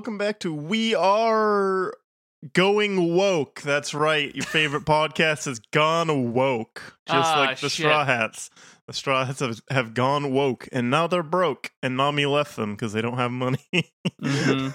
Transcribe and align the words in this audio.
Welcome 0.00 0.16
back 0.16 0.40
to 0.40 0.54
We 0.54 0.94
Are 0.94 1.92
Going 2.54 3.14
Woke. 3.14 3.60
That's 3.60 3.92
right. 3.92 4.34
Your 4.34 4.46
favorite 4.46 4.86
podcast 4.86 5.44
has 5.44 5.58
gone 5.58 6.32
woke, 6.32 6.96
just 7.06 7.30
Ah, 7.34 7.38
like 7.40 7.60
the 7.60 7.68
shit. 7.68 7.84
Straw 7.84 8.06
Hats. 8.06 8.48
The 8.86 8.94
Straw 8.94 9.26
Hats 9.26 9.40
have, 9.40 9.60
have 9.68 9.92
gone 9.92 10.32
woke, 10.32 10.66
and 10.72 10.88
now 10.90 11.06
they're 11.06 11.22
broke. 11.22 11.72
And 11.82 11.98
Nami 11.98 12.24
left 12.24 12.56
them 12.56 12.72
because 12.76 12.94
they 12.94 13.02
don't 13.02 13.18
have 13.18 13.30
money. 13.30 13.58
Mhm. 14.22 14.74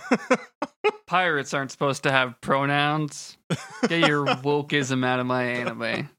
Pirates 1.07 1.55
aren't 1.55 1.71
supposed 1.71 2.03
to 2.03 2.11
have 2.11 2.39
pronouns. 2.41 3.35
Get 3.87 4.07
your 4.07 4.25
wokeism 4.27 5.03
out 5.03 5.19
of 5.19 5.25
my 5.25 5.43
anime. 5.43 6.09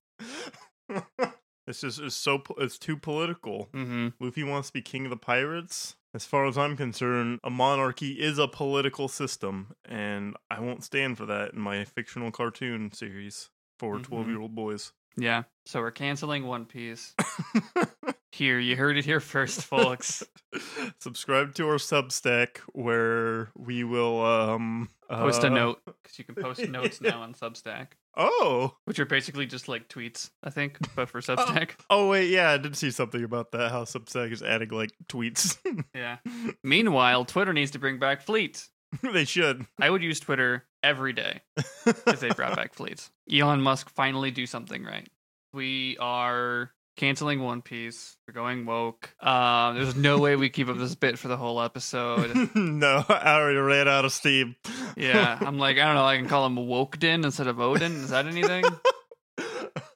just 1.65 1.85
it's 2.01 2.17
so 2.17 2.43
it's 2.59 2.77
too 2.77 2.97
political. 2.97 3.69
hmm 3.73 4.09
Luffy 4.19 4.43
wants 4.43 4.71
to 4.71 4.73
be 4.73 4.83
king 4.83 5.07
of 5.07 5.11
the 5.11 5.17
pirates. 5.17 5.95
As 6.17 6.25
far 6.25 6.47
as 6.47 6.57
I'm 6.57 6.79
concerned, 6.79 7.41
a 7.45 7.51
monarchy 7.51 8.13
is 8.13 8.39
a 8.39 8.49
political 8.49 9.07
system, 9.07 9.75
and 9.85 10.35
I 10.51 10.61
won't 10.61 10.83
stand 10.83 11.19
for 11.19 11.27
that 11.27 11.53
in 11.53 11.61
my 11.61 11.85
fictional 11.85 12.31
cartoon 12.31 12.91
series 12.91 13.51
for 13.79 13.99
Mhm. 13.99 14.03
12 14.05 14.29
year 14.29 14.41
old 14.41 14.55
boys. 14.55 14.95
Yeah. 15.19 15.43
So 15.67 15.81
we're 15.81 15.91
canceling 15.91 16.47
One 16.47 16.65
Piece. 16.65 17.15
Here, 18.33 18.59
you 18.59 18.77
heard 18.77 18.97
it 18.97 19.05
here 19.05 19.21
first, 19.21 19.63
folks. 19.65 20.23
Subscribe 20.99 21.55
to 21.57 21.69
our 21.69 21.77
Substack 21.77 22.59
where 22.73 23.51
we 23.55 23.85
will 23.85 24.25
um 24.25 24.89
Post 25.11 25.45
a 25.45 25.49
uh, 25.49 25.51
note 25.51 25.83
because 25.85 26.19
you 26.19 26.25
can 26.25 26.35
post 26.35 26.67
notes 26.67 27.01
now 27.03 27.21
on 27.21 27.35
Substack, 27.35 27.89
Oh, 28.17 28.75
which 28.85 28.99
are 28.99 29.05
basically 29.05 29.47
just 29.47 29.69
like 29.69 29.89
tweets, 29.89 30.31
I 30.43 30.51
think, 30.51 30.79
but 30.95 31.09
for 31.09 31.19
oh. 31.19 31.21
Substack. 31.21 31.73
oh 31.91 32.09
wait, 32.09 32.31
yeah, 32.31 32.51
I 32.51 32.59
did 32.59 32.77
see 32.77 32.91
something 32.91 33.23
about 33.23 33.53
that. 33.53 33.71
How 33.71 33.85
Substack 33.85 34.33
is 34.33 34.43
adding 34.43 34.71
like 34.71 34.93
tweets. 35.09 35.59
Yeah. 35.95 36.19
Meanwhile, 36.63 37.25
Twitter 37.25 37.53
needs 37.53 37.71
to 37.73 37.79
bring 37.79 37.99
back 37.99 38.23
fleets. 38.23 38.71
they 39.03 39.25
should. 39.25 39.67
I 39.81 39.91
would 39.91 40.03
use 40.03 40.21
Twitter 40.21 40.65
every 40.83 41.13
day 41.13 41.43
if 41.87 42.21
they 42.21 42.29
brought 42.31 42.57
back 42.57 42.75
fleets. 42.75 43.11
Elon 43.33 43.61
Musk 43.61 43.91
finally 43.91 44.31
do 44.31 44.47
something 44.47 44.85
right. 44.85 45.09
We 45.53 45.97
are 45.99 46.71
canceling 46.97 47.43
One 47.43 47.63
Piece. 47.63 48.17
We're 48.27 48.35
going 48.35 48.67
woke. 48.67 49.11
Um, 49.25 49.77
there's 49.77 49.95
no 49.95 50.19
way 50.19 50.37
we 50.37 50.49
keep 50.49 50.69
up 50.69 50.79
this 50.79 50.95
bit 50.95 51.19
for 51.19 51.29
the 51.29 51.37
whole 51.37 51.61
episode. 51.61 52.51
no, 52.55 53.05
I 53.09 53.35
already 53.35 53.59
ran 53.59 53.87
out 53.87 54.05
of 54.05 54.13
steam. 54.13 54.57
Yeah, 54.97 55.39
I'm 55.43 55.59
like, 55.59 55.79
I 55.79 55.85
don't 55.85 55.95
know. 55.95 56.05
I 56.05 56.17
can 56.17 56.29
call 56.29 56.47
him 56.47 56.57
Wokedin 56.57 57.25
instead 57.25 57.47
of 57.47 57.57
Oden. 57.57 58.03
Is 58.03 58.11
that 58.11 58.27
anything? 58.27 58.65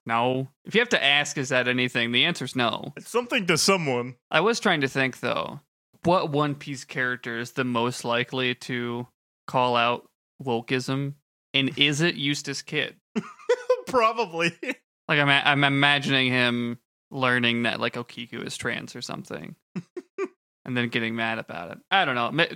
No. 0.06 0.48
If 0.64 0.74
you 0.74 0.80
have 0.80 0.88
to 0.88 1.04
ask, 1.04 1.38
is 1.38 1.50
that 1.50 1.68
anything? 1.68 2.10
The 2.10 2.24
answer's 2.24 2.56
no. 2.56 2.94
It's 2.96 3.10
something 3.10 3.46
to 3.46 3.56
someone. 3.56 4.16
I 4.30 4.40
was 4.40 4.58
trying 4.58 4.80
to 4.80 4.88
think 4.88 5.20
though, 5.20 5.60
what 6.02 6.30
One 6.30 6.56
Piece 6.56 6.84
character 6.84 7.38
is 7.38 7.52
the 7.52 7.64
most 7.64 8.04
likely 8.04 8.54
to 8.56 9.06
call 9.46 9.76
out 9.76 10.08
wokeism, 10.42 11.14
and 11.54 11.78
is 11.78 12.00
it 12.00 12.16
Eustass 12.16 12.64
Kid? 12.64 12.96
Probably. 13.86 14.52
Like 15.06 15.18
I'm, 15.18 15.28
I'm 15.28 15.64
imagining 15.64 16.32
him 16.32 16.78
learning 17.10 17.64
that 17.64 17.80
like 17.80 17.94
Okiku 17.94 18.46
is 18.46 18.56
trans 18.56 18.94
or 18.96 19.02
something, 19.02 19.56
and 20.64 20.76
then 20.76 20.88
getting 20.88 21.16
mad 21.16 21.38
about 21.38 21.72
it. 21.72 21.78
I 21.90 22.04
don't 22.04 22.14
know. 22.14 22.46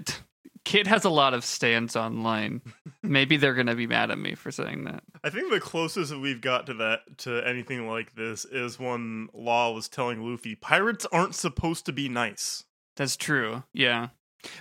Kid 0.65 0.87
has 0.87 1.05
a 1.05 1.11
lot 1.11 1.35
of 1.35 1.45
stands 1.45 1.95
online. 1.95 2.63
Maybe 3.03 3.37
they're 3.37 3.55
gonna 3.55 3.75
be 3.75 3.87
mad 3.87 4.11
at 4.11 4.19
me 4.19 4.35
for 4.35 4.51
saying 4.51 4.85
that. 4.85 5.03
I 5.23 5.31
think 5.31 5.51
the 5.51 5.61
closest 5.61 6.11
that 6.11 6.19
we've 6.19 6.41
got 6.41 6.67
to 6.67 6.75
that 6.75 7.19
to 7.19 7.47
anything 7.47 7.87
like 7.87 8.15
this 8.15 8.45
is 8.47 8.79
when 8.79 9.29
Law 9.35 9.73
was 9.73 9.89
telling 9.89 10.23
Luffy, 10.23 10.55
pirates 10.55 11.07
aren't 11.13 11.35
supposed 11.35 11.87
to 11.87 11.93
be 11.93 12.09
nice. 12.09 12.65
That's 12.97 13.17
true. 13.17 13.63
Yeah. 13.73 14.09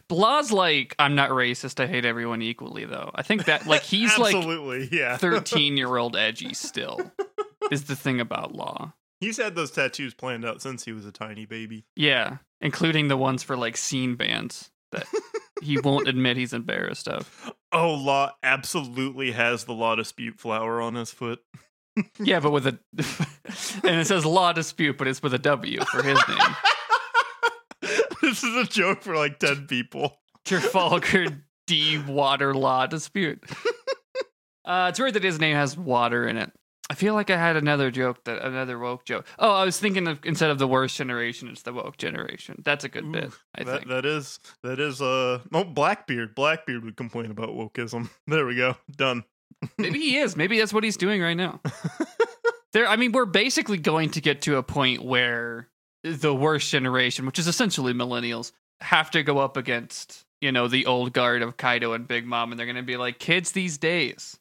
Blah's 0.07 0.51
like, 0.51 0.95
I'm 0.97 1.15
not 1.15 1.31
racist. 1.31 1.81
I 1.81 1.87
hate 1.87 2.05
everyone 2.05 2.41
equally, 2.41 2.85
though. 2.85 3.11
I 3.15 3.21
think 3.21 3.45
that 3.45 3.67
like 3.67 3.81
he's 3.83 4.17
like 4.17 4.35
Absolutely, 4.35 4.89
yeah. 4.91 5.17
13 5.17 5.77
year 5.77 5.97
old 5.97 6.15
edgy 6.15 6.53
still 6.53 7.11
is 7.71 7.85
the 7.85 7.95
thing 7.95 8.19
about 8.19 8.53
Law. 8.53 8.93
He's 9.23 9.38
had 9.38 9.56
those 9.56 9.72
tattoos 9.72 10.13
planned 10.13 10.44
out 10.44 10.61
since 10.61 10.84
he 10.84 10.91
was 10.91 11.06
a 11.06 11.11
tiny 11.11 11.45
baby. 11.45 11.85
Yeah, 11.95 12.38
including 12.59 13.07
the 13.07 13.16
ones 13.16 13.41
for 13.41 13.56
like 13.56 13.78
scene 13.78 14.16
bands 14.16 14.69
that 14.91 15.06
he 15.61 15.79
won't 15.79 16.09
admit 16.09 16.35
he's 16.35 16.51
embarrassed 16.51 17.07
of. 17.07 17.53
Oh, 17.72 17.94
Law 17.94 18.31
absolutely 18.44 19.31
has 19.31 19.63
the 19.63 19.72
Law 19.72 19.95
dispute 19.95 20.39
flower 20.41 20.81
on 20.81 20.95
his 20.95 21.11
foot. 21.11 21.39
Yeah, 22.19 22.39
but 22.39 22.50
with 22.51 22.66
a 22.66 22.79
and 23.88 24.00
it 24.00 24.07
says 24.07 24.25
Law 24.25 24.51
dispute, 24.51 24.97
but 24.97 25.07
it's 25.07 25.22
with 25.22 25.35
a 25.35 25.38
W 25.38 25.79
for 25.91 26.01
his 26.01 26.19
name. 26.28 26.55
this 28.22 28.44
is 28.44 28.55
a 28.55 28.63
joke 28.66 29.03
for 29.03 29.16
like 29.16 29.38
10 29.38 29.67
people. 29.67 30.17
Trafalgar 30.44 31.28
D 31.67 32.00
Water 32.00 32.55
Law 32.55 32.88
dispute. 32.88 33.44
Uh, 34.66 34.88
it's 34.90 35.00
weird 35.00 35.13
that 35.13 35.23
his 35.23 35.40
name 35.40 35.55
has 35.55 35.78
water 35.78 36.28
in 36.28 36.38
it. 36.38 36.51
I 36.89 36.95
feel 36.95 37.13
like 37.13 37.29
I 37.29 37.38
had 37.38 37.55
another 37.55 37.91
joke 37.91 38.25
that 38.25 38.44
another 38.44 38.77
woke 38.77 39.05
joke. 39.05 39.25
Oh, 39.39 39.53
I 39.53 39.63
was 39.63 39.79
thinking 39.79 40.07
of 40.07 40.19
instead 40.25 40.51
of 40.51 40.59
the 40.59 40.67
worst 40.67 40.97
generation, 40.97 41.47
it's 41.47 41.61
the 41.61 41.73
woke 41.73 41.97
generation. 41.97 42.61
That's 42.63 42.83
a 42.83 42.89
good 42.89 43.09
bit. 43.11 43.31
I 43.55 43.63
that, 43.63 43.77
think. 43.77 43.89
that 43.89 44.05
is, 44.05 44.39
that 44.63 44.79
is, 44.79 45.01
uh, 45.01 45.39
no, 45.49 45.63
Blackbeard. 45.63 46.35
Blackbeard 46.35 46.83
would 46.83 46.97
complain 46.97 47.31
about 47.31 47.49
wokeism. 47.49 48.09
There 48.27 48.45
we 48.45 48.55
go. 48.55 48.75
Done. 48.95 49.23
Maybe 49.77 49.99
he 49.99 50.17
is. 50.17 50.35
Maybe 50.35 50.57
that's 50.57 50.73
what 50.73 50.83
he's 50.83 50.97
doing 50.97 51.22
right 51.22 51.35
now. 51.35 51.61
there, 52.73 52.88
I 52.88 52.95
mean, 52.95 53.11
we're 53.11 53.25
basically 53.25 53.77
going 53.77 54.11
to 54.11 54.22
get 54.22 54.41
to 54.43 54.57
a 54.57 54.63
point 54.63 55.03
where 55.03 55.69
the 56.03 56.33
worst 56.33 56.69
generation, 56.69 57.25
which 57.25 57.39
is 57.39 57.47
essentially 57.47 57.93
millennials, 57.93 58.51
have 58.81 59.11
to 59.11 59.23
go 59.23 59.39
up 59.39 59.55
against 59.55 60.25
you 60.41 60.51
know 60.51 60.67
the 60.67 60.85
old 60.85 61.13
guard 61.13 61.41
of 61.41 61.57
Kaido 61.57 61.93
and 61.93 62.07
Big 62.07 62.25
Mom, 62.25 62.51
and 62.51 62.59
they're 62.59 62.66
going 62.66 62.75
to 62.75 62.83
be 62.83 62.97
like, 62.97 63.19
kids 63.19 63.51
these 63.53 63.77
days, 63.77 64.38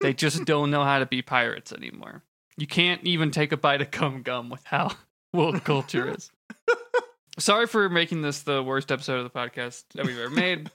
they 0.00 0.12
just 0.12 0.44
don't 0.44 0.70
know 0.70 0.84
how 0.84 0.98
to 0.98 1.06
be 1.06 1.22
pirates 1.22 1.72
anymore. 1.72 2.22
You 2.56 2.66
can't 2.66 3.02
even 3.04 3.30
take 3.30 3.52
a 3.52 3.56
bite 3.56 3.82
of 3.82 3.90
gum 3.90 4.22
gum 4.22 4.50
with 4.50 4.64
how 4.64 4.92
woke 5.32 5.64
culture 5.64 6.14
is. 6.14 6.30
Sorry 7.38 7.66
for 7.66 7.88
making 7.88 8.22
this 8.22 8.42
the 8.42 8.62
worst 8.62 8.92
episode 8.92 9.18
of 9.18 9.24
the 9.24 9.38
podcast 9.38 9.84
that 9.94 10.04
we've 10.04 10.18
ever 10.18 10.30
made. 10.30 10.70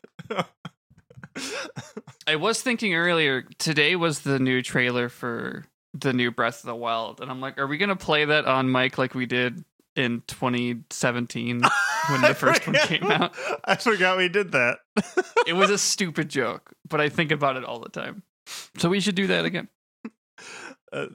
I 2.28 2.36
was 2.36 2.62
thinking 2.62 2.96
earlier, 2.96 3.44
today 3.60 3.96
was 3.96 4.22
the 4.22 4.40
new 4.40 4.62
trailer 4.64 5.08
for 5.08 5.66
the 5.94 6.14
new 6.14 6.32
Breath 6.32 6.62
of 6.62 6.68
the 6.68 6.76
Wild. 6.76 7.22
And 7.22 7.30
I'm 7.30 7.42
like, 7.42 7.58
are 7.58 7.68
we 7.68 7.78
going 7.78 7.90
to 7.90 7.96
play 7.96 8.26
that 8.26 8.46
on 8.46 8.72
mic 8.72 8.98
like 8.98 9.14
we 9.16 9.26
did 9.26 9.64
in 9.96 10.24
2017 10.28 11.62
when 12.10 12.22
the 12.22 12.34
first 12.38 12.66
one 12.68 12.76
came 12.76 13.12
out? 13.12 13.36
I 13.64 13.76
forgot 13.76 14.18
we 14.18 14.30
did 14.30 14.52
that. 14.54 14.80
It 15.46 15.54
was 15.54 15.70
a 15.70 15.78
stupid 15.78 16.30
joke, 16.30 16.74
but 16.88 17.00
I 17.00 17.10
think 17.10 17.31
about 17.31 17.56
it 17.56 17.63
all 17.63 17.80
the 17.80 17.90
time. 17.90 18.24
So 18.78 18.90
we 18.90 19.00
should 19.00 19.16
do 19.16 19.28
that 19.28 19.46
again. 19.46 19.68
Uh, 20.94 21.08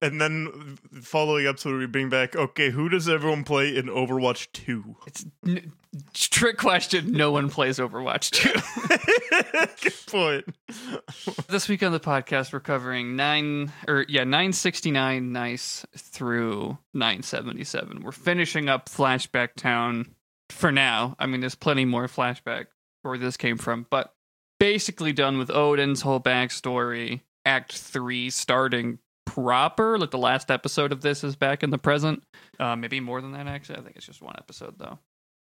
and 0.00 0.20
then 0.20 0.76
following 1.00 1.46
up, 1.46 1.56
so 1.58 1.78
we 1.78 1.86
bring 1.86 2.08
back. 2.08 2.34
Okay, 2.34 2.70
who 2.70 2.88
does 2.88 3.08
everyone 3.08 3.44
play 3.44 3.76
in 3.76 3.86
Overwatch 3.86 4.48
Two? 4.52 4.96
It's 5.06 5.24
n- 5.46 5.72
trick 6.14 6.58
question. 6.58 7.12
No 7.12 7.30
one 7.30 7.48
plays 7.48 7.78
Overwatch 7.78 8.30
2. 8.30 9.82
Good 9.82 9.94
point. 10.06 11.46
this 11.48 11.68
week 11.68 11.82
on 11.82 11.92
the 11.92 12.00
podcast, 12.00 12.52
we're 12.52 12.60
covering 12.60 13.16
nine 13.16 13.72
or 13.86 14.04
yeah, 14.08 14.24
969 14.24 15.32
nice 15.32 15.86
through 15.96 16.78
977. 16.94 18.02
We're 18.02 18.12
finishing 18.12 18.68
up 18.68 18.88
Flashback 18.88 19.54
Town 19.56 20.14
for 20.50 20.72
now. 20.72 21.16
I 21.18 21.26
mean, 21.26 21.40
there's 21.40 21.54
plenty 21.54 21.84
more 21.84 22.06
flashback 22.06 22.66
where 23.02 23.18
this 23.18 23.36
came 23.36 23.58
from, 23.58 23.86
but 23.90 24.14
basically 24.62 25.12
done 25.12 25.38
with 25.38 25.50
Oden's 25.50 26.02
whole 26.02 26.20
backstory. 26.20 27.20
Act 27.44 27.76
three 27.76 28.30
starting 28.30 29.00
proper. 29.26 29.98
Like 29.98 30.12
the 30.12 30.18
last 30.18 30.52
episode 30.52 30.92
of 30.92 31.00
this 31.00 31.24
is 31.24 31.34
back 31.34 31.64
in 31.64 31.70
the 31.70 31.78
present. 31.78 32.22
Uh, 32.60 32.76
maybe 32.76 33.00
more 33.00 33.20
than 33.20 33.32
that, 33.32 33.48
actually. 33.48 33.80
I 33.80 33.82
think 33.82 33.96
it's 33.96 34.06
just 34.06 34.22
one 34.22 34.36
episode, 34.38 34.78
though. 34.78 35.00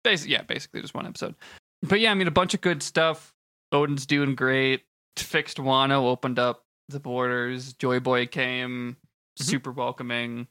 Basically, 0.04 0.34
yeah, 0.34 0.42
basically 0.42 0.82
just 0.82 0.92
one 0.92 1.06
episode. 1.06 1.34
But 1.82 2.00
yeah, 2.00 2.10
I 2.10 2.14
mean, 2.14 2.28
a 2.28 2.30
bunch 2.30 2.52
of 2.52 2.60
good 2.60 2.82
stuff. 2.82 3.32
Oden's 3.72 4.04
doing 4.04 4.34
great. 4.34 4.82
Fixed 5.16 5.56
Wano, 5.56 6.04
opened 6.04 6.38
up 6.38 6.64
the 6.90 7.00
borders. 7.00 7.72
Joy 7.72 8.00
Boy 8.00 8.26
came, 8.26 8.98
super 9.36 9.72
welcoming. 9.72 10.48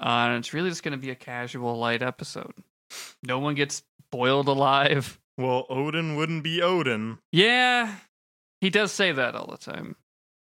Uh, 0.00 0.26
and 0.26 0.38
it's 0.38 0.52
really 0.52 0.70
just 0.70 0.82
going 0.82 0.90
to 0.90 0.98
be 0.98 1.10
a 1.10 1.14
casual, 1.14 1.78
light 1.78 2.02
episode. 2.02 2.52
No 3.22 3.38
one 3.38 3.54
gets 3.54 3.84
boiled 4.10 4.48
alive. 4.48 5.20
Well, 5.38 5.66
Oden 5.70 6.16
wouldn't 6.16 6.44
be 6.44 6.58
Oden. 6.60 7.18
Yeah, 7.32 7.94
he 8.60 8.70
does 8.70 8.92
say 8.92 9.12
that 9.12 9.34
all 9.34 9.46
the 9.50 9.56
time. 9.58 9.96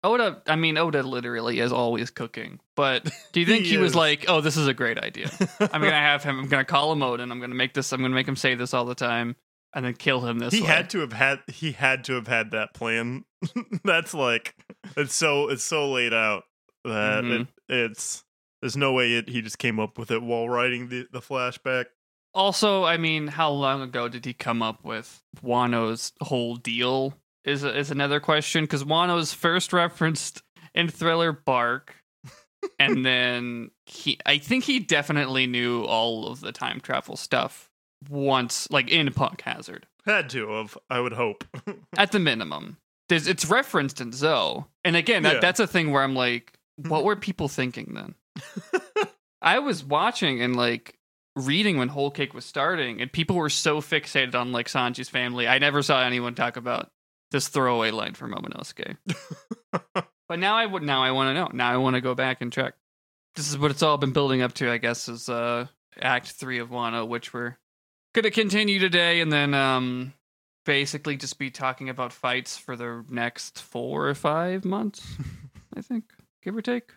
Oda, 0.05 0.43
I 0.47 0.55
mean, 0.57 0.79
Oda 0.79 1.03
literally 1.03 1.59
is 1.61 1.73
always 1.73 2.11
cooking. 2.11 2.61
But 2.77 3.05
do 3.33 3.41
you 3.41 3.47
think 3.47 3.65
He 3.65 3.71
he, 3.73 3.79
was 3.79 3.95
like, 3.95 4.25
"Oh, 4.29 4.41
this 4.41 4.57
is 4.57 4.67
a 4.69 4.75
great 4.75 4.99
idea. 4.99 5.31
I'm 5.61 5.81
gonna 5.83 5.91
have 5.93 6.23
him. 6.23 6.39
I'm 6.39 6.49
gonna 6.49 6.65
call 6.65 6.93
him 6.93 7.01
Oden. 7.01 7.31
I'm 7.31 7.41
gonna 7.41 7.55
make 7.55 7.75
this. 7.75 7.93
I'm 7.93 8.01
gonna 8.01 8.15
make 8.15 8.29
him 8.29 8.37
say 8.37 8.55
this 8.55 8.73
all 8.75 8.85
the 8.85 8.95
time, 8.95 9.35
and 9.75 9.85
then 9.85 9.95
kill 9.95 10.21
him 10.25 10.39
this 10.39 10.55
he 10.55 10.61
way." 10.63 10.69
had 10.69 10.91
to 10.91 11.01
have 11.01 11.13
had. 11.13 11.41
He 11.49 11.73
had 11.73 12.05
to 12.05 12.15
have 12.15 12.29
had 12.29 12.53
that 12.53 12.75
plan. 12.75 13.25
That's 13.85 14.15
like 14.15 14.55
it's 14.97 15.15
so 15.15 15.49
it's 15.49 15.65
so 15.65 15.91
laid 15.91 16.15
out 16.15 16.45
that 16.85 17.25
Mhm. 17.25 17.43
it, 17.43 17.49
it's 17.69 18.25
There's 18.63 18.77
no 18.77 18.93
way 18.93 19.15
it, 19.15 19.29
he 19.29 19.43
just 19.43 19.59
came 19.59 19.79
up 19.81 19.99
with 19.99 20.11
it 20.13 20.23
while 20.23 20.49
writing 20.49 20.89
the, 20.89 21.07
the 21.13 21.21
flashback. 21.21 21.87
Also, 22.35 22.85
I 22.85 22.97
mean, 22.99 23.27
how 23.29 23.51
long 23.51 23.83
ago 23.83 24.09
did 24.09 24.25
he 24.25 24.33
come 24.35 24.63
up 24.63 24.85
with 24.85 25.23
Wano's 25.43 26.13
whole 26.21 26.57
deal? 26.57 27.15
Is 27.45 27.65
is 27.65 27.91
another 27.91 28.21
question 28.21 28.65
because 28.65 28.85
Wano's 28.85 29.33
first 29.33 29.73
referenced 29.73 30.43
in 30.75 30.89
Thriller 30.89 31.33
Bark, 31.33 31.97
and 32.79 33.05
then 33.07 33.71
he, 33.87 34.19
I 34.27 34.39
think 34.39 34.65
he 34.65 34.79
definitely 34.81 35.47
knew 35.47 35.83
all 35.85 36.29
of 36.29 36.41
the 36.41 36.53
time 36.53 36.81
travel 36.81 37.17
stuff 37.17 37.71
once, 38.11 38.71
like 38.71 38.91
in 38.91 39.13
Punk 39.13 39.41
Hazard, 39.43 39.87
Had 40.05 40.29
to 40.31 40.49
have, 40.51 40.77
I 40.91 41.01
would 41.01 41.15
hope. 41.15 41.45
at 41.97 42.13
the 42.13 42.19
minimum. 42.19 42.77
There's, 43.09 43.27
it's 43.27 43.47
referenced 43.47 44.01
in 44.03 44.13
Zou, 44.13 44.65
and 44.85 44.95
again, 44.95 45.23
that, 45.23 45.35
Yeah. 45.35 45.41
that's 45.41 45.61
a 45.61 45.67
thing 45.67 45.91
where 45.91 46.03
I'm 46.03 46.15
like, 46.15 46.53
what 46.77 47.05
were 47.05 47.17
people 47.17 47.49
thinking 47.49 47.95
then? 47.95 48.15
I 49.41 49.61
was 49.61 49.83
watching 49.85 50.43
and 50.43 50.55
like 50.55 50.98
reading 51.39 51.79
when 51.79 51.89
Whole 51.89 52.11
Cake 52.11 52.35
was 52.35 52.45
starting, 52.45 53.01
and 53.01 53.13
people 53.13 53.37
were 53.37 53.51
so 53.51 53.81
fixated 53.81 54.35
on 54.35 54.53
like 54.53 54.69
Sanji's 54.69 55.09
family. 55.09 55.49
I 55.49 55.59
never 55.59 55.83
saw 55.83 56.03
anyone 56.03 56.35
talk 56.35 56.57
about 56.57 56.91
this 57.31 57.49
throwaway 57.49 57.91
line 57.91 58.15
from 58.15 58.33
Momonosuke. 58.33 58.97
but 60.29 60.39
now 60.39 60.57
I 60.57 60.67
would 60.67 60.83
now 60.83 61.03
I 61.03 61.13
want 61.13 61.29
to 61.29 61.35
know. 61.35 61.51
Now 61.53 61.73
I 61.73 61.77
want 61.77 61.95
to 61.95 62.01
go 62.01 62.15
back 62.15 62.41
and 62.41 62.53
check. 62.53 62.75
This 63.35 63.51
is 63.51 63.59
what 63.59 63.71
it's 63.71 63.83
all 63.83 63.99
been 63.99 64.13
building 64.13 64.43
up 64.43 64.55
to, 64.55 64.71
I 64.71 64.79
guess, 64.79 65.09
is 65.09 65.29
uh 65.29 65.67
Act 66.01 66.29
Three 66.29 66.59
of 66.59 66.71
Wano, 66.71 67.07
which 67.07 67.33
we're 67.33 67.57
gonna 68.15 68.31
continue 68.31 68.79
today, 68.79 69.21
and 69.21 69.33
then 69.33 69.55
um 69.55 70.15
basically 70.65 71.17
just 71.17 71.39
be 71.39 71.51
talking 71.51 71.89
about 71.89 72.13
fights 72.13 72.57
for 72.57 72.77
the 72.77 73.05
next 73.09 73.63
four 73.63 74.09
or 74.09 74.15
five 74.15 74.65
months. 74.65 75.07
I 75.77 75.81
think, 75.81 76.05
give 76.43 76.57
or 76.57 76.63
take. 76.63 76.93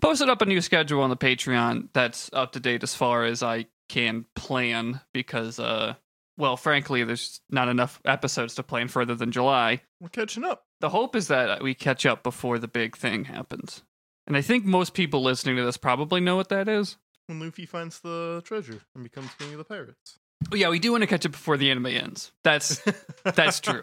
Posted 0.00 0.28
up 0.28 0.42
a 0.42 0.46
new 0.46 0.60
schedule 0.60 1.02
on 1.02 1.10
the 1.10 1.16
Patreon 1.16 1.88
that's 1.92 2.30
up 2.32 2.52
to 2.52 2.60
date 2.60 2.82
as 2.82 2.94
far 2.94 3.24
as 3.24 3.42
I 3.42 3.66
can 3.88 4.26
plan 4.34 5.00
because, 5.12 5.58
uh, 5.58 5.94
well, 6.36 6.56
frankly, 6.56 7.04
there's 7.04 7.40
not 7.50 7.68
enough 7.68 8.00
episodes 8.04 8.54
to 8.56 8.62
plan 8.62 8.88
further 8.88 9.14
than 9.14 9.30
July. 9.32 9.82
We're 10.00 10.08
catching 10.08 10.44
up. 10.44 10.64
The 10.80 10.90
hope 10.90 11.14
is 11.16 11.28
that 11.28 11.62
we 11.62 11.74
catch 11.74 12.04
up 12.04 12.22
before 12.22 12.58
the 12.58 12.68
big 12.68 12.96
thing 12.96 13.24
happens. 13.24 13.82
And 14.26 14.36
I 14.36 14.40
think 14.40 14.64
most 14.64 14.94
people 14.94 15.22
listening 15.22 15.56
to 15.56 15.64
this 15.64 15.76
probably 15.76 16.20
know 16.20 16.36
what 16.36 16.48
that 16.48 16.68
is. 16.68 16.96
When 17.26 17.40
Luffy 17.40 17.66
finds 17.66 18.00
the 18.00 18.42
treasure 18.44 18.80
and 18.94 19.04
becomes 19.04 19.30
king 19.38 19.52
of 19.52 19.58
the 19.58 19.64
pirates. 19.64 20.18
But 20.50 20.58
yeah, 20.58 20.68
we 20.68 20.78
do 20.78 20.92
want 20.92 21.02
to 21.02 21.06
catch 21.06 21.24
up 21.24 21.32
before 21.32 21.56
the 21.56 21.70
anime 21.70 21.86
ends. 21.86 22.32
That's 22.42 22.82
That's 23.24 23.60
true. 23.60 23.82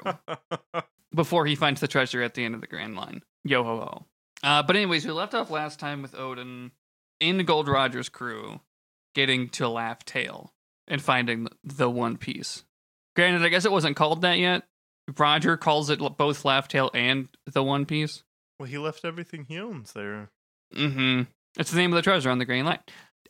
before 1.13 1.45
he 1.45 1.56
finds 1.56 1.81
the 1.81 1.88
treasure 1.88 2.21
at 2.21 2.33
the 2.33 2.45
end 2.45 2.56
of 2.56 2.62
the 2.62 2.68
Grand 2.68 2.95
Line. 2.95 3.21
Yo 3.44 3.63
ho 3.63 3.77
ho. 3.80 4.06
Uh, 4.44 4.63
but 4.63 4.75
anyways, 4.75 5.06
we 5.06 5.12
left 5.12 5.33
off 5.33 5.50
last 5.50 5.80
time 5.80 6.01
with 6.01 6.13
Oden 6.13 6.71
in 7.19 7.44
Gold 7.45 7.68
Roger's 7.68 8.09
crew 8.09 8.59
getting 9.13 9.49
to 9.49 9.67
Laugh 9.67 10.03
Tale 10.05 10.53
and 10.87 11.01
finding 11.01 11.47
the 11.63 11.89
One 11.89 12.17
Piece. 12.17 12.63
Granted, 13.15 13.43
I 13.43 13.49
guess 13.49 13.65
it 13.65 13.71
wasn't 13.71 13.95
called 13.95 14.21
that 14.21 14.39
yet. 14.39 14.63
Roger 15.17 15.57
calls 15.57 15.89
it 15.89 15.99
both 16.17 16.45
Laugh 16.45 16.67
Tale 16.67 16.91
and 16.93 17.27
the 17.45 17.63
One 17.63 17.85
Piece. 17.85 18.23
well, 18.59 18.69
he 18.69 18.77
left 18.77 19.03
everything 19.03 19.45
he 19.47 19.59
owns 19.59 19.93
there. 19.93 20.29
Mm-hmm. 20.75 21.23
It's 21.57 21.71
the 21.71 21.77
name 21.77 21.91
of 21.91 21.97
the 21.97 22.01
treasure 22.01 22.29
on 22.29 22.37
the 22.37 22.45
Grand 22.45 22.67
Line. 22.67 22.79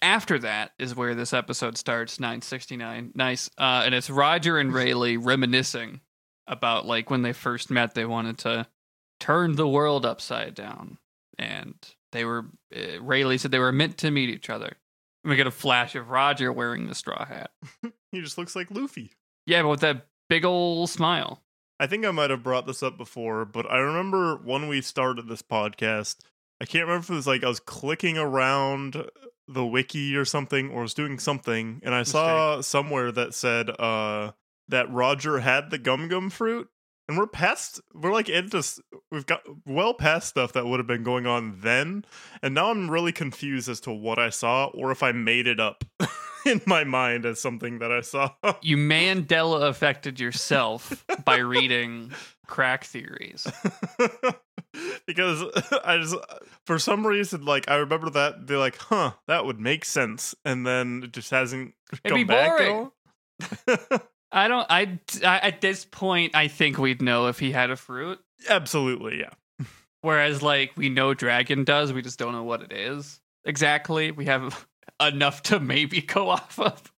After 0.02 0.40
that 0.40 0.72
is 0.80 0.96
where 0.96 1.16
this 1.16 1.34
episode 1.34 1.78
starts, 1.78 2.20
969. 2.20 3.12
Nice. 3.16 3.50
Uh, 3.58 3.84
and 3.86 3.96
it's 3.96 4.10
Roger 4.10 4.58
and 4.58 4.74
Rayleigh 4.74 5.18
reminiscing 5.20 6.02
about 6.48 6.86
like 6.86 7.10
when 7.10 7.22
they 7.22 7.34
first 7.34 7.72
met, 7.72 7.94
they 7.94 8.06
wanted 8.06 8.38
to 8.40 8.68
turn 9.20 9.56
the 9.56 9.68
world 9.68 10.06
upside 10.06 10.54
down. 10.56 10.98
And 11.40 11.76
they 12.12 12.26
were, 12.26 12.46
uh, 12.76 13.02
Rayleigh 13.02 13.38
said 13.38 13.52
they 13.52 13.60
were 13.60 13.72
meant 13.72 13.98
to 14.00 14.12
meet 14.12 14.30
each 14.30 14.50
other. 14.50 14.74
We 15.24 15.36
get 15.36 15.48
a 15.48 15.52
flash 15.52 15.96
of 15.96 16.10
Roger 16.10 16.52
wearing 16.52 16.88
the 16.88 16.96
straw 16.96 17.26
hat. 17.26 17.52
He 18.12 18.20
just 18.20 18.38
looks 18.38 18.58
like 18.58 18.70
Luffy. 18.70 19.14
Yeah, 19.46 19.62
but 19.62 19.70
with 19.70 19.80
that 19.80 20.08
big 20.28 20.44
old 20.44 20.90
smile. 20.90 21.42
I 21.80 21.88
think 21.88 22.06
I 22.06 22.12
might 22.12 22.30
have 22.30 22.44
brought 22.44 22.68
this 22.68 22.84
up 22.84 22.98
before, 22.98 23.46
but 23.46 23.72
I 23.72 23.78
remember 23.78 24.36
when 24.36 24.68
we 24.68 24.82
started 24.82 25.30
this 25.30 25.42
podcast, 25.42 26.18
I 26.60 26.66
can't 26.66 26.84
remember 26.86 27.06
if 27.06 27.10
it 27.10 27.14
was 27.14 27.26
like 27.26 27.46
I 27.46 27.48
was 27.48 27.62
clicking 27.62 28.18
around 28.18 29.02
the 29.48 29.66
wiki 29.66 30.16
or 30.16 30.26
something 30.26 30.70
or 30.70 30.82
was 30.84 30.94
doing 30.94 31.20
something 31.20 31.82
and 31.84 31.94
I 31.96 32.04
saw 32.04 32.62
somewhere 32.62 33.12
that 33.12 33.34
said 33.34 33.70
uh 33.70 34.32
that 34.70 34.92
Roger 34.92 35.40
had 35.40 35.72
the 35.72 35.78
gum 35.78 36.08
gum 36.08 36.30
fruit 36.30 36.70
and 37.12 37.20
we're 37.20 37.28
past 37.28 37.82
we're 37.94 38.14
like 38.14 38.30
into 38.30 38.64
we've 39.12 39.26
got 39.26 39.42
well 39.66 39.94
past 39.94 40.30
stuff 40.30 40.54
that 40.54 40.66
would 40.66 40.80
have 40.80 40.88
been 40.88 41.04
going 41.04 41.28
on 41.28 41.60
then 41.60 42.06
and 42.42 42.56
now 42.56 42.72
I'm 42.72 42.90
really 42.90 43.12
confused 43.12 43.68
as 43.68 43.82
to 43.82 43.92
what 43.92 44.18
I 44.18 44.30
saw 44.30 44.68
or 44.68 44.92
if 44.92 45.04
I 45.04 45.12
made 45.12 45.46
it 45.46 45.60
up 45.60 45.84
in 46.46 46.62
my 46.66 46.86
mind 46.86 47.26
as 47.26 47.42
something 47.42 47.80
that 47.80 47.92
I 47.92 48.00
saw. 48.00 48.32
You 48.62 48.78
Mandela 48.78 49.68
affected 49.68 50.20
yourself 50.22 51.06
by 51.26 51.38
reading 51.38 52.14
crack 52.48 52.86
theories. 52.86 53.46
because 55.06 55.44
I 55.84 55.98
just 55.98 56.16
for 56.66 56.80
some 56.80 57.06
reason 57.06 57.44
like 57.44 57.70
I 57.70 57.76
remember 57.76 58.10
that 58.12 58.48
they're 58.48 58.58
like, 58.58 58.78
huh, 58.78 59.12
that 59.28 59.46
would 59.46 59.60
make 59.60 59.84
sense, 59.84 60.34
and 60.46 60.66
then 60.66 61.02
it 61.04 61.12
just 61.12 61.32
hasn't 61.32 61.74
It'd 61.92 62.04
come 62.06 62.26
back 62.26 62.58
boring. 62.58 62.92
at 63.68 63.78
all. 63.92 64.02
I 64.32 64.48
don't. 64.48 64.66
I, 64.70 65.00
I 65.24 65.38
at 65.40 65.62
this 65.62 65.86
point, 65.86 66.36
I 66.36 66.48
think 66.48 66.78
we'd 66.78 67.02
know 67.02 67.28
if 67.28 67.40
he 67.40 67.52
had 67.52 67.70
a 67.70 67.76
fruit. 67.76 68.20
Absolutely, 68.50 69.20
yeah. 69.20 69.66
Whereas, 70.02 70.42
like, 70.42 70.72
we 70.76 70.90
know 70.90 71.14
Dragon 71.14 71.64
does. 71.64 71.94
We 71.94 72.02
just 72.02 72.18
don't 72.18 72.32
know 72.32 72.44
what 72.44 72.62
it 72.64 72.72
is 72.72 73.20
exactly. 73.46 74.12
We 74.12 74.26
have 74.26 74.66
enough 75.02 75.44
to 75.44 75.60
maybe 75.60 76.02
go 76.02 76.30
off 76.32 76.60
of. 76.60 76.92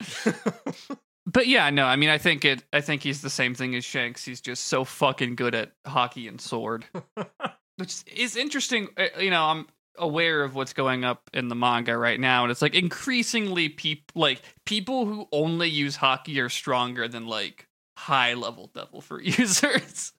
But 1.25 1.47
yeah, 1.47 1.69
no. 1.69 1.85
I 1.85 1.95
mean, 1.95 2.09
I 2.09 2.17
think 2.17 2.45
it. 2.45 2.63
I 2.73 2.81
think 2.81 3.01
he's 3.01 3.21
the 3.21 3.29
same 3.29 3.55
thing 3.55 3.75
as 3.75 3.85
Shanks. 3.85 4.23
He's 4.25 4.41
just 4.41 4.65
so 4.65 4.83
fucking 4.83 5.35
good 5.35 5.55
at 5.55 5.71
haki 5.85 6.27
and 6.27 6.39
sword, 6.39 6.85
which 7.77 8.03
is 8.13 8.35
interesting. 8.35 8.89
Uh, 8.97 9.05
You 9.19 9.31
know, 9.31 9.43
I'm 9.43 9.67
aware 9.97 10.43
of 10.43 10.55
what's 10.55 10.73
going 10.73 11.03
up 11.03 11.29
in 11.33 11.47
the 11.47 11.55
manga 11.55 11.97
right 11.97 12.19
now, 12.19 12.43
and 12.43 12.51
it's 12.51 12.61
like 12.61 12.75
increasingly 12.75 13.69
people 13.69 14.21
like 14.21 14.41
people 14.65 15.05
who 15.05 15.27
only 15.31 15.69
use 15.69 15.97
haki 15.97 16.43
are 16.43 16.49
stronger 16.49 17.07
than 17.07 17.27
like 17.27 17.67
high 17.97 18.33
level 18.33 18.69
devil 18.73 19.01
fruit 19.01 19.23
users, 19.39 20.13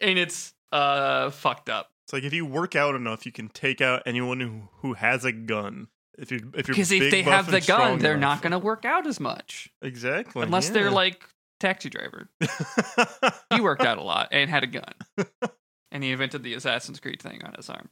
and 0.00 0.18
it's 0.18 0.54
uh 0.72 1.30
fucked 1.30 1.68
up. 1.68 1.90
It's 2.06 2.12
like 2.12 2.22
if 2.22 2.32
you 2.32 2.46
work 2.46 2.76
out 2.76 2.94
enough, 2.94 3.26
you 3.26 3.32
can 3.32 3.48
take 3.48 3.80
out 3.80 4.02
anyone 4.06 4.38
who, 4.38 4.68
who 4.80 4.94
has 4.94 5.24
a 5.24 5.32
gun. 5.32 5.88
If 6.16 6.30
you 6.30 6.52
if 6.54 6.68
you're 6.68 6.74
Because 6.74 6.92
if 6.92 7.10
they 7.10 7.22
have 7.22 7.50
the 7.50 7.60
gun, 7.60 7.98
they're 7.98 8.14
enough. 8.14 8.36
not 8.36 8.42
going 8.42 8.52
to 8.52 8.58
work 8.58 8.84
out 8.84 9.06
as 9.06 9.18
much 9.20 9.70
exactly 9.82 10.42
unless 10.44 10.70
they're 10.70 10.90
like 10.90 11.22
taxi 11.60 11.90
driver. 11.90 12.28
He 13.52 13.60
worked 13.60 13.82
out 13.82 13.98
a 13.98 14.02
lot 14.02 14.28
and 14.32 14.48
had 14.50 14.64
a 14.64 14.66
gun, 14.66 14.92
and 15.90 16.04
he 16.04 16.10
invented 16.12 16.42
the 16.42 16.54
Assassin's 16.54 17.00
Creed 17.00 17.20
thing 17.22 17.42
on 17.44 17.54
his 17.54 17.68
arm. 17.70 17.88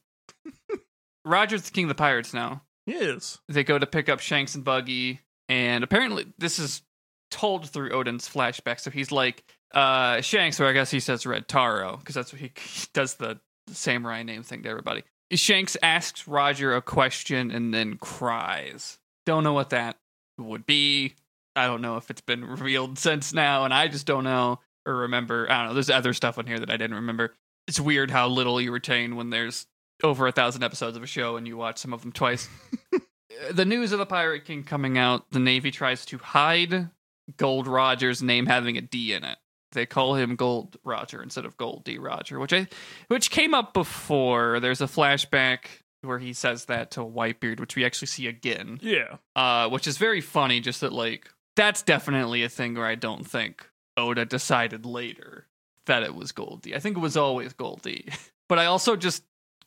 Roger's 1.24 1.62
the 1.62 1.70
king 1.70 1.84
of 1.84 1.88
the 1.88 1.94
pirates 1.94 2.34
now. 2.34 2.62
yes. 2.86 3.38
They 3.48 3.64
go 3.64 3.78
to 3.78 3.86
pick 3.86 4.08
up 4.08 4.20
Shanks 4.20 4.54
and 4.54 4.64
Buggy, 4.64 5.20
and 5.48 5.82
apparently 5.84 6.26
this 6.38 6.58
is 6.58 6.82
told 7.30 7.68
through 7.68 7.90
Oden's 7.90 8.28
flashback. 8.28 8.80
So 8.80 8.90
he's 8.90 9.10
like 9.10 9.44
uh, 9.72 10.20
Shanks, 10.20 10.60
or 10.60 10.66
I 10.66 10.72
guess 10.72 10.90
he 10.90 11.00
says 11.00 11.26
Red 11.26 11.48
Taro 11.48 11.96
because 11.96 12.14
that's 12.14 12.32
what 12.32 12.40
he, 12.40 12.52
he 12.60 12.86
does 12.92 13.14
the 13.14 13.40
samurai 13.68 14.22
name 14.22 14.42
thing 14.42 14.62
to 14.62 14.68
everybody. 14.68 15.02
Shanks 15.32 15.76
asks 15.82 16.28
Roger 16.28 16.74
a 16.76 16.82
question 16.82 17.50
and 17.50 17.72
then 17.72 17.96
cries. 17.96 18.98
Don't 19.26 19.42
know 19.42 19.54
what 19.54 19.70
that 19.70 19.96
would 20.38 20.66
be. 20.66 21.14
I 21.56 21.66
don't 21.66 21.80
know 21.82 21.96
if 21.96 22.10
it's 22.10 22.20
been 22.20 22.44
revealed 22.44 22.98
since 22.98 23.32
now, 23.32 23.64
and 23.64 23.72
I 23.72 23.88
just 23.88 24.06
don't 24.06 24.24
know 24.24 24.60
or 24.86 24.94
remember. 24.96 25.50
I 25.50 25.58
don't 25.58 25.68
know. 25.68 25.74
There's 25.74 25.90
other 25.90 26.12
stuff 26.12 26.38
on 26.38 26.46
here 26.46 26.58
that 26.58 26.70
I 26.70 26.76
didn't 26.76 26.96
remember. 26.96 27.34
It's 27.66 27.80
weird 27.80 28.10
how 28.10 28.28
little 28.28 28.60
you 28.60 28.72
retain 28.72 29.16
when 29.16 29.30
there's 29.30 29.66
over 30.04 30.26
a 30.26 30.32
thousand 30.32 30.62
episodes 30.62 30.96
of 30.96 31.02
a 31.02 31.06
show 31.06 31.36
and 31.36 31.46
you 31.48 31.56
watch 31.56 31.78
some 31.78 31.92
of 31.92 32.02
them 32.02 32.12
twice. 32.12 32.48
the 33.50 33.64
news 33.64 33.90
of 33.90 33.98
the 33.98 34.06
Pirate 34.06 34.44
King 34.44 34.62
coming 34.62 34.98
out, 34.98 35.24
the 35.30 35.40
Navy 35.40 35.70
tries 35.70 36.04
to 36.06 36.18
hide 36.18 36.90
Gold 37.36 37.66
Roger's 37.66 38.22
name 38.22 38.46
having 38.46 38.76
a 38.76 38.82
D 38.82 39.12
in 39.12 39.24
it. 39.24 39.38
They 39.72 39.86
call 39.86 40.14
him 40.14 40.36
Gold 40.36 40.76
Roger 40.84 41.20
instead 41.22 41.44
of 41.44 41.56
Gold 41.56 41.82
D 41.84 41.98
Roger, 41.98 42.38
which 42.38 42.52
I 42.52 42.68
which 43.08 43.30
came 43.30 43.54
up 43.54 43.74
before. 43.74 44.60
There's 44.60 44.80
a 44.80 44.86
flashback 44.86 45.66
where 46.02 46.20
he 46.20 46.32
says 46.32 46.66
that 46.66 46.92
to 46.92 47.00
Whitebeard, 47.00 47.58
which 47.58 47.74
we 47.74 47.84
actually 47.84 48.06
see 48.06 48.28
again. 48.28 48.78
Yeah. 48.82 49.16
Uh, 49.34 49.68
which 49.68 49.88
is 49.88 49.96
very 49.96 50.20
funny, 50.20 50.60
just 50.60 50.80
that 50.82 50.92
like 50.92 51.28
that's 51.56 51.82
definitely 51.82 52.44
a 52.44 52.48
thing 52.48 52.74
where 52.74 52.86
I 52.86 52.94
don't 52.94 53.24
think 53.28 53.68
Oda 53.96 54.24
decided 54.24 54.86
later 54.86 55.48
that 55.86 56.04
it 56.04 56.14
was 56.14 56.30
Goldie. 56.30 56.76
I 56.76 56.78
think 56.78 56.96
it 56.96 57.00
was 57.00 57.16
always 57.16 57.52
Goldie. 57.52 58.08
But 58.46 58.58
I 58.58 58.66
also 58.66 58.94
just 58.94 59.22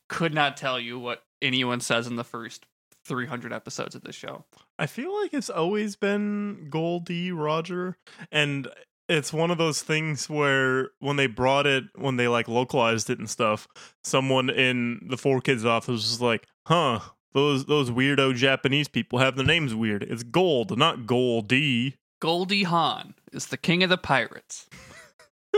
could 0.09 0.33
not 0.33 0.57
tell 0.57 0.79
you 0.79 0.99
what 0.99 1.23
anyone 1.41 1.79
says 1.79 2.07
in 2.07 2.15
the 2.15 2.23
first 2.23 2.65
300 3.05 3.53
episodes 3.53 3.95
of 3.95 4.03
this 4.03 4.15
show. 4.15 4.45
I 4.77 4.85
feel 4.85 5.15
like 5.21 5.33
it's 5.33 5.49
always 5.49 5.95
been 5.95 6.67
Goldie 6.69 7.31
Roger, 7.31 7.97
and 8.31 8.67
it's 9.09 9.31
one 9.31 9.51
of 9.51 9.57
those 9.57 9.81
things 9.81 10.29
where 10.29 10.89
when 10.99 11.15
they 11.15 11.27
brought 11.27 11.65
it, 11.65 11.85
when 11.95 12.17
they 12.17 12.27
like 12.27 12.47
localized 12.47 13.09
it 13.09 13.19
and 13.19 13.29
stuff, 13.29 13.67
someone 14.03 14.49
in 14.49 15.07
the 15.09 15.17
Four 15.17 15.41
Kids 15.41 15.65
office 15.65 15.87
was 15.87 16.21
like, 16.21 16.45
"Huh, 16.67 16.99
those 17.33 17.65
those 17.65 17.89
weirdo 17.89 18.35
Japanese 18.35 18.87
people 18.87 19.19
have 19.19 19.35
their 19.35 19.45
names 19.45 19.73
weird. 19.73 20.03
It's 20.03 20.23
Gold, 20.23 20.77
not 20.77 21.05
Goldie. 21.05 21.95
Goldie 22.19 22.63
Hawn 22.63 23.13
is 23.31 23.47
the 23.47 23.57
king 23.57 23.83
of 23.83 23.89
the 23.89 23.97
pirates. 23.97 24.67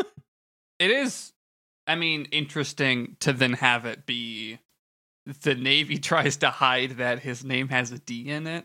it 0.79 0.91
is, 0.91 1.32
I 1.89 1.96
mean, 1.96 2.27
interesting 2.31 3.17
to 3.22 3.34
then 3.34 3.53
have 3.53 3.88
it 3.88 4.05
be 4.05 4.60
the 5.41 5.55
Navy 5.55 5.98
tries 6.00 6.38
to 6.38 6.51
hide 6.51 6.91
that 6.98 7.19
his 7.19 7.43
name 7.43 7.69
has 7.69 7.91
a 7.91 7.98
D 7.98 8.29
in 8.29 8.46
it, 8.46 8.63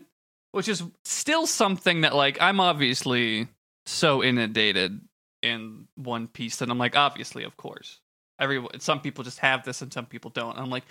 which 0.51 0.69
is 0.69 0.83
still 1.03 1.47
something 1.47 2.01
that, 2.01 2.15
like, 2.15 2.37
I'm 2.39 2.59
obviously 2.59 3.47
so 3.87 4.23
inundated 4.23 5.01
in 5.41 5.87
One 5.95 6.27
Piece 6.27 6.57
that 6.57 6.69
I'm 6.69 6.77
like, 6.77 6.95
obviously, 6.95 7.43
of 7.43 7.57
course. 7.57 7.99
Everyone, 8.39 8.79
some 8.79 9.01
people 9.01 9.23
just 9.23 9.39
have 9.39 9.65
this 9.65 9.81
and 9.81 9.91
some 9.91 10.05
people 10.05 10.29
don't. 10.29 10.57
I'm 10.57 10.69
like, 10.69 10.83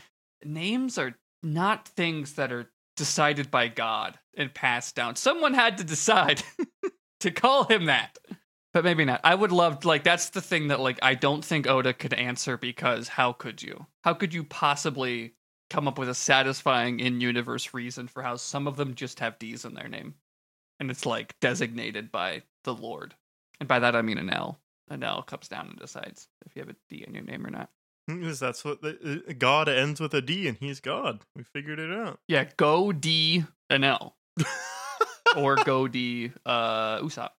names 0.44 0.98
are 0.98 1.14
not 1.42 1.86
things 1.86 2.32
that 2.34 2.50
are 2.52 2.68
decided 2.96 3.50
by 3.50 3.68
God 3.68 4.18
and 4.36 4.52
passed 4.52 4.96
down. 4.96 5.14
Someone 5.14 5.54
had 5.54 5.78
to 5.78 5.84
decide 5.84 6.42
to 7.20 7.30
call 7.30 7.64
him 7.64 7.84
that. 7.84 8.18
But 8.74 8.82
maybe 8.82 9.04
not. 9.04 9.20
I 9.22 9.36
would 9.36 9.52
love 9.52 9.84
like 9.84 10.02
that's 10.02 10.30
the 10.30 10.40
thing 10.40 10.68
that 10.68 10.80
like 10.80 10.98
I 11.00 11.14
don't 11.14 11.44
think 11.44 11.68
Oda 11.68 11.94
could 11.94 12.12
answer 12.12 12.56
because 12.58 13.06
how 13.06 13.32
could 13.32 13.62
you? 13.62 13.86
How 14.02 14.14
could 14.14 14.34
you 14.34 14.42
possibly 14.42 15.34
come 15.70 15.86
up 15.86 15.96
with 15.96 16.08
a 16.08 16.14
satisfying 16.14 16.98
in-universe 16.98 17.72
reason 17.72 18.08
for 18.08 18.22
how 18.22 18.34
some 18.34 18.66
of 18.66 18.76
them 18.76 18.94
just 18.96 19.20
have 19.20 19.38
D's 19.38 19.64
in 19.64 19.74
their 19.74 19.88
name? 19.88 20.14
And 20.80 20.90
it's 20.90 21.06
like 21.06 21.38
designated 21.40 22.10
by 22.10 22.42
the 22.64 22.74
Lord. 22.74 23.14
And 23.60 23.68
by 23.68 23.78
that 23.78 23.94
I 23.94 24.02
mean 24.02 24.18
an 24.18 24.28
L. 24.28 24.58
An 24.88 25.04
L 25.04 25.22
comes 25.22 25.46
down 25.46 25.68
and 25.68 25.78
decides 25.78 26.26
if 26.44 26.56
you 26.56 26.60
have 26.62 26.68
a 26.68 26.76
D 26.90 27.04
in 27.06 27.14
your 27.14 27.22
name 27.22 27.46
or 27.46 27.50
not. 27.50 27.70
Because 28.08 28.40
that's 28.40 28.64
what 28.64 28.82
the, 28.82 29.22
uh, 29.28 29.32
God 29.38 29.68
ends 29.68 30.00
with 30.00 30.12
a 30.12 30.20
D, 30.20 30.46
and 30.48 30.58
He's 30.58 30.80
God. 30.80 31.20
We 31.36 31.44
figured 31.44 31.78
it 31.78 31.92
out. 31.92 32.18
Yeah, 32.28 32.44
go 32.56 32.90
D 32.90 33.44
an 33.70 33.84
L. 33.84 34.16
or 35.36 35.56
go 35.64 35.86
D 35.86 36.32
uh 36.44 36.98
Usopp. 36.98 37.30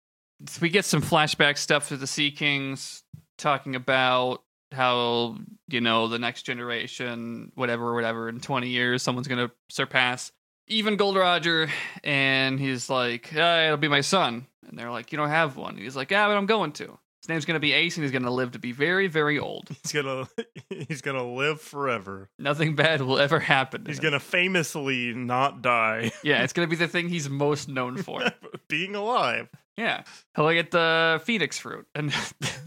We 0.60 0.68
get 0.68 0.84
some 0.84 1.02
flashback 1.02 1.58
stuff 1.58 1.88
to 1.88 1.96
the 1.96 2.06
Sea 2.06 2.30
Kings 2.30 3.02
talking 3.38 3.74
about 3.74 4.42
how, 4.72 5.36
you 5.68 5.80
know, 5.80 6.08
the 6.08 6.18
next 6.18 6.42
generation, 6.42 7.52
whatever, 7.54 7.94
whatever, 7.94 8.28
in 8.28 8.40
20 8.40 8.68
years, 8.68 9.02
someone's 9.02 9.28
to 9.46 9.54
surpass 9.68 10.32
even 10.66 10.96
Gold 10.96 11.16
Roger. 11.16 11.68
And 12.02 12.58
he's 12.58 12.88
like, 12.88 13.32
yeah, 13.32 13.66
it'll 13.66 13.76
be 13.76 13.88
my 13.88 14.00
son. 14.00 14.46
And 14.66 14.78
they're 14.78 14.90
like, 14.90 15.12
you 15.12 15.18
don't 15.18 15.28
have 15.28 15.56
one. 15.56 15.76
he's 15.76 15.96
like, 15.96 16.10
yeah, 16.10 16.26
but 16.26 16.36
I'm 16.36 16.46
going 16.46 16.72
to. 16.72 16.98
His 17.24 17.30
name's 17.30 17.46
going 17.46 17.54
to 17.54 17.60
be 17.60 17.72
Ace, 17.72 17.96
and 17.96 18.04
he's 18.04 18.12
going 18.12 18.24
to 18.24 18.30
live 18.30 18.50
to 18.50 18.58
be 18.58 18.72
very, 18.72 19.06
very 19.06 19.38
old. 19.38 19.70
He's 19.82 19.92
gonna 19.92 20.28
He's 20.68 21.00
gonna 21.00 21.26
live 21.26 21.58
forever. 21.58 22.28
Nothing 22.38 22.76
bad 22.76 23.00
will 23.00 23.18
ever 23.18 23.40
happen. 23.40 23.82
to 23.84 23.90
He's 23.90 23.96
him. 23.98 24.02
gonna 24.02 24.20
famously 24.20 25.14
not 25.14 25.62
die. 25.62 26.12
Yeah, 26.22 26.42
it's 26.42 26.52
going 26.52 26.68
to 26.68 26.70
be 26.70 26.76
the 26.76 26.86
thing 26.86 27.08
he's 27.08 27.30
most 27.30 27.66
known 27.66 27.96
for. 27.96 28.22
Being 28.68 28.94
alive. 28.94 29.48
Yeah, 29.78 30.02
he'll 30.36 30.52
get 30.52 30.70
the 30.70 31.18
phoenix 31.24 31.58
fruit, 31.58 31.86
and 31.94 32.10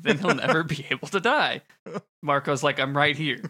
then 0.01 0.17
he'll 0.17 0.33
never 0.33 0.63
be 0.63 0.87
able 0.89 1.07
to 1.09 1.19
die. 1.19 1.61
Marco's 2.25 2.63
like, 2.63 2.79
I'm 2.79 2.97
right 2.97 3.15
here. 3.15 3.43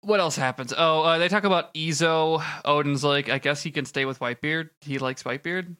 What 0.00 0.18
else 0.20 0.36
happens? 0.36 0.72
Oh, 0.76 1.02
uh, 1.02 1.18
they 1.18 1.28
talk 1.28 1.44
about 1.44 1.74
Izo. 1.74 2.42
Oden's 2.64 3.04
like, 3.04 3.28
I 3.28 3.36
guess 3.38 3.62
he 3.62 3.70
can 3.70 3.84
stay 3.84 4.06
with 4.06 4.18
Whitebeard. 4.18 4.70
He 4.80 4.98
likes 4.98 5.22
Whitebeard. 5.24 5.76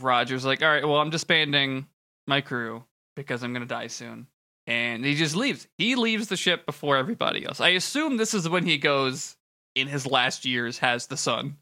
Roger's 0.00 0.44
like, 0.46 0.62
all 0.62 0.68
right, 0.68 0.86
well, 0.86 0.96
I'm 1.00 1.10
disbanding 1.10 1.86
my 2.26 2.40
crew 2.40 2.84
because 3.16 3.42
I'm 3.42 3.52
gonna 3.52 3.66
die 3.66 3.88
soon, 3.88 4.26
and 4.66 5.04
he 5.04 5.14
just 5.14 5.36
leaves. 5.36 5.66
He 5.78 5.94
leaves 5.94 6.28
the 6.28 6.36
ship 6.36 6.66
before 6.66 6.96
everybody 6.96 7.44
else. 7.44 7.60
I 7.60 7.70
assume 7.70 8.16
this 8.16 8.34
is 8.34 8.48
when 8.48 8.66
he 8.66 8.78
goes 8.78 9.36
in 9.74 9.88
his 9.88 10.06
last 10.06 10.44
years 10.44 10.78
has 10.78 11.06
the 11.06 11.16
son, 11.16 11.56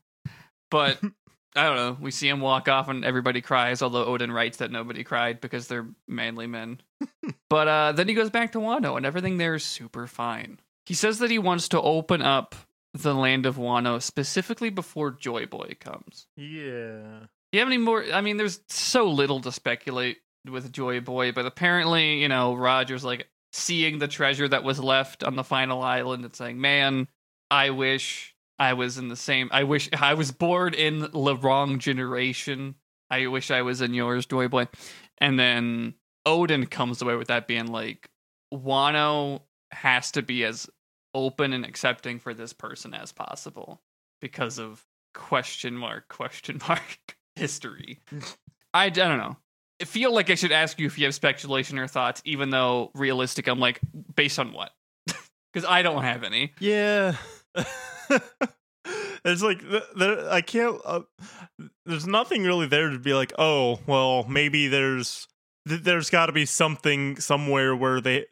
but 0.71 0.99
I 1.57 1.65
don't 1.65 1.77
know. 1.77 1.97
We 2.01 2.11
see 2.11 2.29
him 2.29 2.41
walk 2.41 2.69
off 2.69 2.89
and 2.89 3.05
everybody 3.05 3.41
cries, 3.41 3.83
although 3.83 4.07
Oden 4.07 4.33
writes 4.33 4.59
that 4.59 4.71
nobody 4.71 5.03
cried 5.03 5.41
because 5.41 5.67
they're 5.67 5.89
manly 6.07 6.47
men. 6.47 6.81
but 7.51 7.69
uh, 7.69 7.93
then 7.93 8.09
he 8.09 8.15
goes 8.15 8.31
back 8.31 8.53
to 8.53 8.59
Wano 8.59 8.97
and 8.97 9.05
everything 9.05 9.39
there 9.39 9.55
is 9.55 9.65
super 9.65 10.07
fine. 10.07 10.61
He 10.87 10.95
says 10.95 11.19
that 11.19 11.31
he 11.31 11.39
wants 11.39 11.69
to 11.71 11.81
open 11.81 12.23
up 12.23 12.55
the 12.95 13.15
land 13.15 13.47
of 13.47 13.57
Wano 13.57 14.01
specifically 14.01 14.71
before 14.71 15.11
Joy 15.11 15.47
Boy 15.47 15.77
comes. 15.79 16.27
yeah. 16.37 17.27
Do 17.53 17.59
you 17.59 17.61
have 17.65 17.69
any 17.69 17.79
more? 17.79 18.05
I 18.13 18.21
mean, 18.21 18.37
there's 18.37 18.61
so 18.69 19.09
little 19.09 19.41
to 19.41 19.51
speculate 19.51 20.19
with 20.49 20.73
Joy 20.73 21.01
Boy, 21.01 21.33
but 21.33 21.47
apparently, 21.47 22.21
you 22.21 22.29
know, 22.29 22.55
Roger's 22.55 23.05
like 23.05 23.29
seeing 23.53 23.99
the 23.99 24.09
treasure 24.09 24.49
that 24.49 24.65
was 24.65 24.81
left 24.81 25.25
on 25.25 25.37
the 25.37 25.45
final 25.45 25.83
island 25.83 26.25
and 26.25 26.35
saying, 26.35 26.61
man, 26.61 27.09
I 27.51 27.71
wish 27.71 28.35
I 28.59 28.75
was 28.75 28.99
in 28.99 29.09
the 29.09 29.17
same. 29.17 29.49
I 29.53 29.65
wish 29.65 29.89
I 29.99 30.15
was 30.15 30.31
born 30.31 30.75
in 30.75 31.01
the 31.01 31.37
wrong 31.37 31.79
generation. 31.79 32.77
I 33.11 33.27
wish 33.27 33.51
I 33.51 33.63
was 33.63 33.81
in 33.81 33.95
yours, 33.95 34.27
Joy 34.27 34.49
Boy. 34.49 34.69
And 35.19 35.39
then 35.39 35.95
Oden 36.27 36.71
comes 36.71 37.03
away 37.03 37.17
with 37.17 37.29
that 37.29 37.49
being 37.49 37.67
like, 37.67 38.09
Wano 38.53 39.43
has 39.73 40.13
to 40.13 40.23
be 40.23 40.45
as 40.45 40.69
open 41.15 41.53
and 41.53 41.65
accepting 41.65 42.19
for 42.19 42.35
this 42.35 42.53
person 42.53 42.95
as 42.95 43.13
possible 43.13 43.81
because 44.21 44.59
of 44.59 44.85
question 45.15 45.77
mark, 45.77 46.09
question 46.09 46.61
mark 46.69 47.17
history. 47.37 48.01
I, 48.75 48.85
I 48.85 48.89
don't 48.91 49.19
know. 49.19 49.37
Feel 49.85 50.15
like 50.15 50.31
I 50.31 50.35
should 50.35 50.53
ask 50.53 50.79
you 50.79 50.87
if 50.87 50.99
you 50.99 51.07
have 51.07 51.15
speculation 51.15 51.79
or 51.79 51.87
thoughts, 51.87 52.23
even 52.25 52.51
though 52.51 52.91
realistic, 52.95 53.47
I'm 53.49 53.61
like, 53.61 53.81
based 54.15 54.39
on 54.39 54.53
what? 54.53 54.73
Because 55.53 55.69
I 55.69 55.83
don't 55.83 56.05
have 56.05 56.23
any. 56.23 56.53
Yeah. 56.61 57.17
it's 59.25 59.43
like 59.43 59.61
there, 59.97 60.31
I 60.31 60.43
can't. 60.43 60.81
Uh, 60.85 61.01
there's 61.85 62.07
nothing 62.07 62.45
really 62.45 62.67
there 62.67 62.91
to 62.91 63.01
be 63.01 63.15
like, 63.15 63.33
oh, 63.37 63.81
well, 63.87 64.25
maybe 64.29 64.69
there's 64.69 65.27
th- 65.69 65.83
there's 65.83 66.11
got 66.11 66.27
to 66.27 66.33
be 66.33 66.47
something 66.47 67.17
somewhere 67.17 67.75
where 67.75 68.01
they 68.01 68.27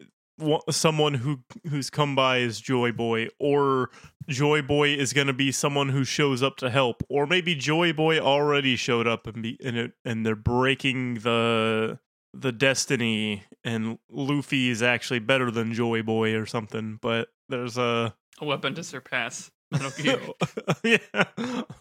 someone 0.71 1.15
who 1.15 1.41
who's 1.69 1.91
come 1.91 2.15
by 2.15 2.39
is 2.39 2.61
Joy 2.61 2.93
Boy, 2.93 3.29
or 3.39 3.91
Joy 4.29 4.63
Boy 4.63 4.91
is 4.91 5.13
going 5.13 5.27
to 5.27 5.33
be 5.33 5.53
someone 5.53 5.89
who 5.89 6.05
shows 6.05 6.43
up 6.43 6.57
to 6.59 6.71
help, 6.71 7.03
or 7.09 7.27
maybe 7.27 7.55
Joy 7.55 7.93
Boy 7.93 8.19
already 8.19 8.77
showed 8.77 9.07
up 9.07 9.27
and 9.27 9.43
be 9.43 9.57
in 9.61 9.77
it, 9.77 9.93
and 10.05 10.25
they're 10.25 10.37
breaking 10.37 11.15
the 11.21 11.99
the 12.35 12.53
destiny, 12.53 13.45
and 13.65 13.99
Luffy 14.11 14.69
is 14.69 14.83
actually 14.83 15.19
better 15.21 15.51
than 15.51 15.73
Joy 15.73 16.03
Boy 16.03 16.35
or 16.35 16.47
something. 16.47 16.99
But 17.01 17.29
there's 17.49 17.79
a 17.79 18.15
A 18.41 18.45
weapon 18.45 18.75
to 18.75 18.85
surpass. 18.85 19.51
Yeah, 20.83 20.97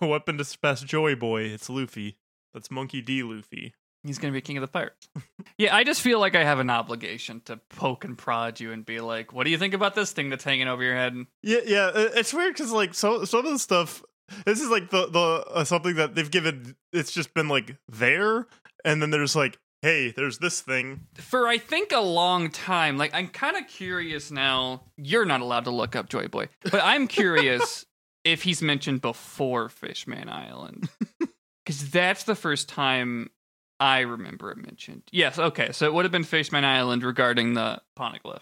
a 0.01 0.07
weapon 0.07 0.37
to 0.37 0.43
surpass 0.43 0.81
Joy 0.81 1.15
Boy. 1.15 1.43
It's 1.43 1.69
Luffy. 1.69 2.17
That's 2.53 2.69
Monkey 2.71 3.01
D. 3.01 3.23
Luffy. 3.23 3.73
He's 4.03 4.17
gonna 4.17 4.33
be 4.33 4.41
king 4.41 4.57
of 4.57 4.61
the 4.61 4.67
pirates. 4.67 5.09
yeah, 5.57 5.75
I 5.75 5.83
just 5.83 6.01
feel 6.01 6.19
like 6.19 6.35
I 6.35 6.43
have 6.43 6.59
an 6.59 6.69
obligation 6.69 7.41
to 7.45 7.57
poke 7.69 8.05
and 8.05 8.17
prod 8.17 8.59
you 8.59 8.71
and 8.71 8.85
be 8.85 8.99
like, 8.99 9.33
"What 9.33 9.43
do 9.43 9.49
you 9.49 9.57
think 9.57 9.73
about 9.73 9.95
this 9.95 10.11
thing 10.11 10.29
that's 10.29 10.43
hanging 10.43 10.67
over 10.67 10.83
your 10.83 10.95
head?" 10.95 11.15
Yeah, 11.43 11.59
yeah. 11.65 11.91
It's 11.93 12.33
weird 12.33 12.53
because 12.53 12.71
like 12.71 12.93
so 12.93 13.25
some 13.25 13.45
of 13.45 13.51
the 13.51 13.59
stuff. 13.59 14.03
This 14.45 14.61
is 14.61 14.69
like 14.69 14.89
the 14.89 15.07
the 15.07 15.45
uh, 15.49 15.63
something 15.63 15.95
that 15.95 16.15
they've 16.15 16.29
given. 16.29 16.75
It's 16.93 17.11
just 17.11 17.33
been 17.33 17.47
like 17.47 17.77
there, 17.87 18.47
and 18.85 19.01
then 19.01 19.09
there's 19.09 19.35
like, 19.35 19.57
hey, 19.81 20.11
there's 20.11 20.39
this 20.39 20.61
thing. 20.61 21.07
For 21.15 21.47
I 21.47 21.57
think 21.57 21.91
a 21.91 21.99
long 21.99 22.49
time, 22.49 22.97
like 22.97 23.13
I'm 23.13 23.27
kind 23.27 23.57
of 23.57 23.67
curious 23.67 24.31
now. 24.31 24.83
You're 24.97 25.25
not 25.25 25.41
allowed 25.41 25.65
to 25.65 25.71
look 25.71 25.95
up 25.95 26.09
Joy 26.09 26.27
Boy, 26.27 26.49
but 26.63 26.81
I'm 26.83 27.07
curious 27.09 27.85
if 28.23 28.43
he's 28.43 28.61
mentioned 28.61 29.01
before 29.01 29.69
Fishman 29.69 30.29
Island, 30.29 30.89
because 31.65 31.89
that's 31.89 32.23
the 32.23 32.35
first 32.35 32.67
time 32.67 33.29
I 33.79 33.99
remember 33.99 34.51
it 34.51 34.57
mentioned. 34.57 35.03
Yes, 35.11 35.37
okay, 35.37 35.71
so 35.71 35.85
it 35.85 35.93
would 35.93 36.05
have 36.05 36.11
been 36.11 36.23
Fishman 36.23 36.65
Island 36.65 37.03
regarding 37.03 37.53
the 37.53 37.81
poneglyph. 37.97 38.41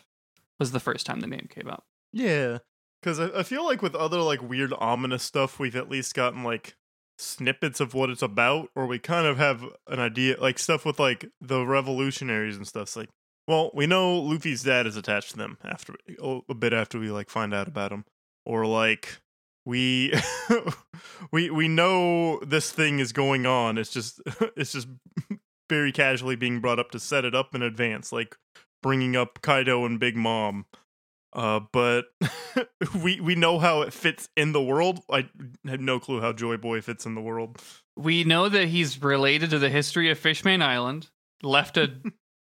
Was 0.59 0.71
the 0.71 0.79
first 0.79 1.05
time 1.05 1.19
the 1.19 1.27
name 1.27 1.47
came 1.49 1.69
up. 1.69 1.83
Yeah, 2.13 2.59
because 3.01 3.19
I, 3.19 3.39
I 3.39 3.43
feel 3.43 3.65
like 3.65 3.81
with 3.81 3.95
other 3.95 4.21
like 4.21 4.41
weird 4.41 4.73
ominous 4.77 5.23
stuff, 5.23 5.59
we've 5.59 5.75
at 5.75 5.89
least 5.89 6.13
gotten 6.13 6.43
like 6.43 6.75
snippets 7.17 7.79
of 7.79 7.93
what 7.93 8.09
it's 8.09 8.21
about, 8.21 8.69
or 8.75 8.85
we 8.85 8.99
kind 8.99 9.27
of 9.27 9.37
have 9.37 9.65
an 9.87 9.99
idea, 9.99 10.39
like 10.39 10.57
stuff 10.57 10.85
with 10.85 10.99
like 10.99 11.25
the 11.41 11.65
revolutionaries 11.65 12.55
and 12.55 12.65
stuff. 12.65 12.83
It's 12.83 12.95
like, 12.95 13.09
well, 13.47 13.71
we 13.73 13.85
know 13.85 14.17
Luffy's 14.19 14.63
dad 14.63 14.87
is 14.87 14.95
attached 14.95 15.31
to 15.31 15.37
them 15.37 15.57
after 15.63 15.95
a 16.19 16.53
bit 16.53 16.73
after 16.73 16.97
we 16.99 17.11
like 17.11 17.29
find 17.29 17.53
out 17.53 17.67
about 17.67 17.91
him, 17.91 18.05
or 18.45 18.65
like 18.65 19.19
we 19.65 20.13
we 21.31 21.49
we 21.49 21.67
know 21.67 22.39
this 22.39 22.71
thing 22.71 22.99
is 22.99 23.11
going 23.11 23.45
on. 23.45 23.77
It's 23.77 23.91
just 23.91 24.21
it's 24.55 24.71
just 24.71 24.87
very 25.69 25.91
casually 25.91 26.35
being 26.35 26.59
brought 26.59 26.79
up 26.79 26.91
to 26.91 26.99
set 26.99 27.25
it 27.25 27.35
up 27.35 27.55
in 27.55 27.61
advance, 27.61 28.11
like 28.11 28.37
bringing 28.83 29.15
up 29.15 29.41
Kaido 29.41 29.85
and 29.85 29.99
Big 29.99 30.15
Mom. 30.15 30.65
Uh, 31.33 31.59
but 31.73 32.05
we 33.03 33.19
we 33.19 33.35
know 33.35 33.59
how 33.59 33.81
it 33.81 33.91
fits 33.91 34.29
in 34.37 34.53
the 34.53 34.61
world. 34.61 35.01
I 35.09 35.29
had 35.67 35.81
no 35.81 35.99
clue 35.99 36.21
how 36.21 36.31
Joy 36.31 36.57
Boy 36.57 36.81
fits 36.81 37.05
in 37.05 37.15
the 37.15 37.21
world. 37.21 37.61
We 37.97 38.23
know 38.23 38.47
that 38.47 38.67
he's 38.67 39.01
related 39.01 39.49
to 39.49 39.59
the 39.59 39.69
history 39.69 40.09
of 40.09 40.19
Fishman 40.19 40.61
Island. 40.61 41.09
Left 41.43 41.77
a 41.77 41.91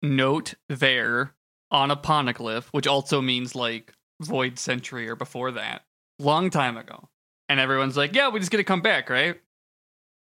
note 0.02 0.54
there 0.68 1.34
on 1.70 1.90
a 1.90 1.96
poneglyph, 1.96 2.64
which 2.72 2.86
also 2.86 3.22
means 3.22 3.54
like 3.54 3.94
void 4.20 4.58
century 4.58 5.08
or 5.08 5.16
before 5.16 5.52
that. 5.52 5.82
Long 6.18 6.50
time 6.50 6.76
ago. 6.76 7.08
And 7.48 7.60
everyone's 7.60 7.96
like, 7.96 8.14
yeah, 8.14 8.28
we 8.28 8.40
just 8.40 8.50
get 8.50 8.58
to 8.58 8.64
come 8.64 8.80
back, 8.80 9.10
right? 9.10 9.40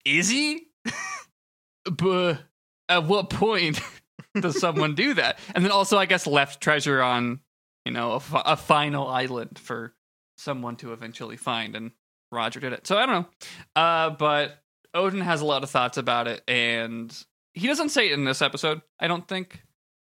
Is 0.06 0.30
he? 0.30 0.68
but 1.92 2.40
at 2.88 3.06
what 3.06 3.30
point 3.30 3.80
does 4.40 4.60
someone 4.60 4.96
do 4.96 5.14
that? 5.16 5.40
And 5.56 5.64
then 5.64 5.72
also, 5.72 5.98
I 5.98 6.06
guess, 6.06 6.28
left 6.28 6.62
treasure 6.62 7.02
on, 7.02 7.40
you 7.86 7.92
know, 7.92 8.14
a, 8.14 8.20
fi- 8.20 8.44
a 8.46 8.58
final 8.58 9.08
island 9.08 9.58
for 9.58 9.94
someone 10.38 10.76
to 10.78 10.94
eventually 10.94 11.38
find. 11.38 11.76
And 11.76 11.92
Roger 12.32 12.60
did 12.60 12.74
it. 12.74 12.86
So 12.86 12.98
I 12.98 13.06
don't 13.06 13.22
know. 13.22 13.82
Uh, 13.82 14.10
but 14.12 14.64
Oden 14.96 15.22
has 15.22 15.42
a 15.42 15.46
lot 15.46 15.64
of 15.64 15.70
thoughts 15.70 15.98
about 15.98 16.28
it. 16.28 16.44
And 16.48 17.16
he 17.54 17.68
doesn't 17.68 17.90
say 17.90 18.10
it 18.10 18.14
in 18.14 18.26
this 18.26 18.42
episode, 18.42 18.82
I 19.00 19.08
don't 19.08 19.28
think. 19.28 19.64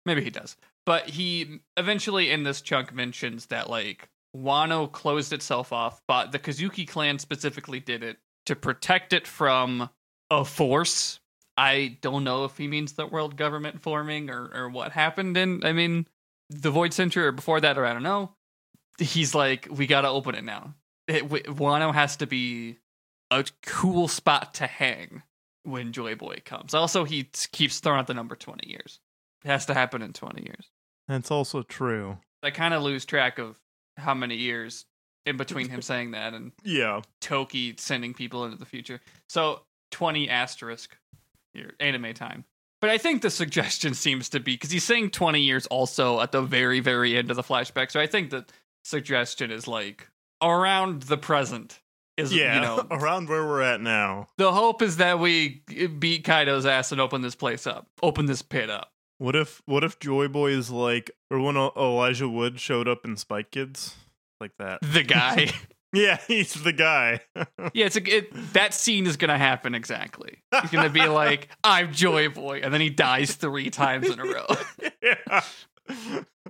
Maybe 0.04 0.22
he 0.22 0.30
does. 0.30 0.56
But 0.84 1.08
he 1.10 1.60
eventually 1.76 2.30
in 2.30 2.42
this 2.42 2.60
chunk 2.60 2.94
mentions 2.94 3.46
that, 3.46 3.68
like, 3.68 4.08
Wano 4.42 4.90
closed 4.90 5.32
itself 5.32 5.72
off, 5.72 6.00
but 6.06 6.32
the 6.32 6.38
Kozuki 6.38 6.86
clan 6.86 7.18
specifically 7.18 7.80
did 7.80 8.02
it 8.02 8.18
to 8.46 8.56
protect 8.56 9.12
it 9.12 9.26
from 9.26 9.90
a 10.30 10.44
force. 10.44 11.20
I 11.56 11.98
don't 12.00 12.24
know 12.24 12.44
if 12.44 12.56
he 12.56 12.68
means 12.68 12.92
the 12.92 13.06
world 13.06 13.36
government 13.36 13.82
forming 13.82 14.30
or, 14.30 14.50
or 14.54 14.68
what 14.68 14.92
happened 14.92 15.36
in, 15.36 15.64
I 15.64 15.72
mean, 15.72 16.06
the 16.50 16.70
Void 16.70 16.94
Century 16.94 17.26
or 17.26 17.32
before 17.32 17.60
that, 17.60 17.76
or 17.76 17.84
I 17.84 17.92
don't 17.92 18.02
know. 18.02 18.32
He's 18.98 19.34
like, 19.34 19.68
we 19.70 19.86
gotta 19.86 20.08
open 20.08 20.34
it 20.34 20.44
now. 20.44 20.74
It, 21.06 21.28
Wano 21.28 21.92
has 21.92 22.16
to 22.18 22.26
be 22.26 22.78
a 23.30 23.44
cool 23.64 24.08
spot 24.08 24.54
to 24.54 24.66
hang 24.66 25.22
when 25.62 25.92
Joy 25.92 26.14
Boy 26.14 26.42
comes. 26.44 26.74
Also, 26.74 27.04
he 27.04 27.24
t- 27.24 27.48
keeps 27.52 27.80
throwing 27.80 28.00
out 28.00 28.06
the 28.06 28.14
number 28.14 28.34
20 28.34 28.68
years. 28.68 29.00
It 29.44 29.48
has 29.48 29.66
to 29.66 29.74
happen 29.74 30.02
in 30.02 30.12
20 30.12 30.42
years. 30.42 30.70
That's 31.06 31.30
also 31.30 31.62
true. 31.62 32.18
I 32.42 32.50
kind 32.50 32.74
of 32.74 32.82
lose 32.82 33.04
track 33.04 33.38
of 33.38 33.56
how 33.98 34.14
many 34.14 34.36
years 34.36 34.84
in 35.26 35.36
between 35.36 35.68
him 35.68 35.82
saying 35.90 36.12
that 36.12 36.34
and 36.34 36.52
Yeah. 36.64 37.02
Toki 37.20 37.74
sending 37.78 38.14
people 38.14 38.44
into 38.44 38.56
the 38.56 38.64
future. 38.66 39.00
So 39.28 39.62
20 39.90 40.28
asterisk 40.30 40.96
your 41.54 41.70
anime 41.80 42.14
time. 42.14 42.44
But 42.80 42.90
I 42.90 42.98
think 42.98 43.22
the 43.22 43.30
suggestion 43.30 43.94
seems 44.06 44.28
to 44.30 44.40
be 44.40 44.54
because 44.54 44.70
he's 44.70 44.84
saying 44.84 45.10
20 45.10 45.40
years 45.40 45.66
also 45.66 46.20
at 46.20 46.32
the 46.32 46.42
very, 46.42 46.80
very 46.80 47.16
end 47.16 47.30
of 47.30 47.36
the 47.36 47.42
flashback. 47.42 47.90
So 47.90 48.00
I 48.00 48.06
think 48.06 48.30
the 48.30 48.44
suggestion 48.84 49.50
is 49.50 49.66
like 49.68 50.08
around 50.42 51.02
the 51.02 51.16
present. 51.18 51.80
Is 52.16 52.32
Yeah. 52.34 52.54
you 52.56 52.60
know 52.60 52.86
around 52.90 53.28
where 53.28 53.46
we're 53.46 53.62
at 53.62 53.80
now. 53.80 54.26
the 54.38 54.50
hope 54.50 54.82
is 54.82 54.96
that 54.96 55.20
we 55.20 55.62
eh, 55.76 55.86
beat 55.86 56.24
Kaido's 56.24 56.66
ass 56.66 56.90
and 56.90 57.00
open 57.00 57.20
this 57.22 57.36
place 57.36 57.64
up, 57.66 57.86
open 58.02 58.26
this 58.26 58.42
pit 58.42 58.70
up. 58.70 58.92
What 59.18 59.36
if 59.36 59.62
what 59.66 59.84
if 59.84 59.98
Joy 59.98 60.28
Boy 60.28 60.52
is 60.52 60.70
like 60.70 61.10
or 61.30 61.40
when 61.40 61.56
Elijah 61.56 62.28
Wood 62.28 62.60
showed 62.60 62.88
up 62.88 63.04
in 63.04 63.16
Spy 63.16 63.42
Kids? 63.42 63.96
Like 64.40 64.52
that. 64.58 64.80
The 64.82 65.02
guy, 65.02 65.50
Yeah, 65.92 66.18
he's 66.26 66.52
the 66.54 66.72
guy. 66.72 67.20
yeah, 67.72 67.86
it's 67.86 67.96
a, 67.96 68.16
it, 68.16 68.52
that 68.52 68.74
scene 68.74 69.06
is 69.06 69.16
gonna 69.16 69.38
happen 69.38 69.74
exactly. 69.74 70.42
He's 70.60 70.70
gonna 70.70 70.90
be 70.90 71.06
like, 71.06 71.48
"I'm 71.64 71.92
Joy 71.92 72.28
Boy," 72.28 72.60
and 72.62 72.72
then 72.74 72.80
he 72.80 72.90
dies 72.90 73.34
three 73.34 73.70
times 73.70 74.08
in 74.08 74.20
a 74.20 74.24
row. 74.24 74.46
yeah. 75.02 75.42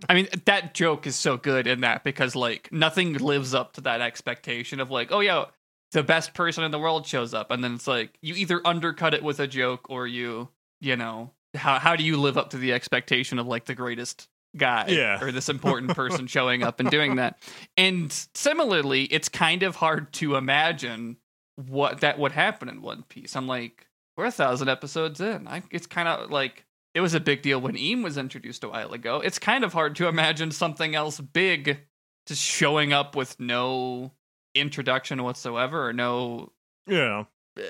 I 0.08 0.14
mean, 0.14 0.28
that 0.46 0.74
joke 0.74 1.06
is 1.06 1.14
so 1.14 1.36
good 1.36 1.68
in 1.68 1.82
that 1.82 2.02
because 2.02 2.34
like 2.34 2.72
nothing 2.72 3.14
lives 3.14 3.54
up 3.54 3.74
to 3.74 3.80
that 3.82 4.00
expectation 4.00 4.80
of 4.80 4.90
like, 4.90 5.12
oh 5.12 5.20
yeah, 5.20 5.46
the 5.92 6.02
best 6.02 6.34
person 6.34 6.64
in 6.64 6.72
the 6.72 6.78
world 6.78 7.06
shows 7.06 7.32
up, 7.32 7.52
and 7.52 7.62
then 7.62 7.74
it's 7.74 7.86
like 7.86 8.18
you 8.20 8.34
either 8.34 8.60
undercut 8.66 9.14
it 9.14 9.22
with 9.22 9.38
a 9.38 9.46
joke 9.46 9.88
or 9.88 10.08
you, 10.08 10.48
you 10.80 10.96
know, 10.96 11.30
how 11.54 11.78
how 11.78 11.96
do 11.96 12.04
you 12.04 12.16
live 12.18 12.36
up 12.38 12.50
to 12.50 12.56
the 12.58 12.72
expectation 12.72 13.38
of 13.38 13.46
like 13.46 13.64
the 13.66 13.74
greatest 13.74 14.28
guy 14.56 14.86
Yeah. 14.88 15.22
or 15.22 15.30
this 15.32 15.48
important 15.48 15.94
person 15.94 16.26
showing 16.28 16.62
up 16.62 16.80
and 16.80 16.90
doing 16.90 17.16
that? 17.16 17.38
And 17.76 18.12
similarly, 18.34 19.04
it's 19.04 19.28
kind 19.28 19.62
of 19.62 19.76
hard 19.76 20.12
to 20.14 20.36
imagine 20.36 21.16
what 21.56 22.00
that 22.00 22.18
would 22.18 22.32
happen 22.32 22.68
in 22.68 22.82
One 22.82 23.02
Piece. 23.08 23.34
I'm 23.36 23.46
like, 23.48 23.86
we're 24.16 24.26
a 24.26 24.30
thousand 24.30 24.68
episodes 24.68 25.20
in. 25.20 25.46
I, 25.48 25.62
it's 25.70 25.86
kind 25.86 26.08
of 26.08 26.30
like 26.30 26.64
it 26.94 27.00
was 27.00 27.14
a 27.14 27.20
big 27.20 27.42
deal 27.42 27.60
when 27.60 27.76
Im 27.76 28.02
was 28.02 28.16
introduced 28.18 28.64
a 28.64 28.68
while 28.68 28.92
ago. 28.92 29.20
It's 29.20 29.38
kind 29.38 29.64
of 29.64 29.72
hard 29.72 29.96
to 29.96 30.08
imagine 30.08 30.50
something 30.50 30.94
else 30.94 31.20
big 31.20 31.80
just 32.26 32.42
showing 32.42 32.92
up 32.92 33.14
with 33.16 33.38
no 33.40 34.12
introduction 34.54 35.22
whatsoever 35.22 35.86
or 35.88 35.92
no 35.92 36.52
Yeah. 36.86 37.24
uh, 37.58 37.62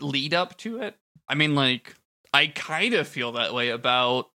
lead 0.00 0.34
up 0.34 0.56
to 0.58 0.80
it. 0.82 0.96
I 1.28 1.34
mean, 1.34 1.54
like, 1.54 1.94
I 2.32 2.46
kind 2.48 2.94
of 2.94 3.08
feel 3.08 3.32
that 3.32 3.54
way 3.54 3.70
about 3.70 4.30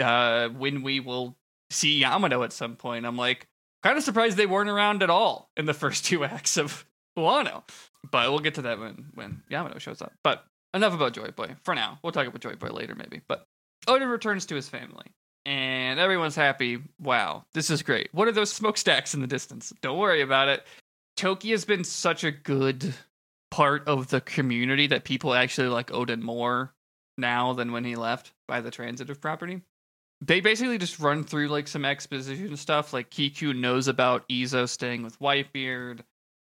uh, 0.00 0.48
when 0.48 0.82
we 0.82 1.00
will 1.00 1.36
see 1.70 1.98
Yamato 1.98 2.42
at 2.42 2.52
some 2.52 2.76
point. 2.76 3.06
I'm 3.06 3.16
like, 3.16 3.48
kind 3.82 3.98
of 3.98 4.04
surprised 4.04 4.36
they 4.36 4.46
weren't 4.46 4.70
around 4.70 5.02
at 5.02 5.10
all 5.10 5.50
in 5.56 5.66
the 5.66 5.74
first 5.74 6.04
two 6.04 6.24
acts 6.24 6.56
of 6.56 6.86
Wano. 7.16 7.62
But 8.10 8.30
we'll 8.30 8.40
get 8.40 8.54
to 8.54 8.62
that 8.62 8.78
when 8.78 9.06
when 9.14 9.42
Yamato 9.48 9.78
shows 9.78 10.02
up. 10.02 10.12
But 10.22 10.44
enough 10.74 10.94
about 10.94 11.14
Joy 11.14 11.28
Boy 11.28 11.54
for 11.62 11.74
now. 11.74 11.98
We'll 12.02 12.12
talk 12.12 12.26
about 12.26 12.40
Joy 12.40 12.54
Boy 12.56 12.68
later, 12.68 12.94
maybe. 12.94 13.22
But 13.28 13.46
Oden 13.86 14.10
returns 14.10 14.46
to 14.46 14.54
his 14.54 14.68
family, 14.68 15.06
and 15.46 15.98
everyone's 15.98 16.36
happy. 16.36 16.82
Wow, 17.00 17.44
this 17.54 17.70
is 17.70 17.82
great. 17.82 18.08
What 18.12 18.28
are 18.28 18.32
those 18.32 18.52
smokestacks 18.52 19.14
in 19.14 19.20
the 19.20 19.26
distance? 19.26 19.72
Don't 19.80 19.98
worry 19.98 20.20
about 20.20 20.48
it. 20.48 20.64
Toki 21.16 21.52
has 21.52 21.64
been 21.64 21.84
such 21.84 22.24
a 22.24 22.30
good 22.32 22.94
part 23.50 23.86
of 23.86 24.08
the 24.08 24.20
community 24.20 24.88
that 24.88 25.04
people 25.04 25.32
actually 25.32 25.68
like 25.68 25.90
Oden 25.90 26.20
more 26.20 26.73
now 27.18 27.52
than 27.52 27.72
when 27.72 27.84
he 27.84 27.96
left 27.96 28.32
by 28.48 28.60
the 28.60 28.70
transitive 28.70 29.20
property. 29.20 29.62
They 30.20 30.40
basically 30.40 30.78
just 30.78 31.00
run 31.00 31.24
through 31.24 31.48
like 31.48 31.68
some 31.68 31.84
exposition 31.84 32.56
stuff. 32.56 32.92
Like 32.92 33.10
Kiku 33.10 33.52
knows 33.52 33.88
about 33.88 34.28
Izo 34.28 34.68
staying 34.68 35.02
with 35.02 35.18
Whitebeard. 35.18 36.00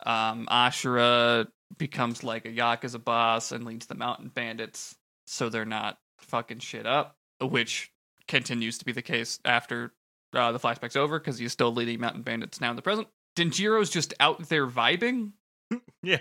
Um, 0.05 0.47
Ashura 0.49 1.47
becomes 1.77 2.23
like 2.23 2.45
a 2.45 2.49
Yakuza 2.51 3.03
boss 3.03 3.51
and 3.51 3.65
leads 3.65 3.85
the 3.85 3.95
mountain 3.95 4.29
bandits 4.29 4.95
so 5.27 5.49
they're 5.49 5.65
not 5.65 5.99
fucking 6.19 6.59
shit 6.59 6.87
up, 6.87 7.15
which 7.41 7.91
continues 8.27 8.77
to 8.79 8.85
be 8.85 8.91
the 8.91 9.01
case 9.01 9.39
after 9.45 9.93
uh, 10.33 10.51
the 10.51 10.59
flashback's 10.59 10.95
over 10.95 11.19
because 11.19 11.37
he's 11.37 11.51
still 11.51 11.71
leading 11.73 11.99
mountain 11.99 12.21
bandits 12.23 12.59
now 12.61 12.69
in 12.69 12.75
the 12.75 12.81
present. 12.81 13.07
Denjiro's 13.35 13.89
just 13.89 14.13
out 14.19 14.49
there 14.49 14.67
vibing 14.67 15.33
Yeah. 16.03 16.17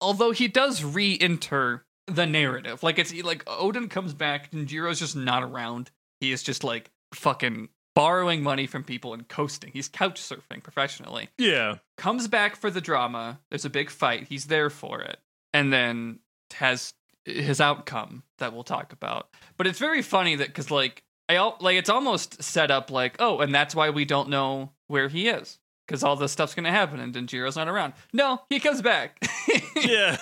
although 0.00 0.32
he 0.32 0.48
does 0.48 0.82
re-enter 0.82 1.84
the 2.08 2.26
narrative. 2.26 2.82
Like 2.82 2.98
it's 2.98 3.12
like 3.22 3.44
oden 3.44 3.90
comes 3.90 4.14
back 4.14 4.52
and 4.52 4.66
jiro's 4.66 4.98
just 4.98 5.16
not 5.16 5.42
around. 5.42 5.90
He 6.20 6.32
is 6.32 6.42
just 6.42 6.64
like 6.64 6.90
fucking 7.14 7.68
borrowing 7.94 8.42
money 8.42 8.66
from 8.66 8.84
people 8.84 9.12
and 9.12 9.26
coasting. 9.28 9.70
He's 9.72 9.88
couch 9.88 10.20
surfing 10.20 10.62
professionally. 10.62 11.28
Yeah. 11.38 11.78
comes 11.96 12.28
back 12.28 12.56
for 12.56 12.70
the 12.70 12.80
drama. 12.80 13.40
There's 13.50 13.64
a 13.64 13.70
big 13.70 13.90
fight. 13.90 14.28
He's 14.28 14.46
there 14.46 14.70
for 14.70 15.00
it. 15.00 15.18
And 15.52 15.72
then 15.72 16.20
has 16.54 16.94
his 17.24 17.60
outcome 17.60 18.22
that 18.38 18.52
we'll 18.52 18.64
talk 18.64 18.92
about. 18.92 19.28
But 19.56 19.66
it's 19.66 19.78
very 19.78 20.02
funny 20.02 20.36
that 20.36 20.48
because 20.48 20.70
like 20.70 21.02
i 21.28 21.36
like 21.60 21.76
it's 21.76 21.90
almost 21.90 22.42
set 22.42 22.70
up 22.70 22.90
like 22.90 23.16
oh 23.18 23.40
and 23.40 23.54
that's 23.54 23.74
why 23.74 23.90
we 23.90 24.06
don't 24.06 24.30
know 24.30 24.70
where 24.86 25.08
he 25.08 25.28
is 25.28 25.58
because 25.86 26.02
all 26.02 26.16
this 26.16 26.32
stuff's 26.32 26.54
gonna 26.54 26.70
happen 26.70 27.00
and 27.00 27.14
Denjiro's 27.14 27.56
not 27.56 27.68
around. 27.68 27.92
No 28.12 28.40
he 28.48 28.60
comes 28.60 28.80
back. 28.82 29.22
Yeah. 29.76 30.16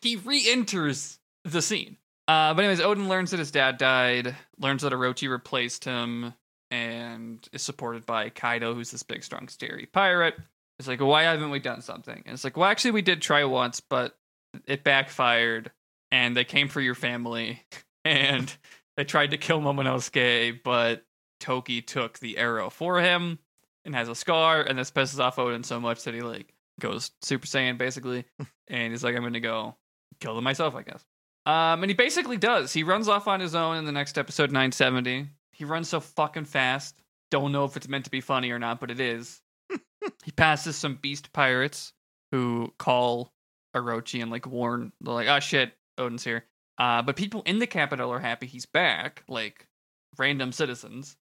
he 0.00 0.16
re-enters 0.16 1.18
the 1.44 1.62
scene. 1.62 1.96
Uh, 2.26 2.54
but 2.54 2.64
anyways, 2.64 2.80
Oden 2.80 3.08
learns 3.08 3.30
that 3.30 3.38
his 3.38 3.50
dad 3.50 3.76
died, 3.76 4.34
learns 4.58 4.82
that 4.82 4.92
Orochi 4.92 5.28
replaced 5.28 5.84
him, 5.84 6.34
and 6.70 7.46
is 7.52 7.62
supported 7.62 8.06
by 8.06 8.30
Kaido, 8.30 8.74
who's 8.74 8.90
this 8.90 9.02
big, 9.02 9.22
strong, 9.22 9.48
scary 9.48 9.86
pirate. 9.86 10.34
It's 10.78 10.88
like, 10.88 11.00
why 11.00 11.24
haven't 11.24 11.50
we 11.50 11.60
done 11.60 11.82
something? 11.82 12.22
And 12.24 12.34
it's 12.34 12.44
like, 12.44 12.56
well, 12.56 12.68
actually, 12.68 12.92
we 12.92 13.02
did 13.02 13.22
try 13.22 13.44
once, 13.44 13.80
but 13.80 14.16
it 14.66 14.84
backfired, 14.84 15.70
and 16.10 16.36
they 16.36 16.44
came 16.44 16.68
for 16.68 16.80
your 16.80 16.94
family, 16.94 17.62
and 18.04 18.54
they 18.96 19.04
tried 19.04 19.30
to 19.32 19.38
kill 19.38 19.60
Momonosuke, 19.60 20.62
but 20.64 21.04
Toki 21.40 21.82
took 21.82 22.18
the 22.18 22.38
arrow 22.38 22.70
for 22.70 23.00
him 23.00 23.38
and 23.84 23.94
has 23.94 24.08
a 24.08 24.14
scar, 24.14 24.62
and 24.62 24.78
this 24.78 24.90
pisses 24.90 25.20
off 25.20 25.36
Oden 25.36 25.64
so 25.64 25.78
much 25.78 26.04
that 26.04 26.14
he 26.14 26.22
like 26.22 26.54
goes 26.80 27.10
Super 27.22 27.46
Saiyan 27.46 27.76
basically, 27.78 28.24
and 28.68 28.92
he's 28.92 29.04
like, 29.04 29.14
I'm 29.14 29.22
gonna 29.22 29.40
go 29.40 29.76
kill 30.20 30.34
them 30.34 30.44
myself, 30.44 30.74
I 30.74 30.82
guess. 30.82 31.04
Um, 31.46 31.82
and 31.82 31.90
he 31.90 31.94
basically 31.94 32.38
does. 32.38 32.72
He 32.72 32.82
runs 32.82 33.08
off 33.08 33.28
on 33.28 33.40
his 33.40 33.54
own 33.54 33.76
in 33.76 33.84
the 33.84 33.92
next 33.92 34.16
episode 34.16 34.50
970. 34.50 35.28
He 35.52 35.64
runs 35.64 35.88
so 35.88 36.00
fucking 36.00 36.46
fast. 36.46 36.98
Don't 37.30 37.52
know 37.52 37.64
if 37.64 37.76
it's 37.76 37.88
meant 37.88 38.04
to 38.06 38.10
be 38.10 38.20
funny 38.20 38.50
or 38.50 38.58
not, 38.58 38.80
but 38.80 38.90
it 38.90 39.00
is. 39.00 39.42
he 40.24 40.30
passes 40.32 40.76
some 40.76 40.96
beast 40.96 41.32
pirates 41.32 41.92
who 42.32 42.72
call 42.78 43.32
Orochi 43.74 44.22
and 44.22 44.30
like 44.30 44.46
warn. 44.46 44.92
They're 45.00 45.14
like, 45.14 45.28
"Oh 45.28 45.40
shit, 45.40 45.72
Oden's 45.98 46.24
here." 46.24 46.44
Uh, 46.78 47.02
but 47.02 47.16
people 47.16 47.42
in 47.46 47.58
the 47.58 47.66
capital 47.66 48.10
are 48.10 48.18
happy 48.18 48.46
he's 48.46 48.66
back, 48.66 49.22
like 49.28 49.66
random 50.18 50.52
citizens. 50.52 51.16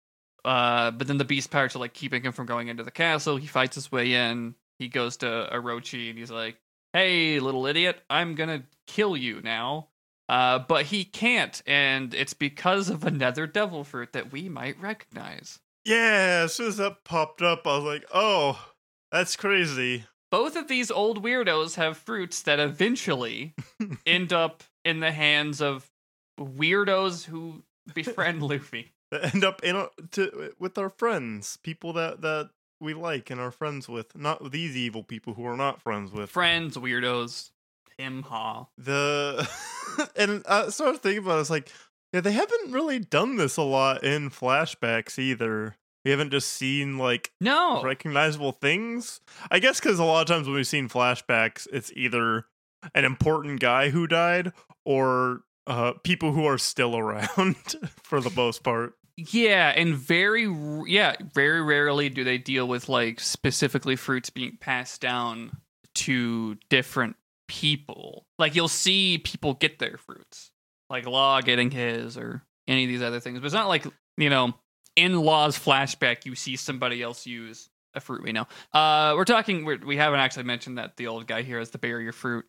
Uh, 0.45 0.91
but 0.91 1.07
then 1.07 1.19
the 1.19 1.25
beast 1.25 1.51
pirates 1.51 1.77
are 1.77 1.81
like 1.81 1.95
keeping 1.95 2.23
him 2.23 2.33
from 2.33 2.47
going 2.47 2.69
into 2.69 2.83
the 2.83 2.91
castle. 2.91 3.37
He 3.37 3.47
fights 3.47 3.75
his 3.75 3.93
way 3.93 4.15
in. 4.15 4.55
He 4.79 4.89
goes 4.89 5.19
to 5.19 5.49
Orochi 5.53 6.11
and 6.11 6.19
he's 6.19 6.31
like, 6.31 6.57
"Hey, 6.93 7.41
little 7.41 7.67
idiot, 7.67 8.01
I'm 8.09 8.35
gonna 8.35 8.65
kill 8.87 9.17
you 9.17 9.41
now." 9.43 9.90
Uh, 10.31 10.61
but 10.61 10.87
he 10.87 11.03
can't, 11.03 11.61
and 11.67 12.15
it's 12.15 12.35
because 12.35 12.89
of 12.89 13.03
another 13.05 13.49
devil 13.49 13.83
fruit 13.83 14.13
that 14.13 14.31
we 14.31 14.49
might 14.49 14.81
recognize. 14.81 15.59
Yeah. 15.85 16.43
As 16.45 16.55
soon 16.55 16.69
as 16.69 16.77
that 16.77 17.03
popped 17.03 17.43
up, 17.43 17.67
I 17.67 17.77
was 17.77 17.85
like, 17.85 18.05
oh, 18.15 18.65
that's 19.11 19.35
crazy. 19.35 20.05
both 20.31 20.55
of 20.55 20.69
these 20.69 20.89
old 20.89 21.25
weirdos 21.25 21.75
have 21.75 21.97
fruits 21.97 22.43
that 22.43 22.61
eventually 22.61 23.55
end 24.07 24.33
up 24.33 24.63
in 24.85 25.01
the 25.01 25.11
hands 25.11 25.61
of 25.61 25.91
weirdos 26.39 27.25
who 27.25 27.65
befriend 27.93 28.41
Luffy. 28.49 28.93
That 29.11 29.35
end 29.35 29.43
up 29.43 29.65
in 29.65 29.75
a, 29.75 29.89
to, 30.13 30.55
with 30.61 30.79
our 30.79 30.91
friends, 30.91 31.59
people 31.65 31.93
that 31.95 32.21
that 32.21 32.51
we 32.81 32.95
like 32.95 33.31
and 33.31 33.41
are 33.41 33.51
friends 33.51 33.89
with, 33.89 34.17
not 34.17 34.53
these 34.53 34.77
evil 34.77 35.03
people 35.03 35.35
who 35.35 35.45
are 35.45 35.57
not 35.57 35.83
friends 35.83 36.13
with. 36.13 36.31
Friends, 36.31 36.77
weirdos, 36.77 37.51
him, 37.99 38.23
ha. 38.23 38.69
the 38.79 39.51
and 40.17 40.43
I 40.49 40.69
started 40.71 41.03
thinking 41.03 41.25
about 41.25 41.39
it, 41.39 41.43
it's 41.43 41.51
like 41.51 41.71
yeah 42.13 42.21
they 42.21 42.33
haven't 42.33 42.73
really 42.73 42.99
done 42.99 43.37
this 43.37 43.57
a 43.57 43.63
lot 43.63 44.03
in 44.05 44.31
flashbacks 44.31 45.19
either. 45.19 45.77
We 46.05 46.11
haven't 46.11 46.31
just 46.31 46.49
seen 46.49 46.97
like 46.99 47.31
No, 47.41 47.83
recognizable 47.83 48.53
things. 48.53 49.21
I 49.51 49.59
guess 49.59 49.81
because 49.81 49.99
a 49.99 50.05
lot 50.05 50.23
of 50.23 50.27
times 50.35 50.47
when 50.47 50.57
we've 50.57 50.67
seen 50.67 50.89
flashbacks 50.89 51.67
it's 51.73 51.93
either 51.95 52.47
an 52.95 53.05
important 53.05 53.61
guy 53.61 53.91
who 53.91 54.07
died 54.07 54.53
or 54.85 55.43
uh 55.67 55.93
people 56.03 56.33
who 56.33 56.47
are 56.47 56.59
still 56.59 56.97
around 56.99 57.57
for 58.03 58.21
the 58.21 58.31
most 58.31 58.63
part. 58.63 58.95
Yeah, 59.17 59.69
and 59.77 59.95
very 59.95 60.49
yeah, 60.87 61.17
very 61.35 61.61
rarely 61.63 62.09
do 62.09 62.25
they 62.25 62.39
deal 62.39 62.67
with 62.67 62.89
like 62.89 63.21
specifically 63.21 63.95
fruits 63.95 64.31
being 64.31 64.57
passed 64.59 65.03
down 65.03 65.51
to 65.97 66.57
different 66.71 67.17
people. 67.51 68.27
Like 68.39 68.55
you'll 68.55 68.69
see 68.69 69.19
people 69.19 69.55
get 69.55 69.81
their 69.81 69.99
fruits, 69.99 70.53
like 70.89 71.05
Law 71.05 71.41
getting 71.41 71.73
his 71.73 72.17
or 72.17 72.45
any 72.69 72.85
of 72.85 72.89
these 72.89 73.03
other 73.03 73.19
things. 73.19 73.41
But 73.41 73.47
it's 73.47 73.55
not 73.55 73.69
like 73.69 73.85
you 74.17 74.31
know 74.31 74.55
in 74.95 75.19
Law's 75.19 75.59
flashback 75.59 76.25
you 76.25 76.37
see 76.37 76.55
somebody 76.55 77.03
else 77.03 77.27
use 77.27 77.69
a 77.93 78.01
fruit 78.01 78.23
we 78.23 78.31
know. 78.31 78.47
Uh, 78.73 79.15
we're 79.17 79.25
talking. 79.25 79.65
We're, 79.65 79.79
we 79.85 79.97
haven't 79.97 80.21
actually 80.21 80.45
mentioned 80.45 80.79
that 80.79 80.97
the 80.97 81.09
old 81.09 81.27
guy 81.27 81.43
here 81.43 81.59
has 81.59 81.71
the 81.71 81.79
barrier 81.79 82.13
fruit 82.13 82.45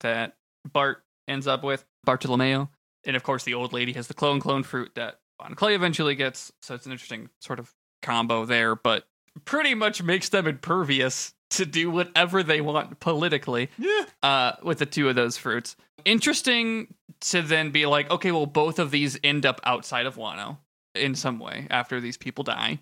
that 0.00 0.36
Bart 0.72 1.02
ends 1.28 1.46
up 1.46 1.62
with 1.62 1.84
Bartolomeo, 2.04 2.70
and 3.04 3.14
of 3.14 3.22
course 3.22 3.44
the 3.44 3.54
old 3.54 3.74
lady 3.74 3.92
has 3.92 4.08
the 4.08 4.14
clone 4.14 4.40
clone 4.40 4.62
fruit 4.62 4.92
that 4.94 5.20
Bon 5.38 5.54
Clay 5.54 5.74
eventually 5.74 6.14
gets. 6.14 6.50
So 6.62 6.74
it's 6.74 6.86
an 6.86 6.92
interesting 6.92 7.28
sort 7.40 7.58
of 7.58 7.70
combo 8.00 8.46
there, 8.46 8.74
but 8.74 9.04
pretty 9.44 9.74
much 9.74 10.02
makes 10.02 10.30
them 10.30 10.46
impervious 10.46 11.34
to 11.50 11.64
do 11.64 11.90
whatever 11.90 12.42
they 12.42 12.60
want 12.60 12.98
politically 13.00 13.70
yeah 13.78 14.04
uh, 14.22 14.52
with 14.62 14.78
the 14.78 14.86
two 14.86 15.08
of 15.08 15.14
those 15.14 15.36
fruits. 15.36 15.76
Interesting 16.04 16.94
to 17.20 17.42
then 17.42 17.70
be 17.70 17.86
like, 17.86 18.10
okay, 18.10 18.32
well, 18.32 18.46
both 18.46 18.78
of 18.78 18.90
these 18.90 19.18
end 19.24 19.46
up 19.46 19.60
outside 19.64 20.06
of 20.06 20.16
Wano 20.16 20.58
in 20.94 21.14
some 21.14 21.38
way 21.38 21.66
after 21.70 22.00
these 22.00 22.16
people 22.16 22.44
die. 22.44 22.80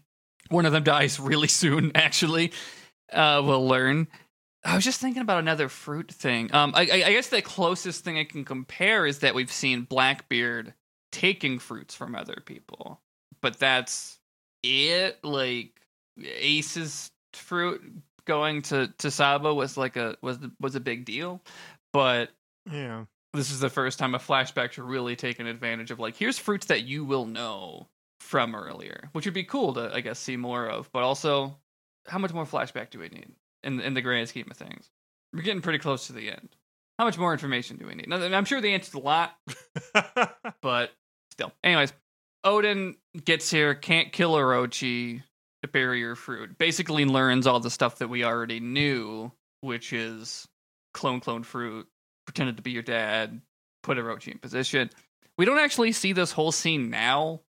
One 0.49 0.67
of 0.67 0.73
them 0.73 0.83
dies 0.83 1.19
really 1.19 1.49
soon, 1.49 1.93
actually. 1.95 2.53
Uh, 3.13 3.43
we'll 3.45 3.67
learn. 3.67 4.09
I 4.65 4.75
was 4.75 4.85
just 4.85 5.01
thinking 5.01 5.23
about 5.23 5.41
another 5.41 5.69
fruit 5.69 6.11
thing. 6.11 6.53
Um, 6.55 6.73
I, 6.75 6.83
I 6.83 7.05
I 7.07 7.13
guess 7.13 7.29
the 7.29 7.43
closest 7.43 8.03
thing 8.03 8.19
I 8.19 8.25
can 8.25 8.45
compare 8.45 9.07
is 9.07 9.19
that 9.19 9.35
we've 9.35 9.53
seen 9.53 9.83
Blackbeard 9.83 10.73
taking 11.13 11.59
fruits 11.59 11.95
from 11.95 12.15
other 12.15 12.43
people, 12.45 13.01
but 13.43 13.59
that's 13.59 14.19
it. 14.63 15.23
Like 15.23 15.81
Ace's 16.19 17.11
fruit 17.35 17.83
going 18.27 18.63
to 18.63 18.89
to 18.99 19.11
Sabo 19.11 19.55
was 19.55 19.77
like 19.77 19.97
a 19.97 20.17
was 20.23 20.39
was 20.61 20.75
a 20.75 20.81
big 20.81 21.05
deal, 21.05 21.43
but 21.93 22.31
yeah 22.71 23.05
this 23.35 23.51
is 23.51 23.61
the 23.61 23.69
first 23.69 23.99
time 23.99 24.15
a 24.15 24.19
flashback 24.19 24.73
should 24.73 24.85
really 24.85 25.17
taken 25.17 25.47
advantage 25.47 25.91
of 25.91 25.99
like 25.99 26.17
here's 26.17 26.39
fruits 26.39 26.67
that 26.67 26.85
you 26.85 27.05
will 27.05 27.27
know 27.27 27.89
from 28.21 28.55
earlier, 28.55 29.11
which 29.13 29.27
would 29.27 29.35
be 29.35 29.45
cool 29.45 29.75
to 29.75 29.91
I 29.93 30.01
guess 30.01 30.19
see 30.19 30.37
more 30.37 30.67
of. 30.67 30.91
But 30.93 31.03
also, 31.03 31.59
how 32.07 32.19
much 32.19 32.33
more 32.33 32.47
flashback 32.47 32.91
do 32.91 32.99
we 32.99 33.09
need 33.09 33.33
in 33.63 33.81
in 33.81 33.95
the 33.95 34.01
grand 34.01 34.29
scheme 34.29 34.47
of 34.51 34.57
things? 34.57 34.91
We're 35.33 35.43
getting 35.43 35.63
pretty 35.63 35.81
close 35.81 36.07
to 36.07 36.13
the 36.13 36.31
end. 36.31 36.57
How 36.99 37.05
much 37.05 37.19
more 37.19 37.33
information 37.33 37.77
do 37.77 37.87
we 37.87 37.95
need? 37.97 38.09
Now, 38.09 38.23
I'm 38.23 38.45
sure 38.45 38.61
the 38.61 38.73
answer's 38.73 38.95
a 38.95 39.01
lot, 39.01 39.37
but 40.63 40.93
still. 41.33 41.53
Anyways, 41.65 41.93
Oden 42.47 42.95
gets 43.25 43.51
here, 43.51 43.75
can't 43.75 44.13
kill 44.13 44.35
Orochi, 44.35 45.25
barrier 45.69 46.15
fruit. 46.15 46.59
Basically 46.59 47.05
learns 47.05 47.47
all 47.47 47.61
the 47.61 47.71
stuff 47.71 47.99
that 47.99 48.09
we 48.09 48.25
already 48.25 48.61
knew, 48.61 49.33
which 49.61 49.93
is 49.93 50.47
clone 50.93 51.21
clone 51.21 51.43
fruit, 51.43 51.87
pretended 52.27 52.57
to 52.57 52.63
be 52.63 52.71
your 52.71 52.83
dad, 52.83 53.41
put 53.83 53.99
Orochi 53.99 54.33
in 54.33 54.39
position. 54.39 54.91
We 55.37 55.45
don't 55.45 55.59
actually 55.59 55.93
see 55.93 56.13
this 56.13 56.33
whole 56.33 56.53
scene 56.53 56.91
now. 56.91 57.41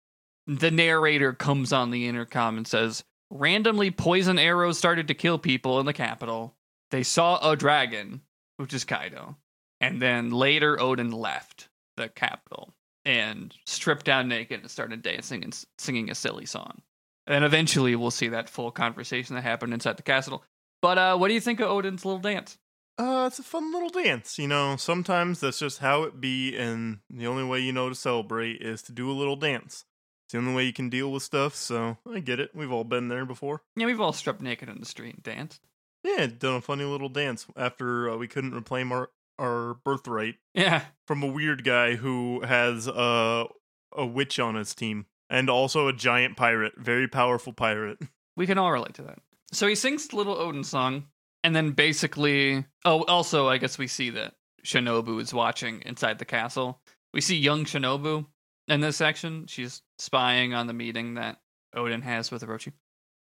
The 0.46 0.70
narrator 0.70 1.32
comes 1.32 1.72
on 1.72 1.90
the 1.90 2.06
intercom 2.06 2.56
and 2.56 2.66
says, 2.66 3.04
randomly 3.30 3.90
poison 3.90 4.38
arrows 4.38 4.78
started 4.78 5.08
to 5.08 5.14
kill 5.14 5.38
people 5.38 5.80
in 5.80 5.86
the 5.86 5.92
capital. 5.92 6.54
They 6.90 7.02
saw 7.02 7.50
a 7.50 7.56
dragon, 7.56 8.22
which 8.56 8.74
is 8.74 8.84
Kaido. 8.84 9.36
And 9.80 10.00
then 10.00 10.30
later 10.30 10.76
Oden 10.76 11.12
left 11.12 11.68
the 11.96 12.08
capital 12.08 12.74
and 13.04 13.54
stripped 13.66 14.06
down 14.06 14.28
naked 14.28 14.60
and 14.60 14.70
started 14.70 15.02
dancing 15.02 15.44
and 15.44 15.64
singing 15.78 16.10
a 16.10 16.14
silly 16.14 16.46
song. 16.46 16.80
And 17.26 17.44
eventually 17.44 17.96
we'll 17.96 18.10
see 18.10 18.28
that 18.28 18.48
full 18.50 18.70
conversation 18.70 19.34
that 19.34 19.42
happened 19.42 19.72
inside 19.72 19.96
the 19.96 20.02
castle. 20.02 20.44
But 20.82 20.98
uh, 20.98 21.16
what 21.16 21.28
do 21.28 21.34
you 21.34 21.40
think 21.40 21.60
of 21.60 21.70
Oden's 21.70 22.04
little 22.04 22.20
dance? 22.20 22.58
Uh, 22.98 23.24
it's 23.26 23.38
a 23.38 23.42
fun 23.42 23.72
little 23.72 23.88
dance, 23.88 24.38
you 24.38 24.46
know. 24.46 24.76
Sometimes 24.76 25.40
that's 25.40 25.58
just 25.58 25.78
how 25.78 26.02
it 26.04 26.20
be, 26.20 26.56
and 26.56 26.98
the 27.10 27.26
only 27.26 27.42
way 27.42 27.58
you 27.58 27.72
know 27.72 27.88
to 27.88 27.94
celebrate 27.94 28.60
is 28.60 28.82
to 28.82 28.92
do 28.92 29.10
a 29.10 29.12
little 29.12 29.34
dance. 29.36 29.84
It's 30.26 30.32
the 30.32 30.38
only 30.38 30.54
way 30.54 30.64
you 30.64 30.72
can 30.72 30.90
deal 30.90 31.10
with 31.10 31.22
stuff, 31.24 31.54
so 31.56 31.98
I 32.08 32.20
get 32.20 32.38
it. 32.38 32.50
We've 32.54 32.70
all 32.70 32.84
been 32.84 33.08
there 33.08 33.24
before. 33.26 33.62
Yeah, 33.74 33.86
we've 33.86 34.00
all 34.00 34.12
stripped 34.12 34.42
naked 34.42 34.68
in 34.68 34.78
the 34.78 34.86
street 34.86 35.14
and 35.14 35.22
danced. 35.24 35.60
Yeah, 36.04 36.26
done 36.26 36.54
a 36.56 36.60
funny 36.60 36.84
little 36.84 37.08
dance 37.08 37.46
after 37.56 38.10
uh, 38.10 38.16
we 38.16 38.28
couldn't 38.28 38.54
reclaim 38.54 38.92
our 38.92 39.10
our 39.38 39.74
birthright 39.84 40.36
Yeah, 40.54 40.84
from 41.08 41.22
a 41.24 41.26
weird 41.26 41.64
guy 41.64 41.96
who 41.96 42.42
has 42.42 42.86
uh, 42.86 43.46
a 43.90 44.06
witch 44.06 44.38
on 44.38 44.54
his 44.54 44.74
team 44.76 45.06
and 45.34 45.50
also 45.50 45.88
a 45.88 45.92
giant 45.92 46.36
pirate, 46.36 46.74
very 46.76 47.08
powerful 47.08 47.52
pirate. 47.52 47.98
we 48.36 48.46
can 48.46 48.56
all 48.56 48.70
relate 48.70 48.94
to 48.94 49.02
that. 49.02 49.18
So 49.52 49.66
he 49.66 49.74
sings 49.74 50.06
the 50.06 50.16
little 50.16 50.36
Oden 50.36 50.64
song, 50.64 51.08
and 51.42 51.56
then 51.56 51.72
basically, 51.72 52.64
oh, 52.84 53.02
also, 53.04 53.48
I 53.48 53.58
guess 53.58 53.76
we 53.76 53.88
see 53.88 54.10
that 54.10 54.34
Shinobu 54.64 55.20
is 55.20 55.34
watching 55.34 55.82
inside 55.84 56.20
the 56.20 56.24
castle. 56.24 56.80
We 57.12 57.20
see 57.20 57.36
young 57.36 57.64
Shinobu 57.64 58.26
in 58.68 58.80
this 58.80 58.96
section. 58.96 59.46
She's 59.48 59.82
spying 59.98 60.54
on 60.54 60.68
the 60.68 60.72
meeting 60.72 61.14
that 61.14 61.40
Oden 61.74 62.02
has 62.04 62.30
with 62.30 62.42
Orochi. 62.42 62.72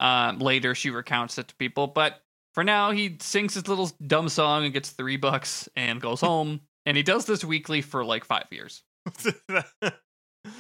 Um, 0.02 0.40
later, 0.40 0.76
she 0.76 0.90
recounts 0.90 1.38
it 1.38 1.48
to 1.48 1.56
people, 1.56 1.88
but 1.88 2.22
for 2.54 2.66
now, 2.66 2.92
he 2.92 3.18
sings 3.22 3.54
his 3.54 3.70
little 3.70 3.90
dumb 4.06 4.28
song 4.28 4.66
and 4.66 4.74
gets 4.74 4.90
three 4.90 5.16
bucks 5.16 5.70
and 5.78 6.02
goes 6.02 6.20
home. 6.30 6.60
and 6.86 6.98
he 6.98 7.04
does 7.04 7.26
this 7.26 7.46
weekly 7.46 7.82
for 7.82 8.04
like 8.04 8.26
five 8.26 8.48
years. 8.52 8.84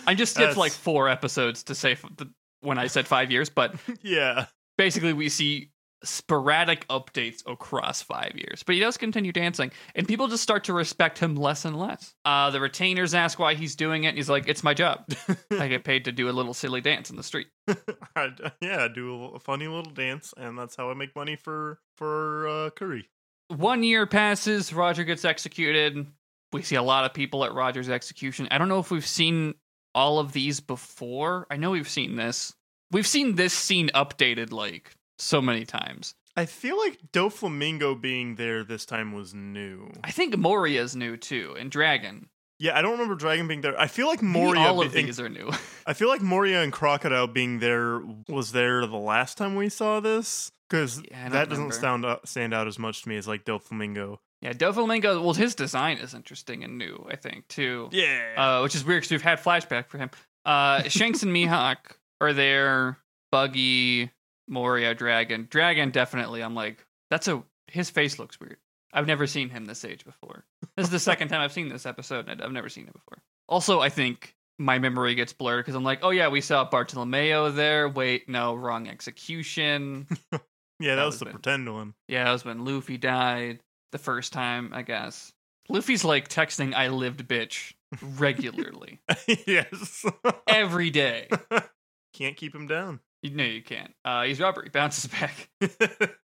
I 0.05 0.15
just 0.15 0.33
skipped 0.35 0.57
like 0.57 0.71
four 0.71 1.09
episodes 1.09 1.63
to 1.63 1.75
say 1.75 1.93
f- 1.93 2.05
the, 2.17 2.29
when 2.61 2.77
I 2.77 2.87
said 2.87 3.07
five 3.07 3.31
years, 3.31 3.49
but 3.49 3.75
yeah, 4.01 4.45
basically 4.77 5.13
we 5.13 5.29
see 5.29 5.71
sporadic 6.03 6.87
updates 6.87 7.43
across 7.45 8.01
five 8.01 8.31
years 8.35 8.63
but 8.63 8.73
he 8.73 8.81
does 8.81 8.97
continue 8.97 9.31
dancing 9.31 9.71
and 9.93 10.07
people 10.07 10.27
just 10.27 10.41
start 10.41 10.63
to 10.63 10.73
respect 10.73 11.19
him 11.19 11.35
less 11.35 11.63
and 11.63 11.77
less. 11.79 12.15
Uh, 12.25 12.49
the 12.49 12.59
retainers 12.59 13.13
ask 13.13 13.37
why 13.37 13.53
he's 13.53 13.75
doing 13.75 14.05
it 14.05 14.07
and 14.09 14.17
he's 14.17 14.27
like 14.29 14.47
it's 14.47 14.63
my 14.63 14.73
job. 14.73 15.05
I 15.51 15.67
get 15.67 15.83
paid 15.83 16.05
to 16.05 16.11
do 16.11 16.27
a 16.27 16.31
little 16.31 16.55
silly 16.55 16.81
dance 16.81 17.11
in 17.11 17.17
the 17.17 17.23
street. 17.23 17.47
I, 18.15 18.29
yeah, 18.61 18.85
I 18.85 18.87
do 18.87 19.11
a, 19.11 19.13
little- 19.13 19.35
a 19.35 19.39
funny 19.39 19.67
little 19.67 19.91
dance, 19.91 20.33
and 20.37 20.57
that's 20.57 20.75
how 20.75 20.89
I 20.89 20.95
make 20.95 21.15
money 21.15 21.35
for 21.35 21.79
for 21.97 22.47
uh, 22.47 22.69
curry. 22.71 23.07
one 23.49 23.83
year 23.83 24.07
passes 24.07 24.73
roger 24.73 25.03
gets 25.03 25.23
executed. 25.23 26.07
We 26.51 26.63
see 26.63 26.75
a 26.75 26.83
lot 26.83 27.05
of 27.05 27.13
people 27.13 27.45
at 27.45 27.53
roger's 27.53 27.89
execution. 27.89 28.47
I 28.49 28.57
don't 28.57 28.69
know 28.69 28.79
if 28.79 28.89
we've 28.89 29.05
seen 29.05 29.53
all 29.93 30.19
of 30.19 30.31
these 30.33 30.59
before 30.59 31.45
i 31.51 31.57
know 31.57 31.71
we've 31.71 31.89
seen 31.89 32.15
this 32.15 32.53
we've 32.91 33.07
seen 33.07 33.35
this 33.35 33.53
scene 33.53 33.89
updated 33.93 34.51
like 34.51 34.95
so 35.19 35.41
many 35.41 35.65
times 35.65 36.15
I 36.37 36.45
feel 36.45 36.77
like 36.77 36.97
Doflamingo 37.11 37.99
being 37.99 38.35
there 38.35 38.63
this 38.63 38.85
time 38.85 39.11
was 39.11 39.33
new. 39.33 39.91
i 40.03 40.11
think 40.11 40.37
moria's 40.37 40.95
new 40.95 41.17
too 41.17 41.55
and 41.59 41.69
dragon 41.69 42.29
Yeah, 42.59 42.77
I 42.77 42.81
don't 42.83 42.91
remember 42.93 43.15
Dragon 43.15 43.47
being 43.47 43.61
there. 43.61 43.73
I 43.79 43.87
feel 43.87 44.05
like 44.07 44.21
Maybe 44.21 44.45
Moria. 44.45 44.61
all 44.61 44.81
of 44.83 44.93
being- 44.93 45.07
these 45.07 45.19
are 45.19 45.29
new 45.29 45.49
I 45.85 45.93
feel 45.93 46.09
like 46.09 46.21
Moria 46.21 46.61
and 46.61 46.71
Crocodile 46.71 47.25
being 47.27 47.57
there 47.59 48.01
was 48.29 48.51
there 48.51 48.85
the 48.85 48.97
last 49.13 49.35
time 49.37 49.55
we 49.55 49.67
saw 49.69 49.99
this 49.99 50.51
because 50.69 51.01
Yeah, 51.09 51.29
that 51.29 51.49
doesn't 51.49 51.71
sound 51.73 52.03
stand 52.03 52.05
out, 52.05 52.27
stand 52.27 52.53
out 52.53 52.67
as 52.67 52.77
much 52.79 53.01
to 53.03 53.09
me 53.09 53.17
as 53.17 53.27
like 53.27 53.45
Doflamingo. 53.45 54.19
Yeah, 54.41 54.53
Doflamingo. 54.53 55.21
Well, 55.23 55.33
his 55.33 55.53
design 55.55 55.97
is 55.97 56.13
interesting 56.13 56.63
and 56.63 56.77
new, 56.77 57.05
I 57.09 57.15
think, 57.15 57.47
too. 57.47 57.89
Yeah, 57.91 58.33
Uh, 58.37 58.61
which 58.63 58.73
is 58.75 58.83
weird 58.83 59.01
because 59.01 59.11
we've 59.11 59.21
had 59.21 59.39
flashback 59.39 59.87
for 59.87 59.97
him. 59.99 60.09
Uh, 60.45 60.83
Shanks 60.89 61.21
and 61.23 61.31
Mihawk 61.35 61.77
are 62.19 62.33
there. 62.33 62.97
Buggy, 63.31 64.11
Moria, 64.47 64.93
Dragon. 64.93 65.47
Dragon 65.49 65.91
definitely. 65.91 66.41
I'm 66.43 66.55
like, 66.55 66.85
that's 67.09 67.27
a 67.27 67.43
his 67.67 67.89
face 67.89 68.19
looks 68.19 68.39
weird. 68.39 68.57
I've 68.93 69.07
never 69.07 69.25
seen 69.25 69.49
him 69.49 69.63
this 69.65 69.85
age 69.85 70.03
before. 70.03 70.43
This 70.75 70.85
is 70.87 70.89
the 70.89 70.99
second 70.99 71.29
time 71.29 71.39
I've 71.39 71.53
seen 71.53 71.69
this 71.69 71.85
episode, 71.85 72.27
and 72.27 72.41
I've 72.41 72.51
never 72.51 72.67
seen 72.67 72.87
it 72.87 72.93
before. 72.93 73.19
Also, 73.47 73.79
I 73.79 73.87
think 73.87 74.35
my 74.59 74.79
memory 74.79 75.15
gets 75.15 75.31
blurred 75.31 75.63
because 75.63 75.75
I'm 75.75 75.83
like, 75.85 75.99
oh 76.01 76.09
yeah, 76.09 76.27
we 76.27 76.41
saw 76.41 76.65
Bartolomeo 76.69 77.51
there. 77.51 77.87
Wait, 77.87 78.27
no, 78.27 78.53
wrong 78.55 78.87
execution. 78.87 80.07
Yeah, 80.79 80.95
that, 80.95 81.01
That 81.01 81.05
was 81.05 81.13
was 81.13 81.19
the 81.19 81.25
pretend 81.27 81.71
one. 81.71 81.93
Yeah, 82.07 82.23
that 82.23 82.31
was 82.31 82.43
when 82.43 82.65
Luffy 82.65 82.97
died 82.97 83.59
the 83.91 83.97
first 83.97 84.33
time, 84.33 84.71
I 84.73 84.81
guess. 84.81 85.31
Luffy's 85.69 86.03
like 86.03 86.27
texting 86.27 86.73
"I 86.73 86.89
lived, 86.89 87.27
bitch" 87.27 87.73
regularly, 88.17 88.99
yes. 89.47 90.05
every 90.47 90.89
day. 90.89 91.27
Can't 92.13 92.35
keep 92.35 92.53
him 92.53 92.67
down. 92.67 92.99
No, 93.23 93.43
you 93.43 93.61
can't. 93.61 93.93
Uh, 94.03 94.23
he's 94.23 94.39
rubber. 94.39 94.63
He 94.63 94.69
bounces 94.73 95.07
back. 95.07 95.49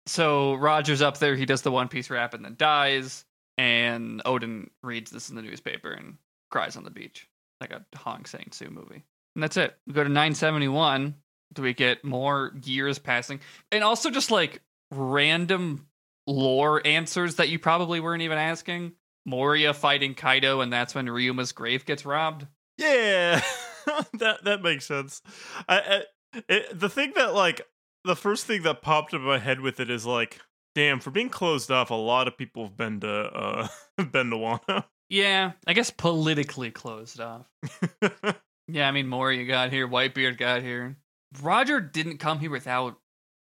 So 0.07 0.55
Roger's 0.55 1.03
up 1.03 1.19
there. 1.19 1.35
He 1.35 1.47
does 1.47 1.63
the 1.63 1.71
One 1.73 1.89
Piece 1.89 2.11
rap 2.11 2.35
and 2.35 2.45
then 2.45 2.55
dies. 2.57 3.25
And 3.59 4.23
Oden 4.25 4.69
reads 4.83 5.11
this 5.11 5.31
in 5.31 5.37
the 5.37 5.43
newspaper 5.43 5.91
and 5.91 6.17
cries 6.51 6.77
on 6.77 6.85
the 6.85 6.91
beach, 6.91 7.29
like 7.61 7.73
a 7.73 7.85
Hong 7.97 8.25
Sang 8.27 8.49
Soo 8.53 8.69
movie. 8.71 9.05
And 9.35 9.43
that's 9.43 9.57
it. 9.57 9.75
We 9.87 9.95
go 9.95 10.03
to 10.03 10.09
971. 10.09 11.15
Do 11.55 11.63
we 11.63 11.75
get 11.75 12.05
more 12.05 12.53
years 12.65 12.99
passing? 12.99 13.41
And 13.71 13.83
also 13.85 14.11
just 14.11 14.31
like 14.31 14.61
random 14.91 15.87
lore 16.27 16.81
answers 16.87 17.37
that 17.37 17.49
you 17.49 17.59
probably 17.59 18.01
weren't 18.01 18.23
even 18.23 18.39
asking. 18.39 18.93
Moria 19.25 19.73
fighting 19.73 20.15
Kaido, 20.15 20.61
and 20.61 20.73
that's 20.73 20.95
when 20.95 21.07
Ryuma's 21.07 21.53
grave 21.53 21.85
gets 21.85 22.05
robbed. 22.05 22.47
Yeah, 22.77 23.41
that 24.15 24.45
that 24.45 24.63
makes 24.63 24.87
sense. 24.87 25.23
I, 25.69 25.79
I 26.35 26.43
it, 26.49 26.79
the 26.79 26.89
thing 26.89 27.13
that 27.17 27.35
like 27.35 27.61
the 28.05 28.17
first 28.17 28.47
thing 28.47 28.63
that 28.63 28.83
popped 28.83 29.13
in 29.13 29.21
my 29.21 29.39
head 29.39 29.61
with 29.61 29.79
it 29.79 29.91
is 29.91 30.05
like, 30.05 30.41
damn, 30.75 30.99
for 30.99 31.11
being 31.11 31.29
closed 31.29 31.71
off, 31.71 31.91
a 31.91 31.95
lot 31.95 32.27
of 32.27 32.37
people 32.37 32.65
have 32.65 32.77
been 32.77 33.01
to 33.01 33.09
uh 33.09 33.69
been 34.11 34.31
to 34.31 34.37
Wano. 34.37 34.85
Yeah, 35.09 35.53
I 35.67 35.75
guess 35.75 35.91
politically 35.91 36.71
closed 36.71 37.21
off. 37.21 37.47
Yeah, 38.69 38.89
I 38.89 38.93
mean, 38.93 39.09
Moria 39.09 39.45
got 39.45 39.71
here, 39.71 39.89
Whitebeard 39.89 40.39
got 40.39 40.63
here. 40.63 40.97
Roger 41.43 41.81
didn't 41.81 42.19
come 42.19 42.39
here 42.39 42.51
without 42.51 42.99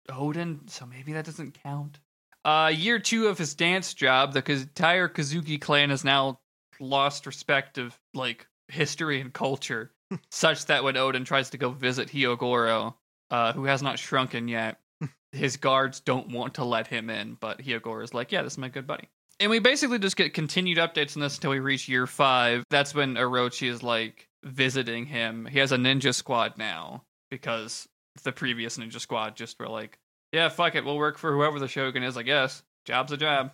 Oden, 0.09 0.69
so 0.69 0.85
maybe 0.85 1.13
that 1.13 1.25
doesn't 1.25 1.57
count. 1.63 1.99
Uh, 2.43 2.71
year 2.73 2.99
two 2.99 3.27
of 3.27 3.37
his 3.37 3.53
dance 3.53 3.93
job, 3.93 4.33
the 4.33 4.51
entire 4.51 5.07
Kozuki 5.07 5.59
clan 5.59 5.89
has 5.89 6.03
now 6.03 6.39
lost 6.79 7.25
respect 7.25 7.77
of 7.77 7.97
like 8.13 8.47
history 8.67 9.21
and 9.21 9.31
culture, 9.31 9.91
such 10.31 10.65
that 10.65 10.83
when 10.83 10.95
Oden 10.95 11.25
tries 11.25 11.51
to 11.51 11.57
go 11.57 11.69
visit 11.69 12.09
Hyogoro, 12.09 12.95
uh, 13.29 13.53
who 13.53 13.65
has 13.65 13.83
not 13.83 13.99
shrunken 13.99 14.47
yet, 14.47 14.79
his 15.31 15.57
guards 15.57 15.99
don't 15.99 16.29
want 16.29 16.55
to 16.55 16.63
let 16.65 16.87
him 16.87 17.09
in. 17.09 17.37
But 17.39 17.61
Hyogoro 17.61 18.03
is 18.03 18.13
like, 18.13 18.31
"Yeah, 18.31 18.41
this 18.41 18.53
is 18.53 18.57
my 18.57 18.69
good 18.69 18.87
buddy." 18.87 19.09
And 19.39 19.49
we 19.49 19.59
basically 19.59 19.99
just 19.99 20.17
get 20.17 20.33
continued 20.33 20.77
updates 20.77 21.15
on 21.15 21.21
this 21.21 21.35
until 21.35 21.51
we 21.51 21.59
reach 21.59 21.89
year 21.89 22.05
five. 22.05 22.63
That's 22.69 22.93
when 22.93 23.15
Orochi 23.15 23.67
is 23.67 23.81
like 23.81 24.27
visiting 24.43 25.05
him. 25.05 25.45
He 25.45 25.59
has 25.59 25.71
a 25.71 25.77
ninja 25.77 26.13
squad 26.13 26.57
now 26.57 27.03
because 27.31 27.87
the 28.23 28.31
previous 28.31 28.77
ninja 28.77 28.99
squad 28.99 29.35
just 29.35 29.59
were 29.59 29.67
like, 29.67 29.97
yeah, 30.31 30.49
fuck 30.49 30.75
it, 30.75 30.85
we'll 30.85 30.97
work 30.97 31.17
for 31.17 31.33
whoever 31.33 31.59
the 31.59 31.67
shogun 31.67 32.03
is, 32.03 32.17
I 32.17 32.23
guess. 32.23 32.63
Job's 32.85 33.11
a 33.11 33.17
job. 33.17 33.51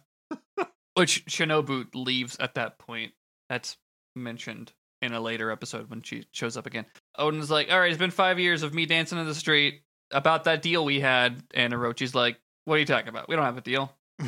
Which 0.95 1.25
Shinobu 1.25 1.87
leaves 1.93 2.37
at 2.39 2.55
that 2.55 2.79
point. 2.79 3.13
That's 3.49 3.77
mentioned 4.15 4.73
in 5.01 5.13
a 5.13 5.21
later 5.21 5.51
episode 5.51 5.89
when 5.89 6.01
she 6.01 6.25
shows 6.31 6.57
up 6.57 6.65
again. 6.65 6.85
Oden's 7.17 7.51
like, 7.51 7.71
all 7.71 7.79
right, 7.79 7.89
it's 7.89 7.99
been 7.99 8.11
five 8.11 8.39
years 8.39 8.63
of 8.63 8.73
me 8.73 8.85
dancing 8.85 9.19
in 9.19 9.25
the 9.25 9.35
street 9.35 9.81
about 10.11 10.45
that 10.45 10.61
deal 10.61 10.83
we 10.83 10.99
had. 10.99 11.43
And 11.53 11.73
Orochi's 11.73 12.15
like, 12.15 12.39
what 12.65 12.75
are 12.75 12.79
you 12.79 12.85
talking 12.85 13.09
about? 13.09 13.29
We 13.29 13.35
don't 13.35 13.45
have 13.45 13.57
a 13.57 13.61
deal. 13.61 13.91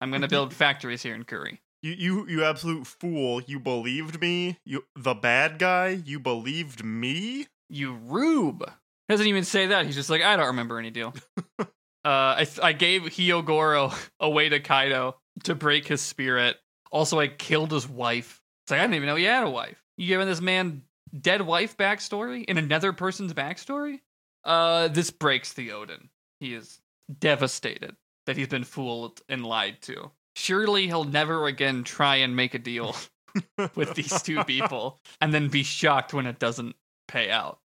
I'm 0.00 0.10
going 0.10 0.22
to 0.22 0.28
build 0.28 0.54
factories 0.54 1.02
here 1.02 1.14
in 1.14 1.24
Kuri. 1.24 1.60
You 1.80 1.92
you 1.92 2.26
you 2.26 2.44
absolute 2.44 2.88
fool! 2.88 3.40
You 3.42 3.60
believed 3.60 4.20
me. 4.20 4.58
You 4.64 4.84
the 4.96 5.14
bad 5.14 5.60
guy. 5.60 5.90
You 6.04 6.18
believed 6.18 6.84
me. 6.84 7.46
You 7.70 7.92
rube. 7.92 8.68
Doesn't 9.08 9.26
even 9.26 9.44
say 9.44 9.66
that. 9.68 9.86
He's 9.86 9.94
just 9.94 10.10
like, 10.10 10.22
I 10.22 10.36
don't 10.36 10.48
remember 10.48 10.78
any 10.78 10.90
deal. 10.90 11.14
uh, 11.58 11.64
I 12.04 12.44
th- 12.44 12.60
I 12.62 12.72
gave 12.72 13.02
Hyogoro 13.02 13.94
away 14.20 14.48
to 14.50 14.60
Kaido 14.60 15.16
to 15.44 15.54
break 15.54 15.86
his 15.86 16.00
spirit. 16.00 16.56
Also, 16.90 17.18
I 17.18 17.28
killed 17.28 17.72
his 17.72 17.88
wife. 17.88 18.42
It's 18.64 18.70
like 18.70 18.80
I 18.80 18.82
didn't 18.82 18.96
even 18.96 19.06
know 19.06 19.16
he 19.16 19.24
had 19.24 19.44
a 19.44 19.50
wife. 19.50 19.82
You 19.96 20.06
giving 20.06 20.26
this 20.26 20.40
man 20.40 20.82
dead 21.18 21.42
wife 21.42 21.76
backstory 21.76 22.44
in 22.44 22.58
another 22.58 22.92
person's 22.92 23.32
backstory? 23.32 24.00
Uh, 24.44 24.88
this 24.88 25.10
breaks 25.10 25.54
the 25.54 25.70
Oden. 25.70 26.08
He 26.40 26.54
is 26.54 26.80
devastated 27.18 27.96
that 28.26 28.36
he's 28.36 28.48
been 28.48 28.64
fooled 28.64 29.22
and 29.28 29.44
lied 29.44 29.80
to. 29.82 30.10
Surely 30.36 30.86
he'll 30.86 31.04
never 31.04 31.46
again 31.46 31.82
try 31.82 32.16
and 32.16 32.36
make 32.36 32.54
a 32.54 32.58
deal 32.58 32.94
with 33.74 33.94
these 33.94 34.22
two 34.22 34.44
people 34.44 35.00
and 35.20 35.32
then 35.32 35.48
be 35.48 35.62
shocked 35.62 36.14
when 36.14 36.26
it 36.26 36.38
doesn't 36.38 36.76
pay 37.08 37.30
out. 37.30 37.58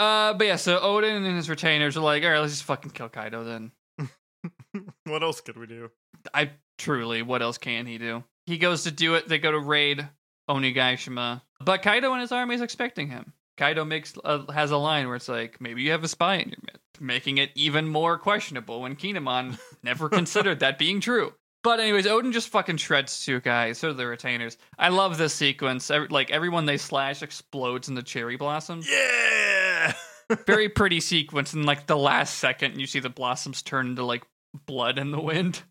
Uh, 0.00 0.32
but 0.32 0.46
yeah, 0.46 0.56
so 0.56 0.78
Oden 0.80 1.26
and 1.26 1.36
his 1.36 1.50
retainers 1.50 1.94
are 1.94 2.00
like, 2.00 2.24
all 2.24 2.30
right, 2.30 2.38
let's 2.38 2.54
just 2.54 2.64
fucking 2.64 2.92
kill 2.92 3.10
Kaido 3.10 3.44
then. 3.44 3.70
what 5.04 5.22
else 5.22 5.42
could 5.42 5.58
we 5.58 5.66
do? 5.66 5.90
I 6.32 6.52
truly, 6.78 7.20
what 7.20 7.42
else 7.42 7.58
can 7.58 7.84
he 7.84 7.98
do? 7.98 8.24
He 8.46 8.56
goes 8.56 8.84
to 8.84 8.90
do 8.90 9.16
it. 9.16 9.28
They 9.28 9.38
go 9.38 9.52
to 9.52 9.58
raid 9.58 10.08
Onigashima, 10.48 11.42
but 11.62 11.82
Kaido 11.82 12.12
and 12.12 12.22
his 12.22 12.32
army 12.32 12.54
is 12.54 12.62
expecting 12.62 13.08
him. 13.08 13.34
Kaido 13.58 13.84
makes 13.84 14.14
uh, 14.24 14.50
has 14.50 14.70
a 14.70 14.78
line 14.78 15.06
where 15.06 15.16
it's 15.16 15.28
like, 15.28 15.60
maybe 15.60 15.82
you 15.82 15.90
have 15.90 16.02
a 16.02 16.08
spy 16.08 16.36
in 16.36 16.48
your 16.48 16.58
midst, 16.62 16.98
making 16.98 17.36
it 17.36 17.50
even 17.54 17.86
more 17.86 18.16
questionable 18.16 18.80
when 18.80 18.96
Kinemon 18.96 19.58
never 19.82 20.08
considered 20.08 20.60
that 20.60 20.78
being 20.78 21.02
true. 21.02 21.34
But 21.62 21.78
anyways, 21.78 22.06
Oden 22.06 22.32
just 22.32 22.48
fucking 22.48 22.78
shreds 22.78 23.22
two 23.22 23.40
guys. 23.40 23.76
So 23.76 23.92
the 23.92 24.06
retainers. 24.06 24.56
I 24.78 24.88
love 24.88 25.18
this 25.18 25.34
sequence. 25.34 25.90
Every, 25.90 26.08
like 26.08 26.30
everyone 26.30 26.64
they 26.64 26.78
slash 26.78 27.22
explodes 27.22 27.90
in 27.90 27.94
the 27.94 28.02
cherry 28.02 28.38
blossoms. 28.38 28.88
Yeah. 28.90 29.49
Very 30.46 30.68
pretty 30.68 31.00
sequence. 31.00 31.54
In 31.54 31.64
like 31.64 31.86
the 31.86 31.96
last 31.96 32.36
second, 32.36 32.78
you 32.78 32.86
see 32.86 33.00
the 33.00 33.08
blossoms 33.10 33.62
turn 33.62 33.88
into 33.88 34.04
like 34.04 34.24
blood 34.66 34.98
in 34.98 35.10
the 35.10 35.20
wind. 35.20 35.62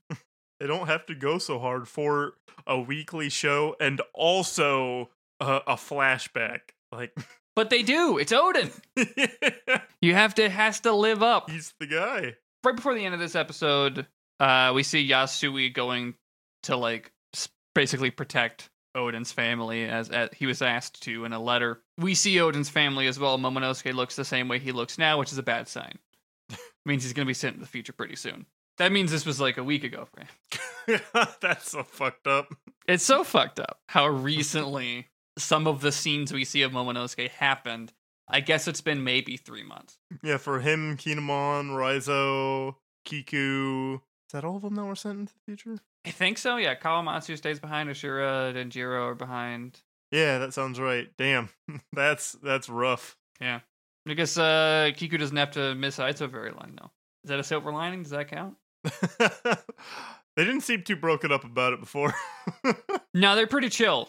they 0.59 0.67
don't 0.67 0.87
have 0.87 1.05
to 1.07 1.15
go 1.15 1.37
so 1.37 1.59
hard 1.59 1.87
for 1.87 2.33
a 2.67 2.79
weekly 2.79 3.29
show 3.29 3.75
and 3.79 4.01
also 4.13 5.09
uh, 5.39 5.59
a 5.67 5.75
flashback. 5.75 6.59
Like, 6.91 7.15
But 7.55 7.69
they 7.69 7.83
do. 7.83 8.17
It's 8.17 8.31
Oden. 8.31 8.71
You 10.01 10.13
have 10.13 10.35
to 10.35 10.47
has 10.49 10.79
to 10.81 10.93
live 10.93 11.21
up. 11.21 11.49
he's 11.49 11.73
the 11.77 11.85
guy. 11.87 12.35
Right 12.63 12.75
before 12.75 12.93
the 12.93 13.03
end 13.03 13.13
of 13.13 13.19
this 13.19 13.35
episode, 13.35 14.07
uh, 14.39 14.71
we 14.73 14.83
see 14.83 15.05
Yasui 15.09 15.73
going 15.73 16.13
to 16.63 16.77
like 16.77 17.11
basically 17.75 18.11
protect 18.11 18.69
Oden's 18.95 19.31
family 19.31 19.85
as, 19.85 20.09
as 20.09 20.29
he 20.35 20.45
was 20.45 20.61
asked 20.61 21.03
to 21.03 21.25
in 21.25 21.33
a 21.33 21.39
letter. 21.39 21.81
We 21.97 22.15
see 22.15 22.39
Oden's 22.39 22.69
family 22.69 23.07
as 23.07 23.19
well. 23.19 23.37
Momonosuke 23.37 23.93
looks 23.93 24.15
the 24.15 24.25
same 24.25 24.47
way 24.47 24.59
he 24.59 24.71
looks 24.71 24.97
now, 24.97 25.19
which 25.19 25.31
is 25.31 25.37
a 25.37 25.43
bad 25.43 25.67
sign. 25.67 25.99
means 26.85 27.03
he's 27.03 27.13
gonna 27.13 27.25
be 27.25 27.33
sent 27.33 27.55
in 27.55 27.61
the 27.61 27.67
future 27.67 27.93
pretty 27.93 28.15
soon. 28.15 28.45
That 28.77 28.91
means 28.91 29.11
this 29.11 29.25
was 29.25 29.41
like 29.41 29.57
a 29.57 29.63
week 29.63 29.83
ago 29.83 30.05
for 30.05 30.21
him. 30.21 31.01
That's 31.41 31.69
so 31.71 31.83
fucked 31.83 32.27
up. 32.27 32.53
It's 32.87 33.03
so 33.03 33.23
fucked 33.23 33.59
up 33.59 33.79
how 33.87 34.07
recently 34.07 35.07
some 35.37 35.67
of 35.67 35.81
the 35.81 35.91
scenes 35.91 36.31
we 36.31 36.45
see 36.45 36.61
of 36.61 36.71
Momonosuke 36.71 37.29
happened. 37.29 37.93
I 38.27 38.39
guess 38.41 38.67
it's 38.67 38.81
been 38.81 39.03
maybe 39.03 39.37
three 39.37 39.63
months. 39.63 39.97
Yeah, 40.23 40.37
for 40.37 40.59
him, 40.59 40.97
Kinemon, 40.97 41.71
Raizo, 41.71 42.75
Kiku. 43.05 43.95
Is 43.95 44.33
that 44.33 44.45
all 44.45 44.57
of 44.57 44.61
them 44.61 44.75
that 44.75 44.85
were 44.85 44.95
sent 44.95 45.19
into 45.19 45.33
the 45.33 45.39
future? 45.45 45.79
I 46.05 46.11
think 46.11 46.37
so. 46.37 46.57
Yeah, 46.57 46.75
Kawamatsu 46.75 47.37
stays 47.37 47.59
behind. 47.59 47.89
Ashura 47.89 48.55
and 48.55 48.71
Jiro 48.71 49.07
are 49.07 49.15
behind. 49.15 49.79
Yeah, 50.11 50.39
that 50.39 50.53
sounds 50.53 50.79
right. 50.79 51.07
Damn, 51.17 51.49
that's 51.93 52.33
that's 52.43 52.69
rough. 52.69 53.17
Yeah, 53.41 53.59
I 54.07 54.13
guess 54.13 54.37
uh, 54.37 54.91
Kiku 54.95 55.17
doesn't 55.17 55.37
have 55.37 55.51
to 55.51 55.75
miss 55.75 55.97
Izo 55.97 56.29
very 56.29 56.51
long 56.51 56.77
though. 56.79 56.91
Is 57.23 57.29
that 57.29 57.39
a 57.39 57.43
silver 57.43 57.71
lining? 57.71 58.03
Does 58.03 58.11
that 58.11 58.27
count? 58.29 58.55
they 59.19 60.45
didn't 60.45 60.61
seem 60.61 60.83
too 60.83 60.95
broken 60.95 61.31
up 61.31 61.43
about 61.43 61.73
it 61.73 61.79
before. 61.79 62.13
No, 63.13 63.35
they're 63.35 63.47
pretty 63.47 63.69
chill. 63.69 64.07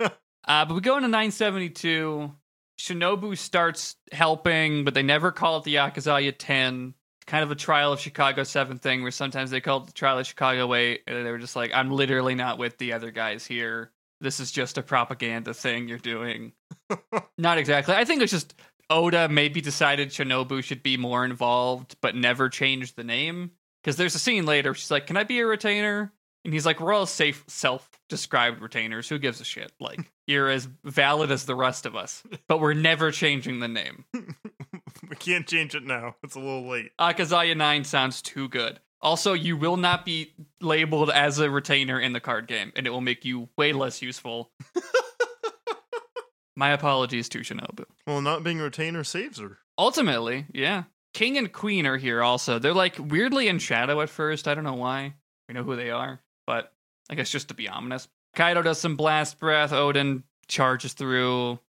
uh, 0.00 0.08
but 0.46 0.70
we 0.72 0.80
go 0.80 0.96
into 0.96 1.08
972. 1.08 2.32
Shinobu 2.80 3.36
starts 3.36 3.96
helping, 4.10 4.84
but 4.84 4.94
they 4.94 5.02
never 5.02 5.30
call 5.32 5.58
it 5.58 5.64
the 5.64 5.74
Akazaya 5.76 6.34
10. 6.36 6.94
Kind 7.28 7.44
of 7.44 7.50
a 7.50 7.54
trial 7.54 7.92
of 7.92 8.00
Chicago 8.00 8.42
7 8.42 8.78
thing 8.78 9.02
where 9.02 9.10
sometimes 9.10 9.50
they 9.50 9.60
call 9.60 9.82
it 9.82 9.86
the 9.86 9.92
trial 9.92 10.18
of 10.18 10.26
Chicago 10.26 10.74
8. 10.74 11.02
And 11.06 11.24
they 11.24 11.30
were 11.30 11.38
just 11.38 11.54
like, 11.54 11.70
I'm 11.74 11.90
literally 11.90 12.34
not 12.34 12.58
with 12.58 12.78
the 12.78 12.94
other 12.94 13.10
guys 13.10 13.46
here. 13.46 13.92
This 14.20 14.40
is 14.40 14.50
just 14.50 14.78
a 14.78 14.82
propaganda 14.82 15.54
thing 15.54 15.88
you're 15.88 15.98
doing. 15.98 16.52
not 17.38 17.58
exactly. 17.58 17.94
I 17.94 18.04
think 18.04 18.22
it's 18.22 18.32
just 18.32 18.54
Oda 18.90 19.28
maybe 19.28 19.60
decided 19.60 20.08
Shinobu 20.08 20.64
should 20.64 20.82
be 20.82 20.96
more 20.96 21.24
involved, 21.24 21.96
but 22.00 22.16
never 22.16 22.48
changed 22.48 22.96
the 22.96 23.04
name. 23.04 23.52
Because 23.82 23.96
there's 23.96 24.14
a 24.14 24.18
scene 24.18 24.46
later, 24.46 24.74
she's 24.74 24.90
like, 24.90 25.06
Can 25.06 25.16
I 25.16 25.24
be 25.24 25.38
a 25.40 25.46
retainer? 25.46 26.12
And 26.44 26.54
he's 26.54 26.66
like, 26.66 26.80
We're 26.80 26.92
all 26.92 27.06
safe, 27.06 27.44
self 27.46 27.88
described 28.08 28.60
retainers. 28.60 29.08
Who 29.08 29.18
gives 29.18 29.40
a 29.40 29.44
shit? 29.44 29.72
Like, 29.78 30.00
you're 30.26 30.48
as 30.48 30.68
valid 30.84 31.30
as 31.30 31.44
the 31.44 31.54
rest 31.54 31.86
of 31.86 31.94
us, 31.94 32.22
but 32.48 32.60
we're 32.60 32.74
never 32.74 33.10
changing 33.10 33.60
the 33.60 33.68
name. 33.68 34.04
we 35.10 35.16
can't 35.16 35.46
change 35.46 35.74
it 35.74 35.84
now. 35.84 36.16
It's 36.22 36.34
a 36.34 36.40
little 36.40 36.68
late. 36.68 36.90
Akazaya 36.98 37.56
9 37.56 37.84
sounds 37.84 38.22
too 38.22 38.48
good. 38.48 38.80
Also, 39.00 39.32
you 39.32 39.56
will 39.56 39.76
not 39.76 40.04
be 40.04 40.34
labeled 40.60 41.10
as 41.10 41.38
a 41.38 41.50
retainer 41.50 42.00
in 42.00 42.12
the 42.12 42.20
card 42.20 42.48
game, 42.48 42.72
and 42.74 42.86
it 42.86 42.90
will 42.90 43.00
make 43.00 43.24
you 43.24 43.48
way 43.56 43.72
less 43.72 44.02
useful. 44.02 44.50
My 46.56 46.70
apologies 46.70 47.28
to 47.30 47.40
Shinobu. 47.40 47.84
Well, 48.06 48.20
not 48.20 48.42
being 48.42 48.58
a 48.58 48.64
retainer 48.64 49.04
saves 49.04 49.38
her. 49.38 49.58
Ultimately, 49.78 50.46
yeah. 50.52 50.84
King 51.14 51.38
and 51.38 51.52
Queen 51.52 51.86
are 51.86 51.96
here 51.96 52.22
also. 52.22 52.58
They're 52.58 52.74
like 52.74 52.96
weirdly 52.98 53.46
in 53.46 53.60
shadow 53.60 54.00
at 54.00 54.10
first. 54.10 54.48
I 54.48 54.54
don't 54.54 54.64
know 54.64 54.74
why. 54.74 55.14
We 55.48 55.54
know 55.54 55.62
who 55.62 55.76
they 55.76 55.90
are, 55.90 56.20
but 56.46 56.72
I 57.08 57.14
guess 57.14 57.30
just 57.30 57.48
to 57.48 57.54
be 57.54 57.68
ominous. 57.68 58.08
Kaido 58.34 58.62
does 58.62 58.80
some 58.80 58.96
blast 58.96 59.38
breath. 59.38 59.70
Oden 59.70 60.24
charges 60.48 60.94
through. 60.94 61.60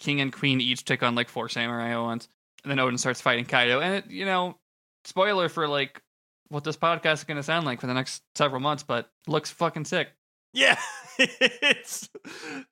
King 0.00 0.20
and 0.20 0.32
Queen 0.32 0.60
each 0.60 0.84
take 0.84 1.04
on 1.04 1.14
like 1.14 1.28
four 1.28 1.48
samurai 1.48 1.90
at 1.90 1.98
once, 2.00 2.28
and 2.64 2.70
then 2.70 2.78
Oden 2.78 2.98
starts 2.98 3.20
fighting 3.20 3.44
Kaido. 3.44 3.80
And 3.80 3.96
it, 3.96 4.10
you 4.10 4.24
know, 4.24 4.56
spoiler 5.04 5.48
for 5.48 5.68
like 5.68 6.02
what 6.48 6.64
this 6.64 6.76
podcast 6.76 7.14
is 7.14 7.24
going 7.24 7.36
to 7.36 7.42
sound 7.42 7.66
like 7.66 7.80
for 7.80 7.86
the 7.86 7.94
next 7.94 8.22
several 8.34 8.60
months, 8.60 8.82
but 8.82 9.10
looks 9.26 9.50
fucking 9.50 9.84
sick. 9.84 10.08
Yeah, 10.54 10.78
it's 11.18 12.10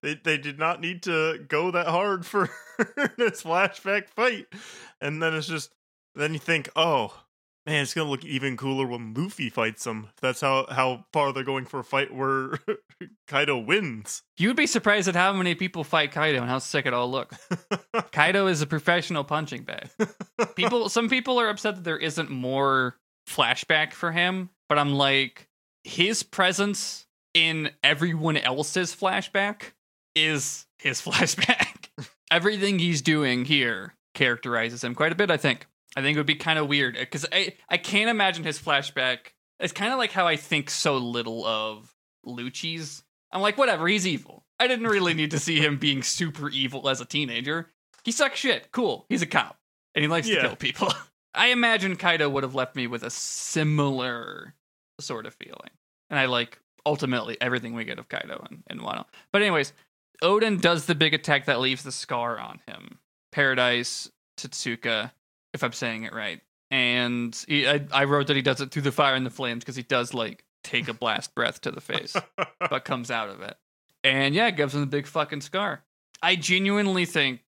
they 0.03 0.15
they 0.23 0.37
did 0.37 0.59
not 0.59 0.81
need 0.83 1.03
to 1.05 1.39
go 1.49 1.71
that 1.71 1.87
hard 1.87 2.27
for 2.27 2.51
this 3.17 3.43
flashback 3.43 4.09
fight, 4.09 4.47
and 5.01 5.23
then 5.23 5.35
it's 5.35 5.47
just 5.47 5.71
then 6.15 6.35
you 6.35 6.39
think, 6.39 6.69
oh 6.77 7.25
man, 7.71 7.83
it's 7.83 7.95
gonna 7.95 8.11
look 8.11 8.25
even 8.25 8.57
cooler 8.57 8.85
when 8.85 9.15
Luffy 9.15 9.49
fights 9.49 9.87
him. 9.87 10.09
That's 10.21 10.41
how 10.41 10.67
how 10.69 11.07
far 11.13 11.33
they're 11.33 11.45
going 11.45 11.67
for 11.67 11.81
a 11.81 11.85
fight 11.85 12.13
where 12.13 12.59
Kaido 13.29 13.59
wins. 13.59 14.23
You'd 14.37 14.57
be 14.57 14.67
surprised 14.67 15.09
at 15.09 15.15
how 15.15 15.33
many 15.33 15.55
people 15.55 15.85
fight 15.85 16.11
Kaido 16.11 16.41
and 16.41 16.51
how 16.51 16.59
sick 16.59 16.87
it 16.87 16.93
all 16.93 17.09
looks. 17.11 17.39
Kaido 18.13 18.49
is 18.49 18.61
a 18.61 18.67
professional 18.67 19.23
punching 19.23 19.63
bag. 19.63 19.89
People, 20.57 20.89
some 20.89 21.09
people 21.09 21.39
are 21.41 21.49
upset 21.49 21.77
that 21.77 21.85
there 21.85 21.99
isn't 21.99 22.31
more 22.31 22.97
flashback 23.29 23.93
for 23.93 24.11
him, 24.11 24.51
but 24.69 24.79
I'm 24.79 24.95
like, 24.95 25.47
his 25.85 26.23
presence 26.23 27.07
in 27.35 27.71
everyone 27.85 28.37
else's 28.37 28.95
flashback 28.95 29.73
is 30.17 30.67
his 30.79 31.01
flashback. 31.01 31.89
Everything 32.31 32.79
he's 32.79 33.03
doing 33.03 33.45
here 33.45 33.95
characterizes 34.15 34.83
him 34.83 34.95
quite 34.95 35.13
a 35.13 35.15
bit, 35.15 35.31
I 35.31 35.37
think. 35.37 35.67
I 35.97 36.03
think 36.03 36.17
it 36.17 36.21
would 36.21 36.27
be 36.27 36.35
kind 36.37 36.59
of 36.59 36.69
weird 36.69 36.97
uh, 36.97 37.01
because 37.01 37.27
I, 37.33 37.55
I 37.69 37.77
can't 37.77 38.11
imagine 38.11 38.45
his 38.45 38.59
flashback. 38.59 39.19
It's 39.59 39.73
kind 39.73 39.93
of 39.93 39.99
like 39.99 40.13
how 40.13 40.27
I 40.27 40.37
think 40.37 40.71
so 40.71 40.97
little 40.99 41.45
of 41.45 41.93
Lucci's. 42.27 43.03
I'm 43.33 43.41
like, 43.43 43.59
whatever, 43.59 43.87
he's 43.89 44.07
evil. 44.07 44.45
I 44.59 44.67
didn't 44.69 44.87
really 44.89 45.15
need 45.15 45.31
to 45.33 45.39
see 45.39 45.59
him 45.61 45.77
being 45.81 46.03
super 46.03 46.49
evil 46.49 46.89
as 46.89 47.01
a 47.01 47.05
teenager. 47.05 47.69
He 48.05 48.13
sucks 48.13 48.39
shit. 48.39 48.71
Cool. 48.73 49.05
He's 49.09 49.23
a 49.23 49.27
cop 49.27 49.59
and 49.95 50.03
he 50.03 50.09
likes 50.09 50.29
Yeah. 50.29 50.37
to 50.37 50.41
kill 50.49 50.57
people. 50.57 50.93
I 51.35 51.49
imagine 51.49 51.97
Kaido 51.97 52.29
would 52.29 52.43
have 52.43 52.55
left 52.55 52.75
me 52.77 52.87
with 52.87 53.03
a 53.05 53.11
similar 53.11 54.55
sort 55.01 55.27
of 55.27 55.35
feeling. 55.35 55.71
And 56.09 56.19
I 56.19 56.27
like 56.27 56.59
ultimately 56.87 57.37
everything 57.41 57.75
we 57.75 57.85
get 57.85 57.99
of 57.99 58.09
Kaido 58.09 58.45
and, 58.51 58.63
and 58.69 58.81
Wano. 58.81 59.05
But 59.33 59.43
anyways, 59.43 59.73
Oden 60.23 60.61
does 60.61 60.87
the 60.87 60.95
big 60.95 61.15
attack 61.15 61.45
that 61.47 61.61
leaves 61.61 61.83
the 61.83 61.93
scar 61.93 62.39
on 62.39 62.61
him. 62.67 62.99
Paradise, 63.33 64.11
Totsuka, 64.39 65.13
if 65.53 65.63
I'm 65.63 65.73
saying 65.73 66.05
it 66.05 66.15
right. 66.15 66.41
And 66.71 67.37
he, 67.49 67.69
I, 67.69 67.85
I 67.93 68.05
wrote 68.05 68.29
that 68.29 68.37
he 68.37 68.43
does 68.43 68.61
it 68.61 68.71
through 68.71 68.83
the 68.83 68.93
fire 68.93 69.15
and 69.15 69.27
the 69.27 69.31
flames 69.31 69.65
because 69.65 69.77
he 69.77 69.83
does 69.83 70.15
like 70.15 70.45
take 70.63 70.89
a 70.89 70.95
blast 70.95 71.35
breath 71.35 71.61
to 71.63 71.71
the 71.71 71.81
face, 71.81 72.17
but 72.71 72.85
comes 72.85 73.11
out 73.11 73.29
of 73.29 73.43
it. 73.43 73.57
And 74.05 74.35
yeah, 74.35 74.47
it 74.47 74.57
gives 74.57 74.75
him 74.75 74.81
the 74.81 74.87
big 74.87 75.07
fucking 75.07 75.41
scar. 75.41 75.83
I 76.23 76.37
genuinely 76.37 77.07
think 77.07 77.41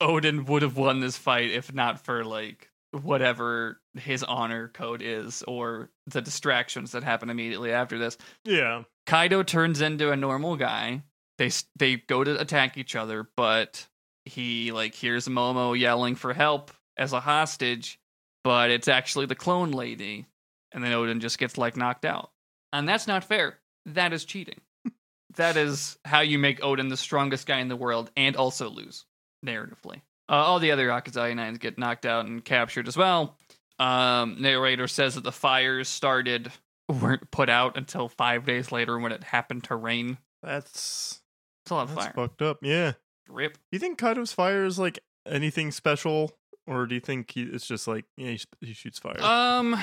Oden 0.00 0.46
would 0.48 0.62
have 0.62 0.76
won 0.76 1.00
this 1.00 1.16
fight 1.16 1.50
if 1.50 1.72
not 1.74 2.04
for 2.04 2.24
like 2.24 2.70
whatever 2.92 3.80
his 3.94 4.22
honor 4.22 4.68
code 4.68 5.02
is 5.02 5.42
or 5.42 5.90
the 6.06 6.22
distractions 6.22 6.92
that 6.92 7.02
happen 7.02 7.30
immediately 7.30 7.72
after 7.72 7.98
this. 7.98 8.16
yeah, 8.44 8.84
Kaido 9.06 9.42
turns 9.42 9.80
into 9.80 10.10
a 10.10 10.16
normal 10.16 10.56
guy. 10.56 11.02
They 11.38 11.50
they 11.76 11.96
go 11.96 12.24
to 12.24 12.40
attack 12.40 12.76
each 12.76 12.96
other, 12.96 13.28
but 13.36 13.86
he 14.24 14.72
like 14.72 14.94
hears 14.94 15.28
Momo 15.28 15.78
yelling 15.78 16.14
for 16.14 16.32
help 16.34 16.70
as 16.98 17.12
a 17.12 17.20
hostage, 17.20 17.98
but 18.44 18.70
it's 18.70 18.88
actually 18.88 19.26
the 19.26 19.34
clone 19.34 19.70
lady, 19.70 20.26
and 20.72 20.82
then 20.82 20.92
Oden 20.92 21.20
just 21.20 21.38
gets 21.38 21.56
like 21.56 21.76
knocked 21.76 22.04
out, 22.04 22.30
and 22.72 22.88
that's 22.88 23.06
not 23.06 23.24
fair. 23.24 23.58
That 23.86 24.12
is 24.12 24.24
cheating. 24.24 24.60
that 25.36 25.56
is 25.56 25.98
how 26.04 26.20
you 26.20 26.38
make 26.38 26.60
Oden 26.60 26.90
the 26.90 26.96
strongest 26.96 27.46
guy 27.46 27.60
in 27.60 27.68
the 27.68 27.76
world 27.76 28.10
and 28.16 28.36
also 28.36 28.68
lose 28.68 29.04
narratively. 29.44 30.02
Uh, 30.30 30.34
all 30.34 30.58
the 30.58 30.72
other 30.72 30.88
Akazaya 30.88 31.34
nines 31.34 31.58
get 31.58 31.78
knocked 31.78 32.04
out 32.04 32.26
and 32.26 32.44
captured 32.44 32.86
as 32.88 32.96
well. 32.96 33.38
Um, 33.78 34.36
narrator 34.40 34.88
says 34.88 35.14
that 35.14 35.24
the 35.24 35.32
fires 35.32 35.88
started 35.88 36.50
weren't 36.88 37.30
put 37.30 37.48
out 37.48 37.76
until 37.76 38.08
five 38.08 38.44
days 38.44 38.72
later 38.72 38.98
when 38.98 39.12
it 39.12 39.22
happened 39.22 39.64
to 39.64 39.76
rain. 39.76 40.18
that's 40.42 41.20
It's 41.64 41.70
a 41.70 41.74
lot 41.74 41.82
of 41.82 41.94
that's 41.94 42.06
fire. 42.06 42.12
fucked 42.14 42.42
up. 42.42 42.58
Yeah. 42.62 42.92
Rip. 43.28 43.54
Do 43.54 43.60
you 43.72 43.78
think 43.78 43.98
Kaido's 43.98 44.32
fire 44.32 44.64
is 44.64 44.78
like 44.78 44.98
anything 45.26 45.70
special, 45.70 46.32
or 46.68 46.86
do 46.86 46.94
you 46.94 47.00
think 47.00 47.30
he, 47.32 47.42
it's 47.42 47.66
just 47.66 47.88
like 47.88 48.04
yeah, 48.16 48.30
he, 48.32 48.40
he 48.60 48.72
shoots 48.74 48.98
fire? 48.98 49.20
Um, 49.22 49.76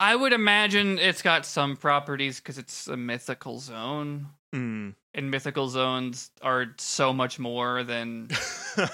I 0.00 0.16
would 0.16 0.32
imagine 0.32 0.98
it's 0.98 1.22
got 1.22 1.44
some 1.46 1.76
properties 1.76 2.38
because 2.40 2.58
it's 2.58 2.88
a 2.88 2.96
mythical 2.96 3.58
Zoan, 3.58 4.26
Hmm. 4.52 4.90
and 5.14 5.30
mythical 5.30 5.68
Zoans 5.68 6.30
are 6.42 6.74
so 6.78 7.12
much 7.12 7.38
more 7.38 7.82
than 7.84 8.28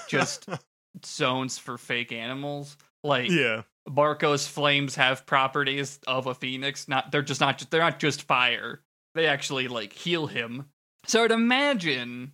just- 0.07 0.47
Zoans 1.01 1.59
for 1.59 1.77
fake 1.77 2.11
animals. 2.11 2.75
Like 3.03 3.29
yeah. 3.29 3.61
Marco's 3.87 4.47
flames 4.47 4.95
have 4.95 5.25
properties 5.25 5.99
of 6.07 6.27
a 6.27 6.33
phoenix. 6.33 6.87
Not 6.87 7.11
they're 7.11 7.21
just 7.21 7.39
not 7.41 7.65
they're 7.69 7.79
not 7.79 7.99
just 7.99 8.23
fire. 8.23 8.81
They 9.15 9.27
actually 9.27 9.67
like 9.67 9.93
heal 9.93 10.27
him. 10.27 10.65
So 11.05 11.23
I'd 11.23 11.31
imagine 11.31 12.33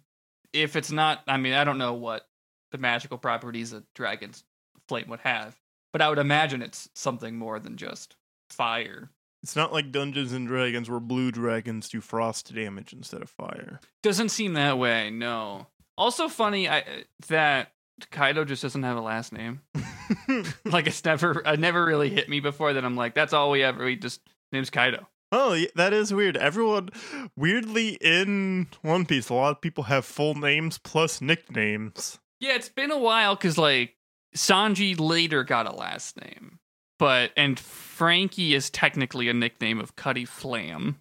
if 0.53 0.75
it's 0.75 0.91
not 0.91 1.21
I 1.27 1.37
mean, 1.37 1.53
I 1.53 1.63
don't 1.63 1.77
know 1.77 1.93
what 1.93 2.27
the 2.71 2.77
magical 2.77 3.17
properties 3.17 3.73
of 3.73 3.83
dragon's 3.93 4.43
flame 4.87 5.05
would 5.09 5.21
have, 5.21 5.55
but 5.93 6.01
I 6.01 6.09
would 6.09 6.17
imagine 6.19 6.61
it's 6.61 6.89
something 6.95 7.37
more 7.37 7.59
than 7.59 7.77
just 7.77 8.15
fire. 8.49 9.09
It's 9.43 9.55
not 9.55 9.71
like 9.73 9.91
Dungeons 9.91 10.33
and 10.33 10.47
Dragons 10.47 10.89
where 10.89 10.99
blue 10.99 11.31
dragons 11.31 11.87
do 11.89 12.01
frost 12.01 12.53
damage 12.53 12.93
instead 12.93 13.21
of 13.21 13.29
fire. 13.29 13.79
Doesn't 14.01 14.29
seem 14.29 14.53
that 14.53 14.77
way, 14.79 15.09
no. 15.11 15.67
Also 15.97 16.27
funny 16.27 16.67
I, 16.67 16.83
that 17.27 17.71
Kaido 18.11 18.43
just 18.43 18.61
doesn't 18.63 18.83
have 18.83 18.97
a 18.97 19.01
last 19.01 19.31
name. 19.33 19.61
Like 20.65 20.87
it's 20.87 21.03
never 21.05 21.41
it 21.45 21.59
never 21.59 21.83
really 21.85 22.09
hit 22.09 22.29
me 22.29 22.39
before 22.39 22.73
that 22.73 22.83
I'm 22.85 22.95
like 22.95 23.13
that's 23.15 23.33
all 23.33 23.51
we 23.51 23.63
ever 23.63 23.85
we 23.85 23.95
just 23.95 24.21
name's 24.51 24.69
Kaido. 24.69 25.07
oh, 25.31 25.57
that 25.75 25.93
is 25.93 26.13
weird. 26.13 26.37
Everyone, 26.37 26.89
weirdly, 27.35 27.97
in 28.01 28.67
One 28.81 29.05
Piece, 29.05 29.29
a 29.29 29.33
lot 29.33 29.51
of 29.51 29.61
people 29.61 29.85
have 29.85 30.05
full 30.05 30.35
names 30.35 30.77
plus 30.77 31.21
nicknames. 31.21 32.19
Yeah, 32.39 32.53
it's 32.55 32.69
been 32.69 32.91
a 32.91 32.97
while 32.97 33.35
because 33.35 33.57
like 33.57 33.95
Sanji 34.35 34.99
later 34.99 35.43
got 35.43 35.65
a 35.67 35.71
last 35.75 36.19
name, 36.21 36.59
but 36.99 37.31
and 37.37 37.59
Franky 37.59 38.53
is 38.53 38.69
technically 38.69 39.29
a 39.29 39.33
nickname 39.33 39.79
of 39.79 39.95
Cutty 39.95 40.25
Flam, 40.25 40.99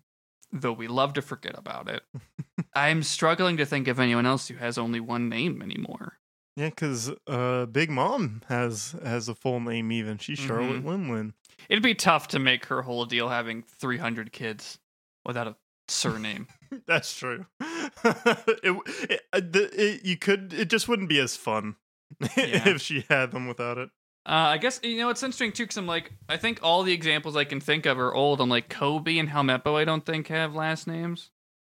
though 0.53 0.73
we 0.73 0.87
love 0.89 1.15
to 1.15 1.23
forget 1.23 1.57
about 1.59 1.89
it. 1.89 2.03
I'm 2.75 3.03
struggling 3.03 3.57
to 3.59 3.67
think 3.67 3.89
of 3.89 3.99
anyone 3.99 4.27
else 4.27 4.49
who 4.49 4.57
has 4.57 4.79
only 4.79 5.01
one 5.01 5.29
name 5.29 5.63
anymore. 5.63 6.19
Yeah, 6.57 6.69
because 6.69 7.11
uh, 7.27 7.67
Big 7.67 7.91
Mom 7.91 8.43
has 8.49 8.95
has 9.05 9.29
a 9.29 9.35
full 9.35 9.59
name. 9.59 9.91
Even 9.91 10.19
she's 10.19 10.39
Charlotte 10.39 10.85
Mhm. 10.85 11.09
Linlin. 11.09 11.33
It'd 11.69 11.83
be 11.83 11.95
tough 11.97 12.29
to 12.29 12.39
make 12.39 12.67
her 12.67 12.83
whole 12.83 13.05
deal 13.07 13.29
having 13.29 13.63
300 13.81 14.33
kids 14.33 14.79
without 15.27 15.49
a 15.49 15.57
surname. 15.89 16.47
That's 16.87 17.17
true. 17.17 17.47
it, 17.61 18.83
it, 19.11 19.21
uh, 19.33 19.41
the, 19.41 19.69
it, 19.73 20.05
you 20.05 20.17
could. 20.17 20.53
It 20.53 20.71
just 20.71 20.87
wouldn't 20.89 21.09
be 21.09 21.19
as 21.19 21.37
fun. 21.37 21.75
if 22.21 22.81
she 22.81 23.05
had 23.09 23.31
them 23.33 23.47
without 23.47 23.79
it. 23.79 23.91
Uh, 24.27 24.57
I 24.57 24.59
guess 24.59 24.81
you 24.83 24.99
know 24.99 25.11
it's 25.11 25.23
interesting 25.23 25.53
too, 25.53 25.65
because 25.65 25.77
I'm 25.77 25.87
like, 25.87 26.13
I 26.29 26.39
think 26.39 26.61
all 26.63 26.83
the 26.83 26.93
examples 26.93 27.37
I 27.37 27.45
can 27.45 27.61
think 27.61 27.85
of 27.85 27.99
are 27.99 28.15
old. 28.15 28.41
I'm 28.41 28.49
like 28.49 28.71
Koby 28.71 29.21
and 29.21 29.29
Helmeppo. 29.29 29.75
I 29.75 29.85
don't 29.85 30.05
think 30.05 30.29
have 30.29 30.55
last 30.55 30.87
names. 30.87 31.31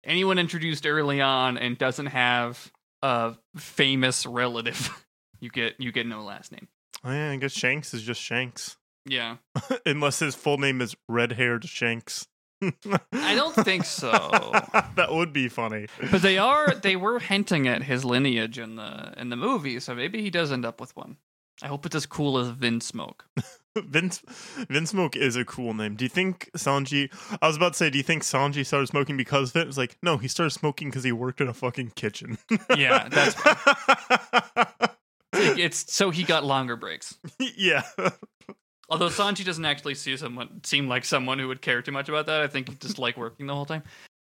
Anyone 0.05 0.39
introduced 0.39 0.87
early 0.87 1.21
on 1.21 1.59
and 1.59 1.77
doesn't 1.77 2.07
have 2.07 2.73
a 3.03 3.35
famous 3.57 4.25
relative, 4.25 5.05
you 5.41 5.51
get 5.51 5.75
you 5.79 5.93
get 5.93 6.07
no 6.07 6.23
last 6.23 6.53
name. 6.53 6.69
Oh, 7.05 7.13
yeah, 7.13 7.31
I 7.31 7.37
guess 7.37 7.53
Shanks 7.53 7.95
is 7.95 8.03
just 8.03 8.21
Shanks, 8.21 8.77
Yeah, 9.07 9.37
unless 9.87 10.19
his 10.19 10.35
full 10.35 10.59
name 10.59 10.81
is 10.81 10.97
Red 11.09 11.33
Haired 11.33 11.65
Shanks. 11.65 12.27
I 12.63 13.35
don't 13.35 13.55
think 13.55 13.85
so. 13.85 14.11
that 14.97 15.09
would 15.11 15.33
be 15.33 15.49
funny. 15.49 15.87
but 16.11 16.23
they 16.23 16.39
are 16.39 16.75
they 16.75 16.97
were 16.97 17.19
hinting 17.21 17.69
at 17.69 17.83
his 17.85 18.05
lineage 18.05 18.59
in 18.59 18.77
the 18.77 19.15
in 19.17 19.29
the 19.31 19.37
movie, 19.37 19.81
so 19.81 19.95
maybe 19.95 20.23
he 20.23 20.31
does 20.31 20.51
end 20.53 20.65
up 20.67 20.81
with 20.81 20.97
one. 20.97 21.17
I 21.63 21.67
hope 21.67 21.87
it's 21.87 21.95
as 21.97 22.07
cool 22.07 22.39
as 22.39 22.49
Vinsmoke. 22.51 23.21
Vince 23.77 24.23
Smoke 24.85 25.17
is 25.17 25.37
a 25.37 25.45
cool 25.45 25.75
name. 25.75 25.95
Do 25.97 26.05
you 26.05 26.09
think 26.09 26.51
Sanji? 26.57 27.11
I 27.41 27.47
was 27.47 27.57
about 27.57 27.73
to 27.75 27.77
say, 27.77 27.91
do 27.91 27.99
you 27.99 28.05
think 28.05 28.23
Sanji 28.23 28.65
started 28.67 28.87
smoking 28.89 29.17
because 29.17 29.51
of 29.51 29.57
it? 29.57 29.69
It's 29.69 29.77
like, 29.79 29.97
no, 30.03 30.17
he 30.17 30.27
started 30.29 30.51
smoking 30.51 30.89
because 30.89 31.05
he 31.05 31.13
worked 31.13 31.41
in 31.41 31.49
a 31.49 31.55
fucking 31.55 31.93
kitchen. 31.95 32.39
Yeah, 32.77 33.09
that's 33.09 33.37
it's 35.33 35.93
so 35.93 36.11
he 36.11 36.23
got 36.25 36.45
longer 36.45 36.77
breaks. 36.77 37.17
yeah. 37.57 37.83
Although 38.89 39.09
Sanji 39.09 39.45
doesn't 39.45 39.65
actually 39.65 39.95
see 39.95 40.17
someone 40.17 40.63
seem 40.65 40.89
like 40.89 41.05
someone 41.05 41.39
who 41.39 41.49
would 41.49 41.61
care 41.61 41.83
too 41.83 41.93
much 41.93 42.09
about 42.09 42.27
that. 42.27 42.41
I 42.41 42.47
think 42.47 42.69
he 42.71 42.75
just 42.77 42.99
like 42.99 43.17
working 43.17 43.47
the 43.47 43.55
whole 43.55 43.67
time. 43.67 43.83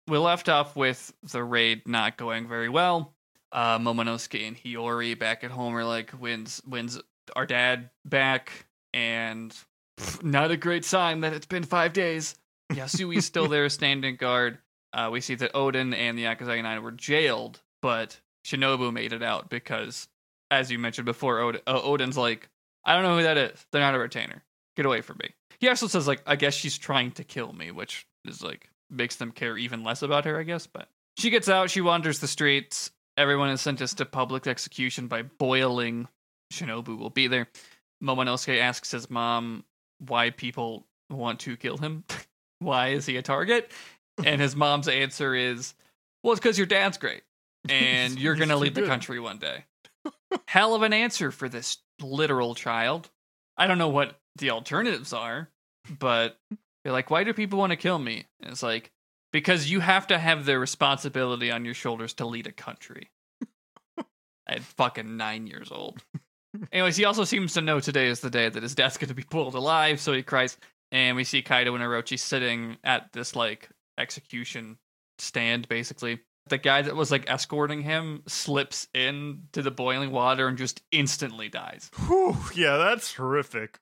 We 0.07 0.18
left 0.18 0.49
off 0.49 0.76
with 0.76 1.14
the 1.32 1.43
raid 1.43 1.88
not 1.88 2.18
going 2.18 2.47
very 2.47 2.70
well. 2.70 3.14
Uh, 3.51 3.80
Momonosuke 3.80 4.47
and 4.47 4.55
Hiyori 4.55 5.18
back 5.18 5.43
at 5.43 5.51
home 5.51 5.76
are 5.76 5.84
like, 5.84 6.12
"When's 6.12 6.62
when's 6.66 6.99
our 7.36 7.45
dad 7.45 7.89
back?" 8.05 8.51
and 8.93 9.55
pff, 9.99 10.24
not 10.24 10.51
a 10.51 10.57
great 10.57 10.86
sign 10.86 11.22
that 11.22 11.34
it's 11.34 11.45
been 11.45 11.64
five 11.64 11.93
days. 11.93 12.36
Yasuie's 12.72 13.26
still 13.26 13.47
there 13.49 13.68
standing 13.70 14.16
guard. 14.16 14.59
Uh, 14.93 15.09
we 15.12 15.22
see 15.22 15.36
that 15.36 15.53
Oden 15.53 15.95
and 15.95 16.18
the 16.18 16.24
Akazaya 16.26 16.62
Nine 16.62 16.84
were 16.84 16.91
jailed, 16.91 17.62
but 17.82 18.20
Shinobu 18.45 18.91
made 18.93 19.14
it 19.14 19.24
out 19.24 19.49
because, 19.49 20.07
as 20.49 20.70
you 20.72 20.78
mentioned 20.80 21.05
before, 21.05 21.41
Od- 21.41 21.62
uh, 21.66 21.82
Oden's 21.82 22.18
like, 22.18 22.49
I 22.84 22.93
don't 22.93 23.03
know 23.03 23.18
who 23.18 23.24
that 23.24 23.38
is. 23.38 23.66
They're 23.72 23.82
not 23.82 23.95
a 23.95 23.99
retainer. 23.99 24.43
Get 24.76 24.86
away 24.86 25.01
from 25.01 25.17
me. 25.22 25.30
He 25.59 25.67
also 25.67 25.88
says 25.88 26.07
like, 26.07 26.22
I 26.26 26.36
guess 26.36 26.53
she's 26.53 26.78
trying 26.78 27.11
to 27.11 27.24
kill 27.24 27.53
me, 27.53 27.72
which 27.72 28.07
is 28.26 28.43
like 28.43 28.69
makes 28.89 29.15
them 29.15 29.32
care 29.32 29.57
even 29.57 29.84
less 29.84 30.01
about 30.01 30.26
her, 30.26 30.39
I 30.39 30.43
guess. 30.43 30.67
But 30.67 30.88
she 31.17 31.30
gets 31.30 31.49
out. 31.49 31.69
She 31.69 31.82
wanders 31.82 32.19
the 32.19 32.28
streets. 32.28 32.91
Everyone 33.17 33.49
is 33.49 33.61
sentenced 33.61 33.97
to 33.97 34.05
public 34.05 34.47
execution 34.47 35.07
by 35.07 35.24
boiling. 35.24 36.07
Shinobu 36.53 36.97
will 36.97 37.09
be 37.09 37.28
there. 37.28 37.47
Momonosuke 38.03 38.59
asks 38.59 38.91
his 38.91 39.09
mom 39.09 39.63
why 39.99 40.30
people 40.32 40.88
want 41.09 41.39
to 41.41 41.57
kill 41.57 41.78
him. 41.78 42.03
why 42.59 42.89
is 42.89 43.05
he 43.05 43.17
a 43.17 43.22
target? 43.22 43.72
And 44.24 44.41
his 44.41 44.55
mom's 44.55 44.88
answer 44.88 45.36
is, 45.36 45.74
"Well, 46.24 46.34
it's 46.34 46.39
because 46.39 46.57
your 46.57 46.67
dad's 46.67 46.97
great, 46.97 47.24
and 47.69 48.19
you're 48.19 48.36
gonna 48.36 48.53
too 48.53 48.59
lead 48.59 48.76
the 48.76 48.88
country 48.88 49.19
one 49.19 49.38
day." 49.38 49.65
Hell 50.47 50.76
of 50.76 50.82
an 50.82 50.93
answer 50.93 51.32
for 51.32 51.49
this 51.49 51.78
literal 52.01 52.55
child. 52.55 53.09
I 53.57 53.67
don't 53.67 53.78
know 53.78 53.89
what 53.89 54.17
the 54.38 54.51
alternatives 54.51 55.13
are, 55.13 55.49
but 55.99 56.38
you're 56.84 56.93
like, 56.93 57.09
why 57.09 57.23
do 57.23 57.34
people 57.34 57.59
want 57.59 57.71
to 57.71 57.77
kill 57.77 57.99
me? 57.99 58.25
And 58.41 58.51
it's 58.51 58.63
like, 58.63 58.91
because 59.32 59.69
you 59.69 59.79
have 59.79 60.07
to 60.07 60.17
have 60.17 60.45
the 60.45 60.59
responsibility 60.59 61.51
on 61.51 61.65
your 61.65 61.73
shoulders 61.73 62.13
to 62.15 62.25
lead 62.25 62.47
a 62.47 62.51
country. 62.51 63.09
At 64.47 64.61
fucking 64.61 65.17
nine 65.17 65.47
years 65.47 65.71
old. 65.71 66.03
Anyways, 66.71 66.97
he 66.97 67.05
also 67.05 67.23
seems 67.23 67.53
to 67.53 67.61
know 67.61 67.79
today 67.79 68.07
is 68.07 68.19
the 68.19 68.29
day 68.29 68.49
that 68.49 68.63
his 68.63 68.75
dad's 68.75 68.97
going 68.97 69.07
to 69.07 69.13
be 69.13 69.23
pulled 69.23 69.55
alive, 69.55 69.99
so 70.01 70.11
he 70.11 70.23
cries. 70.23 70.57
And 70.91 71.15
we 71.15 71.23
see 71.23 71.41
Kaido 71.41 71.73
and 71.73 71.84
Orochi 71.84 72.19
sitting 72.19 72.77
at 72.84 73.13
this 73.13 73.36
like 73.36 73.69
execution 73.97 74.77
stand, 75.17 75.69
basically. 75.69 76.19
The 76.47 76.57
guy 76.57 76.82
that 76.82 76.95
was 76.95 77.11
like 77.11 77.29
escorting 77.29 77.82
him 77.82 78.23
slips 78.27 78.88
into 78.93 79.61
the 79.61 79.71
boiling 79.71 80.11
water 80.11 80.47
and 80.47 80.57
just 80.57 80.82
instantly 80.91 81.47
dies. 81.47 81.89
Whew, 82.07 82.36
yeah, 82.53 82.77
that's 82.77 83.13
horrific. 83.13 83.79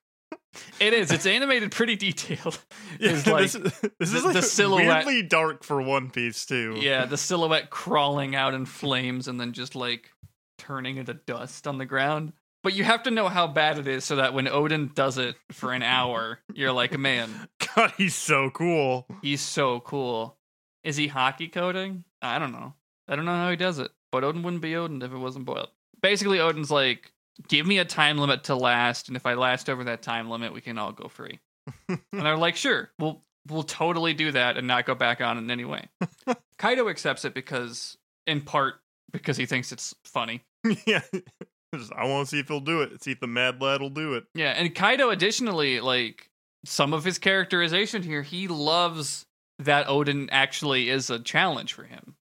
It 0.79 0.93
is. 0.93 1.11
It's 1.11 1.25
animated 1.25 1.71
pretty 1.71 1.95
detailed. 1.95 2.59
Yeah, 2.99 3.11
It's 3.11 3.27
like 3.27 3.51
this, 3.51 3.53
this 3.99 4.11
the- 4.11 4.17
is 4.17 4.25
like 4.25 4.33
the 4.33 4.41
silhouette- 4.41 5.05
weirdly 5.05 5.21
dark 5.23 5.63
for 5.63 5.81
One 5.81 6.09
Piece 6.09 6.45
too. 6.45 6.75
Yeah, 6.79 7.05
the 7.05 7.17
silhouette 7.17 7.69
crawling 7.69 8.35
out 8.35 8.53
in 8.53 8.65
flames 8.65 9.27
and 9.27 9.39
then 9.39 9.53
just 9.53 9.73
like 9.75 10.09
turning 10.57 10.97
into 10.97 11.13
dust 11.13 11.65
on 11.67 11.77
the 11.77 11.85
ground. 11.85 12.33
But 12.61 12.73
you 12.73 12.83
have 12.83 13.03
to 13.03 13.11
know 13.11 13.29
how 13.29 13.47
bad 13.47 13.77
it 13.79 13.87
is 13.87 14.03
so 14.03 14.17
that 14.17 14.33
when 14.33 14.45
Oden 14.47 14.93
does 14.93 15.17
it 15.17 15.35
for 15.53 15.71
an 15.71 15.81
hour, 15.81 16.39
you're 16.53 16.73
like, 16.73 16.97
man, 16.99 17.29
God, 17.75 17.93
he's 17.97 18.15
so 18.15 18.49
cool. 18.49 19.07
he's 19.21 19.39
so 19.41 19.79
cool. 19.79 20.37
Is 20.83 20.97
he 20.97 21.07
haki 21.07 21.49
coating? 21.51 22.03
I 22.21 22.37
don't 22.37 22.51
know. 22.51 22.73
I 23.07 23.15
don't 23.15 23.25
know 23.25 23.31
how 23.35 23.49
he 23.49 23.55
does 23.55 23.79
it. 23.79 23.91
But 24.11 24.23
Oden 24.23 24.43
wouldn't 24.43 24.61
be 24.61 24.71
Oden 24.71 25.03
if 25.03 25.13
it 25.13 25.17
wasn't 25.17 25.45
boiled. 25.45 25.69
Basically, 26.01 26.39
Oden's 26.39 26.71
like, 26.71 27.11
give 27.47 27.65
me 27.65 27.77
a 27.79 27.85
time 27.85 28.17
limit 28.17 28.45
to 28.45 28.55
last, 28.55 29.07
and 29.07 29.17
if 29.17 29.25
I 29.25 29.33
last 29.33 29.69
over 29.69 29.85
that 29.85 30.01
time 30.01 30.29
limit, 30.29 30.53
we 30.53 30.61
can 30.61 30.77
all 30.77 30.91
go 30.91 31.07
free. 31.07 31.39
and 31.87 31.99
they're 32.11 32.37
like, 32.37 32.55
sure, 32.55 32.89
we'll 32.99 33.23
we'll 33.47 33.63
totally 33.63 34.13
do 34.13 34.31
that 34.31 34.57
and 34.57 34.67
not 34.67 34.85
go 34.85 34.95
back 34.95 35.21
on 35.21 35.37
in 35.37 35.49
any 35.49 35.65
way. 35.65 35.87
Kaido 36.57 36.89
accepts 36.89 37.25
it 37.25 37.33
because, 37.33 37.97
in 38.27 38.41
part, 38.41 38.75
because 39.11 39.37
he 39.37 39.45
thinks 39.45 39.71
it's 39.71 39.95
funny. 40.03 40.41
yeah, 40.85 41.01
Just, 41.75 41.93
I 41.93 42.05
want 42.05 42.27
to 42.27 42.35
see 42.35 42.39
if 42.39 42.47
he'll 42.47 42.59
do 42.59 42.81
it. 42.81 43.03
See 43.03 43.11
if 43.11 43.19
the 43.19 43.27
Mad 43.27 43.61
Lad 43.61 43.81
will 43.81 43.91
do 43.91 44.15
it. 44.15 44.25
Yeah, 44.33 44.51
and 44.51 44.73
Kaido 44.73 45.09
additionally, 45.09 45.79
like 45.79 46.29
some 46.65 46.93
of 46.93 47.03
his 47.03 47.19
characterization 47.19 48.01
here, 48.01 48.23
he 48.23 48.47
loves 48.47 49.25
that 49.59 49.87
Oden 49.87 50.29
actually 50.31 50.89
is 50.89 51.09
a 51.09 51.19
challenge 51.19 51.73
for 51.73 51.83
him. 51.83 52.15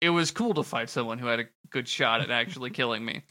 It 0.00 0.10
was 0.10 0.30
cool 0.30 0.54
to 0.54 0.62
fight 0.62 0.90
someone 0.90 1.18
who 1.18 1.26
had 1.26 1.40
a 1.40 1.48
good 1.70 1.88
shot 1.88 2.20
at 2.20 2.30
actually 2.30 2.70
killing 2.70 3.04
me. 3.04 3.22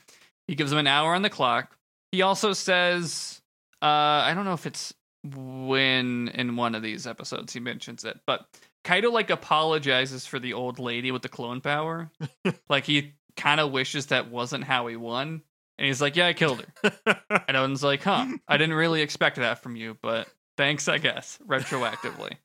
He 0.48 0.56
gives 0.56 0.72
him 0.72 0.78
an 0.78 0.88
hour 0.88 1.14
on 1.16 1.22
the 1.22 1.30
clock. 1.30 1.78
He 2.12 2.22
also 2.22 2.54
says, 2.54 3.42
uh, 3.82 3.86
I 3.86 4.34
don't 4.36 4.46
know 4.46 4.54
if 4.54 4.66
it's 4.66 4.94
when 5.24 6.28
in 6.30 6.56
one 6.56 6.76
of 6.76 6.84
these 6.84 7.08
episodes 7.08 7.54
he 7.54 7.60
mentions 7.60 8.04
it, 8.04 8.20
but 8.28 8.46
Kaido 8.84 9.10
like 9.12 9.30
apologizes 9.30 10.26
for 10.26 10.40
the 10.40 10.54
old 10.54 10.80
lady 10.80 11.12
with 11.12 11.22
the 11.22 11.30
clone 11.30 11.62
power. 11.62 12.12
like 12.70 12.86
he 12.86 13.14
kind 13.38 13.60
of 13.60 13.72
wishes 13.72 14.08
that 14.08 14.30
wasn't 14.30 14.64
how 14.64 14.88
he 14.88 14.96
won. 14.96 15.42
And 15.78 15.88
he's 15.88 16.02
like, 16.02 16.16
Yeah, 16.16 16.28
I 16.28 16.34
killed 16.34 16.66
her. 16.84 17.20
And 17.48 17.58
Oden's 17.58 17.84
like, 17.84 18.04
huh, 18.04 18.28
I 18.48 18.58
didn't 18.58 18.76
really 18.76 19.02
expect 19.02 19.38
that 19.38 19.62
from 19.62 19.76
you, 19.76 19.98
but 20.02 20.28
thanks, 20.58 20.88
I 20.88 20.98
guess, 20.98 21.40
retroactively. 21.48 22.36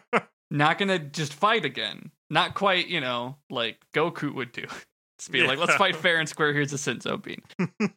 Not 0.50 0.78
gonna 0.78 0.98
just 0.98 1.34
fight 1.34 1.64
again. 1.64 2.10
Not 2.30 2.54
quite, 2.54 2.88
you 2.88 3.00
know, 3.00 3.36
like 3.50 3.78
Goku 3.94 4.34
would 4.34 4.52
do. 4.52 4.66
Just 5.18 5.30
be 5.30 5.46
like, 5.46 5.58
let's 5.58 5.76
fight 5.76 5.96
fair 5.96 6.18
and 6.18 6.28
square. 6.28 6.52
Here's 6.52 6.72
a 6.72 6.76
Senzu 6.76 7.22
bean. 7.22 7.42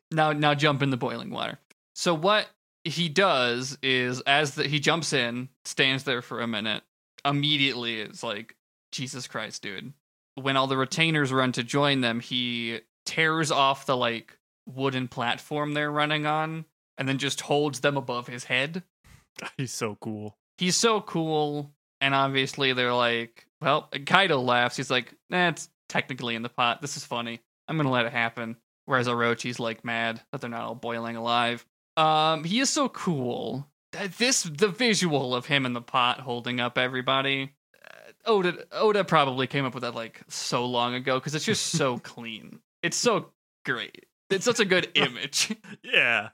now, 0.11 0.33
now 0.33 0.53
jump 0.53 0.81
in 0.83 0.89
the 0.91 0.97
boiling 0.97 1.31
water. 1.31 1.59
So 1.95 2.13
what 2.13 2.47
he 2.83 3.09
does 3.09 3.77
is, 3.81 4.21
as 4.21 4.55
the, 4.55 4.67
he 4.67 4.79
jumps 4.79 5.13
in, 5.13 5.49
stands 5.65 6.03
there 6.03 6.21
for 6.21 6.41
a 6.41 6.47
minute. 6.47 6.83
Immediately, 7.25 8.01
it's 8.01 8.23
like, 8.23 8.55
Jesus 8.91 9.27
Christ, 9.27 9.63
dude. 9.63 9.93
When 10.35 10.55
all 10.55 10.67
the 10.67 10.77
retainers 10.77 11.33
run 11.33 11.51
to 11.53 11.63
join 11.63 12.01
them, 12.01 12.19
he 12.19 12.81
tears 13.05 13.51
off 13.51 13.87
the 13.87 13.97
like 13.97 14.37
wooden 14.67 15.07
platform 15.07 15.73
they're 15.73 15.91
running 15.91 16.25
on, 16.25 16.65
and 16.97 17.07
then 17.07 17.17
just 17.17 17.41
holds 17.41 17.79
them 17.79 17.97
above 17.97 18.27
his 18.27 18.43
head 18.43 18.83
he's 19.57 19.73
so 19.73 19.97
cool. 20.01 20.37
he's 20.57 20.75
so 20.75 21.01
cool 21.01 21.71
and 22.01 22.13
obviously 22.13 22.73
they're 22.73 22.93
like 22.93 23.45
well 23.61 23.89
kaido 24.05 24.39
laughs 24.41 24.77
he's 24.77 24.91
like 24.91 25.13
nah, 25.29 25.49
it's 25.49 25.69
technically 25.89 26.35
in 26.35 26.41
the 26.41 26.49
pot. 26.49 26.81
This 26.81 26.97
is 26.97 27.05
funny. 27.05 27.39
I'm 27.67 27.77
gonna 27.77 27.91
let 27.91 28.05
it 28.05 28.11
happen. 28.13 28.57
Whereas 28.85 29.07
orochi's 29.07 29.59
like 29.59 29.83
mad 29.83 30.21
that 30.31 30.41
they're 30.41 30.49
not 30.49 30.61
all 30.61 30.75
boiling 30.75 31.15
alive. 31.15 31.65
Um 31.97 32.43
he 32.43 32.59
is 32.59 32.69
so 32.69 32.89
cool. 32.89 33.67
This 34.17 34.43
the 34.43 34.67
visual 34.69 35.35
of 35.35 35.45
him 35.45 35.65
in 35.65 35.73
the 35.73 35.81
pot 35.81 36.19
holding 36.19 36.59
up 36.59 36.77
everybody 36.77 37.53
uh, 37.83 38.11
oda 38.25 38.65
oda 38.71 39.03
probably 39.03 39.47
came 39.47 39.65
up 39.65 39.73
with 39.73 39.83
that 39.83 39.95
like 39.95 40.21
so 40.27 40.65
long 40.65 40.93
ago 40.93 41.19
because 41.19 41.35
it's 41.35 41.45
just 41.45 41.65
so 41.67 41.97
clean. 42.03 42.59
It's 42.83 42.97
so 42.97 43.31
great. 43.65 44.05
It's 44.29 44.45
such 44.45 44.59
a 44.59 44.65
good 44.65 44.89
image. 44.95 45.55
Yeah, 45.83 46.29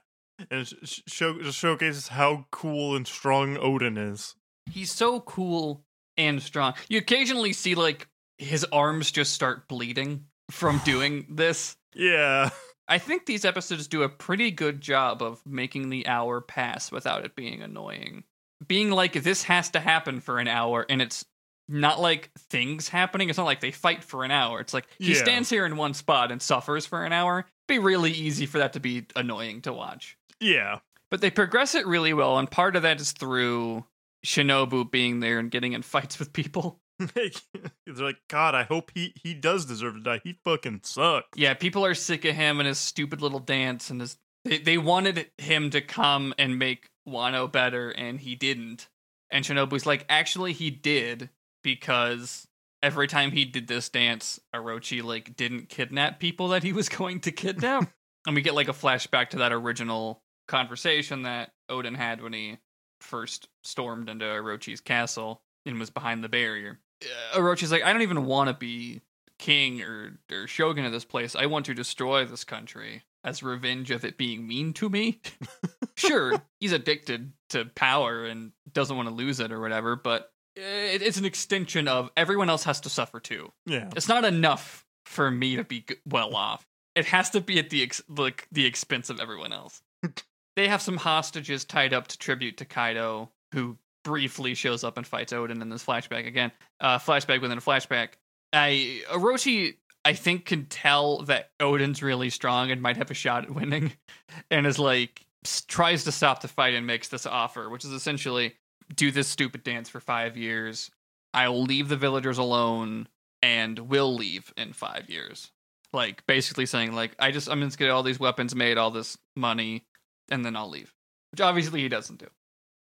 and 0.50 0.60
it 0.62 0.66
sh- 0.68 0.74
sh- 0.84 1.00
show 1.06 1.40
just 1.40 1.58
showcases 1.58 2.08
how 2.08 2.46
cool 2.50 2.96
and 2.96 3.06
strong 3.06 3.56
Oden 3.56 3.96
is. 4.12 4.34
He's 4.70 4.92
so 4.92 5.20
cool 5.20 5.84
and 6.16 6.42
strong. 6.42 6.74
You 6.88 6.98
occasionally 6.98 7.52
see 7.52 7.74
like 7.74 8.08
his 8.38 8.64
arms 8.72 9.10
just 9.10 9.32
start 9.32 9.68
bleeding 9.68 10.26
from 10.50 10.80
doing 10.84 11.26
this. 11.30 11.76
Yeah, 11.94 12.50
I 12.88 12.98
think 12.98 13.26
these 13.26 13.44
episodes 13.44 13.86
do 13.88 14.02
a 14.02 14.08
pretty 14.08 14.50
good 14.50 14.80
job 14.80 15.22
of 15.22 15.40
making 15.46 15.90
the 15.90 16.06
hour 16.06 16.40
pass 16.40 16.90
without 16.92 17.24
it 17.24 17.34
being 17.36 17.62
annoying. 17.62 18.24
Being 18.66 18.90
like 18.90 19.12
this 19.14 19.42
has 19.44 19.70
to 19.70 19.80
happen 19.80 20.20
for 20.20 20.38
an 20.38 20.48
hour 20.48 20.84
and 20.88 21.00
it's 21.02 21.24
not 21.68 22.00
like 22.00 22.30
things 22.50 22.88
happening. 22.88 23.28
It's 23.30 23.38
not 23.38 23.44
like 23.46 23.60
they 23.60 23.70
fight 23.70 24.04
for 24.04 24.22
an 24.24 24.30
hour. 24.30 24.60
It's 24.60 24.74
like 24.74 24.86
he 24.98 25.12
Yeah. 25.14 25.22
stands 25.22 25.48
here 25.48 25.64
in 25.64 25.76
one 25.76 25.94
spot 25.94 26.30
and 26.30 26.42
suffers 26.42 26.84
for 26.84 27.04
an 27.04 27.12
hour. 27.12 27.38
It'd 27.40 27.46
Be 27.68 27.78
really 27.78 28.12
easy 28.12 28.44
for 28.46 28.58
that 28.58 28.74
to 28.74 28.80
be 28.80 29.06
annoying 29.16 29.62
to 29.62 29.72
watch. 29.72 30.18
yeah, 30.40 30.80
But 31.10 31.20
they 31.22 31.30
progress 31.30 31.74
it 31.74 31.86
really 31.86 32.12
well, 32.12 32.38
and 32.38 32.50
part 32.50 32.76
of 32.76 32.82
that 32.82 33.00
is 33.00 33.12
through 33.12 33.84
Shinobu 34.26 34.90
being 34.90 35.20
there 35.20 35.38
and 35.38 35.50
getting 35.50 35.72
in 35.72 35.80
fights 35.82 36.18
with 36.18 36.32
people. 36.34 36.80
They're 37.14 38.04
like, 38.04 38.20
God, 38.28 38.54
I 38.54 38.64
hope 38.64 38.90
he 38.94 39.12
he 39.22 39.34
does 39.34 39.66
deserve 39.66 39.94
to 39.94 40.00
die. 40.00 40.20
He 40.22 40.38
fucking 40.44 40.80
sucks. 40.84 41.28
Yeah, 41.36 41.54
people 41.54 41.84
are 41.84 41.94
sick 41.94 42.24
of 42.24 42.34
him 42.34 42.60
and 42.60 42.66
his 42.66 42.78
stupid 42.78 43.20
little 43.20 43.40
dance, 43.40 43.90
and 43.90 44.00
his 44.00 44.16
they, 44.44 44.58
they 44.58 44.78
wanted 44.78 45.30
him 45.38 45.70
to 45.70 45.80
come 45.80 46.34
and 46.38 46.58
make 46.58 46.90
Wano 47.08 47.50
better, 47.50 47.90
and 47.90 48.20
he 48.20 48.34
didn't. 48.34 48.88
And 49.30 49.44
Shinobu's 49.44 49.86
like, 49.86 50.04
actually, 50.08 50.52
he 50.52 50.70
did 50.70 51.30
because 51.62 52.46
every 52.82 53.08
time 53.08 53.32
he 53.32 53.44
did 53.44 53.66
this 53.66 53.88
dance, 53.88 54.38
Orochi 54.54 55.02
like 55.02 55.34
didn't 55.36 55.68
kidnap 55.68 56.20
people 56.20 56.48
that 56.48 56.62
he 56.62 56.72
was 56.72 56.88
going 56.90 57.20
to 57.20 57.32
kidnap. 57.32 57.90
and 58.26 58.36
we 58.36 58.42
get 58.42 58.54
like 58.54 58.68
a 58.68 58.74
flashback 58.74 59.30
to 59.30 59.38
that 59.38 59.52
original 59.52 60.22
conversation 60.46 61.22
that 61.22 61.52
Oden 61.70 61.96
had 61.96 62.22
when 62.22 62.32
he 62.32 62.58
first 63.00 63.48
stormed 63.62 64.08
into 64.08 64.24
Orochi's 64.24 64.80
castle 64.80 65.42
and 65.66 65.78
was 65.78 65.90
behind 65.90 66.22
the 66.22 66.28
barrier. 66.28 66.78
Uh, 67.04 67.38
Orochi's 67.38 67.72
like, 67.72 67.82
I 67.82 67.92
don't 67.92 68.02
even 68.02 68.26
want 68.26 68.48
to 68.48 68.54
be 68.54 69.00
king 69.38 69.82
or, 69.82 70.18
or 70.30 70.46
shogun 70.46 70.84
of 70.84 70.92
this 70.92 71.04
place. 71.04 71.34
I 71.36 71.46
want 71.46 71.66
to 71.66 71.74
destroy 71.74 72.24
this 72.24 72.44
country 72.44 73.02
as 73.24 73.42
revenge 73.42 73.90
of 73.90 74.04
it 74.04 74.16
being 74.18 74.46
mean 74.46 74.72
to 74.74 74.88
me. 74.88 75.20
sure, 75.96 76.40
he's 76.60 76.72
addicted 76.72 77.32
to 77.50 77.64
power 77.74 78.24
and 78.24 78.52
doesn't 78.72 78.96
want 78.96 79.08
to 79.08 79.14
lose 79.14 79.40
it 79.40 79.50
or 79.52 79.60
whatever, 79.60 79.96
but 79.96 80.32
it, 80.56 81.02
it's 81.02 81.16
an 81.16 81.24
extension 81.24 81.88
of 81.88 82.10
everyone 82.16 82.50
else 82.50 82.64
has 82.64 82.80
to 82.82 82.90
suffer 82.90 83.20
too. 83.20 83.50
Yeah, 83.66 83.90
It's 83.96 84.08
not 84.08 84.24
enough 84.24 84.84
for 85.06 85.30
me 85.30 85.56
to 85.56 85.64
be 85.64 85.84
well 86.06 86.34
off. 86.34 86.66
It 86.94 87.06
has 87.06 87.30
to 87.30 87.40
be 87.40 87.58
at 87.58 87.70
the 87.70 87.82
ex- 87.82 88.02
like 88.08 88.46
the 88.52 88.66
expense 88.66 89.10
of 89.10 89.20
everyone 89.20 89.52
else. 89.52 89.82
they 90.56 90.68
have 90.68 90.80
some 90.82 90.96
hostages 90.96 91.64
tied 91.64 91.92
up 91.92 92.06
to 92.08 92.18
tribute 92.18 92.58
to 92.58 92.64
Kaido, 92.64 93.30
who 93.52 93.76
briefly 94.04 94.54
shows 94.54 94.84
up 94.84 94.96
and 94.96 95.06
fights 95.06 95.32
Oden 95.32 95.60
in 95.60 95.68
this 95.68 95.84
flashback 95.84 96.26
again. 96.26 96.52
Uh, 96.80 96.98
flashback 96.98 97.40
within 97.40 97.58
a 97.58 97.60
flashback. 97.60 98.10
I 98.52 99.02
Orochi, 99.10 99.76
I 100.04 100.12
think, 100.12 100.44
can 100.44 100.66
tell 100.66 101.22
that 101.22 101.50
Oden's 101.58 102.02
really 102.02 102.30
strong 102.30 102.70
and 102.70 102.80
might 102.80 102.96
have 102.96 103.10
a 103.10 103.14
shot 103.14 103.44
at 103.44 103.50
winning, 103.50 103.92
and 104.50 104.66
is 104.66 104.78
like 104.78 105.26
tries 105.66 106.04
to 106.04 106.12
stop 106.12 106.40
the 106.40 106.48
fight 106.48 106.74
and 106.74 106.86
makes 106.86 107.08
this 107.08 107.26
offer, 107.26 107.68
which 107.68 107.84
is 107.84 107.90
essentially 107.90 108.54
do 108.94 109.10
this 109.10 109.28
stupid 109.28 109.64
dance 109.64 109.88
for 109.88 110.00
five 110.00 110.36
years. 110.36 110.90
I 111.32 111.48
will 111.48 111.64
leave 111.64 111.88
the 111.88 111.96
villagers 111.96 112.38
alone 112.38 113.08
and 113.42 113.78
will 113.78 114.14
leave 114.14 114.52
in 114.56 114.72
five 114.72 115.10
years. 115.10 115.50
Like 115.92 116.26
basically 116.26 116.66
saying 116.66 116.92
like 116.92 117.14
I 117.18 117.30
just 117.30 117.48
I'm 117.48 117.60
just 117.60 117.78
get 117.78 117.90
all 117.90 118.02
these 118.02 118.20
weapons 118.20 118.54
made, 118.54 118.78
all 118.78 118.90
this 118.90 119.16
money, 119.36 119.84
and 120.30 120.44
then 120.44 120.56
I'll 120.56 120.68
leave. 120.68 120.92
Which 121.32 121.40
obviously 121.40 121.80
he 121.80 121.88
doesn't 121.88 122.20
do. 122.20 122.28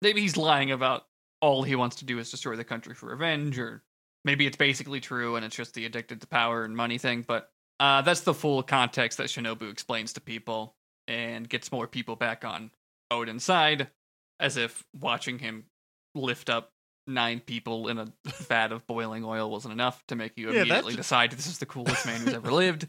Maybe 0.02 0.22
he's 0.22 0.38
lying 0.38 0.72
about 0.72 1.06
all 1.44 1.64
he 1.64 1.76
wants 1.76 1.98
to 1.98 2.06
do 2.06 2.18
is 2.20 2.32
destroy 2.32 2.56
the 2.56 2.64
country 2.64 2.96
for 2.96 3.08
revenge, 3.08 3.60
or 3.60 3.84
maybe 4.24 4.48
it's 4.48 4.56
basically 4.58 5.00
true 5.02 5.36
and 5.36 5.44
it's 5.46 5.56
just 5.56 5.74
the 5.74 5.86
addicted 5.86 6.22
to 6.22 6.28
power 6.28 6.64
and 6.64 6.76
money 6.76 6.98
thing. 6.98 7.24
But 7.28 7.50
uh, 7.80 8.02
that's 8.02 8.22
the 8.22 8.34
full 8.34 8.64
context 8.64 9.18
that 9.18 9.28
Shinobu 9.28 9.70
explains 9.70 10.14
to 10.14 10.22
people 10.22 10.76
and 11.08 11.48
gets 11.50 11.72
more 11.72 11.86
people 11.88 12.16
back 12.16 12.46
on 12.46 12.72
Oden's 13.12 13.44
side, 13.44 13.90
as 14.40 14.56
if 14.58 14.84
watching 14.98 15.40
him 15.40 15.66
lift 16.16 16.50
up 16.50 16.70
nine 17.06 17.42
people 17.42 17.90
in 17.90 17.98
a 17.98 18.08
vat 18.48 18.72
of 18.72 18.88
boiling 18.88 19.26
oil 19.26 19.52
wasn't 19.52 19.74
enough 19.74 20.02
to 20.08 20.16
make 20.16 20.38
you 20.38 20.50
Yeah, 20.52 20.62
immediately 20.62 20.96
decide 20.96 21.32
this 21.34 21.48
is 21.48 21.58
the 21.58 21.66
coolest 21.66 22.06
man 22.06 22.22
who's 22.22 22.34
ever 22.34 22.52
lived. 22.54 22.88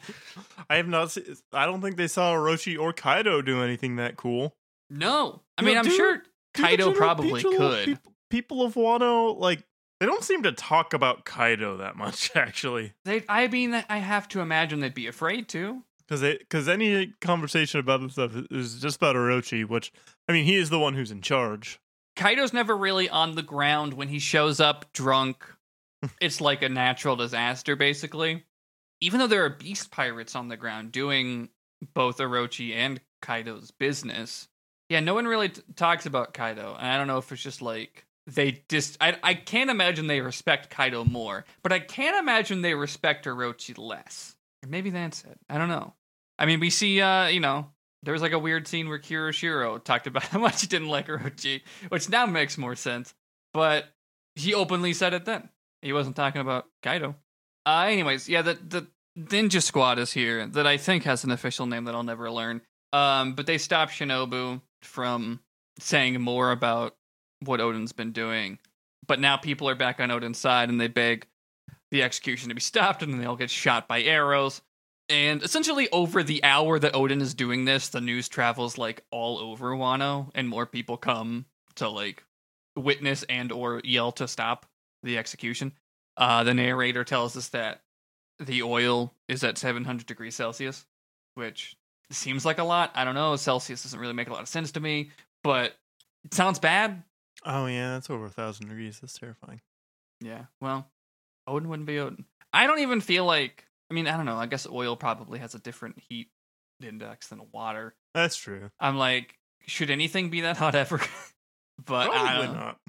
I 0.71 0.77
have 0.77 0.87
not. 0.87 1.11
Se- 1.11 1.25
I 1.53 1.67
don't 1.67 1.81
think 1.81 1.97
they 1.97 2.07
saw 2.07 2.33
Orochi 2.35 2.79
or 2.79 2.93
Kaido 2.93 3.43
do 3.43 3.63
anything 3.65 3.97
that 3.97 4.17
cool. 4.17 4.55
No, 4.91 5.41
I 5.59 5.63
You 5.63 5.67
mean 5.67 5.75
know, 5.75 5.81
I'm 5.81 5.87
do- 5.87 5.97
sure 5.97 6.19
Do 6.19 6.63
Kaido 6.63 6.93
probably 6.93 7.43
could. 7.43 7.87
People, 7.87 8.14
people 8.31 8.62
of 8.62 8.75
Wano, 8.75 9.39
like 9.39 9.64
they 10.01 10.07
don't 10.07 10.25
seem 10.25 10.43
to 10.43 10.53
talk 10.53 10.93
about 10.93 11.25
Kaido 11.25 11.79
that 11.79 11.97
much, 11.97 12.31
actually. 12.35 12.93
They, 13.05 13.25
I 13.29 13.49
mean, 13.49 13.75
I 13.89 13.99
have 13.99 14.29
to 14.29 14.41
imagine 14.41 14.81
they'd 14.81 14.95
be 14.95 15.07
afraid 15.07 15.49
to. 15.51 15.83
Because 16.07 16.20
because 16.20 16.68
any 16.68 17.14
conversation 17.20 17.81
about 17.81 18.03
this 18.03 18.12
stuff 18.12 18.33
is 18.51 18.81
just 18.81 18.97
about 18.97 19.16
Orochi, 19.16 19.66
which 19.66 19.93
I 20.29 20.33
mean, 20.33 20.45
he 20.45 20.57
is 20.57 20.68
the 20.68 20.79
one 20.79 20.95
who's 20.95 21.11
in 21.11 21.22
charge. 21.22 21.81
Kaido's 22.16 22.53
never 22.53 22.77
really 22.77 23.09
on 23.09 23.35
the 23.35 23.43
ground 23.43 23.95
when 23.95 24.09
he 24.09 24.18
shows 24.18 24.61
up 24.61 24.93
drunk. 24.93 25.45
it's 26.20 26.41
like 26.41 26.62
a 26.62 26.68
natural 26.68 27.16
disaster, 27.16 27.77
basically. 27.77 28.45
Even 29.01 29.20
though 29.20 29.27
there 29.27 29.45
are 29.45 29.51
beast 29.51 29.91
pirates 29.91 30.37
on 30.37 30.49
the 30.49 30.57
ground 30.57 30.93
doing 30.93 31.49
both 31.95 32.18
Orochi 32.18 32.75
and 32.75 33.01
Kaido's 33.22 33.70
business, 33.70 34.49
yeah, 34.89 35.01
no 35.01 35.14
one 35.14 35.27
really 35.27 35.49
t- 35.49 35.62
talks 35.77 36.07
about 36.07 36.35
Kaido. 36.35 36.77
And 36.79 36.87
I 36.87 36.99
don't 36.99 37.07
know 37.07 37.18
if 37.18 37.33
it's 37.33 37.43
just 37.43 37.62
like 37.62 38.07
they 38.27 38.62
just. 38.68 38.97
I, 39.01 39.16
I 39.22 39.35
can't 39.35 39.70
imagine 39.70 40.07
they 40.07 40.20
respect 40.20 40.70
Kaido 40.70 41.05
more, 41.05 41.45
but 41.62 41.72
I 41.72 41.79
can't 41.79 42.16
imagine 42.16 42.62
they 42.62 42.75
respect 42.75 43.27
Orochi 43.27 43.77
less. 43.77 44.35
Or 44.64 44.68
maybe 44.68 44.91
that's 44.91 45.25
it. 45.25 45.39
I 45.49 45.59
don't 45.59 45.68
know. 45.68 45.95
I 46.39 46.47
mean, 46.47 46.61
we 46.61 46.70
see, 46.70 47.01
uh, 47.01 47.27
you 47.27 47.41
know, 47.41 47.68
there 48.03 48.12
was 48.12 48.22
like 48.22 48.33
a 48.33 48.39
weird 48.39 48.66
scene 48.66 48.89
where 48.89 48.99
Kyoshiro 48.99 49.83
talked 49.83 50.07
about 50.07 50.22
how 50.25 50.39
much 50.39 50.62
he 50.62 50.66
didn't 50.66 50.89
like 50.89 51.09
Orochi, 51.09 51.62
which 51.89 52.09
now 52.09 52.27
makes 52.27 52.59
more 52.59 52.77
sense. 52.77 53.14
But 53.53 53.87
he 54.35 54.55
openly 54.55 54.95
said 54.95 55.14
it 55.14 55.25
then. 55.25 55.49
He 55.83 55.93
wasn't 55.93 56.16
talking 56.16 56.41
about 56.41 56.66
Kaido. 56.83 57.16
Uh, 57.66 57.87
anyways, 57.89 58.29
yeah, 58.29 58.43
the 58.43 58.55
the 58.55 58.87
Ninja 59.18 59.62
Squad 59.62 59.99
is 59.99 60.12
here 60.12 60.47
that 60.47 60.66
I 60.66 60.77
think 60.77 61.05
has 61.05 61.25
an 61.25 61.31
official 61.31 61.66
name 61.66 61.85
that 61.85 61.95
I'll 61.95 62.03
never 62.03 62.31
learn. 62.31 62.62
Um, 62.93 63.35
but 63.35 63.47
they 63.47 63.59
stopped 63.59 63.93
Shinobu 63.93 64.61
from 64.83 65.41
saying 65.79 66.20
more 66.20 66.51
about 66.53 66.97
what 67.41 67.61
Oden's 67.61 67.93
been 67.93 68.12
doing. 68.12 68.59
But 69.07 69.20
now 69.20 69.37
people 69.37 69.68
are 69.68 69.74
back 69.74 70.01
on 70.01 70.11
Oden's 70.11 70.39
side 70.39 70.68
and 70.68 70.80
they 70.80 70.89
beg 70.89 71.26
the 71.91 72.03
execution 72.03 72.49
to 72.49 72.55
be 72.55 72.61
stopped 72.61 73.03
and 73.03 73.12
then 73.12 73.20
they 73.20 73.26
all 73.26 73.37
get 73.37 73.51
shot 73.51 73.87
by 73.87 74.03
arrows. 74.03 74.62
And 75.09 75.43
essentially, 75.43 75.89
over 75.91 76.22
the 76.22 76.43
hour 76.43 76.78
that 76.78 76.95
Oden 76.95 77.20
is 77.20 77.35
doing 77.35 77.66
this, 77.66 77.91
the 77.91 78.01
news 78.01 78.28
travels 78.28 78.78
like 78.78 79.05
all 79.11 79.39
over 79.39 79.72
Wano, 79.72 80.30
and 80.35 80.49
more 80.49 80.64
people 80.64 80.97
come 80.97 81.45
to 81.74 81.91
like 81.91 82.24
witness 82.74 83.22
and 83.24 83.53
or 83.53 83.82
yell 83.85 84.12
to 84.12 84.26
stop 84.26 84.64
the 85.03 85.18
execution. 85.18 85.72
Uh, 86.16 86.45
the 86.45 86.55
narrator 86.55 87.05
tells 87.05 87.37
us 87.37 87.49
that 87.49 87.82
the 88.39 88.62
oil 88.62 89.12
is 89.28 89.45
at 89.45 89.59
700 89.59 90.07
degrees 90.07 90.35
Celsius, 90.35 90.87
which 91.35 91.76
seems 92.11 92.45
like 92.45 92.59
a 92.59 92.64
lot. 92.64 92.91
I 92.95 93.05
don't 93.05 93.14
know. 93.14 93.37
Celsius 93.37 93.82
doesn't 93.82 94.01
really 94.01 94.14
make 94.14 94.28
a 94.28 94.32
lot 94.32 94.43
of 94.43 94.49
sense 94.49 94.72
to 94.72 94.80
me, 94.80 95.11
but 95.43 95.74
it 96.24 96.32
sounds 96.32 96.59
bad. 96.59 97.03
Oh 97.45 97.66
yeah, 97.66 97.91
that's 97.93 98.11
over 98.11 98.26
a 98.26 98.30
thousand 98.30 98.68
degrees. 98.68 99.01
That's 99.01 99.18
terrifying. 99.18 99.61
Yeah. 100.20 100.45
Well, 100.61 100.89
Oden 101.49 101.66
wouldn't 101.66 101.87
be 101.87 101.95
Oden. 101.97 102.24
I 102.53 102.66
don't 102.66 102.80
even 102.80 103.01
feel 103.01 103.24
like. 103.24 103.66
I 103.91 103.95
mean, 103.95 104.07
I 104.07 104.16
don't 104.16 104.26
know. 104.26 104.37
I 104.37 104.47
guess 104.47 104.66
oil 104.66 104.97
probably 104.97 105.39
has 105.41 105.55
a 105.55 105.59
different 105.59 105.99
heat 106.09 106.28
index 106.82 107.28
than 107.28 107.43
water. 107.53 107.95
That's 108.14 108.37
true. 108.37 108.70
I'm 108.80 108.97
like, 108.97 109.39
should 109.66 109.91
anything 109.91 110.30
be 110.30 110.43
that 110.43 110.57
hot 110.59 110.74
ever? 110.74 111.01
but 111.85 112.11
I 112.11 112.16
Probably 112.16 112.47
don't 112.47 112.57
not. 112.57 112.80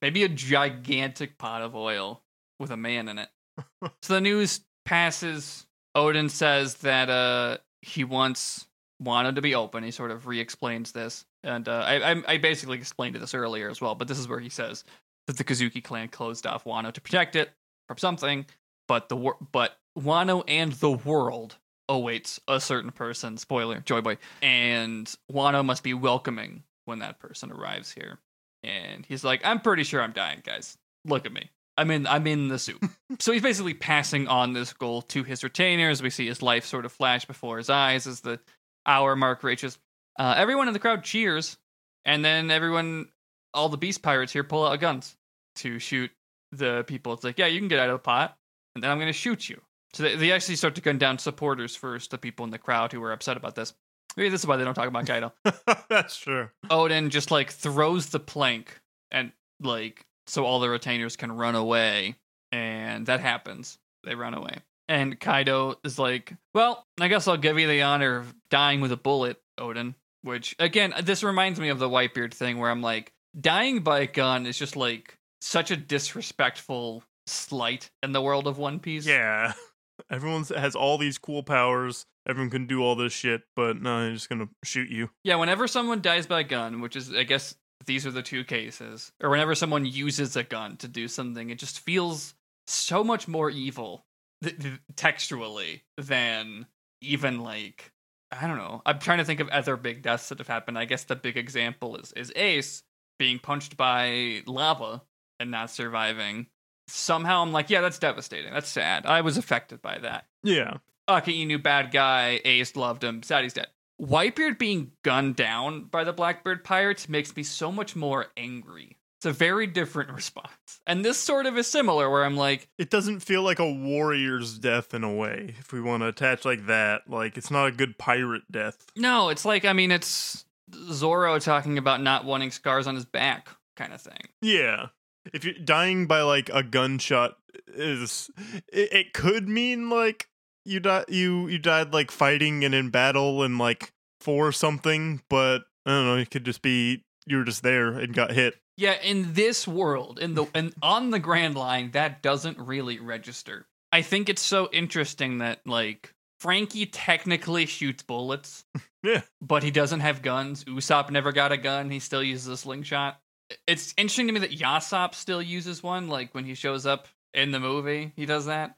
Maybe 0.00 0.22
a 0.22 0.28
gigantic 0.28 1.38
pot 1.38 1.62
of 1.62 1.74
oil 1.74 2.22
with 2.60 2.70
a 2.70 2.76
man 2.76 3.08
in 3.08 3.18
it. 3.18 3.28
so 4.02 4.14
the 4.14 4.20
news 4.20 4.60
passes. 4.84 5.66
Oden 5.96 6.28
says 6.30 6.74
that 6.76 7.08
uh 7.08 7.58
he 7.82 8.04
wants 8.04 8.66
Wano 9.02 9.34
to 9.34 9.42
be 9.42 9.54
open. 9.54 9.82
He 9.84 9.90
sort 9.90 10.10
of 10.10 10.26
re-explains 10.26 10.92
this, 10.92 11.24
and 11.44 11.68
uh, 11.68 11.84
I, 11.86 12.22
I 12.26 12.38
basically 12.38 12.78
explained 12.78 13.14
this 13.16 13.34
earlier 13.34 13.68
as 13.68 13.80
well. 13.80 13.94
But 13.94 14.08
this 14.08 14.18
is 14.18 14.26
where 14.26 14.40
he 14.40 14.48
says 14.48 14.84
that 15.26 15.36
the 15.36 15.44
Kozuki 15.44 15.82
clan 15.82 16.08
closed 16.08 16.46
off 16.46 16.64
Wano 16.64 16.92
to 16.92 17.00
protect 17.00 17.36
it 17.36 17.50
from 17.86 17.98
something, 17.98 18.46
but 18.88 19.08
the 19.08 19.16
wor- 19.16 19.36
but 19.52 19.76
Wano 19.98 20.42
and 20.48 20.72
the 20.72 20.90
world 20.90 21.56
awaits 21.88 22.40
a 22.48 22.60
certain 22.60 22.90
person. 22.90 23.36
Spoiler, 23.36 23.80
Joy 23.80 24.00
Boy, 24.00 24.18
and 24.42 25.12
Wano 25.30 25.64
must 25.64 25.82
be 25.82 25.94
welcoming 25.94 26.64
when 26.86 26.98
that 27.00 27.18
person 27.18 27.52
arrives 27.52 27.92
here. 27.92 28.18
And 28.62 29.04
he's 29.06 29.22
like, 29.22 29.44
"I'm 29.44 29.60
pretty 29.60 29.84
sure 29.84 30.00
I'm 30.00 30.12
dying, 30.12 30.42
guys. 30.44 30.78
Look 31.04 31.26
at 31.26 31.32
me. 31.32 31.50
I'm 31.76 31.90
in. 31.90 32.06
I'm 32.06 32.26
in 32.26 32.48
the 32.48 32.58
soup." 32.58 32.82
so 33.18 33.32
he's 33.32 33.42
basically 33.42 33.74
passing 33.74 34.28
on 34.28 34.54
this 34.54 34.72
goal 34.72 35.02
to 35.02 35.22
his 35.24 35.44
retainers. 35.44 36.02
We 36.02 36.10
see 36.10 36.26
his 36.26 36.42
life 36.42 36.64
sort 36.64 36.86
of 36.86 36.92
flash 36.92 37.26
before 37.26 37.58
his 37.58 37.68
eyes 37.68 38.06
as 38.06 38.20
the 38.20 38.40
hour 38.86 39.14
mark 39.14 39.42
reaches. 39.44 39.78
Uh, 40.18 40.34
everyone 40.36 40.68
in 40.68 40.74
the 40.74 40.80
crowd 40.80 41.02
cheers, 41.02 41.56
and 42.04 42.24
then 42.24 42.50
everyone, 42.50 43.08
all 43.52 43.68
the 43.68 43.76
beast 43.76 44.02
pirates 44.02 44.32
here, 44.32 44.44
pull 44.44 44.66
out 44.66 44.80
guns 44.80 45.16
to 45.56 45.78
shoot 45.78 46.10
the 46.52 46.84
people. 46.86 47.12
It's 47.12 47.24
like, 47.24 47.38
yeah, 47.38 47.46
you 47.46 47.58
can 47.58 47.68
get 47.68 47.78
out 47.78 47.88
of 47.88 47.94
the 47.94 47.98
pot, 47.98 48.36
and 48.74 48.82
then 48.82 48.90
I'm 48.90 48.98
going 48.98 49.08
to 49.08 49.12
shoot 49.12 49.48
you. 49.48 49.60
So 49.92 50.02
they, 50.02 50.16
they 50.16 50.32
actually 50.32 50.56
start 50.56 50.74
to 50.76 50.80
gun 50.80 50.98
down 50.98 51.18
supporters 51.18 51.76
first, 51.76 52.10
the 52.10 52.18
people 52.18 52.44
in 52.44 52.50
the 52.50 52.58
crowd 52.58 52.92
who 52.92 53.00
were 53.00 53.12
upset 53.12 53.36
about 53.36 53.54
this. 53.54 53.74
Maybe 54.16 54.28
this 54.28 54.42
is 54.42 54.46
why 54.46 54.56
they 54.56 54.64
don't 54.64 54.74
talk 54.74 54.88
about 54.88 55.06
Kaido. 55.06 55.32
that's 55.88 56.16
true. 56.16 56.48
Oden 56.66 57.10
just 57.10 57.30
like 57.30 57.50
throws 57.50 58.10
the 58.10 58.20
plank 58.20 58.80
and 59.10 59.32
like 59.60 60.06
so 60.26 60.44
all 60.44 60.60
the 60.60 60.68
retainers 60.68 61.16
can 61.16 61.32
run 61.32 61.54
away, 61.54 62.16
and 62.52 63.06
that 63.06 63.20
happens. 63.20 63.78
They 64.04 64.14
run 64.14 64.34
away. 64.34 64.58
And 64.88 65.18
Kaido 65.18 65.76
is 65.84 65.98
like, 65.98 66.34
Well, 66.54 66.86
I 67.00 67.08
guess 67.08 67.26
I'll 67.26 67.36
give 67.36 67.58
you 67.58 67.66
the 67.66 67.82
honor 67.82 68.16
of 68.18 68.34
dying 68.50 68.80
with 68.80 68.92
a 68.92 68.96
bullet, 68.96 69.40
Oden. 69.58 69.94
Which, 70.24 70.56
again, 70.58 70.94
this 71.02 71.22
reminds 71.22 71.60
me 71.60 71.68
of 71.68 71.78
the 71.78 71.88
Whitebeard 71.88 72.32
thing 72.32 72.58
where 72.58 72.70
I'm 72.70 72.80
like, 72.80 73.12
dying 73.38 73.80
by 73.80 74.00
a 74.00 74.06
gun 74.06 74.46
is 74.46 74.58
just 74.58 74.74
like 74.74 75.18
such 75.42 75.70
a 75.70 75.76
disrespectful 75.76 77.04
slight 77.26 77.90
in 78.02 78.12
the 78.12 78.22
world 78.22 78.46
of 78.46 78.56
One 78.56 78.80
Piece. 78.80 79.06
Yeah. 79.06 79.52
Everyone 80.10 80.44
has 80.44 80.74
all 80.74 80.96
these 80.96 81.18
cool 81.18 81.42
powers. 81.42 82.06
Everyone 82.26 82.48
can 82.50 82.66
do 82.66 82.82
all 82.82 82.96
this 82.96 83.12
shit, 83.12 83.42
but 83.54 83.80
no, 83.82 84.00
they're 84.00 84.14
just 84.14 84.30
gonna 84.30 84.48
shoot 84.64 84.88
you. 84.88 85.10
Yeah, 85.24 85.36
whenever 85.36 85.68
someone 85.68 86.00
dies 86.00 86.26
by 86.26 86.40
a 86.40 86.44
gun, 86.44 86.80
which 86.80 86.96
is, 86.96 87.12
I 87.12 87.24
guess, 87.24 87.54
these 87.84 88.06
are 88.06 88.10
the 88.10 88.22
two 88.22 88.44
cases, 88.44 89.12
or 89.22 89.28
whenever 89.28 89.54
someone 89.54 89.84
uses 89.84 90.36
a 90.36 90.42
gun 90.42 90.78
to 90.78 90.88
do 90.88 91.06
something, 91.06 91.50
it 91.50 91.58
just 91.58 91.80
feels 91.80 92.34
so 92.66 93.04
much 93.04 93.28
more 93.28 93.50
evil 93.50 94.06
th- 94.42 94.58
th- 94.58 94.80
textually 94.96 95.82
than 95.98 96.66
even 97.02 97.40
like 97.40 97.92
I 98.40 98.46
don't 98.46 98.56
know. 98.56 98.82
I'm 98.86 98.98
trying 98.98 99.18
to 99.18 99.24
think 99.24 99.40
of 99.40 99.48
other 99.48 99.76
big 99.76 100.02
deaths 100.02 100.28
that 100.28 100.38
have 100.38 100.48
happened. 100.48 100.78
I 100.78 100.84
guess 100.84 101.04
the 101.04 101.16
big 101.16 101.36
example 101.36 101.96
is 101.96 102.12
is 102.12 102.32
Ace 102.36 102.82
being 103.18 103.38
punched 103.38 103.76
by 103.76 104.42
lava 104.46 105.02
and 105.40 105.50
not 105.50 105.70
surviving. 105.70 106.46
Somehow 106.88 107.42
I'm 107.42 107.52
like, 107.52 107.70
yeah, 107.70 107.80
that's 107.80 107.98
devastating. 107.98 108.52
That's 108.52 108.68
sad. 108.68 109.06
I 109.06 109.22
was 109.22 109.36
affected 109.36 109.80
by 109.80 109.98
that. 109.98 110.26
Yeah. 110.42 110.78
Akainu, 111.08 111.62
bad 111.62 111.92
guy. 111.92 112.40
Ace 112.44 112.76
loved 112.76 113.04
him. 113.04 113.22
Sad 113.22 113.42
he's 113.44 113.54
dead. 113.54 113.68
Whitebeard 114.00 114.58
being 114.58 114.92
gunned 115.02 115.36
down 115.36 115.84
by 115.84 116.04
the 116.04 116.12
Blackbeard 116.12 116.64
pirates 116.64 117.08
makes 117.08 117.34
me 117.36 117.42
so 117.42 117.70
much 117.70 117.94
more 117.94 118.26
angry. 118.36 118.98
It's 119.24 119.34
a 119.34 119.38
very 119.38 119.66
different 119.66 120.10
response. 120.14 120.80
And 120.86 121.02
this 121.02 121.16
sort 121.16 121.46
of 121.46 121.56
is 121.56 121.66
similar, 121.66 122.10
where 122.10 122.24
I'm 122.24 122.36
like, 122.36 122.68
It 122.78 122.90
doesn't 122.90 123.20
feel 123.20 123.42
like 123.42 123.58
a 123.58 123.72
warrior's 123.72 124.58
death 124.58 124.92
in 124.92 125.02
a 125.02 125.12
way. 125.12 125.54
If 125.58 125.72
we 125.72 125.80
want 125.80 126.02
to 126.02 126.08
attach 126.08 126.44
like 126.44 126.66
that, 126.66 127.08
like 127.08 127.38
it's 127.38 127.50
not 127.50 127.68
a 127.68 127.72
good 127.72 127.96
pirate 127.96 128.42
death. 128.52 128.84
no, 128.96 129.30
it's 129.30 129.46
like, 129.46 129.64
I 129.64 129.72
mean, 129.72 129.90
it's 129.90 130.44
Zoro 130.92 131.38
talking 131.38 131.78
about 131.78 132.02
not 132.02 132.26
wanting 132.26 132.50
scars 132.50 132.86
on 132.86 132.94
his 132.94 133.06
back, 133.06 133.48
kind 133.76 133.94
of 133.94 134.02
thing. 134.02 134.28
Yeah. 134.42 134.88
If 135.32 135.42
you're 135.42 135.54
dying 135.54 136.06
by 136.06 136.20
like 136.20 136.50
a 136.52 136.62
gunshot 136.62 137.38
is 137.68 138.30
it, 138.70 138.92
it 138.92 139.12
could 139.14 139.48
mean 139.48 139.88
like 139.88 140.28
you 140.66 140.80
died 140.80 141.06
you 141.08 141.48
you 141.48 141.58
died 141.58 141.94
like 141.94 142.10
fighting 142.10 142.62
and 142.62 142.74
in 142.74 142.90
battle 142.90 143.42
and 143.42 143.56
like 143.56 143.94
for 144.20 144.52
something, 144.52 145.22
but 145.30 145.62
I 145.86 145.92
don't 145.92 146.06
know, 146.06 146.16
it 146.16 146.30
could 146.30 146.44
just 146.44 146.60
be 146.60 147.04
you 147.26 147.38
were 147.38 147.44
just 147.44 147.62
there 147.62 147.88
and 147.88 148.12
got 148.12 148.32
hit. 148.32 148.56
Yeah, 148.76 148.94
in 149.02 149.34
this 149.34 149.68
world, 149.68 150.18
in 150.18 150.34
the 150.34 150.46
and 150.54 150.74
on 150.82 151.10
the 151.10 151.18
Grand 151.20 151.54
Line, 151.54 151.92
that 151.92 152.22
doesn't 152.22 152.58
really 152.58 152.98
register. 152.98 153.66
I 153.92 154.02
think 154.02 154.28
it's 154.28 154.42
so 154.42 154.68
interesting 154.72 155.38
that 155.38 155.60
like 155.66 156.12
Franky 156.40 156.86
technically 156.86 157.66
shoots 157.66 158.02
bullets, 158.02 158.64
Yeah. 159.04 159.22
but 159.40 159.62
he 159.62 159.70
doesn't 159.70 160.00
have 160.00 160.22
guns. 160.22 160.64
Usopp 160.64 161.10
never 161.10 161.30
got 161.30 161.52
a 161.52 161.56
gun. 161.56 161.90
He 161.90 162.00
still 162.00 162.22
uses 162.22 162.48
a 162.48 162.56
slingshot. 162.56 163.20
It's 163.68 163.94
interesting 163.96 164.26
to 164.26 164.32
me 164.32 164.40
that 164.40 164.50
Yasopp 164.58 165.14
still 165.14 165.40
uses 165.42 165.82
one. 165.82 166.08
Like 166.08 166.34
when 166.34 166.44
he 166.44 166.54
shows 166.54 166.84
up 166.86 167.06
in 167.32 167.52
the 167.52 167.60
movie, 167.60 168.12
he 168.16 168.26
does 168.26 168.46
that. 168.46 168.74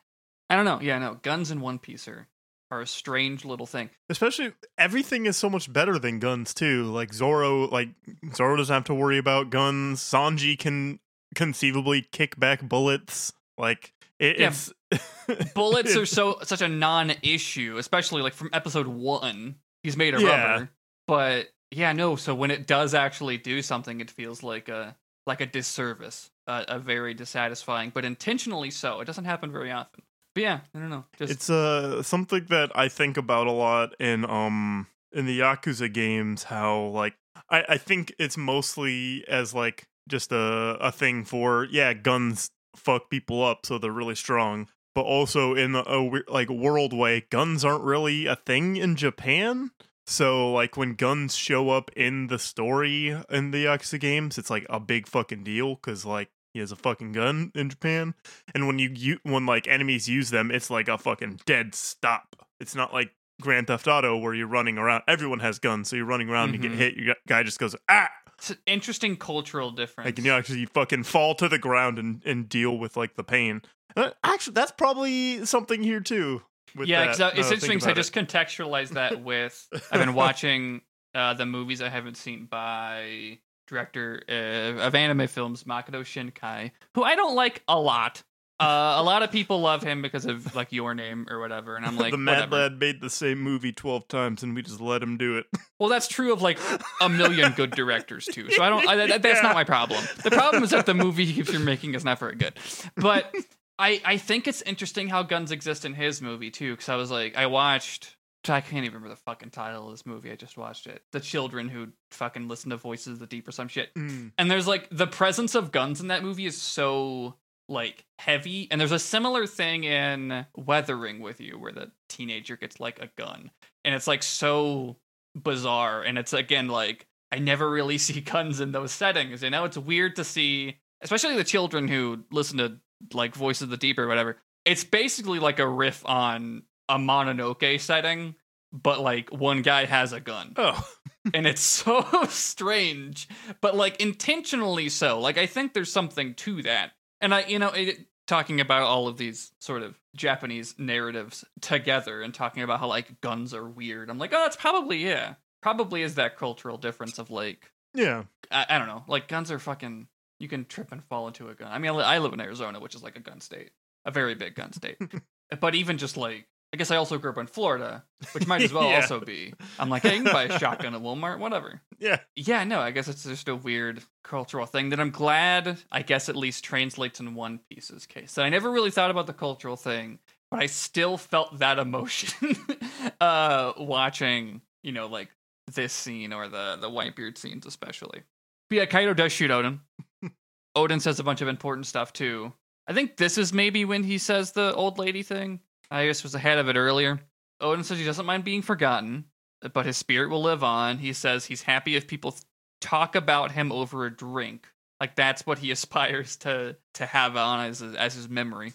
I 0.50 0.56
don't 0.56 0.64
know. 0.66 0.80
Yeah, 0.82 0.98
no, 0.98 1.14
guns 1.22 1.50
in 1.50 1.60
One 1.60 1.78
Piece 1.78 2.06
are 2.08 2.26
are 2.70 2.80
a 2.80 2.86
strange 2.86 3.44
little 3.44 3.66
thing. 3.66 3.90
Especially 4.08 4.52
everything 4.78 5.26
is 5.26 5.36
so 5.36 5.48
much 5.48 5.72
better 5.72 5.98
than 5.98 6.18
guns 6.18 6.52
too. 6.54 6.84
Like 6.84 7.12
Zoro, 7.14 7.68
like 7.68 7.90
Zoro 8.34 8.56
doesn't 8.56 8.72
have 8.74 8.84
to 8.84 8.94
worry 8.94 9.18
about 9.18 9.50
guns. 9.50 10.00
Sanji 10.00 10.58
can 10.58 10.98
conceivably 11.34 12.02
kick 12.12 12.38
back 12.38 12.62
bullets. 12.62 13.32
Like 13.58 13.92
it, 14.18 14.38
Yeah, 14.38 14.48
it's 14.48 14.72
Bullets 15.54 15.96
are 15.96 16.06
so 16.06 16.38
such 16.42 16.62
a 16.62 16.68
non-issue, 16.68 17.76
especially 17.78 18.22
like 18.22 18.34
from 18.34 18.50
episode 18.52 18.86
one. 18.86 19.56
He's 19.82 19.96
made 19.96 20.14
of 20.14 20.20
Yeah. 20.20 20.50
rubber, 20.52 20.70
but 21.06 21.48
yeah, 21.70 21.92
no. 21.92 22.16
So 22.16 22.34
when 22.34 22.50
it 22.50 22.66
does 22.66 22.94
actually 22.94 23.36
do 23.38 23.62
something, 23.62 24.00
it 24.00 24.10
feels 24.10 24.42
like 24.42 24.68
a 24.68 24.96
like 25.26 25.40
a 25.40 25.46
disservice, 25.46 26.30
uh, 26.46 26.64
a 26.68 26.78
very 26.78 27.12
dissatisfying, 27.14 27.90
but 27.90 28.04
intentionally 28.04 28.70
so. 28.70 29.00
It 29.00 29.04
doesn't 29.06 29.24
happen 29.24 29.50
very 29.50 29.72
often. 29.72 30.02
But 30.36 30.42
yeah, 30.42 30.60
I 30.74 30.78
don't 30.80 30.90
know. 30.90 31.06
Just 31.16 31.32
it's 31.32 31.48
uh 31.48 32.02
something 32.02 32.44
that 32.50 32.70
I 32.74 32.88
think 32.88 33.16
about 33.16 33.46
a 33.46 33.52
lot 33.52 33.94
in 33.98 34.28
um 34.28 34.86
in 35.10 35.24
the 35.24 35.40
Yakuza 35.40 35.90
games. 35.90 36.42
How 36.42 36.78
like 36.88 37.14
I 37.48 37.64
I 37.70 37.78
think 37.78 38.14
it's 38.18 38.36
mostly 38.36 39.24
as 39.28 39.54
like 39.54 39.88
just 40.10 40.32
a 40.32 40.76
a 40.78 40.92
thing 40.92 41.24
for 41.24 41.66
yeah 41.70 41.94
guns 41.94 42.50
fuck 42.74 43.08
people 43.08 43.42
up 43.42 43.64
so 43.64 43.78
they're 43.78 43.90
really 43.90 44.14
strong. 44.14 44.68
But 44.94 45.06
also 45.06 45.54
in 45.54 45.74
a, 45.74 45.82
a 45.86 46.22
like 46.28 46.50
world 46.50 46.92
way, 46.92 47.24
guns 47.30 47.64
aren't 47.64 47.84
really 47.84 48.26
a 48.26 48.36
thing 48.36 48.76
in 48.76 48.94
Japan. 48.94 49.70
So 50.06 50.52
like 50.52 50.76
when 50.76 50.96
guns 50.96 51.34
show 51.34 51.70
up 51.70 51.90
in 51.96 52.26
the 52.26 52.38
story 52.38 53.08
in 53.30 53.52
the 53.52 53.64
Yakuza 53.64 53.98
games, 53.98 54.36
it's 54.36 54.50
like 54.50 54.66
a 54.68 54.80
big 54.80 55.08
fucking 55.08 55.44
deal 55.44 55.76
because 55.76 56.04
like 56.04 56.28
he 56.56 56.60
has 56.60 56.72
a 56.72 56.76
fucking 56.76 57.12
gun 57.12 57.52
in 57.54 57.68
Japan 57.68 58.14
and 58.54 58.66
when 58.66 58.78
you, 58.78 58.88
you 58.94 59.18
when 59.24 59.44
like 59.44 59.68
enemies 59.68 60.08
use 60.08 60.30
them 60.30 60.50
it's 60.50 60.70
like 60.70 60.88
a 60.88 60.96
fucking 60.96 61.38
dead 61.44 61.74
stop 61.74 62.34
it's 62.58 62.74
not 62.74 62.94
like 62.94 63.10
grand 63.42 63.66
theft 63.66 63.86
auto 63.86 64.16
where 64.16 64.32
you're 64.32 64.46
running 64.46 64.78
around 64.78 65.02
everyone 65.06 65.40
has 65.40 65.58
guns 65.58 65.90
so 65.90 65.96
you're 65.96 66.06
running 66.06 66.30
around 66.30 66.54
and 66.54 66.64
you 66.64 66.70
get 66.70 66.78
hit 66.78 66.96
your 66.96 67.14
guy 67.28 67.42
just 67.42 67.58
goes 67.58 67.76
ah 67.90 68.08
it's 68.38 68.48
an 68.50 68.56
interesting 68.66 69.16
cultural 69.16 69.70
difference. 69.70 70.06
like 70.06 70.18
you 70.24 70.32
actually 70.32 70.64
fucking 70.64 71.02
fall 71.02 71.34
to 71.34 71.46
the 71.46 71.58
ground 71.58 71.98
and, 71.98 72.22
and 72.24 72.48
deal 72.48 72.78
with 72.78 72.96
like 72.96 73.14
the 73.16 73.24
pain 73.24 73.60
Uh, 73.94 74.10
actually 74.24 74.54
that's 74.54 74.72
probably 74.72 75.44
something 75.44 75.82
here 75.82 76.00
too 76.00 76.40
with 76.74 76.88
yeah, 76.88 77.06
'cause, 77.06 77.20
uh, 77.20 77.26
it's 77.34 77.38
interesting. 77.50 77.68
think 77.68 77.80
'cause 77.82 77.88
I 77.90 77.92
just 77.92 78.14
contextualized 78.14 78.90
that 78.94 79.22
with 79.22 79.68
I've 79.92 80.00
been 80.00 80.14
watching 80.24 80.80
uh, 81.14 81.34
the 81.34 81.44
movies 81.46 81.80
I 81.82 81.88
haven't 81.90 82.16
seen 82.16 82.46
by 82.46 83.38
director 83.66 84.22
uh, 84.28 84.82
of 84.86 84.94
anime 84.94 85.26
films 85.28 85.64
Makoto 85.64 86.02
Shinkai, 86.02 86.70
who 86.94 87.02
I 87.02 87.14
don't 87.14 87.34
like 87.34 87.62
a 87.68 87.78
lot. 87.78 88.22
Uh, 88.58 88.94
a 88.96 89.02
lot 89.02 89.22
of 89.22 89.30
people 89.30 89.60
love 89.60 89.82
him 89.82 90.00
because 90.00 90.24
of 90.24 90.54
like 90.56 90.72
your 90.72 90.94
name 90.94 91.26
or 91.30 91.38
whatever, 91.38 91.76
and 91.76 91.84
I'm 91.84 91.96
like, 91.98 92.10
the 92.12 92.16
mad 92.16 92.50
whatever. 92.50 92.56
lad 92.56 92.78
made 92.80 93.02
the 93.02 93.10
same 93.10 93.38
movie 93.42 93.70
12 93.72 94.08
times 94.08 94.42
and 94.42 94.54
we 94.54 94.62
just 94.62 94.80
let 94.80 95.02
him 95.02 95.18
do 95.18 95.36
it 95.36 95.44
Well, 95.78 95.90
that's 95.90 96.08
true 96.08 96.32
of 96.32 96.40
like 96.40 96.58
a 97.02 97.08
million 97.10 97.52
good 97.52 97.70
directors 97.72 98.24
too. 98.24 98.50
So 98.50 98.62
I 98.62 98.70
don't. 98.70 98.88
I, 98.88 98.96
that, 98.96 99.20
that's 99.20 99.40
Yeah. 99.40 99.48
not 99.48 99.54
my 99.54 99.64
problem. 99.64 100.02
The 100.24 100.30
problem 100.30 100.64
is 100.64 100.70
that 100.70 100.86
the 100.86 100.94
movie 100.94 101.26
he 101.26 101.34
keeps 101.34 101.52
making 101.58 101.94
is 101.94 102.02
not 102.02 102.18
very 102.18 102.34
good. 102.34 102.54
But 102.96 103.30
I 103.78 104.00
I 104.06 104.16
think 104.16 104.48
it's 104.48 104.62
interesting 104.62 105.08
how 105.10 105.22
guns 105.22 105.50
exist 105.52 105.84
in 105.84 105.92
his 105.92 106.22
movie 106.22 106.50
too. 106.50 106.72
Because 106.72 106.88
I 106.88 106.96
was 106.96 107.10
like, 107.10 107.36
I 107.36 107.46
watched. 107.48 108.15
I 108.48 108.60
can't 108.60 108.84
even 108.84 108.94
remember 108.94 109.08
the 109.08 109.16
fucking 109.16 109.50
title 109.50 109.86
of 109.86 109.90
this 109.92 110.06
movie. 110.06 110.30
I 110.30 110.36
just 110.36 110.56
watched 110.56 110.86
it. 110.86 111.02
The 111.12 111.20
children 111.20 111.68
who 111.68 111.88
fucking 112.12 112.48
listen 112.48 112.70
to 112.70 112.76
Voices 112.76 113.14
of 113.14 113.18
the 113.18 113.26
Deep 113.26 113.48
or 113.48 113.52
some 113.52 113.68
shit. 113.68 113.94
Mm. 113.94 114.32
And 114.38 114.50
there's 114.50 114.68
like 114.68 114.88
the 114.90 115.06
presence 115.06 115.54
of 115.54 115.72
guns 115.72 116.00
in 116.00 116.08
that 116.08 116.22
movie 116.22 116.46
is 116.46 116.60
so 116.60 117.34
like 117.68 118.04
heavy. 118.18 118.68
And 118.70 118.80
there's 118.80 118.92
a 118.92 118.98
similar 118.98 119.46
thing 119.46 119.84
in 119.84 120.46
Weathering 120.56 121.20
with 121.20 121.40
You 121.40 121.58
where 121.58 121.72
the 121.72 121.90
teenager 122.08 122.56
gets 122.56 122.80
like 122.80 123.00
a 123.00 123.10
gun. 123.16 123.50
And 123.84 123.94
it's 123.94 124.06
like 124.06 124.22
so 124.22 124.96
bizarre. 125.34 126.02
And 126.02 126.18
it's 126.18 126.32
again 126.32 126.68
like 126.68 127.06
I 127.32 127.38
never 127.38 127.68
really 127.68 127.98
see 127.98 128.20
guns 128.20 128.60
in 128.60 128.72
those 128.72 128.92
settings. 128.92 129.42
You 129.42 129.50
know, 129.50 129.64
it's 129.64 129.78
weird 129.78 130.16
to 130.16 130.24
see, 130.24 130.78
especially 131.02 131.36
the 131.36 131.44
children 131.44 131.88
who 131.88 132.24
listen 132.30 132.58
to 132.58 132.78
like 133.12 133.34
voices 133.34 133.62
of 133.62 133.70
the 133.70 133.76
Deep 133.76 133.98
or 133.98 134.06
whatever. 134.06 134.38
It's 134.64 134.84
basically 134.84 135.38
like 135.38 135.58
a 135.58 135.68
riff 135.68 136.04
on 136.06 136.62
a 136.88 136.98
Mononoke 136.98 137.80
setting, 137.80 138.34
but 138.72 139.00
like 139.00 139.30
one 139.30 139.62
guy 139.62 139.84
has 139.84 140.12
a 140.12 140.20
gun. 140.20 140.54
Oh. 140.56 140.86
And 141.34 141.44
it's 141.44 141.60
so 141.60 142.06
strange 142.28 143.26
but 143.60 143.74
like 143.74 144.00
intentionally 144.00 144.88
so. 144.88 145.18
Like 145.18 145.38
i 145.38 145.46
think 145.46 145.74
there's 145.74 145.90
something 145.90 146.34
to 146.34 146.62
that. 146.62 146.92
And 147.20 147.34
i 147.34 147.44
you 147.46 147.58
know 147.58 147.70
it, 147.70 148.06
talking 148.28 148.60
about 148.60 148.82
all 148.82 149.08
of 149.08 149.16
these 149.16 149.50
sort 149.60 149.82
of 149.82 149.98
japanese 150.14 150.76
narratives 150.78 151.44
together 151.60 152.22
and 152.22 152.32
talking 152.32 152.62
about 152.62 152.78
how 152.78 152.86
like 152.86 153.20
guns 153.20 153.52
are 153.52 153.68
weird 153.68 154.08
i'm 154.08 154.18
like 154.18 154.32
oh 154.32 154.42
that's 154.42 154.56
probably 154.56 154.98
yeah 154.98 155.34
probably 155.62 156.02
is 156.02 156.14
that 156.14 156.36
cultural 156.36 156.78
difference 156.78 157.18
of 157.18 157.30
like 157.30 157.70
yeah. 157.94 158.22
I, 158.50 158.66
I 158.68 158.78
don't 158.78 158.88
know 158.88 159.02
like 159.08 159.28
guns 159.28 159.50
are 159.50 159.58
fucking 159.58 160.06
you 160.38 160.48
can 160.48 160.64
trip 160.64 160.92
and 160.92 161.02
fall 161.04 161.26
into 161.26 161.48
a 161.48 161.54
gun. 161.54 161.72
I 161.72 161.78
mean 161.78 161.90
I, 161.90 162.14
I 162.14 162.18
live 162.18 162.32
in 162.32 162.40
arizona 162.40 162.78
which 162.78 162.94
is 162.94 163.02
like 163.02 163.16
a 163.16 163.20
gun 163.20 163.40
state 163.40 163.72
a 164.04 164.10
very 164.10 164.34
big 164.36 164.54
gun 164.54 164.72
state. 164.72 164.98
But 165.60 165.76
even 165.76 165.96
just 165.96 166.16
like 166.16 166.48
i 166.76 166.78
guess 166.78 166.90
i 166.90 166.96
also 166.96 167.18
grew 167.18 167.30
up 167.30 167.38
in 167.38 167.46
florida 167.46 168.04
which 168.32 168.46
might 168.46 168.62
as 168.62 168.72
well 168.74 168.88
Yeah. 168.88 168.96
also 168.96 169.20
be 169.20 169.54
i'm 169.78 169.88
like 169.88 170.02
hey, 170.02 170.16
you 170.16 170.22
can 170.22 170.32
buy 170.32 170.44
a 170.44 170.58
shotgun 170.58 170.94
at 170.94 171.00
walmart 171.00 171.38
whatever 171.38 171.80
yeah 171.98 172.20
yeah, 172.36 172.64
no, 172.64 172.80
I 172.80 172.90
guess 172.90 173.08
it's 173.08 173.24
just 173.24 173.48
a 173.48 173.56
weird 173.56 174.02
cultural 174.22 174.66
thing 174.66 174.90
that 174.90 175.00
I'm 175.00 175.10
glad, 175.10 175.78
I 175.90 176.02
guess, 176.02 176.28
at 176.28 176.36
least 176.36 176.62
translates 176.64 177.18
in 177.18 177.34
One 177.34 177.60
Piece's 177.70 178.04
case. 178.04 178.30
So 178.30 178.42
I 178.42 178.50
never 178.50 178.70
really 178.70 178.90
thought 178.90 179.10
about 179.10 179.26
the 179.26 179.32
cultural 179.32 179.76
thing, 179.76 180.18
but 180.50 180.60
I 180.60 180.66
still 180.66 181.16
felt 181.16 181.58
that 181.60 181.78
emotion 181.78 182.54
uh, 183.20 183.72
watching, 183.78 184.60
you 184.82 184.92
know, 184.92 185.06
like 185.06 185.30
this 185.74 185.92
scene 185.94 186.34
or 186.34 186.48
the 186.48 186.76
the 186.78 186.90
Whitebeard 186.90 187.38
scenes, 187.38 187.64
especially. 187.64 188.22
But 188.68 188.76
yeah, 188.76 188.84
Kaido 188.84 189.14
does 189.14 189.32
shoot 189.32 189.50
Oden. 189.50 189.80
Oden 190.76 191.00
says 191.00 191.18
a 191.18 191.24
bunch 191.24 191.40
of 191.40 191.48
important 191.48 191.86
stuff 191.86 192.12
too. 192.12 192.52
I 192.86 192.92
think 192.92 193.16
this 193.16 193.38
is 193.38 193.52
maybe 193.54 193.84
when 193.86 194.04
he 194.04 194.18
says 194.18 194.52
the 194.52 194.74
old 194.74 194.98
lady 194.98 195.22
thing. 195.22 195.60
I 195.90 196.06
just 196.06 196.22
was 196.22 196.34
ahead 196.34 196.58
of 196.58 196.68
it 196.68 196.76
earlier. 196.76 197.20
Oden 197.60 197.84
says 197.84 197.98
he 197.98 198.04
doesn't 198.04 198.26
mind 198.26 198.44
being 198.44 198.62
forgotten, 198.62 199.26
but 199.72 199.86
his 199.86 199.96
spirit 199.96 200.30
will 200.30 200.42
live 200.42 200.62
on. 200.62 200.98
He 200.98 201.12
says 201.12 201.46
he's 201.46 201.62
happy 201.62 201.96
if 201.96 202.06
people 202.06 202.36
talk 202.80 203.14
about 203.14 203.52
him 203.52 203.72
over 203.72 204.04
a 204.04 204.14
drink. 204.14 204.68
Like 205.00 205.16
that's 205.16 205.46
what 205.46 205.58
he 205.58 205.70
aspires 205.72 206.36
to 206.38 206.76
to 206.94 207.06
have 207.06 207.36
on 207.36 207.66
as 207.66 207.82
as 207.82 208.14
his 208.14 208.28
memory. 208.28 208.72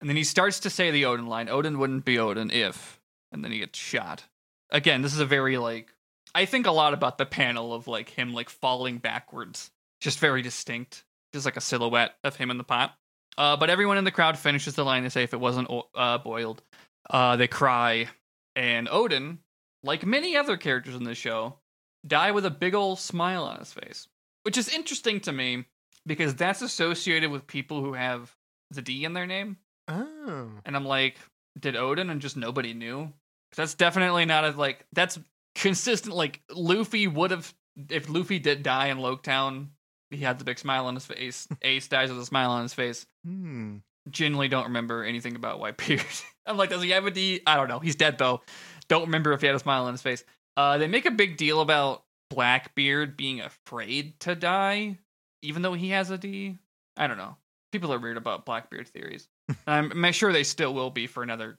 And 0.00 0.08
then 0.08 0.16
he 0.16 0.24
starts 0.24 0.60
to 0.60 0.70
say 0.70 0.90
the 0.90 1.04
Oden 1.04 1.28
line. 1.28 1.46
Oden 1.46 1.78
wouldn't 1.78 2.04
be 2.04 2.16
Oden 2.16 2.52
if, 2.52 3.00
and 3.32 3.44
then 3.44 3.52
he 3.52 3.58
gets 3.58 3.78
shot. 3.78 4.24
Again, 4.70 5.02
this 5.02 5.14
is 5.14 5.20
a 5.20 5.26
very 5.26 5.56
like 5.56 5.94
I 6.34 6.46
think 6.46 6.66
a 6.66 6.72
lot 6.72 6.94
about 6.94 7.18
the 7.18 7.26
panel 7.26 7.72
of 7.72 7.86
like 7.86 8.10
him 8.10 8.34
like 8.34 8.48
falling 8.48 8.98
backwards, 8.98 9.70
just 10.00 10.18
very 10.18 10.42
distinct, 10.42 11.04
just 11.32 11.44
like 11.44 11.56
a 11.56 11.60
silhouette 11.60 12.16
of 12.24 12.36
him 12.36 12.50
in 12.50 12.58
the 12.58 12.64
pot. 12.64 12.96
Uh, 13.36 13.56
but 13.56 13.70
everyone 13.70 13.98
in 13.98 14.04
the 14.04 14.10
crowd 14.10 14.38
finishes 14.38 14.74
the 14.74 14.84
line. 14.84 15.02
They 15.02 15.08
say 15.08 15.22
if 15.22 15.34
it 15.34 15.40
wasn't 15.40 15.68
uh, 15.94 16.18
boiled, 16.18 16.62
uh, 17.10 17.36
they 17.36 17.48
cry, 17.48 18.08
and 18.56 18.88
Oden, 18.88 19.38
like 19.82 20.06
many 20.06 20.36
other 20.36 20.56
characters 20.56 20.94
in 20.94 21.04
this 21.04 21.18
show, 21.18 21.58
die 22.06 22.30
with 22.30 22.46
a 22.46 22.50
big 22.50 22.74
old 22.74 22.98
smile 22.98 23.44
on 23.44 23.58
his 23.58 23.72
face, 23.72 24.08
which 24.42 24.56
is 24.56 24.68
interesting 24.68 25.20
to 25.20 25.32
me 25.32 25.64
because 26.06 26.34
that's 26.34 26.62
associated 26.62 27.30
with 27.30 27.46
people 27.46 27.80
who 27.82 27.94
have 27.94 28.34
the 28.70 28.82
D 28.82 29.04
in 29.04 29.12
their 29.12 29.26
name, 29.26 29.56
oh 29.88 30.50
and 30.64 30.76
I'm 30.76 30.84
like, 30.84 31.16
did 31.58 31.74
Oden 31.74 32.10
and 32.10 32.20
just 32.20 32.36
nobody 32.36 32.74
knew? 32.74 33.12
That's 33.56 33.74
definitely 33.74 34.24
not 34.24 34.44
a 34.44 34.50
like 34.50 34.84
that's 34.92 35.18
consistent. 35.54 36.14
Like 36.14 36.42
Luffy 36.50 37.06
would 37.06 37.30
have 37.30 37.52
if 37.90 38.08
Luffy 38.08 38.38
did 38.38 38.62
die 38.62 38.88
in 38.88 38.98
Loguetown, 38.98 39.68
he 40.10 40.18
had 40.18 40.38
the 40.38 40.44
big 40.44 40.58
smile 40.58 40.86
on 40.86 40.94
his 40.94 41.06
face. 41.06 41.48
Ace 41.62 41.88
dies 41.88 42.10
with 42.10 42.20
a 42.20 42.26
smile 42.26 42.50
on 42.50 42.62
his 42.62 42.74
face. 42.74 43.06
hmm. 43.24 43.76
Genuinely 44.10 44.48
don't 44.48 44.64
remember 44.64 45.02
anything 45.02 45.34
about 45.34 45.60
Whitebeard. 45.60 46.24
I'm 46.46 46.58
like, 46.58 46.68
does 46.68 46.82
he 46.82 46.90
have 46.90 47.06
a 47.06 47.10
D? 47.10 47.40
I 47.46 47.56
don't 47.56 47.68
know. 47.68 47.78
He's 47.78 47.96
dead 47.96 48.18
though. 48.18 48.42
Don't 48.86 49.06
remember 49.06 49.32
if 49.32 49.40
he 49.40 49.46
had 49.46 49.56
a 49.56 49.60
smile 49.60 49.84
on 49.86 49.92
his 49.92 50.02
face. 50.02 50.22
Uh, 50.58 50.76
they 50.76 50.86
make 50.86 51.06
a 51.06 51.10
big 51.10 51.38
deal 51.38 51.62
about 51.62 52.04
Blackbeard 52.28 53.16
being 53.16 53.40
afraid 53.40 54.20
to 54.20 54.34
die, 54.34 54.98
even 55.40 55.62
though 55.62 55.72
he 55.72 55.88
has 55.90 56.10
a 56.10 56.18
D. 56.18 56.58
I 56.98 57.06
don't 57.06 57.16
know. 57.16 57.36
People 57.72 57.94
are 57.94 57.98
weird 57.98 58.18
about 58.18 58.44
Blackbeard 58.44 58.88
theories. 58.88 59.26
I'm, 59.66 59.90
I'm 60.04 60.12
sure 60.12 60.32
they 60.34 60.44
still 60.44 60.74
will 60.74 60.90
be 60.90 61.06
for 61.06 61.22
another 61.22 61.58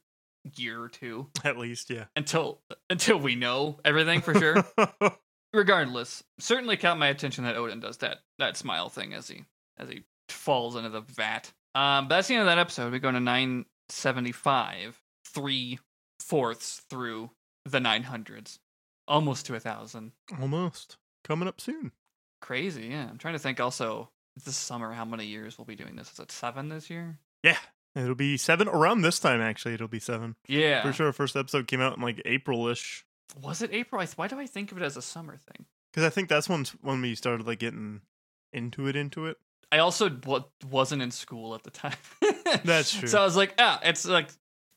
year 0.55 0.79
or 0.79 0.89
two 0.89 1.27
At 1.43 1.57
least, 1.57 1.89
yeah. 1.89 2.05
until 2.15 2.61
until 2.91 3.17
we 3.17 3.33
know 3.35 3.79
everything 3.83 4.21
for 4.21 4.35
sure. 4.35 4.63
Regardless, 5.56 6.24
certainly 6.39 6.78
caught 6.78 6.99
my 6.99 7.08
attention 7.08 7.45
that 7.45 7.56
Oden 7.56 7.82
does 7.82 7.97
that 7.97 8.20
that 8.39 8.58
smile 8.58 8.89
thing 8.89 9.14
as 9.14 9.28
he 9.28 9.45
as 9.78 9.89
he 9.89 10.03
falls 10.30 10.76
into 10.76 10.89
the 10.89 11.01
vat. 11.01 11.51
Um, 11.74 12.08
but 12.08 12.16
that's 12.16 12.28
the 12.28 12.36
end 12.36 12.41
of 12.41 12.47
that 12.47 12.58
episode. 12.58 12.91
We 12.91 12.99
go 12.99 13.12
to 13.12 13.20
nine 13.20 13.66
seventy 13.89 14.32
five, 14.32 14.99
three 15.26 15.80
fourths 16.20 16.82
through 16.89 17.32
the 17.66 17.80
nine 17.80 18.03
hundreds, 18.03 18.60
almost 19.08 19.45
to 19.47 19.56
a 19.56 19.60
thousand. 19.60 20.12
Almost. 20.39 20.97
Coming 21.24 21.47
up 21.47 21.60
soon. 21.60 21.91
Crazy, 22.41 22.88
yeah. 22.88 23.08
I'm 23.10 23.18
trying 23.18 23.34
to 23.34 23.39
think 23.39 23.60
also 23.60 24.10
this 24.43 24.56
summer 24.56 24.91
how 24.91 25.06
many 25.06 25.26
years 25.26 25.58
we'll 25.58 25.66
be 25.66 25.76
doing 25.76 25.95
this. 25.95 26.12
Is 26.12 26.20
it 26.20 26.32
seven 26.32 26.70
this 26.70 26.89
year? 26.89 27.18
Yeah. 27.43 27.58
It'll 27.95 28.14
be 28.14 28.38
seven 28.38 28.68
around 28.68 29.01
this 29.01 29.20
time, 29.20 29.41
actually. 29.41 29.74
It'll 29.74 29.88
be 29.88 29.99
seven. 29.99 30.36
Yeah. 30.47 30.84
For 30.84 30.91
sure. 30.91 31.08
Our 31.08 31.14
first 31.14 31.36
episode 31.36 31.66
came 31.68 31.82
out 31.82 31.95
in 31.95 32.03
like 32.03 32.22
April 32.26 32.68
ish. 32.68 33.06
Was 33.41 33.61
it 33.61 33.71
April? 33.73 34.01
I 34.01 34.05
th- 34.05 34.17
Why 34.17 34.28
do 34.28 34.39
I 34.39 34.45
think 34.45 34.71
of 34.71 34.78
it 34.78 34.84
as 34.84 34.97
a 34.97 35.01
summer 35.01 35.38
thing? 35.38 35.65
Because 35.91 36.05
I 36.05 36.09
think 36.09 36.30
that's 36.30 36.49
when 36.49 36.65
when 36.82 37.01
we 37.01 37.15
started 37.15 37.45
like 37.47 37.59
getting 37.59 38.01
into 38.53 38.88
it, 38.88 38.95
into 38.95 39.26
it. 39.26 39.38
I 39.71 39.80
also 39.80 40.09
w- 40.09 40.43
wasn't 40.69 41.01
in 41.01 41.11
school 41.11 41.55
at 41.55 41.63
the 41.63 41.71
time. 41.71 41.97
That's 42.63 42.93
true. 42.93 43.07
So 43.07 43.19
I 43.19 43.26
was 43.26 43.36
like, 43.36 43.53
ah, 43.57 43.80
it's 43.84 44.05
like 44.05 44.30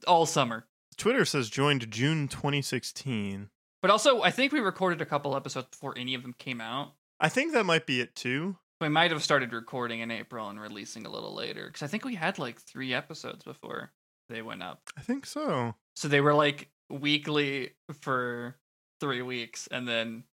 all 0.07 0.27
summer. 0.27 0.67
Twitter 0.97 1.25
says 1.25 1.51
joined 1.51 1.89
June 1.91 2.27
2016. 2.27 3.51
But 3.81 3.91
also, 3.91 4.23
I 4.23 4.31
think 4.31 4.53
we 4.53 4.61
recorded 4.61 5.01
a 5.01 5.07
couple 5.07 5.37
episodes 5.37 5.69
before 5.71 5.97
any 5.97 6.15
of 6.15 6.23
them 6.23 6.35
came 6.39 6.61
out. 6.61 6.95
I 7.21 7.29
think 7.29 7.53
that 7.53 7.67
might 7.67 7.87
be 7.87 8.01
it 8.01 8.17
too. 8.17 8.57
We 8.81 8.89
might 8.89 9.11
have 9.11 9.23
started 9.23 9.53
recording 9.53 10.01
in 10.01 10.11
April 10.11 10.49
and 10.49 10.61
releasing 10.61 11.05
a 11.07 11.11
little 11.11 11.35
later 11.35 11.67
because 11.67 11.83
I 11.83 11.87
think 11.87 12.05
we 12.05 12.15
had 12.15 12.39
like 12.39 12.59
three 12.61 12.95
episodes 12.95 13.45
before 13.45 13.93
they 14.29 14.43
went 14.43 14.63
up. 14.63 14.83
I 14.97 15.03
think 15.03 15.27
so. 15.27 15.75
So 15.97 16.09
they 16.09 16.21
were 16.21 16.35
like 16.35 16.71
weekly 16.91 17.71
for 17.93 18.57
three 19.01 19.23
weeks 19.23 19.69
and 19.71 19.87
then 19.89 20.25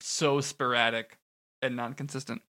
so 0.00 0.40
sporadic 0.40 1.18
and 1.62 1.76
non 1.76 1.94
consistent. 1.94 2.42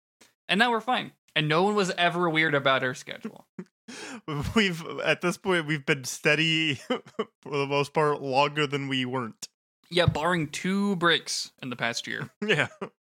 And 0.48 0.58
now 0.58 0.70
we're 0.70 0.80
fine. 0.80 1.12
And 1.36 1.48
no 1.48 1.62
one 1.62 1.74
was 1.74 1.90
ever 1.92 2.28
weird 2.28 2.54
about 2.54 2.82
our 2.82 2.94
schedule. 2.94 3.46
We've 4.54 4.84
at 5.00 5.20
this 5.20 5.36
point 5.36 5.66
we've 5.66 5.84
been 5.84 6.04
steady 6.04 6.74
for 7.42 7.58
the 7.58 7.66
most 7.66 7.92
part 7.92 8.22
longer 8.22 8.66
than 8.66 8.86
we 8.86 9.04
weren't. 9.04 9.48
Yeah, 9.90 10.06
barring 10.06 10.48
two 10.48 10.94
breaks 10.96 11.50
in 11.60 11.70
the 11.70 11.76
past 11.76 12.06
year. 12.06 12.30
Yeah. 12.46 12.68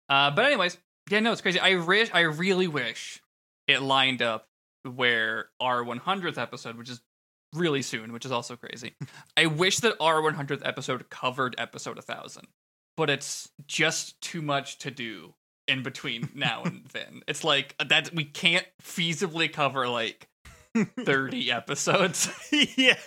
Uh, 0.10 0.32
but 0.32 0.46
anyways, 0.46 0.78
yeah, 1.10 1.20
no, 1.20 1.32
it's 1.32 1.42
crazy. 1.42 1.60
I 1.60 1.76
wish, 1.76 2.10
I 2.14 2.22
really 2.22 2.68
wish 2.68 3.22
it 3.68 3.82
lined 3.82 4.22
up 4.22 4.48
where 4.84 5.50
our 5.60 5.84
100th 5.84 6.38
episode, 6.38 6.78
which 6.78 6.90
is 6.90 7.00
really 7.54 7.82
soon, 7.82 8.14
which 8.14 8.26
is 8.26 8.32
also 8.32 8.56
crazy. 8.56 8.96
I 9.38 9.48
wish 9.48 9.80
that 9.80 9.96
our 10.00 10.22
100th 10.22 10.66
episode 10.66 11.10
covered 11.10 11.56
episode 11.58 11.98
1000, 11.98 12.48
but 12.98 13.10
it's 13.10 13.50
just 13.68 14.20
too 14.22 14.42
much 14.42 14.78
to 14.80 14.92
do 14.92 15.34
in 15.68 15.84
between 15.84 16.30
now 16.36 16.64
and 16.64 16.86
then. 16.94 17.22
It's 17.28 17.44
like 17.44 17.76
that 17.84 18.14
we 18.14 18.26
can't 18.26 18.66
feasibly 18.82 19.52
cover 19.52 19.88
like 19.88 20.28
30 21.06 21.52
episodes 21.52 22.30
yeah. 22.78 22.98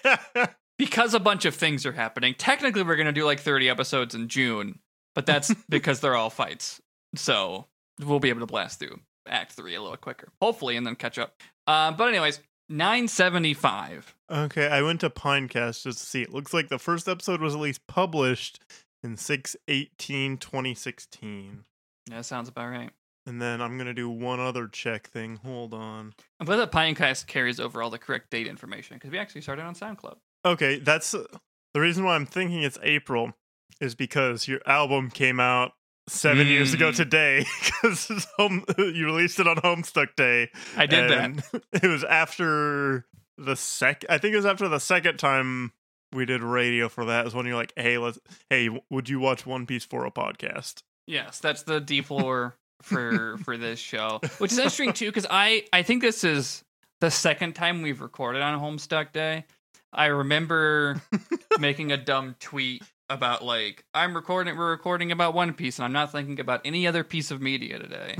because 0.79 1.15
a 1.15 1.21
bunch 1.21 1.45
of 1.45 1.55
things 1.55 1.87
are 1.87 1.93
happening. 1.93 2.35
Technically, 2.37 2.83
we're 2.83 2.97
going 2.97 3.07
to 3.07 3.13
do 3.13 3.25
like 3.25 3.41
30 3.41 3.69
episodes 3.69 4.15
in 4.15 4.29
June, 4.29 4.81
but 5.15 5.27
that's 5.27 5.55
because 5.69 6.01
they're 6.01 6.17
all 6.17 6.31
fights. 6.31 6.81
So 7.17 7.67
we'll 8.05 8.21
be 8.21 8.29
able 8.29 8.41
to 8.41 8.47
blast 8.47 8.81
through 8.81 9.01
Act 9.29 9.53
3 9.53 9.75
a 9.75 9.83
little 9.83 9.97
quicker, 9.97 10.29
hopefully, 10.41 10.77
and 10.77 10.87
then 10.87 10.97
catch 10.97 11.19
up. 11.19 11.35
Uh, 11.67 11.93
but, 11.93 12.09
anyways, 12.09 12.41
975. 12.69 14.14
Okay, 14.31 14.69
I 14.69 14.81
went 14.83 15.01
to 15.01 15.11
Pinecast 15.11 15.83
just 15.83 15.99
to 15.99 16.07
see. 16.07 16.23
It 16.23 16.33
looks 16.33 16.55
like 16.55 16.69
the 16.69 16.79
first 16.79 17.09
episode 17.09 17.41
was 17.41 17.55
at 17.55 17.61
least 17.61 17.87
published 17.87 18.59
in 19.03 19.17
6 19.17 19.57
18 19.69 20.39
2016. 20.39 21.65
Yeah, 22.11 22.17
that 22.19 22.25
sounds 22.25 22.49
about 22.49 22.71
right. 22.71 22.91
And 23.27 23.41
then 23.41 23.61
I'm 23.63 23.77
going 23.79 23.87
to 23.87 23.95
do 23.95 24.09
one 24.11 24.39
other 24.41 24.69
check 24.69 25.09
thing. 25.09 25.37
Hold 25.45 25.73
on. 25.73 26.13
I'm 26.41 26.47
glad 26.47 26.57
that 26.57 26.73
Pinecast 26.73 27.27
carries 27.27 27.59
over 27.59 27.83
all 27.83 27.89
the 27.91 27.99
correct 27.99 28.31
date 28.31 28.47
information 28.47 28.97
because 28.97 29.11
we 29.11 29.19
actually 29.19 29.41
started 29.41 29.63
on 29.63 29.75
SoundCloud. 29.75 30.17
Okay, 30.45 30.79
that's 30.79 31.15
uh, 31.15 31.25
the 31.73 31.81
reason 31.81 32.05
why 32.05 32.15
I'm 32.17 32.27
thinking 32.27 32.63
it's 32.63 32.79
April 32.83 33.33
is 33.81 33.95
because 33.95 34.47
your 34.47 34.61
album 34.67 35.11
came 35.11 35.41
out 35.41 35.73
seven 36.07 36.47
years 36.47 36.75
ago 36.75 36.91
Mm. 36.91 36.97
today 36.97 37.47
because 37.83 38.27
home 38.37 38.63
you 38.79 39.07
released 39.07 39.41
it 39.41 39.49
on 39.49 39.57
Homestuck 39.57 40.17
Day. 40.17 40.51
I 40.77 40.85
did 40.85 41.11
that. 41.11 41.63
It 41.83 41.89
was 41.89 42.05
after 42.05 43.07
the 43.39 43.57
sec. 43.57 44.05
I 44.09 44.19
think 44.19 44.35
it 44.35 44.37
was 44.37 44.47
after 44.47 44.69
the 44.69 44.81
second 44.81 45.19
time 45.19 45.73
we 46.13 46.25
did 46.25 46.43
radio 46.43 46.89
for 46.89 47.05
that. 47.07 47.27
Is 47.27 47.35
when 47.35 47.47
you're 47.47 47.57
like, 47.57 47.73
hey, 47.77 47.99
let's. 47.99 48.19
Hey, 48.51 48.69
would 48.91 49.09
you 49.09 49.21
watch 49.21 49.47
One 49.47 49.67
Piece 49.67 49.85
for 49.85 50.05
a 50.07 50.11
podcast? 50.11 50.83
Yes, 51.07 51.39
that's 51.39 51.63
the 51.63 51.81
D4 51.81 52.53
for 52.83 53.39
for 53.39 53.57
this 53.57 53.79
show, 53.79 54.21
which 54.39 54.53
is 54.53 54.59
interesting 54.59 54.93
too 54.93 55.07
because 55.07 55.27
I 55.31 55.65
I 55.73 55.83
think 55.83 56.03
this 56.03 56.25
is 56.25 56.63
the 57.01 57.11
second 57.11 57.55
time 57.55 57.83
we've 57.83 58.01
recorded 58.01 58.43
on 58.43 58.61
Homestuck 58.61 59.13
Day. 59.13 59.45
I 59.93 60.07
remember 60.07 61.01
making 61.59 61.93
a 61.93 61.97
dumb 61.97 62.37
tweet 62.41 62.83
about 63.09 63.45
like 63.45 63.85
I'm 63.95 64.15
recording 64.15 64.57
we're 64.57 64.71
recording 64.71 65.13
about 65.13 65.35
One 65.35 65.55
Piece 65.55 65.79
and 65.79 65.85
I'm 65.85 65.93
not 65.93 66.13
thinking 66.13 66.41
about 66.41 66.63
any 66.65 66.87
other 66.87 67.05
piece 67.05 67.31
of 67.31 67.41
media 67.41 67.79
today. 67.79 68.17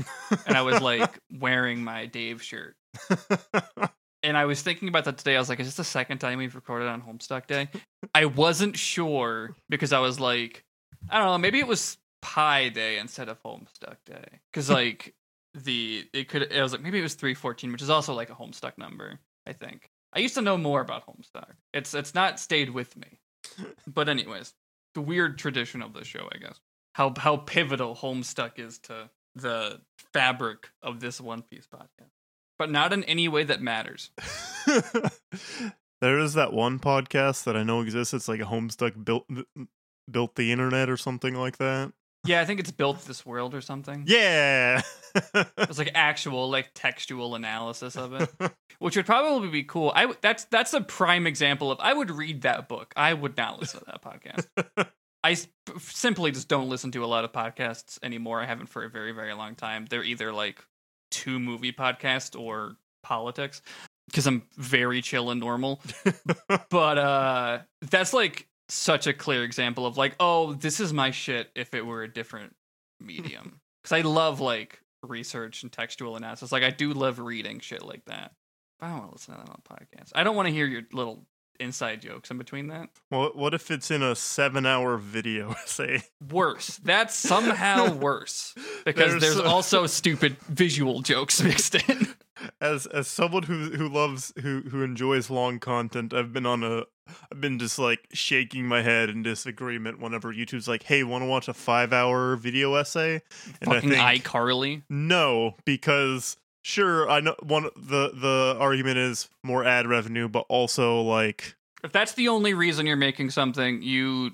And 0.47 0.55
I 0.55 0.61
was 0.61 0.81
like 0.81 1.19
wearing 1.31 1.83
my 1.83 2.05
Dave 2.05 2.41
shirt. 2.41 2.75
And 4.25 4.35
I 4.35 4.45
was 4.45 4.63
thinking 4.63 4.87
about 4.87 5.05
that 5.05 5.19
today. 5.19 5.35
I 5.35 5.39
was 5.39 5.49
like, 5.49 5.59
is 5.59 5.67
this 5.67 5.75
the 5.75 5.83
second 5.83 6.17
time 6.17 6.39
we've 6.39 6.55
recorded 6.55 6.87
on 6.87 6.99
Homestuck 6.99 7.45
Day? 7.45 7.69
I 8.15 8.25
wasn't 8.25 8.75
sure 8.75 9.55
because 9.69 9.93
I 9.93 9.99
was 9.99 10.19
like, 10.19 10.65
I 11.11 11.19
don't 11.19 11.27
know, 11.27 11.37
maybe 11.37 11.59
it 11.59 11.67
was 11.67 11.99
Pi 12.23 12.69
Day 12.69 12.97
instead 12.97 13.29
of 13.29 13.41
Homestuck 13.43 13.97
Day. 14.07 14.39
Because 14.51 14.67
like 14.81 15.13
the 15.53 16.05
it 16.11 16.27
could 16.27 16.41
it 16.41 16.59
was 16.59 16.71
like 16.71 16.81
maybe 16.81 16.97
it 16.97 17.03
was 17.03 17.13
three 17.13 17.35
fourteen, 17.35 17.71
which 17.71 17.83
is 17.83 17.91
also 17.91 18.15
like 18.15 18.31
a 18.31 18.35
Homestuck 18.35 18.79
number, 18.79 19.19
I 19.45 19.53
think. 19.53 19.91
I 20.11 20.19
used 20.19 20.33
to 20.35 20.41
know 20.41 20.57
more 20.57 20.81
about 20.81 21.05
Homestuck. 21.05 21.51
It's 21.71 21.93
it's 21.93 22.15
not 22.15 22.39
stayed 22.39 22.71
with 22.71 22.97
me. 22.97 23.19
But 23.85 24.09
anyways, 24.09 24.55
the 24.95 25.01
weird 25.01 25.37
tradition 25.37 25.83
of 25.83 25.93
the 25.93 26.03
show, 26.03 26.27
I 26.33 26.39
guess. 26.39 26.59
How 26.93 27.13
how 27.15 27.37
pivotal 27.37 27.95
Homestuck 27.95 28.57
is 28.57 28.79
to 28.79 29.11
the 29.35 29.81
fabric 30.13 30.69
of 30.81 30.99
this 30.99 31.21
One 31.21 31.43
Piece 31.43 31.67
podcast. 31.67 32.14
But 32.57 32.71
not 32.71 32.93
in 32.93 33.03
any 33.03 33.27
way 33.27 33.43
that 33.43 33.61
matters. 33.61 34.11
there 36.01 36.19
is 36.19 36.33
that 36.35 36.53
one 36.53 36.79
podcast 36.79 37.43
that 37.45 37.55
I 37.57 37.63
know 37.63 37.81
exists. 37.81 38.13
It's 38.13 38.27
like 38.27 38.39
a 38.39 38.45
Homestuck 38.45 39.03
built 39.03 39.25
built 40.09 40.35
the 40.35 40.51
internet 40.51 40.89
or 40.89 40.97
something 40.97 41.35
like 41.35 41.57
that. 41.57 41.91
Yeah, 42.25 42.41
I 42.41 42.45
think 42.45 42.59
it's 42.59 42.71
built 42.71 43.05
this 43.05 43.25
world 43.25 43.53
or 43.53 43.61
something. 43.61 44.03
Yeah. 44.07 44.81
It's 45.57 45.77
like 45.77 45.91
actual 45.95 46.49
like 46.49 46.71
textual 46.75 47.35
analysis 47.35 47.95
of 47.95 48.13
it, 48.13 48.29
which 48.79 48.97
would 48.97 49.05
probably 49.05 49.47
be 49.47 49.63
cool. 49.63 49.93
I 49.95 50.01
w- 50.01 50.19
that's 50.21 50.43
that's 50.45 50.73
a 50.73 50.81
prime 50.81 51.25
example 51.25 51.71
of 51.71 51.79
I 51.79 51.93
would 51.93 52.11
read 52.11 52.41
that 52.41 52.67
book. 52.67 52.93
I 52.97 53.13
would 53.13 53.37
not 53.37 53.57
listen 53.59 53.79
to 53.79 53.85
that 53.85 54.01
podcast. 54.01 54.89
I 55.23 55.31
s- 55.31 55.47
simply 55.79 56.31
just 56.31 56.49
don't 56.49 56.67
listen 56.67 56.91
to 56.91 57.03
a 57.03 57.07
lot 57.07 57.23
of 57.23 57.31
podcasts 57.31 57.97
anymore. 58.03 58.41
I 58.41 58.45
haven't 58.45 58.67
for 58.67 58.83
a 58.83 58.89
very 58.89 59.13
very 59.13 59.33
long 59.33 59.55
time. 59.55 59.85
They're 59.89 60.03
either 60.03 60.33
like 60.33 60.65
two 61.15 61.39
movie 61.39 61.71
podcast 61.71 62.37
or 62.39 62.75
politics 63.01 63.61
because 64.07 64.27
I'm 64.27 64.43
very 64.57 65.01
chill 65.01 65.31
and 65.31 65.39
normal. 65.39 65.81
but 66.69 66.97
uh 66.97 67.59
that's 67.89 68.13
like 68.13 68.47
such 68.67 69.07
a 69.07 69.13
clear 69.13 69.43
example 69.43 69.85
of 69.85 69.95
like, 69.97 70.15
oh, 70.19 70.53
this 70.53 70.79
is 70.79 70.91
my 70.91 71.11
shit 71.11 71.49
if 71.55 71.73
it 71.73 71.85
were 71.85 72.03
a 72.03 72.11
different 72.11 72.55
medium. 72.99 73.59
Because 73.83 73.99
I 73.99 74.01
love 74.01 74.39
like 74.41 74.81
research 75.03 75.61
and 75.61 75.71
textual 75.71 76.15
analysis. 76.15 76.51
Like 76.51 76.63
I 76.63 76.71
do 76.71 76.91
love 76.91 77.19
reading 77.19 77.59
shit 77.59 77.85
like 77.85 78.03
that. 78.05 78.31
But 78.79 78.87
I 78.87 78.89
don't 78.89 78.97
want 78.97 79.09
to 79.11 79.13
listen 79.13 79.35
to 79.35 79.41
that 79.41 79.49
on 79.49 79.61
podcasts. 79.61 80.11
I 80.15 80.23
don't 80.23 80.35
want 80.35 80.47
to 80.47 80.51
hear 80.51 80.65
your 80.65 80.81
little 80.91 81.23
inside 81.59 82.01
jokes 82.01 82.31
in 82.31 82.37
between 82.37 82.67
that. 82.67 82.89
Well, 83.11 83.31
what 83.33 83.53
if 83.53 83.71
it's 83.71 83.91
in 83.91 84.01
a 84.03 84.15
seven-hour 84.15 84.97
video 84.97 85.51
essay? 85.63 86.03
Worse. 86.29 86.77
That's 86.83 87.15
somehow 87.15 87.93
worse. 87.95 88.53
Because 88.85 89.11
There's, 89.11 89.35
there's, 89.35 89.39
uh, 89.39 89.43
also 89.49 89.85
stupid 89.87 90.37
visual 90.47 91.01
jokes 91.01 91.41
mixed 91.41 91.75
in. 91.75 92.07
As 92.59 92.85
as 92.87 93.07
someone 93.07 93.43
who 93.43 93.69
who 93.71 93.87
loves 93.87 94.33
who 94.41 94.61
who 94.69 94.83
enjoys 94.83 95.29
long 95.29 95.57
content, 95.59 96.13
I've 96.13 96.33
been 96.33 96.45
on 96.45 96.63
a 96.63 96.83
I've 97.31 97.39
been 97.39 97.57
just 97.57 97.79
like 97.79 98.07
shaking 98.11 98.67
my 98.67 98.81
head 98.81 99.09
in 99.09 99.23
disagreement 99.23 100.01
whenever 100.01 100.33
YouTube's 100.33 100.67
like, 100.67 100.83
"Hey, 100.83 101.03
want 101.03 101.23
to 101.23 101.27
watch 101.27 101.47
a 101.47 101.53
five-hour 101.53 102.35
video 102.35 102.75
essay?" 102.75 103.21
And 103.61 103.73
Fucking 103.73 103.93
I 103.93 104.17
think 104.17 104.25
iCarly. 104.25 104.83
no, 104.89 105.55
because 105.63 106.35
sure, 106.65 107.07
I 107.09 107.19
know 107.19 107.35
one 107.43 107.63
the 107.75 108.09
the 108.13 108.57
argument 108.59 108.97
is 108.97 109.29
more 109.43 109.63
ad 109.63 109.85
revenue, 109.87 110.27
but 110.27 110.45
also 110.49 111.01
like 111.01 111.55
If 111.83 111.91
that's 111.91 112.13
the 112.13 112.27
only 112.27 112.53
reason 112.55 112.87
you're 112.87 112.97
making 112.97 113.29
something, 113.29 113.81
you 113.83 114.31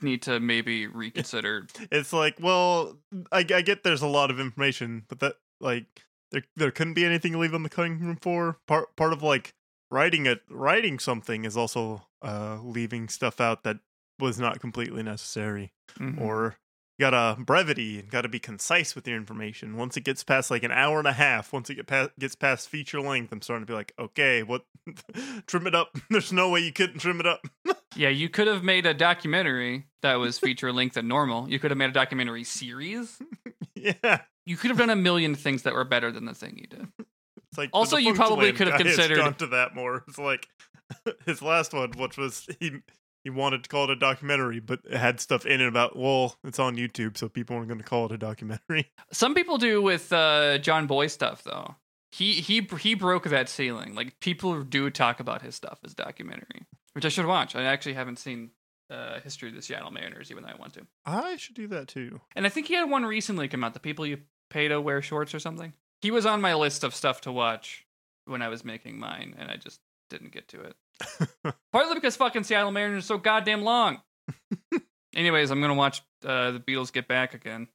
need 0.00 0.22
to 0.22 0.38
maybe 0.38 0.86
reconsider. 0.86 1.66
it's 1.90 2.12
like, 2.12 2.36
well, 2.40 2.96
I, 3.32 3.38
I 3.38 3.62
get 3.62 3.82
there's 3.82 4.02
a 4.02 4.06
lot 4.06 4.30
of 4.30 4.38
information, 4.38 5.04
but 5.08 5.18
that 5.20 5.34
like 5.60 5.86
there 6.30 6.44
there 6.56 6.70
couldn't 6.70 6.94
be 6.94 7.04
anything 7.04 7.32
to 7.32 7.38
leave 7.38 7.54
on 7.54 7.64
the 7.64 7.68
cutting 7.68 7.98
room 7.98 8.16
floor. 8.16 8.58
Part 8.68 8.94
part 8.96 9.12
of 9.12 9.22
like 9.22 9.54
writing 9.90 10.26
it 10.26 10.42
writing 10.48 10.98
something 10.98 11.44
is 11.44 11.56
also 11.56 12.06
uh 12.22 12.58
leaving 12.62 13.08
stuff 13.08 13.40
out 13.40 13.64
that 13.64 13.78
was 14.20 14.38
not 14.38 14.60
completely 14.60 15.02
necessary 15.02 15.72
Mhm. 15.98 16.20
or 16.20 16.56
you 16.98 17.04
gotta 17.04 17.36
um, 17.38 17.44
brevity 17.44 17.98
and 18.00 18.10
gotta 18.10 18.28
be 18.28 18.38
concise 18.38 18.94
with 18.94 19.06
your 19.08 19.16
information 19.16 19.76
once 19.76 19.96
it 19.96 20.04
gets 20.04 20.22
past 20.22 20.50
like 20.50 20.62
an 20.62 20.70
hour 20.70 20.98
and 20.98 21.08
a 21.08 21.12
half 21.12 21.52
once 21.52 21.68
it 21.70 21.74
get 21.74 21.86
past, 21.86 22.10
gets 22.18 22.34
past 22.34 22.68
feature 22.68 23.00
length 23.00 23.32
i'm 23.32 23.42
starting 23.42 23.66
to 23.66 23.70
be 23.70 23.74
like 23.76 23.92
okay 23.98 24.42
what 24.42 24.64
trim 25.46 25.66
it 25.66 25.74
up 25.74 25.96
there's 26.10 26.32
no 26.32 26.48
way 26.50 26.60
you 26.60 26.72
couldn't 26.72 26.98
trim 27.00 27.20
it 27.20 27.26
up 27.26 27.40
yeah, 27.96 28.08
you 28.08 28.28
could 28.28 28.46
have 28.48 28.62
made 28.64 28.86
a 28.86 28.94
documentary 28.94 29.84
that 30.02 30.14
was 30.16 30.38
feature 30.38 30.72
length 30.72 30.96
and 30.96 31.08
normal. 31.08 31.48
You 31.48 31.58
could 31.60 31.70
have 31.70 31.78
made 31.78 31.90
a 31.90 31.92
documentary 31.92 32.42
series. 32.44 33.18
yeah 33.74 34.22
You 34.44 34.56
could 34.56 34.70
have 34.70 34.78
done 34.78 34.90
a 34.90 34.96
million 34.96 35.34
things 35.36 35.62
that 35.62 35.74
were 35.74 35.84
better 35.84 36.10
than 36.10 36.24
the 36.24 36.34
thing 36.34 36.58
you 36.58 36.66
did. 36.66 36.88
it's 36.98 37.56
like 37.56 37.70
Also, 37.72 37.96
you 37.96 38.12
probably 38.14 38.52
could 38.52 38.66
have 38.66 38.80
considered- 38.80 39.38
to 39.38 39.46
that 39.48 39.74
more 39.74 40.04
it's 40.08 40.18
like 40.18 40.48
his 41.24 41.40
last 41.40 41.72
one 41.72 41.92
which 41.92 42.18
was 42.18 42.46
he 42.60 42.72
he 43.24 43.30
wanted 43.30 43.64
to 43.64 43.68
call 43.68 43.84
it 43.84 43.90
a 43.90 43.96
documentary 43.96 44.60
but 44.60 44.80
it 44.84 44.96
had 44.96 45.18
stuff 45.18 45.44
in 45.44 45.60
it 45.60 45.66
about 45.66 45.96
well 45.96 46.36
it's 46.44 46.58
on 46.58 46.76
youtube 46.76 47.16
so 47.18 47.28
people 47.28 47.56
aren't 47.56 47.68
going 47.68 47.80
to 47.80 47.84
call 47.84 48.06
it 48.06 48.12
a 48.12 48.18
documentary 48.18 48.90
Some 49.12 49.34
people 49.34 49.58
do 49.58 49.80
with 49.80 50.12
uh, 50.12 50.58
Jon 50.58 50.86
Bois 50.86 51.06
stuff 51.08 51.42
though. 51.44 51.76
He 52.10 52.34
he 52.34 52.66
he 52.80 52.94
broke 52.94 53.24
that 53.24 53.48
ceiling. 53.48 53.94
Like 53.94 54.18
people 54.20 54.62
do 54.62 54.90
talk 54.90 55.20
about 55.20 55.42
his 55.42 55.54
stuff 55.54 55.78
as 55.84 55.94
documentary, 55.94 56.66
which 56.92 57.04
I 57.04 57.08
should 57.08 57.26
watch. 57.26 57.54
I 57.54 57.62
actually 57.64 57.94
haven't 57.94 58.18
seen 58.18 58.50
uh, 58.90 59.20
History 59.20 59.48
of 59.50 59.54
the 59.54 59.62
Seattle 59.62 59.90
Mariners, 59.90 60.30
even 60.30 60.42
though 60.44 60.50
I 60.50 60.56
want 60.56 60.74
to. 60.74 60.86
i 61.06 61.36
should 61.36 61.54
do 61.54 61.66
that 61.68 61.88
too 61.88 62.20
And 62.34 62.46
I 62.46 62.48
think 62.48 62.66
he 62.66 62.74
had 62.74 62.90
one 62.90 63.04
recently 63.04 63.48
come 63.48 63.64
out. 63.64 63.74
The 63.74 63.80
people 63.80 64.06
you 64.06 64.18
pay 64.50 64.68
to 64.68 64.80
wear 64.80 65.02
shorts 65.02 65.34
or 65.34 65.38
something. 65.40 65.72
He 66.02 66.10
was 66.10 66.26
on 66.26 66.40
my 66.40 66.54
list 66.54 66.84
of 66.84 66.94
stuff 66.94 67.20
to 67.22 67.32
watch 67.32 67.86
when 68.26 68.42
I 68.42 68.48
was 68.48 68.64
making 68.64 68.98
mine, 68.98 69.34
and 69.38 69.50
I 69.50 69.56
just 69.56 69.80
didn't 70.10 70.32
get 70.32 70.48
to 70.48 70.60
it. 70.60 70.76
Partly 71.72 71.94
because 71.94 72.16
fucking 72.16 72.44
Seattle 72.44 72.70
Mariners 72.70 73.04
are 73.04 73.06
so 73.06 73.18
goddamn 73.18 73.62
long. 73.62 74.00
Anyways, 75.14 75.50
I'm 75.50 75.60
gonna 75.60 75.74
watch 75.74 76.02
uh, 76.24 76.52
the 76.52 76.60
Beatles 76.60 76.92
get 76.92 77.08
back 77.08 77.34
again. 77.34 77.68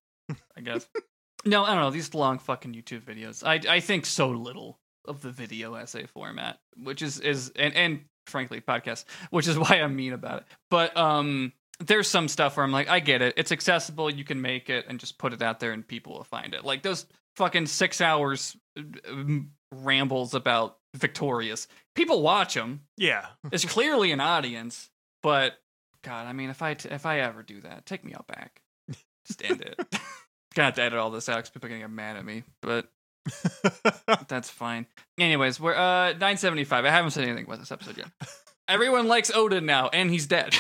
I 0.57 0.61
guess. 0.61 0.87
no, 1.45 1.63
I 1.63 1.73
don't 1.73 1.81
know 1.81 1.91
these 1.91 2.13
long 2.13 2.39
fucking 2.39 2.73
YouTube 2.73 3.01
videos. 3.01 3.45
I 3.45 3.75
I 3.75 3.79
think 3.79 4.05
so 4.05 4.29
little 4.29 4.79
of 5.05 5.21
the 5.21 5.31
video 5.31 5.75
essay 5.75 6.05
format, 6.05 6.59
which 6.77 7.01
is 7.01 7.19
is 7.19 7.51
and 7.55 7.73
and 7.75 8.01
frankly 8.27 8.61
podcast, 8.61 9.05
which 9.29 9.47
is 9.47 9.57
why 9.59 9.81
I'm 9.81 9.95
mean 9.95 10.13
about 10.13 10.41
it. 10.41 10.47
But 10.69 10.95
um, 10.97 11.53
there's 11.79 12.07
some 12.07 12.27
stuff 12.27 12.57
where 12.57 12.63
I'm 12.63 12.71
like, 12.71 12.89
I 12.89 12.99
get 12.99 13.21
it. 13.21 13.33
It's 13.37 13.51
accessible. 13.51 14.09
You 14.09 14.23
can 14.23 14.41
make 14.41 14.69
it 14.69 14.85
and 14.87 14.99
just 14.99 15.17
put 15.17 15.33
it 15.33 15.41
out 15.41 15.59
there, 15.59 15.71
and 15.71 15.87
people 15.87 16.13
will 16.13 16.23
find 16.23 16.53
it. 16.53 16.65
Like 16.65 16.83
those 16.83 17.05
fucking 17.35 17.67
six 17.67 18.01
hours 18.01 18.55
uh, 18.77 18.83
rambles 19.71 20.33
about 20.33 20.77
Victorious. 20.95 21.67
People 21.95 22.21
watch 22.21 22.53
them. 22.55 22.81
yeah 22.97 23.25
There's 23.49 23.65
clearly 23.65 24.11
an 24.11 24.19
audience, 24.19 24.89
but 25.23 25.53
God, 26.03 26.27
I 26.27 26.33
mean, 26.33 26.49
if 26.49 26.61
I 26.61 26.73
t- 26.75 26.89
if 26.89 27.05
I 27.05 27.19
ever 27.19 27.43
do 27.43 27.61
that, 27.61 27.85
take 27.85 28.03
me 28.05 28.13
out 28.13 28.27
back. 28.27 28.61
Just 29.27 29.43
end 29.43 29.61
it. 29.61 29.77
Gonna 30.55 30.65
have 30.67 30.75
to 30.75 30.81
edit 30.81 30.97
all 30.97 31.11
this 31.11 31.29
out 31.29 31.35
'cause 31.43 31.49
people 31.51 31.67
are 31.67 31.69
gonna 31.69 31.81
get 31.81 31.91
mad 31.91 32.17
at 32.17 32.25
me, 32.25 32.43
but 32.61 32.87
that's 34.27 34.49
fine. 34.49 34.87
Anyways, 35.19 35.59
we're 35.59 35.75
uh 35.75 36.13
975. 36.13 36.85
I 36.85 36.89
haven't 36.89 37.11
said 37.11 37.25
anything 37.25 37.45
about 37.45 37.59
this 37.59 37.71
episode 37.71 37.97
yet. 37.97 38.07
Everyone 38.67 39.07
likes 39.07 39.29
Oden 39.31 39.63
now, 39.65 39.89
and 39.89 40.09
he's 40.09 40.25
dead. 40.27 40.55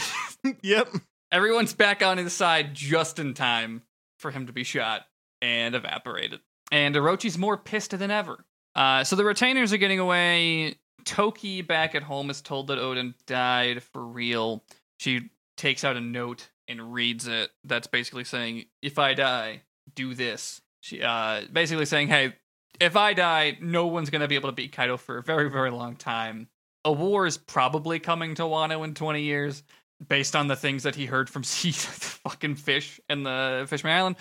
yep 0.61 0.87
Everyone's 1.31 1.73
back 1.73 2.03
on 2.03 2.17
his 2.17 2.33
side 2.33 2.73
just 2.73 3.19
in 3.19 3.33
time 3.33 3.83
for 4.19 4.31
him 4.31 4.47
to 4.47 4.53
be 4.53 4.63
shot 4.63 5.05
and 5.41 5.73
evaporated. 5.75 6.39
And 6.71 6.93
Orochi's 6.95 7.37
more 7.37 7.57
pissed 7.57 7.97
than 7.97 8.11
ever. 8.11 8.45
Uh, 8.79 9.03
so 9.03 9.17
the 9.17 9.25
retainers 9.25 9.73
are 9.73 9.77
getting 9.77 9.99
away. 9.99 10.75
Toki 11.03 11.61
back 11.61 11.95
at 11.95 12.03
home 12.03 12.29
is 12.29 12.41
told 12.41 12.67
that 12.67 12.79
Oden 12.79 13.13
died 13.27 13.83
for 13.83 14.01
real. 14.05 14.63
She 14.99 15.29
takes 15.57 15.83
out 15.83 15.97
a 15.97 16.01
note 16.01 16.49
and 16.69 16.93
reads 16.93 17.27
it. 17.27 17.51
That's 17.65 17.87
basically 17.87 18.23
saying, 18.23 18.67
"If 18.81 18.97
I 18.97 19.15
die, 19.15 19.63
do 19.95 20.13
this." 20.13 20.61
She 20.79 21.03
uh, 21.03 21.41
basically 21.51 21.85
saying, 21.87 22.07
"Hey, 22.07 22.35
if 22.79 22.95
I 22.95 23.13
die, 23.13 23.57
no 23.59 23.87
one's 23.87 24.09
gonna 24.09 24.29
be 24.29 24.35
able 24.35 24.47
to 24.47 24.55
beat 24.55 24.71
Kaido 24.71 24.95
for 24.95 25.17
a 25.17 25.23
very, 25.23 25.49
very 25.49 25.71
long 25.71 25.97
time. 25.97 26.47
A 26.85 26.91
war 26.93 27.25
is 27.25 27.37
probably 27.37 27.99
coming 27.99 28.35
to 28.35 28.43
Wano 28.43 28.85
in 28.85 28.93
20 28.93 29.21
years." 29.21 29.61
based 30.07 30.33
on 30.33 30.47
the 30.47 30.55
things 30.55 30.83
that 30.83 30.95
he 30.95 31.05
heard 31.05 31.29
from 31.29 31.43
sea 31.43 31.73
fucking 31.73 32.55
fish 32.55 33.01
in 33.09 33.23
the 33.23 33.65
Fishman 33.67 33.91
Island. 33.91 34.15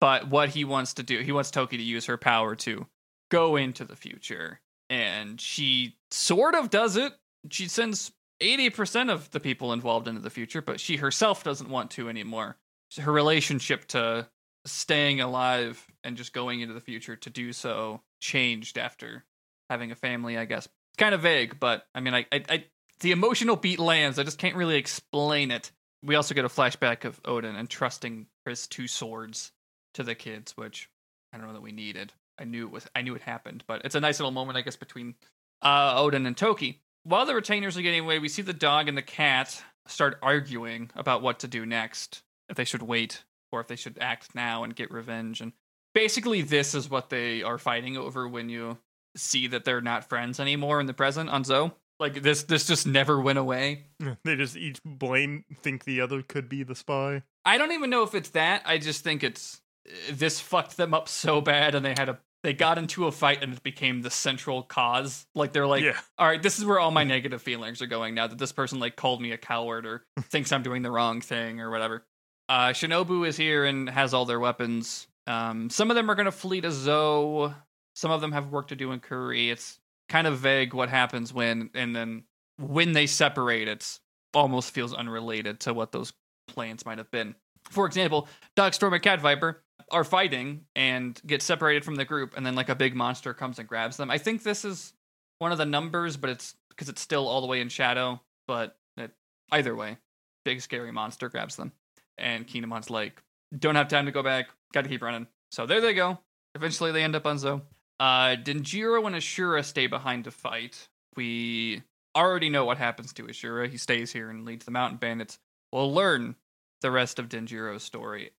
But 0.00 0.28
what 0.28 0.50
he 0.50 0.64
wants 0.64 0.94
to 0.94 1.02
do, 1.02 1.18
he 1.18 1.32
wants 1.32 1.50
Toki 1.50 1.76
to 1.78 1.82
use 1.82 2.06
her 2.06 2.16
power 2.16 2.54
to 2.54 2.86
go 3.30 3.56
into 3.56 3.84
the 3.84 3.96
future. 3.96 4.60
And 4.88 5.40
she 5.40 5.96
sort 6.10 6.54
of 6.54 6.70
does 6.70 6.96
it. 6.96 7.12
She 7.50 7.68
sends 7.68 8.12
80% 8.40 9.10
of 9.10 9.30
the 9.30 9.40
people 9.40 9.72
involved 9.72 10.08
into 10.08 10.20
the 10.20 10.30
future, 10.30 10.62
but 10.62 10.80
she 10.80 10.96
herself 10.96 11.42
doesn't 11.42 11.70
want 11.70 11.90
to 11.92 12.08
anymore. 12.08 12.56
Her 12.98 13.12
relationship 13.12 13.86
to 13.88 14.28
staying 14.64 15.20
alive 15.20 15.84
and 16.04 16.16
just 16.16 16.32
going 16.32 16.60
into 16.60 16.74
the 16.74 16.80
future 16.80 17.16
to 17.16 17.30
do 17.30 17.52
so 17.52 18.02
changed 18.20 18.78
after 18.78 19.24
having 19.70 19.90
a 19.90 19.96
family, 19.96 20.36
I 20.36 20.44
guess. 20.44 20.66
It's 20.66 20.98
kind 20.98 21.14
of 21.14 21.22
vague, 21.22 21.58
but 21.58 21.86
I 21.94 22.00
mean, 22.00 22.14
I, 22.14 22.26
I, 22.32 22.44
I 22.48 22.64
the 23.00 23.12
emotional 23.12 23.56
beat 23.56 23.78
lands. 23.78 24.18
I 24.18 24.22
just 24.22 24.38
can't 24.38 24.56
really 24.56 24.76
explain 24.76 25.50
it. 25.50 25.70
We 26.02 26.14
also 26.14 26.34
get 26.34 26.44
a 26.44 26.48
flashback 26.48 27.04
of 27.04 27.22
Oden 27.24 27.58
entrusting 27.58 28.26
his 28.44 28.66
two 28.66 28.86
swords 28.86 29.52
to 29.94 30.02
the 30.02 30.14
kids, 30.14 30.56
which 30.56 30.88
I 31.32 31.38
don't 31.38 31.46
know 31.46 31.54
that 31.54 31.62
we 31.62 31.72
needed. 31.72 32.12
I 32.38 32.44
knew 32.44 32.66
it 32.66 32.72
was 32.72 32.86
I 32.94 33.02
knew 33.02 33.14
it 33.14 33.22
happened, 33.22 33.64
but 33.66 33.82
it's 33.84 33.94
a 33.94 34.00
nice 34.00 34.18
little 34.18 34.32
moment, 34.32 34.58
I 34.58 34.62
guess, 34.62 34.76
between 34.76 35.14
uh, 35.62 36.00
Oden 36.00 36.26
and 36.26 36.36
Toki. 36.36 36.80
While 37.04 37.26
the 37.26 37.34
retainers 37.34 37.76
are 37.76 37.82
getting 37.82 38.04
away, 38.04 38.18
we 38.18 38.28
see 38.28 38.42
the 38.42 38.52
dog 38.52 38.88
and 38.88 38.98
the 38.98 39.02
cat 39.02 39.62
start 39.86 40.18
arguing 40.22 40.90
about 40.96 41.22
what 41.22 41.38
to 41.40 41.48
do 41.48 41.64
next. 41.64 42.22
If 42.48 42.56
they 42.56 42.64
should 42.64 42.82
wait 42.82 43.24
or 43.52 43.60
if 43.60 43.68
they 43.68 43.76
should 43.76 43.98
act 44.00 44.34
now 44.34 44.64
and 44.64 44.74
get 44.74 44.90
revenge. 44.90 45.40
And 45.40 45.52
basically, 45.94 46.42
this 46.42 46.74
is 46.74 46.90
what 46.90 47.10
they 47.10 47.42
are 47.42 47.58
fighting 47.58 47.96
over 47.96 48.28
when 48.28 48.48
you 48.48 48.78
see 49.16 49.46
that 49.48 49.64
they're 49.64 49.80
not 49.80 50.08
friends 50.08 50.38
anymore 50.38 50.80
in 50.80 50.86
the 50.86 50.94
present 50.94 51.30
on 51.30 51.44
Zou. 51.44 51.72
Like 51.98 52.22
this, 52.22 52.42
this 52.42 52.66
just 52.66 52.86
never 52.86 53.20
went 53.20 53.38
away. 53.38 53.86
They 54.24 54.36
just 54.36 54.56
each 54.56 54.80
blame 54.84 55.44
think 55.62 55.84
the 55.84 56.02
other 56.02 56.22
could 56.22 56.48
be 56.48 56.62
the 56.62 56.74
spy. 56.74 57.22
I 57.44 57.56
don't 57.56 57.72
even 57.72 57.90
know 57.90 58.02
if 58.02 58.14
it's 58.14 58.30
that. 58.30 58.62
I 58.66 58.78
just 58.78 59.02
think 59.02 59.24
it's 59.24 59.62
this 60.10 60.38
fucked 60.38 60.76
them 60.76 60.92
up 60.92 61.08
so 61.08 61.40
bad, 61.40 61.74
and 61.74 61.84
they 61.84 61.94
had 61.96 62.08
a 62.08 62.18
they 62.46 62.52
got 62.52 62.78
into 62.78 63.08
a 63.08 63.12
fight, 63.12 63.42
and 63.42 63.54
it 63.54 63.62
became 63.64 64.02
the 64.02 64.10
central 64.10 64.62
cause. 64.62 65.26
Like 65.34 65.52
they're 65.52 65.66
like, 65.66 65.82
yeah. 65.82 65.98
all 66.16 66.28
right, 66.28 66.40
this 66.40 66.60
is 66.60 66.64
where 66.64 66.78
all 66.78 66.92
my 66.92 67.02
negative 67.16 67.42
feelings 67.42 67.82
are 67.82 67.88
going 67.88 68.14
now 68.14 68.28
that 68.28 68.38
this 68.38 68.52
person 68.52 68.78
like 68.78 68.94
called 68.94 69.20
me 69.20 69.32
a 69.32 69.36
coward 69.36 69.84
or 69.84 70.04
thinks 70.22 70.52
I'm 70.52 70.62
doing 70.62 70.82
the 70.82 70.90
wrong 70.92 71.20
thing 71.20 71.60
or 71.60 71.72
whatever. 71.72 72.04
Uh, 72.48 72.68
Shinobu 72.68 73.26
is 73.26 73.36
here 73.36 73.64
and 73.64 73.90
has 73.90 74.14
all 74.14 74.26
their 74.26 74.38
weapons. 74.38 75.08
Um, 75.26 75.70
some 75.70 75.90
of 75.90 75.96
them 75.96 76.08
are 76.08 76.14
gonna 76.14 76.30
flee 76.30 76.60
to 76.60 76.70
Zou. 76.70 77.52
Some 77.96 78.12
of 78.12 78.20
them 78.20 78.30
have 78.30 78.52
work 78.52 78.68
to 78.68 78.76
do 78.76 78.92
in 78.92 79.00
Kuri. 79.00 79.50
It's 79.50 79.80
kind 80.08 80.28
of 80.28 80.38
vague 80.38 80.72
what 80.72 80.88
happens 80.88 81.34
when, 81.34 81.70
and 81.74 81.96
then 81.96 82.22
when 82.58 82.92
they 82.92 83.08
separate, 83.08 83.66
it's 83.66 83.98
almost 84.32 84.70
feels 84.70 84.94
unrelated 84.94 85.58
to 85.60 85.74
what 85.74 85.90
those 85.90 86.12
plans 86.46 86.86
might 86.86 86.98
have 86.98 87.10
been. 87.10 87.34
For 87.70 87.86
example, 87.86 88.28
Dogstorm 88.56 88.92
and 88.92 89.02
Cat 89.02 89.20
Viper 89.20 89.64
are 89.90 90.04
fighting 90.04 90.62
and 90.74 91.20
get 91.26 91.42
separated 91.42 91.84
from 91.84 91.94
the 91.94 92.04
group, 92.04 92.36
and 92.36 92.44
then 92.44 92.54
like 92.54 92.68
a 92.68 92.74
big 92.74 92.94
monster 92.94 93.32
comes 93.34 93.58
and 93.58 93.68
grabs 93.68 93.96
them. 93.96 94.10
I 94.10 94.18
think 94.18 94.42
this 94.42 94.64
is 94.64 94.92
one 95.38 95.52
of 95.52 95.58
the 95.58 95.66
numbers, 95.66 96.16
but 96.16 96.30
it's 96.30 96.54
because 96.70 96.88
it's 96.88 97.00
still 97.00 97.28
all 97.28 97.40
the 97.40 97.46
way 97.46 97.60
in 97.60 97.68
shadow. 97.68 98.20
But 98.46 98.76
it, 98.96 99.12
either 99.52 99.74
way, 99.74 99.98
big 100.44 100.60
scary 100.60 100.92
monster 100.92 101.28
grabs 101.28 101.56
them, 101.56 101.72
and 102.18 102.46
Kinemon's 102.46 102.90
like, 102.90 103.22
"Don't 103.56 103.76
have 103.76 103.88
time 103.88 104.06
to 104.06 104.12
go 104.12 104.22
back. 104.22 104.48
Got 104.72 104.82
to 104.82 104.90
keep 104.90 105.02
running." 105.02 105.26
So 105.50 105.66
there 105.66 105.80
they 105.80 105.94
go. 105.94 106.18
Eventually, 106.54 106.92
they 106.92 107.02
end 107.02 107.16
up 107.16 107.26
on 107.26 107.38
Zou. 107.38 107.60
Uh, 107.98 108.36
Denjiro 108.36 109.06
and 109.06 109.16
Ashura 109.16 109.64
stay 109.64 109.86
behind 109.86 110.24
to 110.24 110.30
fight. 110.30 110.88
We 111.16 111.82
already 112.16 112.48
know 112.48 112.64
what 112.64 112.78
happens 112.78 113.12
to 113.14 113.24
Ashura. 113.24 113.68
He 113.68 113.78
stays 113.78 114.12
here 114.12 114.30
and 114.30 114.44
leads 114.44 114.64
the 114.64 114.70
mountain 114.70 114.98
bandits. 114.98 115.38
We'll 115.72 115.92
learn 115.92 116.36
the 116.82 116.90
rest 116.90 117.18
of 117.18 117.28
Denjiro's 117.28 117.82
story. 117.82 118.32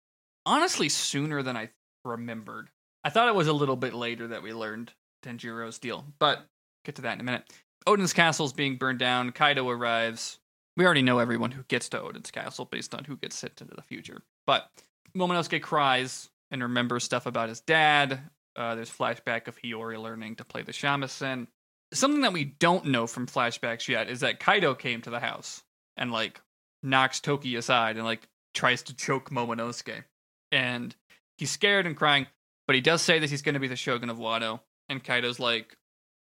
Honestly, 0.47 0.89
sooner 0.89 1.43
than 1.43 1.57
I 1.57 1.71
remembered. 2.05 2.71
I 3.03 3.11
thought 3.11 3.29
it 3.29 3.35
was 3.35 3.49
a 3.49 3.53
little 3.53 3.77
bit 3.77 3.95
later 3.95 4.29
that 4.29 4.43
we 4.43 4.53
learned 4.53 4.93
Denjiro's 5.25 5.81
deal, 5.81 6.05
but 6.21 6.47
get 6.85 6.95
to 6.97 7.03
that 7.03 7.15
in 7.15 7.21
a 7.21 7.25
minute. 7.25 7.53
Oden's 7.85 8.13
castle 8.13 8.47
is 8.47 8.53
being 8.53 8.77
burned 8.77 9.01
down. 9.01 9.33
Kaido 9.33 9.69
arrives. 9.69 10.39
We 10.77 10.85
already 10.85 11.03
know 11.03 11.19
everyone 11.19 11.51
who 11.51 11.65
gets 11.65 11.89
to 11.91 12.01
Oden's 12.01 12.31
castle 12.31 12.65
based 12.65 12.95
on 12.95 13.05
who 13.05 13.17
gets 13.17 13.37
sent 13.37 13.61
into 13.61 13.75
the 13.75 13.83
future. 13.83 14.23
But 14.47 14.71
Momonosuke 15.17 15.63
cries 15.63 16.31
and 16.51 16.63
remembers 16.63 17.03
stuff 17.03 17.27
about 17.27 17.49
his 17.49 17.61
dad. 17.61 18.21
Uh, 18.55 18.75
there's 18.77 18.91
flashback 18.91 19.49
of 19.49 19.59
Hiyori 19.59 20.01
learning 20.01 20.37
to 20.37 20.45
play 20.45 20.63
the 20.63 20.73
shamisen. 20.73 21.49
Something 21.93 22.23
that 22.23 22.33
we 22.33 22.45
don't 22.45 22.87
know 22.87 23.07
from 23.07 23.27
flashbacks 23.27 23.89
yet 23.89 24.09
is 24.09 24.21
that 24.21 24.41
Kaido 24.41 24.75
came 24.75 25.03
to 25.03 25.11
the 25.11 25.21
house 25.21 25.63
and 25.97 26.13
like 26.13 26.41
knocks 26.83 27.21
Toki 27.21 27.57
aside 27.57 27.97
and 27.97 28.05
like 28.05 28.29
tries 28.55 28.83
to 28.85 28.95
choke 28.95 29.31
Momonosuke. 29.31 30.05
And 30.53 30.95
he's 31.37 31.51
scared 31.51 31.87
and 31.87 31.97
crying, 31.97 32.27
but 32.67 32.77
he 32.77 32.81
does 32.81 33.03
say 33.03 33.19
that 33.19 33.31
he's 33.31 33.43
going 33.43 33.55
to 33.55 33.61
be 33.61 33.69
the 33.69 33.77
shogun 33.77 34.11
of 34.11 34.19
Wano. 34.19 34.61
And 34.89 35.03
Kaido's 35.03 35.41
like 35.41 35.77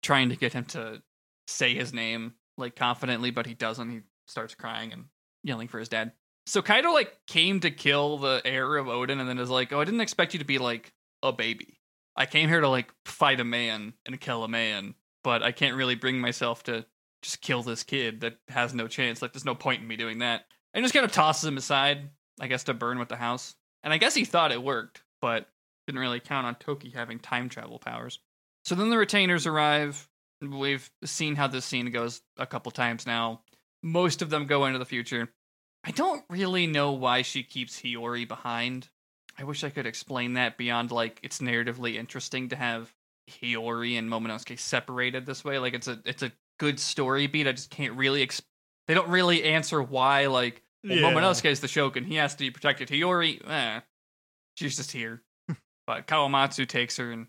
trying 0.03 0.30
to 0.30 0.36
get 0.36 0.53
him 0.53 0.65
to 0.65 1.01
say 1.47 1.74
his 1.74 1.93
name 1.93 2.34
like 2.57 2.76
confidently, 2.76 3.32
but 3.32 3.45
he 3.45 3.53
doesn't. 3.53 3.89
He 3.89 4.01
starts 4.28 4.55
crying 4.55 4.93
and 4.93 5.05
yelling 5.43 5.67
for 5.67 5.80
his 5.80 5.89
dad. 5.89 6.13
So 6.45 6.61
Kaido 6.61 6.91
like 6.91 7.17
came 7.28 7.59
to 7.61 7.72
kill 7.72 8.17
the 8.17 8.41
heir 8.45 8.78
of 8.78 8.88
Oden 8.88 9.19
and 9.19 9.30
then 9.30 9.38
is 9.38 9.49
like, 9.49 9.72
"Oh, 9.72 9.82
I 9.82 9.86
didn't 9.86 10.01
expect 10.01 10.34
you 10.34 10.39
to 10.39 10.45
be 10.45 10.57
like 10.57 10.93
a 11.24 11.32
baby. 11.32 11.80
I 12.15 12.26
came 12.26 12.49
here 12.49 12.61
to 12.61 12.69
like 12.69 12.91
fight 13.05 13.39
a 13.39 13.45
man 13.45 13.93
and 14.05 14.19
kill 14.19 14.43
a 14.43 14.47
man, 14.47 14.95
but 15.24 15.43
I 15.43 15.51
can't 15.51 15.76
really 15.76 15.95
bring 15.95 16.19
myself 16.19 16.63
to 16.63 16.86
just 17.22 17.41
kill 17.41 17.61
this 17.61 17.84
kid 17.84 18.22
that 18.22 18.38
has 18.47 18.74
no 18.74 18.88
chance. 18.88 19.22
Like 19.22 19.34
there's 19.34 19.45
no 19.45 19.55
point 19.55 19.82
in 19.82 19.88
me 19.88 19.95
doing 19.95 20.19
that." 20.19 20.45
And 20.74 20.84
just 20.84 20.93
kind 20.93 21.05
of 21.05 21.11
tosses 21.11 21.45
him 21.45 21.57
aside, 21.57 22.09
I 22.39 22.47
guess 22.47 22.63
to 22.65 22.74
burn 22.74 22.97
with 22.97 23.09
the 23.09 23.17
house. 23.17 23.55
And 23.84 23.94
I 23.94 23.98
guess 23.98 24.14
he 24.14 24.26
thought 24.26 24.52
it 24.52 24.64
worked, 24.64 25.02
but 25.22 25.48
didn't 25.88 26.02
really 26.02 26.20
count 26.20 26.46
on 26.46 26.56
Toki 26.56 26.90
having 26.90 27.20
time 27.20 27.50
travel 27.50 27.80
powers. 27.80 28.20
So 28.64 28.76
then 28.76 28.90
the 28.90 28.98
retainers 28.98 29.48
arrive. 29.48 30.08
We've 30.42 30.90
seen 31.04 31.36
how 31.36 31.48
this 31.48 31.66
scene 31.66 31.92
goes 31.92 32.22
a 32.38 32.46
couple 32.46 32.72
times 32.72 33.06
now. 33.06 33.42
Most 33.84 34.22
of 34.22 34.30
them 34.30 34.46
go 34.46 34.66
into 34.66 34.80
the 34.80 34.86
future. 34.86 35.30
I 35.84 35.92
don't 35.92 36.24
really 36.30 36.68
know 36.68 36.92
why 36.92 37.24
she 37.24 37.44
keeps 37.44 37.82
Hiyori 37.82 38.28
behind. 38.28 38.90
I 39.38 39.44
wish 39.44 39.64
I 39.64 39.70
could 39.70 39.88
explain 39.88 40.34
that 40.34 40.58
beyond 40.58 40.92
like 40.92 41.20
it's 41.24 41.40
narratively 41.40 41.96
interesting 41.96 42.50
to 42.50 42.56
have 42.56 42.94
Hiyori 43.30 43.98
and 43.98 44.10
Momonosuke 44.10 44.60
separated 44.60 45.26
this 45.26 45.44
way. 45.44 45.58
Like 45.58 45.74
it's 45.74 45.88
a 45.88 46.00
it's 46.06 46.22
a 46.22 46.32
good 46.60 46.80
story 46.80 47.28
beat. 47.28 47.48
I 47.48 47.54
just 47.54 47.72
can't 47.72 47.96
really 47.96 48.22
ex- 48.22 48.42
they 48.88 48.94
don't 48.94 49.10
really 49.10 49.44
answer 49.44 49.82
why 49.82 50.28
like 50.28 50.62
well, 50.84 50.98
Yeah. 50.98 51.12
Momonosuke 51.12 51.46
is 51.50 51.60
the 51.60 51.68
shogun. 51.68 52.04
He 52.04 52.16
has 52.16 52.34
to 52.36 52.40
be 52.44 52.52
protected. 52.52 52.90
Hiyori, 52.90 53.48
eh, 53.50 53.82
she's 54.56 54.76
just 54.78 54.92
here. 54.92 55.22
but 55.88 56.08
Kawamatsu 56.08 56.68
takes 56.68 56.98
her 56.98 57.12
and 57.12 57.28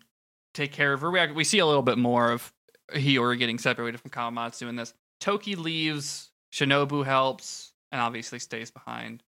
take 0.53 0.71
care 0.71 0.93
of 0.93 1.01
her. 1.01 1.11
We, 1.11 1.31
we 1.31 1.43
see 1.43 1.59
a 1.59 1.65
little 1.65 1.81
bit 1.83 1.97
more 1.97 2.31
of 2.31 2.53
Hiyori 2.91 3.37
getting 3.37 3.57
separated 3.57 3.99
from 3.99 4.11
Kawamatsu 4.11 4.67
in 4.69 4.75
this. 4.75 4.93
Toki 5.19 5.55
leaves, 5.55 6.31
Shinobu 6.53 7.05
helps, 7.05 7.73
and 7.91 8.01
obviously 8.01 8.39
stays 8.39 8.71
behind. 8.71 9.23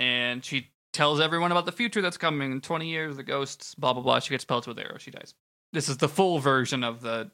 And 0.00 0.44
she 0.44 0.70
tells 0.92 1.20
everyone 1.20 1.52
about 1.52 1.66
the 1.66 1.72
future 1.72 2.02
that's 2.02 2.18
coming 2.18 2.52
in 2.52 2.60
20 2.60 2.88
years, 2.88 3.16
the 3.16 3.22
ghosts, 3.22 3.74
blah, 3.74 3.92
blah, 3.92 4.02
blah. 4.02 4.18
She 4.20 4.30
gets 4.30 4.44
pelted 4.44 4.68
with 4.74 4.84
arrows, 4.84 5.02
she 5.02 5.10
dies. 5.10 5.34
This 5.72 5.88
is 5.88 5.98
the 5.98 6.08
full 6.08 6.38
version 6.38 6.82
of 6.84 7.00
the 7.00 7.30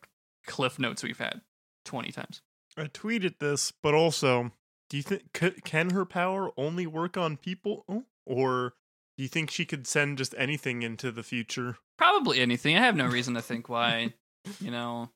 cliff 0.46 0.78
notes 0.78 1.02
we've 1.02 1.18
had 1.18 1.40
20 1.84 2.12
times. 2.12 2.42
I 2.76 2.84
tweeted 2.84 3.38
this, 3.38 3.72
but 3.82 3.94
also, 3.94 4.50
do 4.94 4.98
you 4.98 5.02
think 5.02 5.24
c- 5.36 5.60
can 5.64 5.90
her 5.90 6.04
power 6.04 6.52
only 6.56 6.86
work 6.86 7.16
on 7.16 7.36
people, 7.36 7.84
Oh, 7.88 8.04
or 8.24 8.74
do 9.18 9.24
you 9.24 9.28
think 9.28 9.50
she 9.50 9.64
could 9.64 9.88
send 9.88 10.18
just 10.18 10.36
anything 10.38 10.82
into 10.82 11.10
the 11.10 11.24
future? 11.24 11.78
Probably 11.98 12.38
anything. 12.38 12.76
I 12.76 12.80
have 12.82 12.94
no 12.94 13.06
reason 13.08 13.34
to 13.34 13.42
think 13.50 13.68
why, 13.68 14.14
you 14.60 14.70
know, 14.70 15.10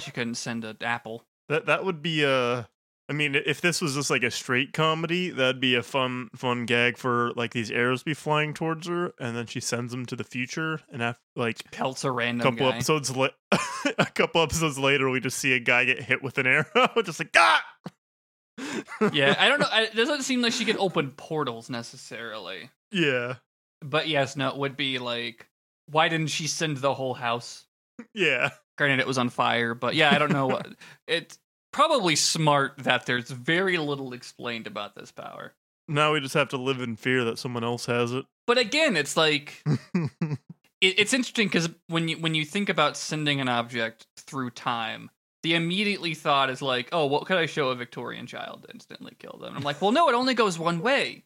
she 0.00 0.10
couldn't 0.12 0.36
send 0.36 0.64
an 0.64 0.78
apple. 0.80 1.26
That 1.50 1.66
that 1.66 1.84
would 1.84 2.00
be 2.00 2.22
a. 2.22 2.70
I 3.10 3.12
mean, 3.12 3.34
if 3.34 3.60
this 3.60 3.82
was 3.82 3.96
just 3.96 4.08
like 4.08 4.22
a 4.22 4.30
straight 4.30 4.72
comedy, 4.72 5.28
that'd 5.28 5.60
be 5.60 5.74
a 5.74 5.82
fun 5.82 6.30
fun 6.34 6.64
gag 6.64 6.96
for 6.96 7.32
like 7.36 7.52
these 7.52 7.70
arrows 7.70 8.02
be 8.02 8.14
flying 8.14 8.54
towards 8.54 8.86
her, 8.86 9.12
and 9.20 9.36
then 9.36 9.44
she 9.44 9.60
sends 9.60 9.92
them 9.92 10.06
to 10.06 10.16
the 10.16 10.24
future, 10.24 10.80
and 10.90 11.02
after 11.02 11.20
like 11.36 11.70
Pelts 11.70 12.04
a 12.04 12.08
a 12.08 12.12
random 12.12 12.44
couple 12.54 12.70
guy. 12.70 12.76
episodes 12.76 13.14
la- 13.14 13.28
a 13.98 14.06
couple 14.14 14.40
episodes 14.40 14.78
later, 14.78 15.10
we 15.10 15.20
just 15.20 15.36
see 15.38 15.52
a 15.52 15.58
guy 15.60 15.84
get 15.84 16.00
hit 16.02 16.22
with 16.22 16.38
an 16.38 16.46
arrow, 16.46 16.88
just 17.04 17.18
like 17.20 17.28
ah. 17.36 17.62
Yeah, 19.12 19.34
I 19.38 19.48
don't 19.48 19.60
know. 19.60 19.68
It 19.72 19.94
doesn't 19.94 20.22
seem 20.22 20.42
like 20.42 20.52
she 20.52 20.64
could 20.64 20.76
open 20.76 21.10
portals 21.12 21.68
necessarily. 21.70 22.70
yeah, 22.90 23.34
But 23.80 24.08
yes, 24.08 24.36
no, 24.36 24.48
it 24.48 24.56
would 24.56 24.76
be 24.76 24.98
like, 24.98 25.48
why 25.90 26.08
didn't 26.08 26.28
she 26.28 26.46
send 26.46 26.78
the 26.78 26.94
whole 26.94 27.14
house? 27.14 27.66
yeah. 28.14 28.50
Granted, 28.78 29.00
it 29.00 29.06
was 29.06 29.18
on 29.18 29.28
fire, 29.28 29.74
but 29.74 29.94
yeah, 29.94 30.14
I 30.14 30.18
don't 30.18 30.32
know. 30.32 30.46
what 30.46 30.66
It's 31.06 31.38
probably 31.72 32.16
smart 32.16 32.78
that 32.78 33.06
there's 33.06 33.30
very 33.30 33.76
little 33.78 34.12
explained 34.12 34.66
about 34.66 34.94
this 34.94 35.12
power. 35.12 35.52
Now 35.88 36.12
we 36.12 36.20
just 36.20 36.34
have 36.34 36.48
to 36.50 36.56
live 36.56 36.80
in 36.80 36.96
fear 36.96 37.24
that 37.24 37.38
someone 37.38 37.64
else 37.64 37.86
has 37.86 38.12
it. 38.12 38.24
But 38.46 38.56
again, 38.58 38.96
it's 38.96 39.16
like 39.16 39.62
it, 39.94 40.28
it's 40.80 41.12
interesting 41.12 41.48
because 41.48 41.68
when 41.88 42.08
you 42.08 42.16
when 42.18 42.34
you 42.34 42.44
think 42.44 42.68
about 42.68 42.96
sending 42.96 43.40
an 43.40 43.48
object 43.48 44.06
through 44.16 44.50
time, 44.50 45.10
the 45.42 45.54
immediately 45.54 46.14
thought 46.14 46.50
is 46.50 46.62
like, 46.62 46.88
oh, 46.92 47.06
what 47.06 47.26
could 47.26 47.36
I 47.36 47.46
show 47.46 47.70
a 47.70 47.74
Victorian 47.74 48.26
child 48.26 48.62
to 48.64 48.72
instantly 48.72 49.14
kill 49.18 49.38
them? 49.38 49.48
And 49.48 49.56
I'm 49.56 49.62
like, 49.62 49.80
well, 49.82 49.92
no, 49.92 50.08
it 50.08 50.14
only 50.14 50.34
goes 50.34 50.58
one 50.58 50.80
way. 50.80 51.22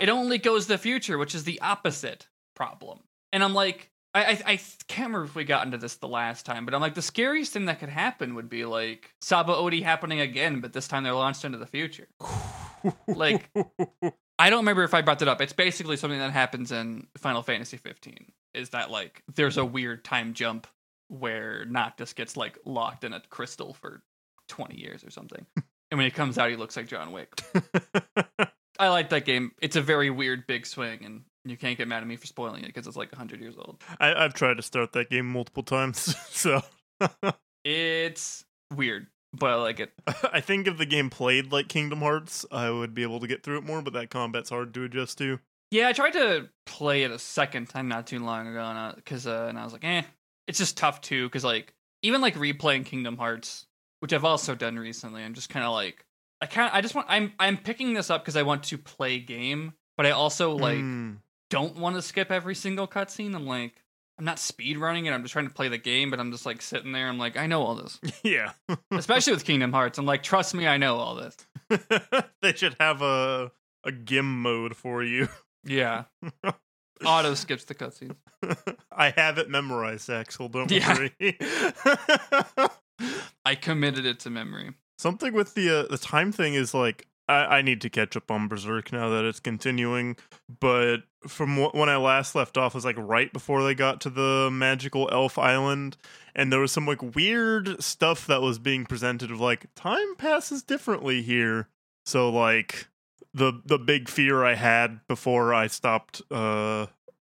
it 0.00 0.08
only 0.08 0.38
goes 0.38 0.66
the 0.66 0.78
future, 0.78 1.18
which 1.18 1.34
is 1.34 1.44
the 1.44 1.60
opposite 1.60 2.28
problem. 2.54 3.00
And 3.32 3.42
I'm 3.42 3.54
like, 3.54 3.90
I, 4.14 4.24
I 4.24 4.38
I 4.46 4.60
can't 4.88 5.08
remember 5.08 5.24
if 5.24 5.34
we 5.34 5.44
got 5.44 5.64
into 5.64 5.78
this 5.78 5.96
the 5.96 6.08
last 6.08 6.44
time, 6.44 6.66
but 6.66 6.74
I'm 6.74 6.82
like, 6.82 6.94
the 6.94 7.00
scariest 7.00 7.54
thing 7.54 7.64
that 7.64 7.80
could 7.80 7.88
happen 7.88 8.34
would 8.34 8.50
be 8.50 8.66
like 8.66 9.10
Sabaody 9.24 9.82
happening 9.82 10.20
again, 10.20 10.60
but 10.60 10.74
this 10.74 10.86
time 10.86 11.02
they're 11.02 11.14
launched 11.14 11.44
into 11.46 11.58
the 11.58 11.66
future. 11.66 12.08
Like- 13.06 13.50
I 14.38 14.50
don't 14.50 14.60
remember 14.60 14.82
if 14.82 14.92
I 14.92 15.02
brought 15.02 15.20
that 15.20 15.28
up. 15.28 15.40
It's 15.40 15.52
basically 15.52 15.96
something 15.96 16.18
that 16.18 16.32
happens 16.32 16.72
in 16.72 17.06
Final 17.16 17.42
Fantasy 17.42 17.76
15. 17.76 18.32
Is 18.54 18.70
that 18.70 18.90
like 18.90 19.22
there's 19.34 19.56
a 19.56 19.64
weird 19.64 20.04
time 20.04 20.34
jump 20.34 20.66
where 21.12 21.64
Noctis 21.66 22.14
gets 22.14 22.36
like 22.36 22.58
locked 22.64 23.04
in 23.04 23.12
a 23.12 23.20
crystal 23.28 23.74
for 23.74 24.02
20 24.48 24.80
years 24.80 25.04
or 25.04 25.10
something. 25.10 25.44
and 25.90 25.98
when 25.98 26.04
he 26.04 26.10
comes 26.10 26.38
out 26.38 26.50
he 26.50 26.56
looks 26.56 26.76
like 26.76 26.88
John 26.88 27.12
Wick. 27.12 27.30
I 28.78 28.88
like 28.88 29.10
that 29.10 29.24
game. 29.26 29.52
It's 29.60 29.76
a 29.76 29.82
very 29.82 30.10
weird 30.10 30.46
big 30.46 30.66
swing 30.66 31.04
and 31.04 31.22
you 31.44 31.56
can't 31.56 31.76
get 31.76 31.88
mad 31.88 32.02
at 32.02 32.06
me 32.06 32.16
for 32.16 32.26
spoiling 32.26 32.64
it 32.64 32.68
because 32.68 32.86
it's 32.86 32.96
like 32.96 33.12
100 33.12 33.40
years 33.40 33.56
old. 33.58 33.82
I, 34.00 34.14
I've 34.14 34.34
tried 34.34 34.56
to 34.56 34.62
start 34.62 34.92
that 34.92 35.10
game 35.10 35.30
multiple 35.30 35.62
times, 35.62 36.16
so 36.30 36.62
It's 37.64 38.44
weird, 38.74 39.06
but 39.32 39.50
I 39.50 39.54
like 39.56 39.80
it. 39.80 39.92
I 40.32 40.40
think 40.40 40.66
if 40.66 40.78
the 40.78 40.86
game 40.86 41.10
played 41.10 41.52
like 41.52 41.68
Kingdom 41.68 42.00
Hearts, 42.00 42.46
I 42.50 42.70
would 42.70 42.94
be 42.94 43.02
able 43.02 43.20
to 43.20 43.26
get 43.26 43.42
through 43.42 43.58
it 43.58 43.64
more. 43.64 43.82
But 43.82 43.92
that 43.92 44.10
combat's 44.10 44.50
hard 44.50 44.74
to 44.74 44.84
adjust 44.84 45.18
to. 45.18 45.38
Yeah, 45.70 45.88
I 45.88 45.92
tried 45.92 46.12
to 46.12 46.48
play 46.66 47.02
it 47.02 47.10
a 47.10 47.18
second 47.18 47.68
time 47.68 47.88
not 47.88 48.06
too 48.06 48.18
long 48.18 48.46
ago, 48.46 48.60
and 48.62 48.96
because 48.96 49.26
uh, 49.26 49.46
and 49.48 49.58
I 49.58 49.64
was 49.64 49.72
like, 49.72 49.84
eh, 49.84 50.02
it's 50.46 50.58
just 50.58 50.76
tough 50.76 51.00
too. 51.00 51.26
Because 51.26 51.44
like 51.44 51.72
even 52.02 52.20
like 52.20 52.34
replaying 52.34 52.84
Kingdom 52.84 53.16
Hearts, 53.16 53.66
which 54.00 54.12
I've 54.12 54.24
also 54.24 54.54
done 54.54 54.78
recently, 54.78 55.22
I'm 55.22 55.34
just 55.34 55.48
kind 55.48 55.64
of 55.64 55.72
like, 55.72 56.04
I 56.40 56.46
can't. 56.46 56.74
I 56.74 56.80
just 56.80 56.94
want. 56.94 57.06
I'm 57.10 57.32
I'm 57.38 57.56
picking 57.56 57.94
this 57.94 58.10
up 58.10 58.22
because 58.22 58.36
I 58.36 58.42
want 58.42 58.64
to 58.64 58.78
play 58.78 59.18
game, 59.20 59.74
but 59.96 60.06
I 60.06 60.10
also 60.10 60.56
like 60.56 60.78
Mm. 60.78 61.18
don't 61.50 61.76
want 61.76 61.96
to 61.96 62.02
skip 62.02 62.30
every 62.32 62.54
single 62.54 62.88
cutscene. 62.88 63.34
I'm 63.34 63.46
like, 63.46 63.74
I'm 64.18 64.24
not 64.24 64.38
speed 64.40 64.76
running 64.78 65.06
it. 65.06 65.12
I'm 65.12 65.22
just 65.22 65.32
trying 65.32 65.46
to 65.48 65.54
play 65.54 65.68
the 65.68 65.78
game, 65.78 66.10
but 66.10 66.18
I'm 66.18 66.32
just 66.32 66.44
like 66.44 66.60
sitting 66.60 66.92
there. 66.92 67.08
I'm 67.08 67.18
like, 67.18 67.36
I 67.36 67.46
know 67.46 67.62
all 67.62 67.74
this, 67.76 68.00
yeah, 68.24 68.52
especially 68.90 69.32
with 69.34 69.44
Kingdom 69.44 69.72
Hearts. 69.72 69.98
I'm 69.98 70.06
like, 70.06 70.22
trust 70.24 70.54
me, 70.54 70.66
I 70.66 70.76
know 70.78 70.96
all 70.96 71.14
this. 71.14 71.36
they 72.42 72.52
should 72.54 72.76
have 72.80 73.02
a 73.02 73.52
a 73.84 73.92
GIM 73.92 74.42
mode 74.42 74.76
for 74.76 75.02
you. 75.04 75.28
Yeah, 75.64 76.04
auto 77.04 77.34
skips 77.34 77.64
the 77.64 77.74
cutscenes. 77.74 78.16
I 78.92 79.10
have 79.16 79.38
it 79.38 79.48
memorized, 79.50 80.08
Axel. 80.10 80.48
Don't 80.48 80.70
Yeah. 80.70 80.94
worry. 80.96 81.38
I 83.44 83.54
committed 83.54 84.06
it 84.06 84.20
to 84.20 84.30
memory. 84.30 84.72
Something 84.98 85.32
with 85.34 85.54
the 85.54 85.80
uh, 85.80 85.82
the 85.90 85.98
time 85.98 86.30
thing 86.32 86.54
is 86.54 86.74
like 86.74 87.06
I, 87.28 87.58
I 87.58 87.62
need 87.62 87.80
to 87.80 87.90
catch 87.90 88.16
up 88.16 88.30
on 88.30 88.46
Berserk 88.48 88.92
now 88.92 89.08
that 89.10 89.24
it's 89.24 89.40
continuing. 89.40 90.16
But 90.60 90.98
from 91.26 91.56
wh- 91.56 91.74
when 91.74 91.88
I 91.88 91.96
last 91.96 92.34
left 92.34 92.56
off 92.56 92.74
was 92.74 92.84
like 92.84 92.96
right 92.98 93.32
before 93.32 93.64
they 93.64 93.74
got 93.74 94.00
to 94.02 94.10
the 94.10 94.48
magical 94.52 95.08
elf 95.12 95.38
island, 95.38 95.96
and 96.36 96.52
there 96.52 96.60
was 96.60 96.70
some 96.72 96.86
like 96.86 97.16
weird 97.16 97.82
stuff 97.82 98.26
that 98.28 98.42
was 98.42 98.58
being 98.60 98.84
presented 98.86 99.30
of 99.32 99.40
like 99.40 99.66
time 99.74 100.14
passes 100.16 100.62
differently 100.62 101.22
here. 101.22 101.68
So 102.06 102.30
like 102.30 102.86
the 103.34 103.60
the 103.64 103.78
big 103.78 104.08
fear 104.08 104.44
I 104.44 104.54
had 104.54 105.00
before 105.08 105.54
I 105.54 105.66
stopped 105.66 106.22
uh 106.30 106.86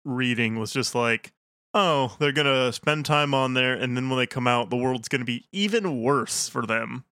reading 0.05 0.57
was 0.59 0.71
just 0.71 0.95
like 0.95 1.31
oh 1.73 2.15
they're 2.19 2.31
gonna 2.31 2.73
spend 2.73 3.05
time 3.05 3.33
on 3.33 3.53
there 3.53 3.73
and 3.73 3.95
then 3.95 4.09
when 4.09 4.17
they 4.17 4.27
come 4.27 4.47
out 4.47 4.69
the 4.69 4.77
world's 4.77 5.07
gonna 5.07 5.25
be 5.25 5.45
even 5.51 6.01
worse 6.01 6.49
for 6.49 6.65
them 6.65 7.05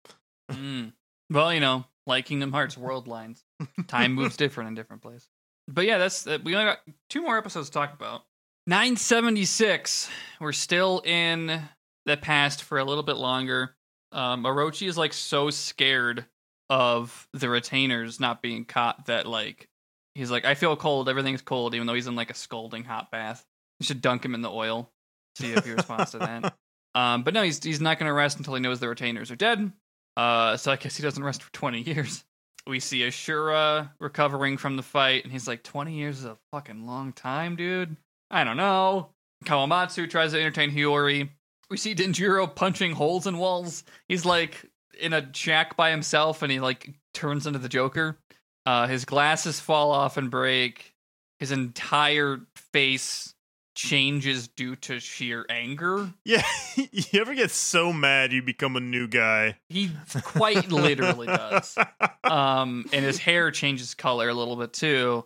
Mm. 0.52 0.94
Well, 1.30 1.54
you 1.54 1.60
know, 1.60 1.86
like 2.08 2.26
Kingdom 2.26 2.52
Hearts 2.52 2.78
world 2.78 3.08
lines, 3.08 3.44
time 3.88 4.14
moves 4.14 4.38
different 4.38 4.70
in 4.70 4.76
different 4.76 5.02
places. 5.02 5.30
But 5.68 5.86
yeah, 5.86 5.98
that's 5.98 6.26
uh, 6.26 6.40
we 6.44 6.56
only 6.56 6.72
got 6.72 6.80
two 7.10 7.22
more 7.22 7.38
episodes 7.38 7.70
to 7.70 7.74
talk 7.74 7.94
about. 7.94 8.24
976. 8.68 10.10
We're 10.40 10.52
still 10.52 11.02
in 11.06 11.62
the 12.06 12.18
past 12.18 12.64
for 12.64 12.80
a 12.80 12.84
little 12.84 13.04
bit 13.04 13.18
longer. 13.18 13.76
Um, 14.12 14.44
Orochi 14.44 14.88
is 14.88 14.98
like 14.98 15.14
so 15.14 15.50
scared 15.52 16.26
of 16.70 17.28
the 17.34 17.50
retainers 17.50 18.20
not 18.20 18.42
being 18.42 18.66
caught 18.66 19.08
that 19.08 19.26
like 19.26 19.68
he's 20.16 20.32
like, 20.32 20.46
I 20.46 20.56
feel 20.56 20.76
cold. 20.76 21.10
Everything's 21.10 21.42
cold, 21.42 21.76
even 21.76 21.88
though 21.88 21.94
he's 21.94 22.08
in 22.08 22.16
like 22.16 22.30
a 22.30 22.36
scalding 22.36 22.84
hot 22.84 23.12
bath. 23.12 23.46
You 23.80 23.86
should 23.86 24.02
dunk 24.02 24.24
him 24.24 24.36
in 24.36 24.42
the 24.42 24.52
oil. 24.52 24.90
See 25.38 25.54
if 25.54 25.66
he 25.66 25.72
responds 25.72 26.12
to 26.12 26.20
that. 26.20 26.56
Um, 26.96 27.22
but 27.22 27.36
no, 27.36 27.44
he's 27.44 27.64
he's 27.64 27.80
not 27.80 28.00
going 28.00 28.10
to 28.10 28.14
rest 28.14 28.40
until 28.40 28.56
he 28.56 28.62
knows 28.62 28.80
the 28.80 28.90
retainers 28.90 29.30
are 29.30 29.36
dead. 29.36 29.72
Uh, 30.18 30.58
so 30.58 30.72
I 30.72 30.76
guess 30.76 30.98
he 30.98 31.04
doesn't 31.04 31.24
rest 31.24 31.44
for 31.44 31.54
20 31.54 31.82
years. 31.86 32.26
We 32.66 32.80
see 32.80 33.02
Ashura 33.02 33.92
recovering 34.00 34.58
from 34.58 34.76
the 34.76 34.82
fight, 34.82 35.24
and 35.24 35.32
he's 35.32 35.48
like, 35.48 35.62
20 35.62 35.94
years 35.94 36.18
is 36.18 36.26
a 36.26 36.38
fucking 36.52 36.88
long 36.88 37.14
time, 37.14 37.56
dude. 37.56 37.96
I 38.32 38.44
don't 38.44 38.58
know. 38.58 39.10
Kawamatsu 39.46 40.10
tries 40.10 40.32
to 40.32 40.40
entertain 40.40 40.72
Hiyori. 40.72 41.30
We 41.70 41.78
see 41.78 41.94
Denjiro 41.94 42.54
punching 42.54 42.94
holes 42.94 43.28
in 43.28 43.38
walls. 43.38 43.84
He's 44.08 44.26
like 44.26 44.66
in 45.00 45.14
a 45.14 45.30
shack 45.34 45.76
by 45.76 45.92
himself, 45.92 46.42
and 46.42 46.52
he 46.52 46.60
like 46.60 46.94
turns 47.14 47.48
into 47.48 47.60
the 47.60 47.70
Joker. 47.70 48.18
Uh, 48.66 48.88
his 48.88 49.06
glasses 49.06 49.60
fall 49.60 49.92
off 49.92 50.18
and 50.18 50.30
break. 50.30 50.94
His 51.40 51.52
entire 51.52 52.42
face 52.56 53.34
changes 53.76 54.50
due 54.50 54.76
to 54.76 55.00
sheer 55.00 55.46
anger. 55.50 56.14
Yeah, 56.26 56.44
you 56.76 57.22
ever 57.22 57.34
get 57.34 57.50
so 57.50 57.94
mad 57.94 58.34
you 58.34 58.44
become 58.44 58.76
a 58.76 58.82
new 58.82 59.08
guy? 59.08 59.58
He 59.70 59.92
quite 60.22 60.72
literally 60.72 61.28
does. 61.28 61.78
Um, 62.22 62.86
and 62.94 63.04
his 63.04 63.18
hair 63.18 63.50
changes 63.50 63.96
color 63.96 64.30
a 64.30 64.36
little 64.36 64.56
bit 64.56 64.72
too. 64.72 65.26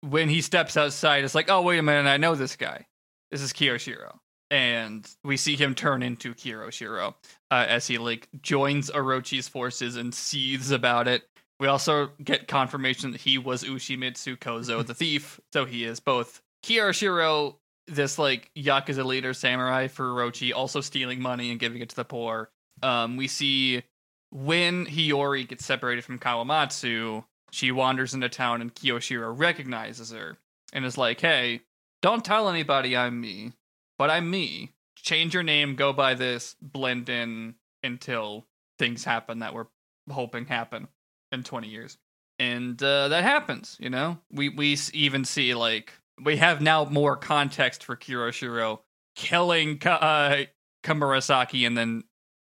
When 0.00 0.28
he 0.28 0.40
steps 0.40 0.76
outside, 0.76 1.22
it's 1.22 1.36
like, 1.36 1.48
oh 1.48 1.62
wait 1.62 1.78
a 1.78 1.82
minute, 1.82 2.08
I 2.08 2.16
know 2.16 2.34
this 2.34 2.56
guy. 2.56 2.86
This 3.30 3.42
is 3.42 3.52
Kyoshiro. 3.52 4.18
And 4.50 5.08
we 5.22 5.36
see 5.36 5.54
him 5.54 5.76
turn 5.76 6.02
into 6.02 6.34
Kyoshiro 6.34 7.14
uh, 7.52 7.66
as 7.68 7.86
he 7.86 7.98
like 7.98 8.28
joins 8.40 8.90
Orochi's 8.90 9.46
forces 9.46 9.96
and 9.96 10.14
seethes 10.14 10.70
about 10.70 11.06
it. 11.06 11.28
We 11.60 11.66
also 11.66 12.10
get 12.24 12.48
confirmation 12.48 13.10
that 13.12 13.20
he 13.20 13.36
was 13.36 13.62
Ushimitsu 13.62 14.38
Kozo, 14.38 14.84
the 14.84 14.94
thief. 14.94 15.38
So 15.52 15.66
he 15.66 15.84
is 15.84 16.00
both 16.00 16.40
Kyoshiro, 16.64 17.56
this 17.86 18.18
like 18.18 18.50
Yakuza 18.56 19.04
leader 19.04 19.34
samurai 19.34 19.88
for 19.88 20.06
Orochi, 20.06 20.54
also 20.54 20.80
stealing 20.80 21.20
money 21.20 21.50
and 21.50 21.60
giving 21.60 21.82
it 21.82 21.90
to 21.90 21.96
the 21.96 22.06
poor. 22.06 22.48
Um, 22.82 23.18
we 23.18 23.28
see 23.28 23.82
when 24.30 24.86
Hiyori 24.86 25.46
gets 25.46 25.66
separated 25.66 26.04
from 26.04 26.18
Kawamatsu, 26.18 27.22
she 27.50 27.70
wanders 27.70 28.14
into 28.14 28.30
town 28.30 28.62
and 28.62 28.74
Kyoshiro 28.74 29.38
recognizes 29.38 30.10
her 30.10 30.38
and 30.72 30.86
is 30.86 30.96
like, 30.96 31.20
hey, 31.20 31.60
don't 32.00 32.24
tell 32.24 32.48
anybody 32.48 32.96
I'm 32.96 33.20
me, 33.20 33.52
but 33.98 34.08
I'm 34.08 34.30
me. 34.30 34.70
Change 35.02 35.34
your 35.34 35.42
name, 35.42 35.74
go 35.74 35.92
by 35.92 36.14
this, 36.14 36.56
blend 36.60 37.08
in 37.08 37.54
until 37.82 38.46
things 38.78 39.04
happen 39.04 39.40
that 39.40 39.54
we're 39.54 39.66
hoping 40.10 40.46
happen 40.46 40.88
in 41.32 41.42
20 41.42 41.68
years. 41.68 41.98
And 42.38 42.82
uh, 42.82 43.08
that 43.08 43.24
happens, 43.24 43.76
you 43.78 43.90
know? 43.90 44.18
We 44.32 44.48
we 44.48 44.76
even 44.92 45.24
see 45.24 45.54
like 45.54 45.92
we 46.22 46.36
have 46.38 46.60
now 46.60 46.84
more 46.84 47.16
context 47.16 47.84
for 47.84 47.96
Kyoshiro 47.96 48.80
killing 49.14 49.78
Ka- 49.78 49.90
uh, 49.90 50.44
Komurasaki 50.84 51.66
and 51.66 51.76
then 51.76 52.04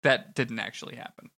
that 0.03 0.35
didn't 0.35 0.59
actually 0.59 0.95
happen. 0.95 1.29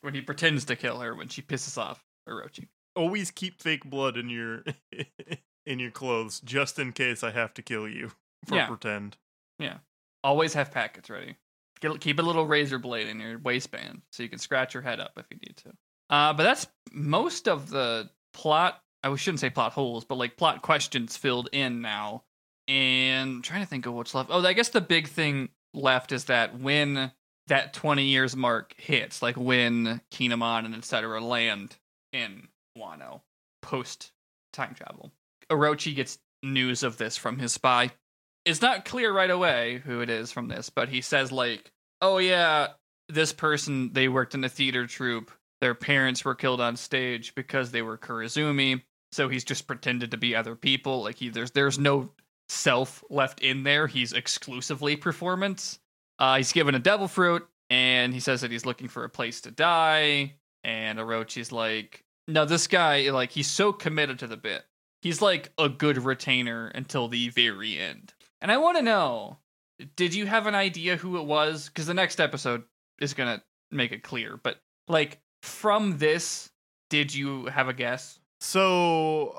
When 0.00 0.14
he 0.14 0.20
pretends 0.20 0.64
to 0.66 0.76
kill 0.76 0.98
her 1.00 1.14
when 1.14 1.28
she 1.28 1.42
pisses 1.42 1.78
off 1.78 2.04
Orochi. 2.28 2.68
Always 2.96 3.30
keep 3.30 3.62
fake 3.62 3.84
blood 3.84 4.16
in 4.16 4.28
your 4.28 4.64
in 5.66 5.78
your 5.78 5.90
clothes 5.90 6.40
just 6.40 6.78
in 6.78 6.92
case 6.92 7.22
I 7.22 7.30
have 7.30 7.54
to 7.54 7.62
kill 7.62 7.88
you 7.88 8.08
for 8.46 8.66
pretend. 8.66 9.16
Yeah. 9.58 9.68
pretend. 9.68 9.80
Always 10.24 10.54
have 10.54 10.70
packets 10.70 11.10
ready. 11.10 11.36
Get, 11.80 12.00
keep 12.00 12.18
a 12.18 12.22
little 12.22 12.46
razor 12.46 12.78
blade 12.78 13.08
in 13.08 13.18
your 13.18 13.38
waistband 13.38 14.02
so 14.12 14.22
you 14.22 14.28
can 14.28 14.38
scratch 14.38 14.74
your 14.74 14.82
head 14.82 15.00
up 15.00 15.12
if 15.16 15.26
you 15.30 15.38
need 15.38 15.56
to. 15.58 15.72
Uh, 16.10 16.32
but 16.32 16.44
that's 16.44 16.66
most 16.92 17.48
of 17.48 17.70
the 17.70 18.08
plot. 18.32 18.80
I 19.02 19.14
shouldn't 19.16 19.40
say 19.40 19.50
plot 19.50 19.72
holes, 19.72 20.04
but 20.04 20.18
like 20.18 20.36
plot 20.36 20.62
questions 20.62 21.16
filled 21.16 21.48
in 21.52 21.80
now. 21.80 22.22
And 22.68 23.36
I'm 23.36 23.42
trying 23.42 23.62
to 23.62 23.66
think 23.66 23.86
of 23.86 23.94
what's 23.94 24.14
left. 24.14 24.30
Oh, 24.32 24.44
I 24.44 24.52
guess 24.52 24.68
the 24.68 24.80
big 24.80 25.08
thing 25.08 25.48
left 25.74 26.12
is 26.12 26.26
that 26.26 26.60
when 26.60 27.10
that 27.48 27.72
20 27.72 28.04
years 28.04 28.36
mark 28.36 28.74
hits, 28.76 29.22
like 29.22 29.36
when 29.36 30.00
Kinemon 30.12 30.64
and 30.64 30.74
etc. 30.74 31.20
land 31.20 31.76
in 32.12 32.48
Wano 32.78 33.22
post 33.62 34.12
time 34.52 34.74
travel, 34.74 35.10
Orochi 35.50 35.94
gets 35.94 36.18
news 36.42 36.82
of 36.82 36.98
this 36.98 37.16
from 37.16 37.38
his 37.38 37.52
spy 37.52 37.90
it's 38.44 38.62
not 38.62 38.84
clear 38.84 39.12
right 39.12 39.30
away 39.30 39.82
who 39.84 40.00
it 40.00 40.10
is 40.10 40.32
from 40.32 40.48
this, 40.48 40.70
but 40.70 40.88
he 40.88 41.00
says 41.00 41.32
like, 41.32 41.72
"Oh 42.00 42.18
yeah, 42.18 42.68
this 43.08 43.32
person 43.32 43.92
they 43.92 44.08
worked 44.08 44.34
in 44.34 44.44
a 44.44 44.48
theater 44.48 44.86
troupe. 44.86 45.30
Their 45.60 45.74
parents 45.74 46.24
were 46.24 46.34
killed 46.34 46.60
on 46.60 46.76
stage 46.76 47.34
because 47.34 47.70
they 47.70 47.82
were 47.82 47.98
Kurozumi. 47.98 48.82
So 49.12 49.28
he's 49.28 49.44
just 49.44 49.66
pretended 49.66 50.10
to 50.10 50.16
be 50.16 50.34
other 50.34 50.56
people. 50.56 51.02
Like 51.02 51.16
he 51.16 51.28
there's 51.28 51.52
there's 51.52 51.78
no 51.78 52.10
self 52.48 53.04
left 53.10 53.40
in 53.40 53.62
there. 53.62 53.86
He's 53.86 54.12
exclusively 54.12 54.96
performance. 54.96 55.78
Uh, 56.18 56.36
he's 56.36 56.52
given 56.52 56.74
a 56.74 56.80
devil 56.80 57.08
fruit, 57.08 57.46
and 57.70 58.12
he 58.14 58.20
says 58.20 58.40
that 58.40 58.50
he's 58.50 58.66
looking 58.66 58.88
for 58.88 59.04
a 59.04 59.10
place 59.10 59.40
to 59.42 59.50
die. 59.50 60.34
And 60.64 60.98
Orochi's 60.98 61.50
like, 61.50 62.04
no, 62.28 62.44
this 62.44 62.66
guy 62.66 63.10
like 63.10 63.30
he's 63.30 63.50
so 63.50 63.72
committed 63.72 64.18
to 64.20 64.26
the 64.26 64.36
bit. 64.36 64.64
He's 65.02 65.20
like 65.20 65.52
a 65.58 65.68
good 65.68 65.98
retainer 65.98 66.68
until 66.68 67.08
the 67.08 67.28
very 67.30 67.78
end. 67.78 68.14
And 68.42 68.50
I 68.50 68.58
want 68.58 68.76
to 68.76 68.82
know, 68.82 69.38
did 69.94 70.14
you 70.14 70.26
have 70.26 70.48
an 70.48 70.56
idea 70.56 70.96
who 70.96 71.16
it 71.16 71.24
was? 71.24 71.68
Because 71.68 71.86
the 71.86 71.94
next 71.94 72.20
episode 72.20 72.64
is 73.00 73.14
gonna 73.14 73.42
make 73.70 73.92
it 73.92 74.02
clear. 74.02 74.38
But 74.42 74.60
like 74.88 75.20
from 75.42 75.98
this, 75.98 76.50
did 76.90 77.14
you 77.14 77.46
have 77.46 77.68
a 77.68 77.72
guess? 77.72 78.18
So 78.40 79.38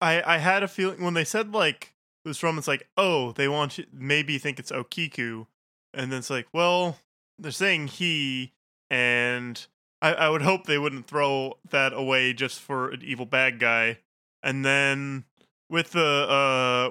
I 0.00 0.22
I 0.22 0.38
had 0.38 0.62
a 0.62 0.68
feeling 0.68 1.02
when 1.02 1.14
they 1.14 1.24
said 1.24 1.52
like 1.52 1.92
it 2.24 2.28
was 2.28 2.38
from 2.38 2.56
it's 2.56 2.68
like 2.68 2.88
oh 2.96 3.32
they 3.32 3.48
want 3.48 3.78
you 3.78 3.86
maybe 3.92 4.38
think 4.38 4.60
it's 4.60 4.72
Okiku, 4.72 5.48
and 5.92 6.12
then 6.12 6.20
it's 6.20 6.30
like 6.30 6.46
well 6.52 6.98
they're 7.38 7.50
saying 7.50 7.88
he 7.88 8.52
and 8.88 9.66
I 10.00 10.14
I 10.14 10.28
would 10.28 10.42
hope 10.42 10.66
they 10.66 10.78
wouldn't 10.78 11.08
throw 11.08 11.58
that 11.70 11.92
away 11.92 12.32
just 12.32 12.60
for 12.60 12.90
an 12.90 13.02
evil 13.02 13.26
bad 13.26 13.58
guy, 13.58 13.98
and 14.40 14.64
then 14.64 15.24
with 15.68 15.92
the 15.92 16.00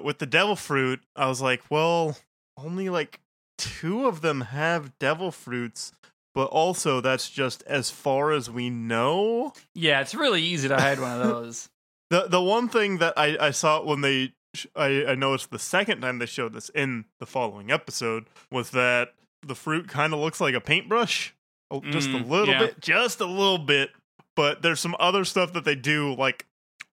with 0.04 0.18
the 0.18 0.26
devil 0.26 0.56
fruit 0.56 1.00
I 1.14 1.28
was 1.28 1.40
like 1.40 1.62
well 1.70 2.16
only 2.58 2.88
like 2.88 3.20
two 3.58 4.06
of 4.06 4.20
them 4.22 4.40
have 4.42 4.98
devil 4.98 5.30
fruits. 5.30 5.92
But 6.34 6.48
also, 6.48 7.00
that's 7.00 7.30
just 7.30 7.62
as 7.62 7.90
far 7.90 8.30
as 8.30 8.50
we 8.50 8.68
know. 8.68 9.54
Yeah, 9.74 10.02
it's 10.02 10.14
really 10.14 10.42
easy 10.42 10.68
to 10.68 10.76
hide 10.76 11.00
one 11.00 11.12
of 11.12 11.18
those. 11.34 11.70
The 12.10 12.26
the 12.28 12.42
one 12.42 12.68
thing 12.68 12.98
that 12.98 13.14
I, 13.16 13.38
I 13.40 13.50
saw 13.52 13.82
when 13.82 14.02
they 14.02 14.34
sh- 14.54 14.66
I, 14.76 15.06
I 15.06 15.14
noticed 15.14 15.50
the 15.50 15.58
second 15.58 16.02
time 16.02 16.18
they 16.18 16.26
showed 16.26 16.52
this 16.52 16.68
in 16.68 17.06
the 17.20 17.26
following 17.26 17.70
episode 17.70 18.26
was 18.52 18.70
that 18.72 19.14
the 19.46 19.54
fruit 19.54 19.88
kind 19.88 20.12
of 20.12 20.20
looks 20.20 20.38
like 20.38 20.54
a 20.54 20.60
paintbrush, 20.60 21.34
Oh, 21.70 21.80
just 21.80 22.10
a 22.10 22.18
Mm, 22.18 22.28
little 22.28 22.52
yeah. 22.52 22.58
bit, 22.66 22.80
just 22.80 23.20
a 23.22 23.26
little 23.26 23.56
bit. 23.58 23.92
But 24.34 24.60
there's 24.60 24.80
some 24.80 24.94
other 25.00 25.24
stuff 25.24 25.54
that 25.54 25.64
they 25.64 25.74
do 25.74 26.14
like 26.14 26.44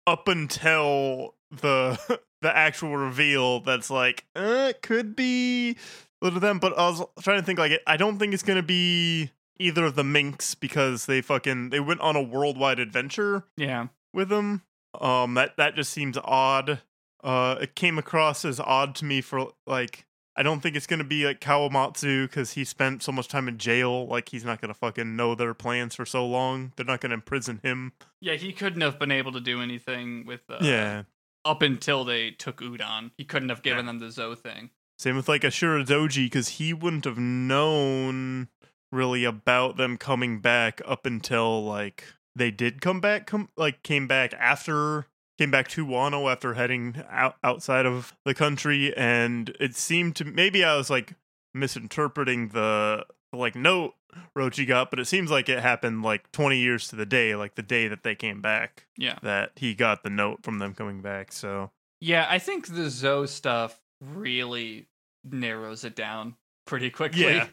up 0.06 0.28
until 0.28 1.34
the 1.60 2.20
the 2.42 2.56
actual 2.56 2.96
reveal 2.96 3.60
that's 3.60 3.90
like 3.90 4.24
uh, 4.34 4.66
it 4.70 4.82
could 4.82 5.14
be 5.14 5.76
little 6.20 6.40
them. 6.40 6.58
But 6.58 6.76
I 6.78 6.88
was 6.88 7.02
trying 7.22 7.40
to 7.40 7.46
think 7.46 7.58
like 7.58 7.80
I 7.86 7.96
don't 7.96 8.18
think 8.18 8.34
it's 8.34 8.42
gonna 8.42 8.62
be 8.62 9.30
either 9.58 9.84
of 9.84 9.94
the 9.94 10.04
minks 10.04 10.54
because 10.54 11.06
they 11.06 11.20
fucking 11.20 11.70
they 11.70 11.78
went 11.80 12.00
on 12.00 12.16
a 12.16 12.22
worldwide 12.22 12.80
adventure 12.80 13.44
Yeah. 13.56 13.88
with 14.12 14.28
them 14.28 14.62
Um, 15.00 15.34
that 15.34 15.56
that 15.56 15.76
just 15.76 15.92
seems 15.92 16.18
odd. 16.24 16.80
Uh, 17.22 17.56
it 17.60 17.76
came 17.76 17.98
across 17.98 18.44
as 18.44 18.58
odd 18.58 18.94
to 18.96 19.04
me 19.04 19.20
for 19.20 19.52
like 19.66 20.06
I 20.34 20.42
don't 20.42 20.60
think 20.62 20.76
it's 20.76 20.86
gonna 20.86 21.04
be 21.04 21.26
like 21.26 21.40
Kawamatsu 21.40 22.22
because 22.26 22.52
he 22.54 22.64
spent 22.64 23.02
so 23.02 23.12
much 23.12 23.28
time 23.28 23.46
in 23.48 23.58
jail. 23.58 24.06
Like 24.06 24.30
he's 24.30 24.44
not 24.44 24.60
gonna 24.60 24.74
fucking 24.74 25.14
know 25.14 25.34
their 25.34 25.54
plans 25.54 25.94
for 25.94 26.06
so 26.06 26.26
long. 26.26 26.72
They're 26.76 26.86
not 26.86 27.00
gonna 27.00 27.14
imprison 27.14 27.60
him. 27.62 27.92
Yeah, 28.20 28.34
he 28.34 28.52
couldn't 28.52 28.80
have 28.80 28.98
been 28.98 29.10
able 29.12 29.32
to 29.32 29.40
do 29.40 29.60
anything 29.60 30.24
with 30.26 30.40
uh, 30.50 30.58
yeah. 30.62 31.02
Up 31.44 31.62
until 31.62 32.04
they 32.04 32.30
took 32.30 32.60
Udon. 32.60 33.10
He 33.16 33.24
couldn't 33.24 33.48
have 33.48 33.62
given 33.62 33.86
them 33.86 33.98
the 33.98 34.10
Zou 34.10 34.34
thing. 34.36 34.70
Same 34.98 35.16
with 35.16 35.28
like 35.28 35.42
Ashura 35.42 35.84
Doji 35.84 36.26
because 36.26 36.48
he 36.50 36.72
wouldn't 36.72 37.04
have 37.04 37.18
known 37.18 38.48
really 38.92 39.24
about 39.24 39.76
them 39.76 39.96
coming 39.96 40.40
back 40.40 40.80
up 40.86 41.06
until 41.06 41.64
like 41.64 42.04
they 42.36 42.50
did 42.50 42.80
come 42.80 43.00
back. 43.00 43.26
Come 43.26 43.48
like 43.56 43.82
came 43.82 44.06
back 44.06 44.32
after 44.34 45.06
came 45.38 45.50
back 45.50 45.66
to 45.68 45.84
Wano 45.84 46.30
after 46.30 46.54
heading 46.54 47.02
out 47.10 47.36
outside 47.42 47.86
of 47.86 48.14
the 48.24 48.34
country, 48.34 48.96
and 48.96 49.56
it 49.58 49.74
seemed 49.74 50.14
to 50.16 50.24
maybe 50.24 50.62
I 50.62 50.76
was 50.76 50.90
like 50.90 51.14
misinterpreting 51.54 52.48
the 52.48 53.04
like 53.32 53.54
note 53.54 53.94
Rochi 54.36 54.66
got, 54.66 54.90
but 54.90 55.00
it 55.00 55.06
seems 55.06 55.30
like 55.30 55.48
it 55.48 55.60
happened 55.60 56.02
like 56.02 56.30
20 56.32 56.58
years 56.58 56.88
to 56.88 56.96
the 56.96 57.06
day, 57.06 57.34
like 57.34 57.54
the 57.54 57.62
day 57.62 57.88
that 57.88 58.02
they 58.02 58.14
came 58.14 58.40
back, 58.42 58.86
Yeah. 58.96 59.18
that 59.22 59.52
he 59.56 59.74
got 59.74 60.02
the 60.02 60.10
note 60.10 60.42
from 60.42 60.58
them 60.58 60.74
coming 60.74 61.00
back. 61.00 61.32
So 61.32 61.70
Yeah, 62.00 62.26
I 62.28 62.38
think 62.38 62.66
the 62.66 62.90
Zou 62.90 63.26
stuff 63.26 63.80
really 64.00 64.88
narrows 65.24 65.84
it 65.84 65.94
down 65.96 66.36
pretty 66.66 66.90
quickly. 66.90 67.22
Yeah. 67.22 67.46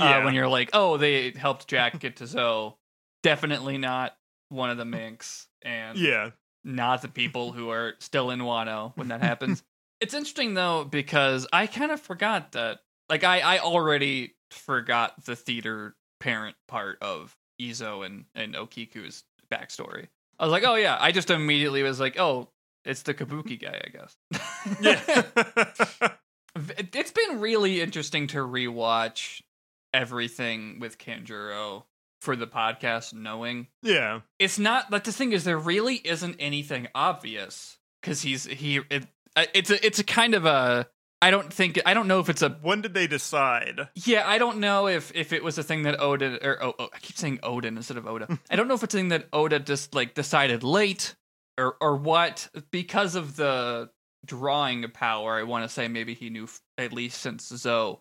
Uh, 0.00 0.22
when 0.22 0.34
you're 0.34 0.48
like, 0.48 0.70
oh, 0.72 0.96
they 0.96 1.30
helped 1.32 1.68
Jack 1.68 1.98
get 1.98 2.16
to 2.16 2.26
Zou. 2.26 2.72
Definitely 3.22 3.76
not 3.76 4.16
one 4.48 4.70
of 4.70 4.78
the 4.78 4.84
minks, 4.84 5.46
and 5.62 5.98
yeah, 5.98 6.30
not 6.64 7.02
the 7.02 7.08
people 7.08 7.52
who 7.52 7.70
are 7.70 7.94
still 7.98 8.30
in 8.30 8.40
Wano 8.40 8.92
when 8.96 9.08
that 9.08 9.20
happens. 9.20 9.62
it's 10.00 10.14
interesting 10.14 10.54
though 10.54 10.84
because 10.84 11.46
I 11.52 11.66
kind 11.66 11.90
of 11.92 12.00
forgot 12.00 12.52
that. 12.52 12.80
Like 13.10 13.24
I, 13.24 13.40
I 13.40 13.58
already 13.58 14.34
forgot 14.50 15.24
the 15.24 15.36
theater 15.36 15.94
parent 16.20 16.56
part 16.68 16.98
of 17.02 17.36
Izo 17.60 18.04
and 18.04 18.24
and 18.34 18.54
Okiku's 18.54 19.24
backstory. 19.52 20.08
I 20.38 20.44
was 20.44 20.52
like, 20.52 20.64
oh 20.64 20.74
yeah. 20.76 20.96
I 21.00 21.12
just 21.12 21.30
immediately 21.30 21.82
was 21.82 22.00
like, 22.00 22.18
oh, 22.18 22.48
it's 22.84 23.02
the 23.02 23.12
Kabuki 23.14 23.60
guy, 23.60 23.80
I 23.84 23.88
guess. 23.90 24.16
Yeah. 24.80 26.10
It- 26.78 26.96
it's 26.96 27.12
been 27.12 27.40
really 27.40 27.80
interesting 27.80 28.26
to 28.28 28.38
rewatch 28.38 29.40
everything 29.94 30.80
with 30.80 30.98
Kanjuro 30.98 31.84
for 32.20 32.34
the 32.36 32.46
podcast, 32.46 33.14
knowing 33.14 33.68
yeah. 33.82 34.20
it's 34.38 34.58
not. 34.58 34.90
But 34.90 35.04
the 35.04 35.12
thing 35.12 35.32
is, 35.32 35.44
there 35.44 35.56
really 35.58 35.96
isn't 35.96 36.36
anything 36.40 36.88
obvious 36.94 37.78
because 38.02 38.22
he's 38.22 38.44
he. 38.44 38.80
It, 38.90 39.06
it's 39.54 39.70
a 39.70 39.86
it's 39.86 40.00
a 40.00 40.04
kind 40.04 40.34
of 40.34 40.44
a. 40.44 40.88
I 41.22 41.30
don't 41.30 41.52
think 41.52 41.78
I 41.84 41.92
don't 41.92 42.08
know 42.08 42.20
if 42.20 42.28
it's 42.28 42.42
a 42.42 42.50
When 42.62 42.80
did 42.80 42.94
they 42.94 43.06
decide? 43.06 43.88
yeah, 43.94 44.26
I 44.26 44.38
don't 44.38 44.58
know 44.58 44.86
if 44.88 45.12
if 45.14 45.32
it 45.32 45.44
was 45.44 45.58
a 45.58 45.62
thing 45.62 45.82
that 45.82 46.00
Oda 46.00 46.38
or 46.46 46.62
oh, 46.62 46.74
oh, 46.78 46.88
I 46.94 46.98
keep 46.98 47.16
saying 47.16 47.38
Oden 47.38 47.76
instead 47.76 47.96
of 47.96 48.06
Oda. 48.06 48.38
I 48.50 48.56
don't 48.56 48.68
know 48.68 48.74
if 48.74 48.82
it's 48.82 48.94
a 48.94 48.98
thing 48.98 49.08
that 49.08 49.28
Oda 49.32 49.60
just 49.60 49.94
like 49.94 50.14
decided 50.14 50.62
late 50.62 51.14
or 51.58 51.76
or 51.80 51.96
what 51.96 52.48
because 52.70 53.14
of 53.16 53.36
the 53.36 53.90
drawing 54.24 54.90
power. 54.90 55.38
I 55.38 55.42
want 55.42 55.64
to 55.64 55.68
say 55.68 55.88
maybe 55.88 56.14
he 56.14 56.30
knew 56.30 56.44
f- 56.44 56.60
at 56.78 56.92
least 56.92 57.20
since 57.20 57.48
Zou. 57.48 57.98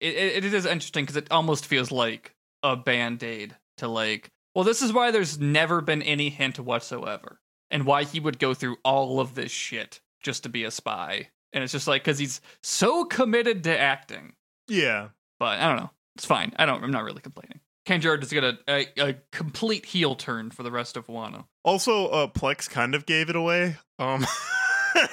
It 0.00 0.14
it, 0.14 0.44
it 0.44 0.54
is 0.54 0.64
interesting 0.64 1.04
because 1.04 1.16
it 1.16 1.30
almost 1.30 1.66
feels 1.66 1.90
like 1.90 2.34
a 2.62 2.76
band 2.76 3.22
aid 3.22 3.56
to 3.78 3.88
like. 3.88 4.30
Well, 4.54 4.64
this 4.64 4.82
is 4.82 4.92
why 4.92 5.10
there's 5.10 5.38
never 5.38 5.80
been 5.80 6.02
any 6.02 6.28
hint 6.28 6.58
whatsoever, 6.58 7.40
and 7.70 7.86
why 7.86 8.04
he 8.04 8.20
would 8.20 8.38
go 8.38 8.54
through 8.54 8.76
all 8.84 9.18
of 9.20 9.34
this 9.34 9.50
shit 9.50 10.00
just 10.22 10.42
to 10.42 10.48
be 10.48 10.64
a 10.64 10.70
spy. 10.70 11.28
And 11.52 11.62
it's 11.62 11.72
just 11.72 11.86
like 11.86 12.02
because 12.04 12.18
he's 12.18 12.40
so 12.62 13.04
committed 13.04 13.64
to 13.64 13.78
acting 13.78 14.32
Yeah. 14.68 15.08
but 15.38 15.58
I 15.60 15.68
don't 15.68 15.76
know. 15.76 15.90
It's 16.16 16.24
fine. 16.26 16.52
I 16.56 16.66
don't. 16.66 16.82
I'm 16.84 16.90
not 16.90 17.04
really 17.04 17.20
complaining. 17.20 17.60
Kanjuro 17.86 18.20
just 18.20 18.32
got 18.32 18.44
a, 18.44 18.58
a, 18.68 18.86
a 19.10 19.14
complete 19.32 19.86
heel 19.86 20.14
turn 20.14 20.50
for 20.50 20.62
the 20.62 20.70
rest 20.70 20.96
of 20.96 21.06
Wano. 21.08 21.46
Also, 21.64 22.06
uh, 22.08 22.26
Plex 22.28 22.68
kind 22.70 22.94
of 22.94 23.06
gave 23.06 23.28
it 23.30 23.36
away. 23.36 23.76
Um, 23.98 24.24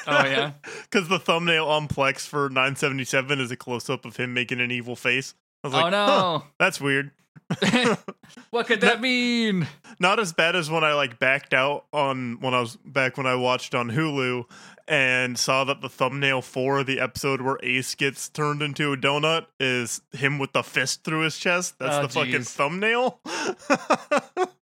Oh, 0.06 0.26
yeah? 0.26 0.52
because 0.84 1.08
the 1.08 1.20
thumbnail 1.20 1.66
on 1.66 1.88
Plex 1.88 2.28
for 2.28 2.50
977 2.50 3.40
is 3.40 3.50
a 3.50 3.56
close 3.56 3.90
up 3.90 4.04
of 4.06 4.18
him 4.18 4.34
making 4.34 4.60
an 4.60 4.72
evil 4.72 4.96
face. 4.98 5.34
I 5.64 5.68
was 5.68 5.74
like, 5.74 5.94
oh 5.94 5.98
"Huh, 5.98 6.38
no! 6.40 6.44
that's 6.60 6.82
weird. 6.82 7.12
what 8.50 8.68
could 8.68 8.82
that 8.82 9.00
mean? 9.02 9.68
Not 10.00 10.20
as 10.20 10.34
bad 10.34 10.56
as 10.58 10.70
when 10.70 10.84
I 10.84 10.94
like 10.94 11.18
backed 11.18 11.54
out 11.54 11.86
on 11.94 12.40
when 12.42 12.54
I 12.54 12.60
was 12.60 12.76
back 12.86 13.18
when 13.18 13.26
I 13.26 13.36
watched 13.36 13.74
on 13.74 13.90
Hulu 13.90 14.44
and 14.90 15.38
saw 15.38 15.64
that 15.64 15.82
the 15.82 15.88
thumbnail 15.90 16.42
for 16.42 16.84
the 16.84 17.00
episode 17.00 17.42
where 17.42 17.58
Ace 17.62 17.94
gets 17.96 18.28
turned 18.28 18.62
into 18.64 18.92
a 18.92 18.98
donut 18.98 19.46
is 19.60 20.02
him 20.12 20.40
with 20.40 20.52
the 20.54 20.64
fist 20.64 21.04
through 21.04 21.22
his 21.22 21.38
chest. 21.38 21.78
That's 21.78 21.96
Oh, 21.96 22.02
the 22.02 22.10
fucking 22.10 22.42
thumbnail. 22.44 23.20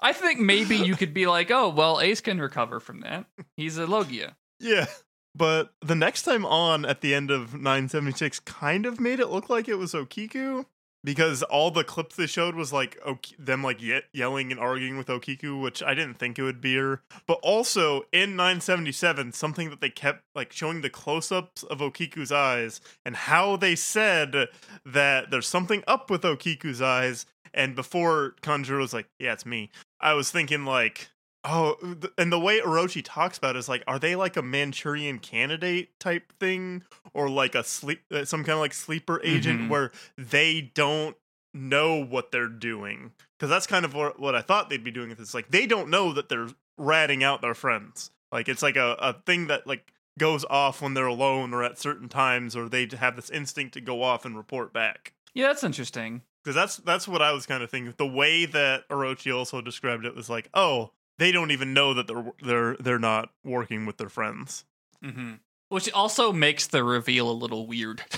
I 0.01 0.13
think 0.13 0.41
maybe 0.41 0.77
you 0.77 0.97
could 0.97 1.15
be 1.15 1.27
like, 1.27 1.51
oh 1.51 1.69
well, 1.69 2.01
Ace 2.01 2.21
can 2.21 2.41
recover 2.41 2.81
from 2.81 3.01
that. 3.01 3.27
He's 3.57 3.79
a 3.79 3.87
Logia. 3.87 4.37
Yeah. 4.61 4.87
But 5.35 5.73
the 5.83 5.95
next 5.95 6.23
time 6.23 6.47
on 6.47 6.85
at 6.87 7.03
the 7.03 7.15
end 7.15 7.31
of 7.31 7.53
976 7.55 8.41
kind 8.41 8.87
of 8.87 8.99
made 8.99 9.21
it 9.21 9.29
look 9.29 9.51
like 9.51 9.69
it 9.69 9.75
was 9.77 9.93
Okiku 9.93 10.65
because 11.07 11.45
all 11.45 11.71
the 11.71 11.85
clips 11.85 12.17
they 12.17 12.27
showed 12.27 12.57
was 12.57 12.73
like 12.73 12.99
them 13.39 13.63
like 13.63 13.81
ye- 13.81 14.03
yelling 14.13 14.51
and 14.51 14.61
arguing 14.61 14.99
with 14.99 15.07
Okiku, 15.07 15.63
which 15.63 15.81
I 15.81 15.95
didn't 15.95 16.19
think 16.19 16.37
it 16.37 16.43
would 16.43 16.61
be 16.61 16.75
her. 16.75 17.01
But 17.29 17.39
also 17.45 18.03
in 18.13 18.35
977, 18.35 19.31
something 19.33 19.71
that 19.71 19.81
they 19.81 19.89
kept 19.89 20.25
like 20.35 20.53
showing 20.53 20.81
the 20.81 20.91
close-ups 20.91 21.63
of 21.63 21.79
Okiku's 21.79 22.33
eyes 22.33 22.81
and 23.05 23.15
how 23.15 23.57
they 23.57 23.77
said 23.77 24.49
that 24.85 25.31
there's 25.31 25.47
something 25.47 25.85
up 25.87 26.11
with 26.11 26.23
Okiku's 26.23 26.83
eyes. 26.83 27.25
And 27.55 27.77
before 27.77 28.35
Kanjuro 28.43 28.81
was 28.81 28.93
like, 28.93 29.07
"Yeah, 29.21 29.33
it's 29.33 29.47
me," 29.47 29.71
I 30.01 30.15
was 30.15 30.33
thinking 30.33 30.65
like, 30.65 31.09
Oh, 31.49 31.77
and 32.19 32.33
the 32.33 32.41
way 32.41 32.61
Orochi 32.61 33.03
talks 33.05 33.39
about 33.39 33.55
it 33.57 33.61
is 33.61 33.69
like, 33.69 33.85
are 33.87 33.99
they 34.01 34.17
like 34.17 34.37
a 34.37 34.43
Manchurian 34.43 35.19
candidate 35.21 35.99
type 36.01 36.33
thing, 36.41 36.83
or 37.15 37.29
like 37.31 37.55
a 37.55 37.63
sleep, 37.63 38.03
uh, 38.13 38.25
some 38.25 38.41
kind 38.43 38.55
of 38.55 38.59
like 38.61 38.75
sleeper 38.75 39.21
agent 39.23 39.61
Mhm. 39.63 39.69
where 39.69 39.93
they 40.19 40.61
don't 40.75 41.17
know 41.55 41.95
what 42.05 42.33
they're 42.33 42.49
doing? 42.49 43.13
Because 43.39 43.49
that's 43.51 43.67
kind 43.67 43.85
of 43.85 43.95
what, 43.95 44.19
what 44.19 44.35
I 44.35 44.41
thought 44.43 44.71
they'd 44.71 44.83
be 44.83 44.91
doing. 44.91 45.11
With 45.11 45.19
this, 45.19 45.35
like 45.35 45.51
they 45.51 45.67
don't 45.67 45.89
know 45.89 46.13
that 46.13 46.29
they're 46.29 46.49
ratting 46.77 47.23
out 47.23 47.43
their 47.43 47.55
friends. 47.55 48.11
Like 48.33 48.49
it's 48.49 48.63
like 48.63 48.77
a, 48.77 48.97
a 48.99 49.13
thing 49.25 49.47
that 49.47 49.67
like 49.69 49.93
goes 50.19 50.45
off 50.51 50.83
when 50.83 50.95
they're 50.95 51.07
alone 51.07 51.55
or 51.55 51.63
at 51.63 51.79
certain 51.79 52.09
times, 52.09 52.57
or 52.57 52.69
they 52.69 52.89
have 52.99 53.15
this 53.15 53.31
instinct 53.31 53.75
to 53.75 53.81
go 53.81 54.03
off 54.03 54.25
and 54.25 54.37
report 54.37 54.73
back. 54.73 55.13
Yeah, 55.33 55.47
that's 55.47 55.63
interesting. 55.63 56.23
Because 56.43 56.55
that's 56.55 56.77
that's 56.79 57.07
what 57.07 57.23
I 57.23 57.33
was 57.33 57.45
kind 57.47 57.63
of 57.63 57.71
thinking. 57.71 57.95
The 57.97 58.07
way 58.07 58.47
that 58.47 58.89
Orochi 58.89 59.37
also 59.37 59.61
described 59.61 60.05
it 60.05 60.15
was 60.17 60.31
like, 60.31 60.49
oh, 60.55 60.93
they 61.19 61.33
don't 61.33 61.51
even 61.51 61.73
know 61.73 61.95
that 61.95 62.07
they're 62.07 62.33
they're 62.43 62.77
they're 62.79 62.99
not 62.99 63.31
working 63.45 63.87
with 63.87 63.97
their 63.97 64.09
friends. 64.09 64.65
hmm 65.03 65.35
Which 65.69 65.91
also 65.93 66.33
makes 66.33 66.67
the 66.67 66.83
reveal 66.85 67.31
a 67.31 67.33
little 67.33 67.67
weird. 67.67 68.03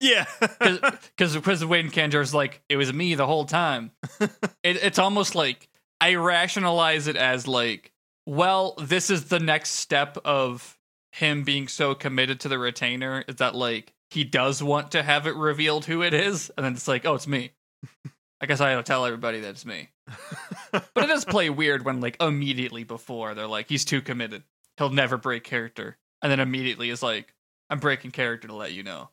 Yeah, 0.00 0.26
Because 0.40 1.36
because 1.36 1.64
when 1.64 1.90
Kanjuro's 1.90 2.34
like, 2.34 2.60
it 2.68 2.76
was 2.76 2.92
me 2.92 3.14
the 3.14 3.26
whole 3.26 3.46
time. 3.46 3.92
it, 4.20 4.30
it's 4.62 4.98
almost 4.98 5.34
like 5.34 5.68
I 5.98 6.16
rationalize 6.16 7.06
it 7.06 7.16
as 7.16 7.48
like, 7.48 7.90
well, 8.26 8.74
this 8.78 9.08
is 9.08 9.26
the 9.26 9.40
next 9.40 9.70
step 9.70 10.18
of 10.24 10.76
him 11.12 11.42
being 11.42 11.68
so 11.68 11.94
committed 11.94 12.40
to 12.40 12.48
the 12.48 12.58
retainer 12.58 13.24
is 13.28 13.36
that 13.36 13.54
like 13.54 13.94
he 14.10 14.24
does 14.24 14.62
want 14.62 14.90
to 14.92 15.02
have 15.02 15.26
it 15.26 15.36
revealed 15.36 15.86
who 15.86 16.02
it 16.02 16.12
is, 16.12 16.50
and 16.58 16.66
then 16.66 16.74
it's 16.74 16.88
like, 16.88 17.06
oh, 17.06 17.14
it's 17.14 17.28
me. 17.28 17.52
I 18.42 18.46
guess 18.46 18.60
I 18.60 18.72
gotta 18.72 18.82
tell 18.82 19.06
everybody 19.06 19.40
that 19.40 19.50
it's 19.50 19.64
me. 19.64 19.88
But 20.72 21.04
it 21.04 21.06
does 21.06 21.24
play 21.24 21.50
weird 21.50 21.84
when 21.84 22.00
like 22.00 22.16
immediately 22.20 22.84
before 22.84 23.34
they're 23.34 23.46
like, 23.46 23.68
he's 23.68 23.84
too 23.84 24.02
committed. 24.02 24.42
He'll 24.76 24.90
never 24.90 25.16
break 25.16 25.44
character. 25.44 25.98
And 26.22 26.30
then 26.32 26.40
immediately 26.40 26.90
is 26.90 27.02
like, 27.02 27.32
I'm 27.70 27.78
breaking 27.78 28.10
character 28.10 28.48
to 28.48 28.54
let 28.54 28.72
you 28.72 28.82
know. 28.82 29.10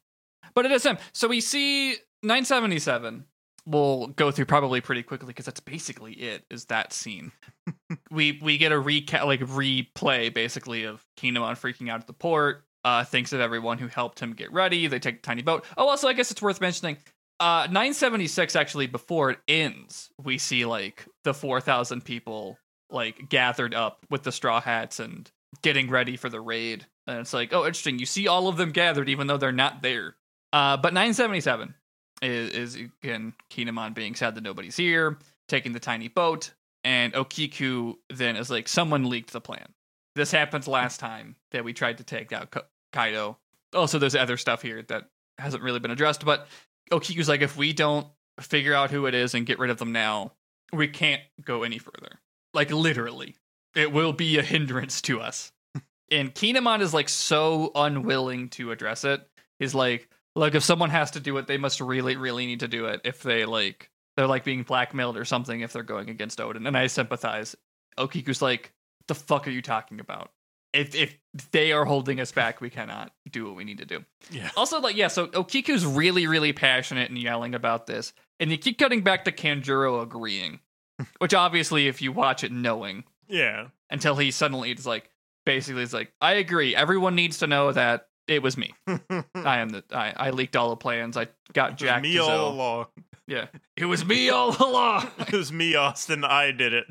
But 0.54 0.66
it 0.66 0.72
is 0.72 0.84
him. 0.84 0.98
So 1.14 1.28
we 1.28 1.40
see 1.42 1.92
977. 2.24 3.26
We'll 3.66 4.08
go 4.08 4.32
through 4.32 4.46
probably 4.46 4.82
pretty 4.82 5.04
quickly 5.04 5.28
because 5.28 5.46
that's 5.46 5.60
basically 5.60 6.14
it. 6.14 6.46
Is 6.50 6.66
that 6.66 6.94
scene? 6.94 7.32
we 8.12 8.40
we 8.42 8.58
get 8.58 8.72
a 8.72 8.76
recap, 8.76 9.26
like 9.26 9.42
replay, 9.42 10.34
basically 10.34 10.86
of 10.86 11.06
Kinemon 11.18 11.54
freaking 11.54 11.90
out 11.90 12.02
at 12.02 12.08
the 12.08 12.14
port. 12.14 12.66
Uh, 12.84 13.04
thanks 13.04 13.32
of 13.32 13.40
everyone 13.40 13.78
who 13.78 13.88
helped 13.88 14.20
him 14.20 14.34
get 14.34 14.52
ready. 14.52 14.88
They 14.88 14.98
take 14.98 15.18
a 15.18 15.22
tiny 15.22 15.44
boat. 15.44 15.64
Oh, 15.78 15.88
also, 15.88 16.08
I 16.08 16.14
guess 16.14 16.32
it's 16.32 16.42
worth 16.42 16.60
mentioning. 16.60 16.98
Uh, 17.42 17.66
976 17.72 18.56
actually 18.56 18.86
before 18.86 19.32
it 19.32 19.40
ends, 19.48 20.12
we 20.24 20.38
see 20.38 20.64
like 20.64 21.08
the 21.24 21.34
4,000 21.34 22.06
people 22.06 22.60
like 22.92 23.30
gathered 23.30 23.74
up 23.74 24.06
with 24.12 24.22
the 24.22 24.32
straw 24.32 24.62
hats 24.62 25.00
and 25.00 25.32
getting 25.64 25.90
ready 25.90 26.18
for 26.18 26.30
the 26.30 26.40
raid. 26.40 26.86
And 27.08 27.18
it's 27.18 27.34
like, 27.34 27.52
oh, 27.52 27.66
interesting. 27.66 27.98
You 27.98 28.06
see 28.06 28.28
all 28.28 28.48
of 28.48 28.58
them 28.58 28.70
gathered, 28.72 29.10
even 29.10 29.26
though 29.26 29.38
they're 29.38 29.52
not 29.52 29.82
there. 29.82 30.18
Uh, 30.54 30.78
but 30.78 30.94
977 30.94 31.74
is, 32.22 32.50
is 32.52 32.76
again 32.76 33.34
Kinemon 33.50 33.96
being 33.96 34.14
sad 34.14 34.36
that 34.36 34.44
nobody's 34.44 34.78
here, 34.78 35.18
taking 35.48 35.72
the 35.72 35.80
tiny 35.80 36.10
boat, 36.10 36.54
and 36.84 37.12
Okiku 37.14 37.96
then 38.12 38.36
is 38.36 38.52
like, 38.52 38.68
someone 38.68 39.10
leaked 39.10 39.34
the 39.34 39.42
plan. 39.42 39.74
This 40.16 40.30
happened 40.30 40.68
last 40.68 41.00
time 41.00 41.36
that 41.50 41.64
we 41.64 41.74
tried 41.74 41.98
to 41.98 42.04
take 42.04 42.32
out 42.34 42.52
Ka- 42.52 42.68
Kaido. 42.94 43.40
Also, 43.74 43.98
there's 43.98 44.16
other 44.16 44.38
stuff 44.38 44.62
here 44.62 44.84
that 44.90 45.06
hasn't 45.40 45.64
really 45.64 45.80
been 45.80 45.90
addressed, 45.90 46.24
but 46.24 46.48
Okiku's 46.92 47.30
like, 47.30 47.42
if 47.42 47.58
we 47.58 47.74
don't 47.74 48.08
figure 48.40 48.74
out 48.74 48.92
who 48.92 49.06
it 49.06 49.14
is 49.14 49.34
and 49.34 49.46
get 49.46 49.60
rid 49.60 49.70
of 49.70 49.78
them 49.78 49.92
now, 49.92 50.34
we 50.74 50.88
can't 50.88 51.22
go 51.44 51.64
any 51.64 51.78
further. 51.78 52.20
Like 52.54 52.72
literally, 52.72 53.36
it 53.76 53.92
will 53.92 54.14
be 54.14 54.38
a 54.38 54.44
hindrance 54.44 55.02
to 55.04 55.22
us. 55.22 55.52
and 56.12 56.34
Kinemon 56.34 56.82
is 56.82 56.94
like 56.94 57.10
so 57.10 57.72
unwilling 57.76 58.50
to 58.50 58.72
address 58.72 59.04
it. 59.04 59.26
He's 59.60 59.76
like, 59.76 60.10
look, 60.36 60.56
if 60.56 60.64
someone 60.64 60.90
has 60.90 61.12
to 61.12 61.20
do 61.20 61.38
it, 61.38 61.48
they 61.48 61.58
must 61.58 61.82
really, 61.82 62.16
really 62.16 62.46
need 62.46 62.62
to 62.62 62.68
do 62.68 62.86
it. 62.86 63.02
If 63.04 63.24
they 63.24 63.46
like, 63.46 63.90
they're 64.18 64.28
like 64.28 64.44
being 64.44 64.64
blackmailed 64.64 65.18
or 65.18 65.26
something. 65.26 65.62
If 65.62 65.74
they're 65.74 65.84
going 65.84 66.10
against 66.10 66.40
Oden, 66.40 66.68
and 66.68 66.78
I 66.78 66.88
sympathize. 66.88 67.56
Okiku's 67.98 68.42
like, 68.42 68.74
the 69.08 69.16
fuck 69.16 69.48
are 69.48 69.52
you 69.52 69.62
talking 69.62 70.00
about? 70.00 70.32
If 70.74 70.96
if 70.96 71.18
they 71.52 71.72
are 71.72 71.86
holding 71.86 72.20
us 72.20 72.32
back, 72.32 72.62
we 72.62 72.70
cannot 72.70 73.12
do 73.30 73.46
what 73.46 73.56
we 73.56 73.64
need 73.64 73.78
to 73.80 73.86
do. 73.86 74.04
yeah, 74.30 74.50
Also, 74.58 74.80
like, 74.82 74.96
yeah, 74.96 75.08
so 75.08 75.28
Okiku's 75.28 75.86
really, 75.86 76.28
really 76.28 76.54
passionate 76.54 77.10
and 77.10 77.18
yelling 77.18 77.56
about 77.56 77.88
this. 77.88 78.14
And 78.40 78.52
you 78.52 78.58
keep 78.58 78.78
cutting 78.78 79.02
back 79.02 79.26
to 79.26 79.32
Kanjuro 79.32 80.02
agreeing, 80.02 80.60
which 81.20 81.34
obviously, 81.34 81.88
if 81.88 82.02
you 82.02 82.12
watch 82.12 82.44
it 82.44 82.52
knowing, 82.52 83.04
yeah. 83.28 83.68
until 83.90 84.16
he 84.16 84.32
suddenly 84.32 84.72
is 84.72 84.86
like, 84.86 85.10
basically, 85.46 85.84
is 85.84 85.94
like, 85.94 86.12
I 86.22 86.34
agree. 86.34 86.76
Everyone 86.76 87.16
needs 87.16 87.40
to 87.40 87.48
know 87.48 87.72
that 87.72 88.08
it 88.28 88.42
was 88.44 88.58
me. 88.58 88.74
I 88.88 89.60
am 89.60 89.70
the, 89.70 89.84
I, 89.92 90.14
I 90.16 90.30
leaked 90.32 90.56
all 90.56 90.70
the 90.70 90.76
plans. 90.78 91.18
I 91.18 91.28
got 91.54 91.72
It 91.72 91.74
was 91.74 91.80
Jack. 91.82 92.02
me 92.04 92.18
all 92.18 92.50
along. 92.54 92.86
Yeah. 93.28 93.48
It 93.78 93.86
was 93.86 94.04
me 94.06 94.30
all 94.30 94.56
along. 94.60 95.08
it 95.20 95.34
was 95.34 95.52
me, 95.52 95.76
Austin. 95.76 96.24
I 96.26 96.52
did 96.52 96.74
it. 96.74 96.86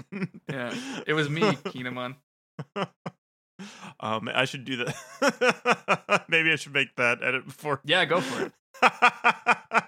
yeah. 0.50 0.74
It 1.06 1.12
was 1.14 1.28
me, 1.28 1.42
Kinemon. 1.42 2.16
Um, 4.00 4.30
I 4.32 4.46
should 4.46 4.64
do 4.64 4.84
that. 4.84 6.24
Maybe 6.28 6.50
I 6.52 6.56
should 6.56 6.72
make 6.72 6.96
that 6.96 7.22
edit 7.22 7.44
before. 7.44 7.80
Yeah, 7.84 8.04
go 8.06 8.20
for 8.20 8.46
it. 8.46 8.52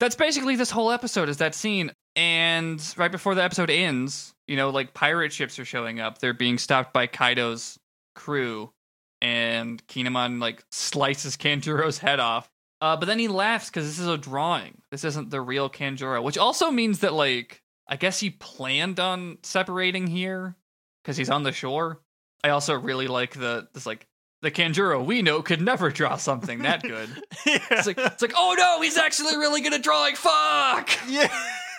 that's 0.00 0.14
basically 0.14 0.56
this 0.56 0.70
whole 0.70 0.90
episode 0.92 1.28
is 1.28 1.38
that 1.38 1.54
scene. 1.54 1.92
And 2.14 2.82
right 2.96 3.10
before 3.10 3.34
the 3.34 3.42
episode 3.42 3.70
ends, 3.70 4.34
you 4.46 4.56
know, 4.56 4.70
like 4.70 4.94
pirate 4.94 5.32
ships 5.32 5.58
are 5.58 5.64
showing 5.64 6.00
up. 6.00 6.18
They're 6.18 6.32
being 6.32 6.58
stopped 6.58 6.92
by 6.92 7.06
Kaido's 7.06 7.78
crew, 8.14 8.72
and 9.20 9.84
Kinemon 9.86 10.40
like 10.40 10.64
slices 10.70 11.36
Kanjuro's 11.36 11.98
head 11.98 12.20
off. 12.20 12.48
Uh, 12.80 12.96
but 12.96 13.06
then 13.06 13.18
he 13.18 13.28
laughs 13.28 13.70
because 13.70 13.86
this 13.86 13.98
is 13.98 14.06
a 14.06 14.16
drawing. 14.16 14.80
This 14.90 15.04
isn't 15.04 15.30
the 15.30 15.40
real 15.40 15.68
Kanjuro, 15.68 16.22
which 16.22 16.38
also 16.38 16.70
means 16.70 17.00
that 17.00 17.12
like 17.12 17.62
I 17.88 17.96
guess 17.96 18.20
he 18.20 18.30
planned 18.30 19.00
on 19.00 19.38
separating 19.42 20.06
here 20.06 20.56
because 21.02 21.16
he's 21.16 21.30
on 21.30 21.42
the 21.42 21.52
shore. 21.52 22.00
I 22.44 22.50
also 22.50 22.74
really 22.78 23.08
like 23.08 23.34
the 23.34 23.68
this 23.74 23.86
like 23.86 24.06
the 24.42 24.50
Kanjuro 24.50 25.04
we 25.04 25.22
know 25.22 25.42
could 25.42 25.60
never 25.60 25.90
draw 25.90 26.16
something 26.16 26.60
that 26.60 26.82
good. 26.82 27.08
yeah. 27.46 27.58
It's 27.70 27.86
like 27.86 27.98
it's 27.98 28.22
like 28.22 28.34
oh 28.36 28.54
no, 28.56 28.80
he's 28.82 28.96
actually 28.96 29.36
really 29.36 29.60
good 29.60 29.74
at 29.74 29.82
drawing. 29.82 30.14
Fuck. 30.14 30.90
yeah. 31.08 31.28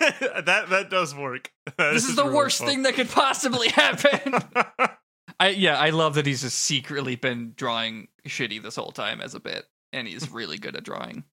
that 0.00 0.66
that 0.70 0.88
does 0.90 1.14
work. 1.14 1.50
That 1.76 1.92
This 1.92 2.08
is 2.08 2.16
the 2.16 2.24
really 2.24 2.36
worst 2.36 2.58
fun. 2.58 2.68
thing 2.68 2.82
that 2.82 2.94
could 2.94 3.10
possibly 3.10 3.68
happen. 3.68 4.34
I 5.38 5.48
yeah, 5.50 5.78
I 5.78 5.90
love 5.90 6.14
that 6.14 6.26
he's 6.26 6.42
just 6.42 6.58
secretly 6.58 7.16
been 7.16 7.54
drawing 7.56 8.08
shitty 8.26 8.62
this 8.62 8.76
whole 8.76 8.92
time 8.92 9.20
as 9.20 9.34
a 9.34 9.40
bit, 9.40 9.64
and 9.92 10.06
he's 10.06 10.30
really 10.30 10.58
good 10.58 10.76
at 10.76 10.84
drawing. 10.84 11.24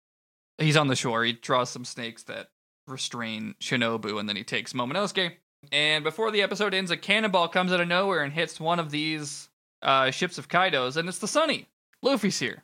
He's 0.57 0.77
on 0.77 0.87
the 0.87 0.95
shore. 0.95 1.23
He 1.23 1.33
draws 1.33 1.69
some 1.69 1.85
snakes 1.85 2.23
that 2.23 2.47
restrain 2.87 3.55
Shinobu, 3.61 4.19
and 4.19 4.27
then 4.27 4.35
he 4.37 4.43
takes 4.43 4.73
Momonosuke. 4.73 5.33
And 5.71 6.03
before 6.03 6.31
the 6.31 6.41
episode 6.41 6.73
ends, 6.73 6.91
a 6.91 6.97
cannonball 6.97 7.49
comes 7.49 7.73
out 7.73 7.81
of 7.81 7.87
nowhere 7.87 8.23
and 8.23 8.31
hits 8.31 8.59
one 8.59 8.79
of 8.79 8.91
these 8.91 9.49
uh, 9.81 10.11
ships 10.11 10.37
of 10.37 10.47
Kaido's, 10.47 10.97
and 10.97 11.09
it's 11.09 11.19
the 11.19 11.27
Sunny. 11.27 11.67
Luffy's 12.01 12.39
here, 12.39 12.63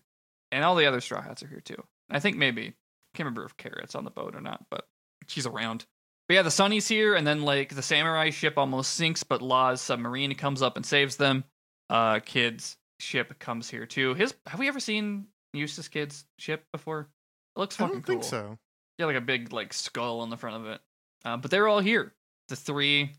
and 0.52 0.64
all 0.64 0.76
the 0.76 0.86
other 0.86 1.02
Straw 1.02 1.22
Hats 1.22 1.44
are 1.44 1.48
here 1.48 1.62
too. 1.62 1.84
I 2.10 2.20
think 2.20 2.38
maybe 2.38 2.74
can't 3.14 3.26
remember 3.26 3.46
if 3.46 3.58
Carrot's 3.58 3.96
on 3.96 4.04
the 4.04 4.12
boat 4.12 4.36
or 4.36 4.42
not, 4.42 4.66
but 4.70 4.88
she's 5.28 5.46
around. 5.46 5.86
But 6.28 6.36
yeah, 6.36 6.42
the 6.42 6.52
Sunny's 6.52 6.88
here, 6.88 7.16
and 7.16 7.26
then 7.28 7.44
like 7.44 7.76
the 7.76 7.82
samurai 7.82 8.30
ship 8.30 8.58
almost 8.58 8.94
sinks, 8.94 9.24
but 9.24 9.42
Law's 9.42 9.82
submarine 9.82 10.34
comes 10.36 10.62
up 10.62 10.78
and 10.78 10.86
saves 10.86 11.18
them. 11.18 11.44
Uh, 11.90 12.20
Kid's 12.20 12.78
ship 13.00 13.38
comes 13.40 13.70
here 13.70 13.86
too. 13.86 14.14
His 14.14 14.34
have 14.48 14.60
we 14.60 14.68
ever 14.68 14.80
seen 14.80 15.28
Eustass 15.56 15.90
Kid's 15.90 16.26
ship 16.40 16.66
before? 16.72 17.10
It 17.56 17.60
looks 17.60 17.76
I 17.76 17.86
fucking 17.86 17.96
don't 17.96 18.04
cool. 18.04 18.14
think 18.14 18.24
so. 18.24 18.58
Yeah, 18.98 19.06
like 19.06 19.16
a 19.16 19.22
big 19.22 19.52
like 19.52 19.74
skull 19.74 20.22
on 20.22 20.30
the 20.30 20.38
front 20.38 20.56
of 20.58 20.72
it. 20.72 20.82
Uh, 21.26 21.38
but 21.38 21.52
they're 21.52 21.68
all 21.68 21.80
here. 21.80 22.14
The 22.50 22.56
three 22.56 23.14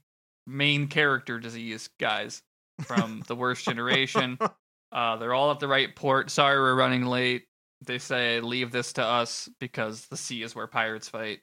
main 0.46 0.88
character 0.88 1.38
disease 1.38 1.88
guys 1.98 2.42
from 2.82 3.22
the 3.26 3.36
worst 3.36 3.64
generation. 3.64 4.38
Uh, 4.94 5.16
they're 5.16 5.34
all 5.34 5.50
at 5.50 5.58
the 5.58 5.66
right 5.66 5.96
port. 5.96 6.30
Sorry, 6.30 6.56
we're 6.56 6.76
running 6.76 7.04
late. 7.04 7.46
They 7.84 7.98
say 7.98 8.38
leave 8.38 8.70
this 8.70 8.92
to 8.92 9.04
us 9.04 9.48
because 9.58 10.06
the 10.06 10.16
sea 10.16 10.44
is 10.44 10.54
where 10.54 10.68
pirates 10.68 11.08
fight, 11.08 11.40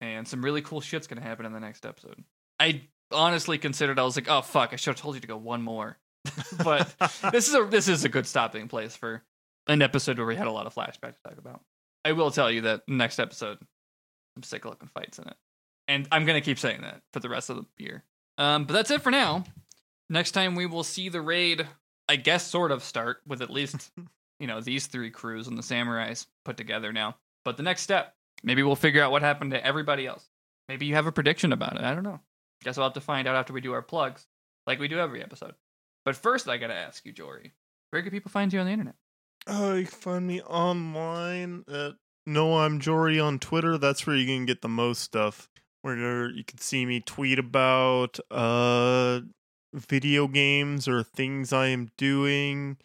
and 0.00 0.26
some 0.26 0.42
really 0.42 0.62
cool 0.62 0.80
shit's 0.80 1.06
gonna 1.06 1.20
happen 1.20 1.44
in 1.44 1.52
the 1.52 1.60
next 1.60 1.84
episode. 1.84 2.24
I 2.58 2.88
honestly 3.12 3.58
considered 3.58 3.98
I 3.98 4.02
was 4.02 4.16
like, 4.16 4.30
oh 4.30 4.40
fuck, 4.40 4.72
I 4.72 4.76
should 4.76 4.92
have 4.92 4.96
told 4.96 5.14
you 5.14 5.20
to 5.20 5.26
go 5.26 5.36
one 5.36 5.60
more. 5.60 5.98
but 6.64 6.94
this 7.32 7.48
is 7.48 7.54
a 7.54 7.64
this 7.64 7.86
is 7.86 8.04
a 8.04 8.08
good 8.08 8.26
stopping 8.26 8.66
place 8.66 8.96
for 8.96 9.22
an 9.68 9.82
episode 9.82 10.16
where 10.16 10.26
we 10.26 10.36
had 10.36 10.46
a 10.46 10.52
lot 10.52 10.66
of 10.66 10.74
flashback 10.74 11.14
to 11.14 11.22
talk 11.28 11.38
about. 11.38 11.60
I 12.04 12.12
will 12.12 12.30
tell 12.30 12.50
you 12.50 12.62
that 12.62 12.82
next 12.88 13.18
episode, 13.18 13.58
I'm 14.36 14.42
sick 14.42 14.64
of 14.64 14.70
looking 14.70 14.88
fights 14.88 15.18
in 15.18 15.28
it, 15.28 15.36
and 15.88 16.06
I'm 16.10 16.24
gonna 16.24 16.40
keep 16.40 16.58
saying 16.58 16.82
that 16.82 17.02
for 17.12 17.20
the 17.20 17.28
rest 17.28 17.50
of 17.50 17.56
the 17.56 17.84
year. 17.84 18.04
Um, 18.38 18.64
but 18.64 18.74
that's 18.74 18.90
it 18.90 19.02
for 19.02 19.10
now. 19.10 19.44
Next 20.08 20.32
time 20.32 20.54
we 20.54 20.66
will 20.66 20.84
see 20.84 21.08
the 21.08 21.20
raid, 21.20 21.66
I 22.08 22.16
guess, 22.16 22.46
sort 22.46 22.70
of 22.70 22.82
start 22.82 23.18
with 23.26 23.42
at 23.42 23.50
least 23.50 23.90
you 24.40 24.46
know 24.46 24.60
these 24.60 24.86
three 24.86 25.10
crews 25.10 25.48
and 25.48 25.56
the 25.56 25.62
samurais 25.62 26.26
put 26.44 26.56
together 26.56 26.92
now. 26.92 27.16
But 27.44 27.56
the 27.56 27.62
next 27.62 27.82
step, 27.82 28.14
maybe 28.42 28.62
we'll 28.62 28.76
figure 28.76 29.02
out 29.02 29.12
what 29.12 29.22
happened 29.22 29.52
to 29.52 29.64
everybody 29.64 30.06
else. 30.06 30.28
Maybe 30.68 30.86
you 30.86 30.94
have 30.94 31.06
a 31.06 31.12
prediction 31.12 31.52
about 31.52 31.76
it. 31.76 31.82
I 31.82 31.94
don't 31.94 32.02
know. 32.02 32.20
Guess 32.64 32.76
we'll 32.76 32.86
have 32.86 32.94
to 32.94 33.00
find 33.00 33.28
out 33.28 33.36
after 33.36 33.52
we 33.52 33.60
do 33.60 33.72
our 33.72 33.82
plugs, 33.82 34.26
like 34.66 34.80
we 34.80 34.88
do 34.88 34.98
every 34.98 35.22
episode. 35.22 35.54
But 36.04 36.16
first, 36.16 36.48
I 36.48 36.56
gotta 36.56 36.74
ask 36.74 37.04
you, 37.04 37.12
Jory, 37.12 37.52
where 37.90 38.02
can 38.02 38.10
people 38.10 38.30
find 38.30 38.52
you 38.52 38.60
on 38.60 38.66
the 38.66 38.72
internet? 38.72 38.94
Oh, 39.46 39.74
you 39.74 39.84
can 39.86 39.98
find 39.98 40.26
me 40.26 40.42
online 40.42 41.64
at 41.68 41.94
No 42.26 42.58
I'm 42.58 42.80
Jory 42.80 43.20
on 43.20 43.38
Twitter. 43.38 43.78
That's 43.78 44.06
where 44.06 44.16
you 44.16 44.26
can 44.26 44.46
get 44.46 44.62
the 44.62 44.68
most 44.68 45.02
stuff. 45.02 45.48
Where 45.86 46.30
you 46.30 46.42
can 46.42 46.58
see 46.58 46.84
me 46.84 46.98
tweet 46.98 47.38
about 47.38 48.18
uh 48.28 49.20
video 49.72 50.26
games 50.26 50.88
or 50.88 51.04
things 51.04 51.52
I 51.52 51.68
am 51.68 51.92
doing. 51.96 52.78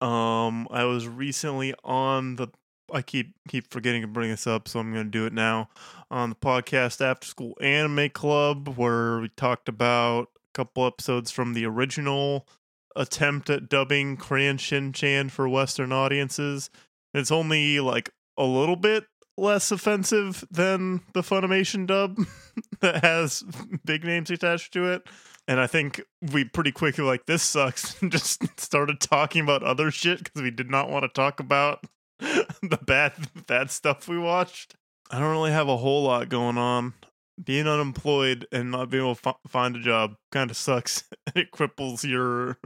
Um 0.00 0.66
I 0.68 0.82
was 0.82 1.06
recently 1.06 1.74
on 1.84 2.34
the 2.34 2.48
I 2.92 3.02
keep 3.02 3.36
keep 3.46 3.70
forgetting 3.70 4.02
to 4.02 4.08
bring 4.08 4.30
this 4.30 4.48
up, 4.48 4.66
so 4.66 4.80
I'm 4.80 4.92
gonna 4.92 5.04
do 5.04 5.26
it 5.26 5.32
now. 5.32 5.68
On 6.10 6.30
the 6.30 6.34
podcast 6.34 7.00
After 7.00 7.24
School 7.24 7.56
Anime 7.60 8.10
Club, 8.10 8.76
where 8.76 9.20
we 9.20 9.28
talked 9.36 9.68
about 9.68 10.30
a 10.34 10.52
couple 10.52 10.84
episodes 10.84 11.30
from 11.30 11.54
the 11.54 11.64
original 11.66 12.48
attempt 12.96 13.48
at 13.48 13.68
dubbing 13.68 14.16
Crayon 14.16 14.56
Shin 14.56 14.92
Chan 14.92 15.28
for 15.28 15.48
Western 15.48 15.92
audiences. 15.92 16.68
It's 17.14 17.30
only 17.30 17.78
like 17.78 18.10
a 18.36 18.44
little 18.44 18.74
bit 18.74 19.04
less 19.40 19.70
offensive 19.70 20.44
than 20.50 21.00
the 21.14 21.22
Funimation 21.22 21.86
dub 21.86 22.18
that 22.80 23.02
has 23.02 23.42
big 23.84 24.04
names 24.04 24.30
attached 24.30 24.72
to 24.74 24.92
it. 24.92 25.02
And 25.48 25.58
I 25.58 25.66
think 25.66 26.00
we 26.32 26.44
pretty 26.44 26.70
quickly 26.70 27.04
like 27.04 27.26
this 27.26 27.42
sucks 27.42 28.00
and 28.02 28.12
just 28.12 28.60
started 28.60 29.00
talking 29.00 29.42
about 29.42 29.62
other 29.62 29.90
shit 29.90 30.22
because 30.22 30.42
we 30.42 30.50
did 30.50 30.70
not 30.70 30.90
want 30.90 31.04
to 31.04 31.08
talk 31.08 31.40
about 31.40 31.84
the 32.20 32.78
bad 32.86 33.12
bad 33.46 33.70
stuff 33.70 34.06
we 34.06 34.18
watched. 34.18 34.76
I 35.10 35.18
don't 35.18 35.32
really 35.32 35.50
have 35.50 35.68
a 35.68 35.76
whole 35.76 36.04
lot 36.04 36.28
going 36.28 36.58
on. 36.58 36.94
Being 37.42 37.66
unemployed 37.66 38.46
and 38.52 38.70
not 38.70 38.90
being 38.90 39.02
able 39.02 39.14
to 39.14 39.20
fi- 39.20 39.34
find 39.48 39.74
a 39.74 39.80
job 39.80 40.14
kind 40.30 40.50
of 40.50 40.56
sucks. 40.56 41.04
it 41.34 41.50
cripples 41.50 42.08
your 42.08 42.58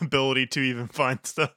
ability 0.00 0.46
to 0.46 0.60
even 0.60 0.86
find 0.86 1.18
stuff, 1.24 1.52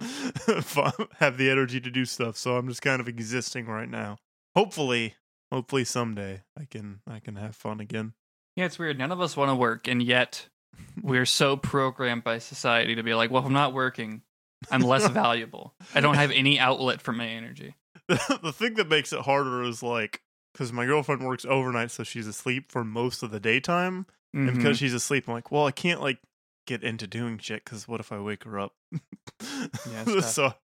have 1.18 1.36
the 1.36 1.48
energy 1.50 1.80
to 1.80 1.90
do 1.90 2.04
stuff. 2.04 2.36
So 2.36 2.56
I'm 2.56 2.68
just 2.68 2.82
kind 2.82 3.00
of 3.00 3.08
existing 3.08 3.66
right 3.66 3.88
now. 3.88 4.18
Hopefully, 4.54 5.14
hopefully 5.52 5.84
someday 5.84 6.42
I 6.58 6.64
can 6.64 7.00
I 7.08 7.20
can 7.20 7.36
have 7.36 7.56
fun 7.56 7.80
again. 7.80 8.12
Yeah, 8.56 8.66
it's 8.66 8.78
weird. 8.78 8.98
None 8.98 9.10
of 9.12 9.20
us 9.20 9.36
want 9.36 9.50
to 9.50 9.54
work, 9.54 9.88
and 9.88 10.02
yet 10.02 10.48
we're 11.02 11.26
so 11.26 11.56
programmed 11.56 12.24
by 12.24 12.38
society 12.38 12.94
to 12.94 13.02
be 13.02 13.14
like, 13.14 13.30
well, 13.30 13.42
if 13.42 13.46
I'm 13.46 13.52
not 13.52 13.72
working, 13.74 14.22
I'm 14.70 14.80
less 14.82 15.08
valuable. 15.10 15.74
I 15.94 16.00
don't 16.00 16.14
have 16.14 16.30
any 16.30 16.58
outlet 16.58 17.00
for 17.02 17.12
my 17.12 17.26
energy. 17.26 17.74
the 18.08 18.52
thing 18.54 18.74
that 18.74 18.88
makes 18.88 19.12
it 19.12 19.20
harder 19.20 19.62
is 19.62 19.82
like 19.82 20.20
because 20.52 20.72
my 20.72 20.86
girlfriend 20.86 21.24
works 21.26 21.44
overnight, 21.44 21.90
so 21.90 22.04
she's 22.04 22.26
asleep 22.28 22.70
for 22.70 22.84
most 22.84 23.22
of 23.22 23.30
the 23.30 23.40
daytime. 23.40 24.06
And 24.32 24.50
Mhm. 24.50 24.56
because 24.56 24.78
she's 24.78 24.94
asleep, 24.94 25.28
I'm 25.28 25.34
like, 25.34 25.50
well, 25.52 25.64
I 25.66 25.70
can't 25.70 26.00
like 26.00 26.18
get 26.66 26.82
into 26.82 27.06
doing 27.06 27.38
shit 27.38 27.64
because 27.64 27.86
what 27.88 28.00
if 28.00 28.12
I 28.12 28.20
wake 28.20 28.44
her 28.44 28.58
up? 28.58 28.72
it's 29.40 30.32
so, 30.34 30.54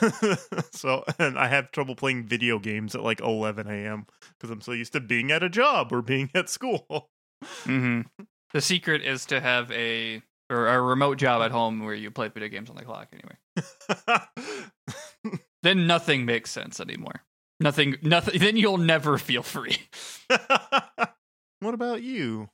so, 0.72 1.04
and 1.18 1.38
I 1.38 1.48
have 1.48 1.70
trouble 1.72 1.94
playing 1.94 2.24
video 2.24 2.58
games 2.58 2.94
at 2.94 3.02
like 3.02 3.20
11 3.20 3.66
a.m. 3.66 4.06
because 4.38 4.50
I'm 4.50 4.60
so 4.60 4.72
used 4.72 4.92
to 4.92 5.00
being 5.00 5.30
at 5.30 5.42
a 5.42 5.48
job 5.48 5.92
or 5.92 6.02
being 6.02 6.30
at 6.34 6.48
school. 6.48 7.10
Mhm. 7.64 8.06
the 8.52 8.60
secret 8.60 9.02
is 9.02 9.26
to 9.26 9.40
have 9.40 9.70
a 9.72 10.22
or 10.50 10.68
a 10.68 10.80
remote 10.80 11.18
job 11.18 11.42
at 11.42 11.50
home 11.50 11.84
where 11.84 11.94
you 11.94 12.10
play 12.10 12.28
video 12.28 12.48
games 12.48 12.70
on 12.70 12.76
the 12.76 12.84
clock. 12.84 13.08
Anyway, 13.12 13.36
then 15.62 15.86
nothing 15.86 16.24
makes 16.24 16.50
sense 16.50 16.80
anymore. 16.80 17.22
Nothing. 17.60 17.96
Nothing. 18.02 18.38
Then 18.40 18.56
you'll 18.56 18.78
never 18.78 19.16
feel 19.16 19.42
free. 19.42 19.76
what 21.60 21.74
about 21.74 22.02
you? 22.02 22.50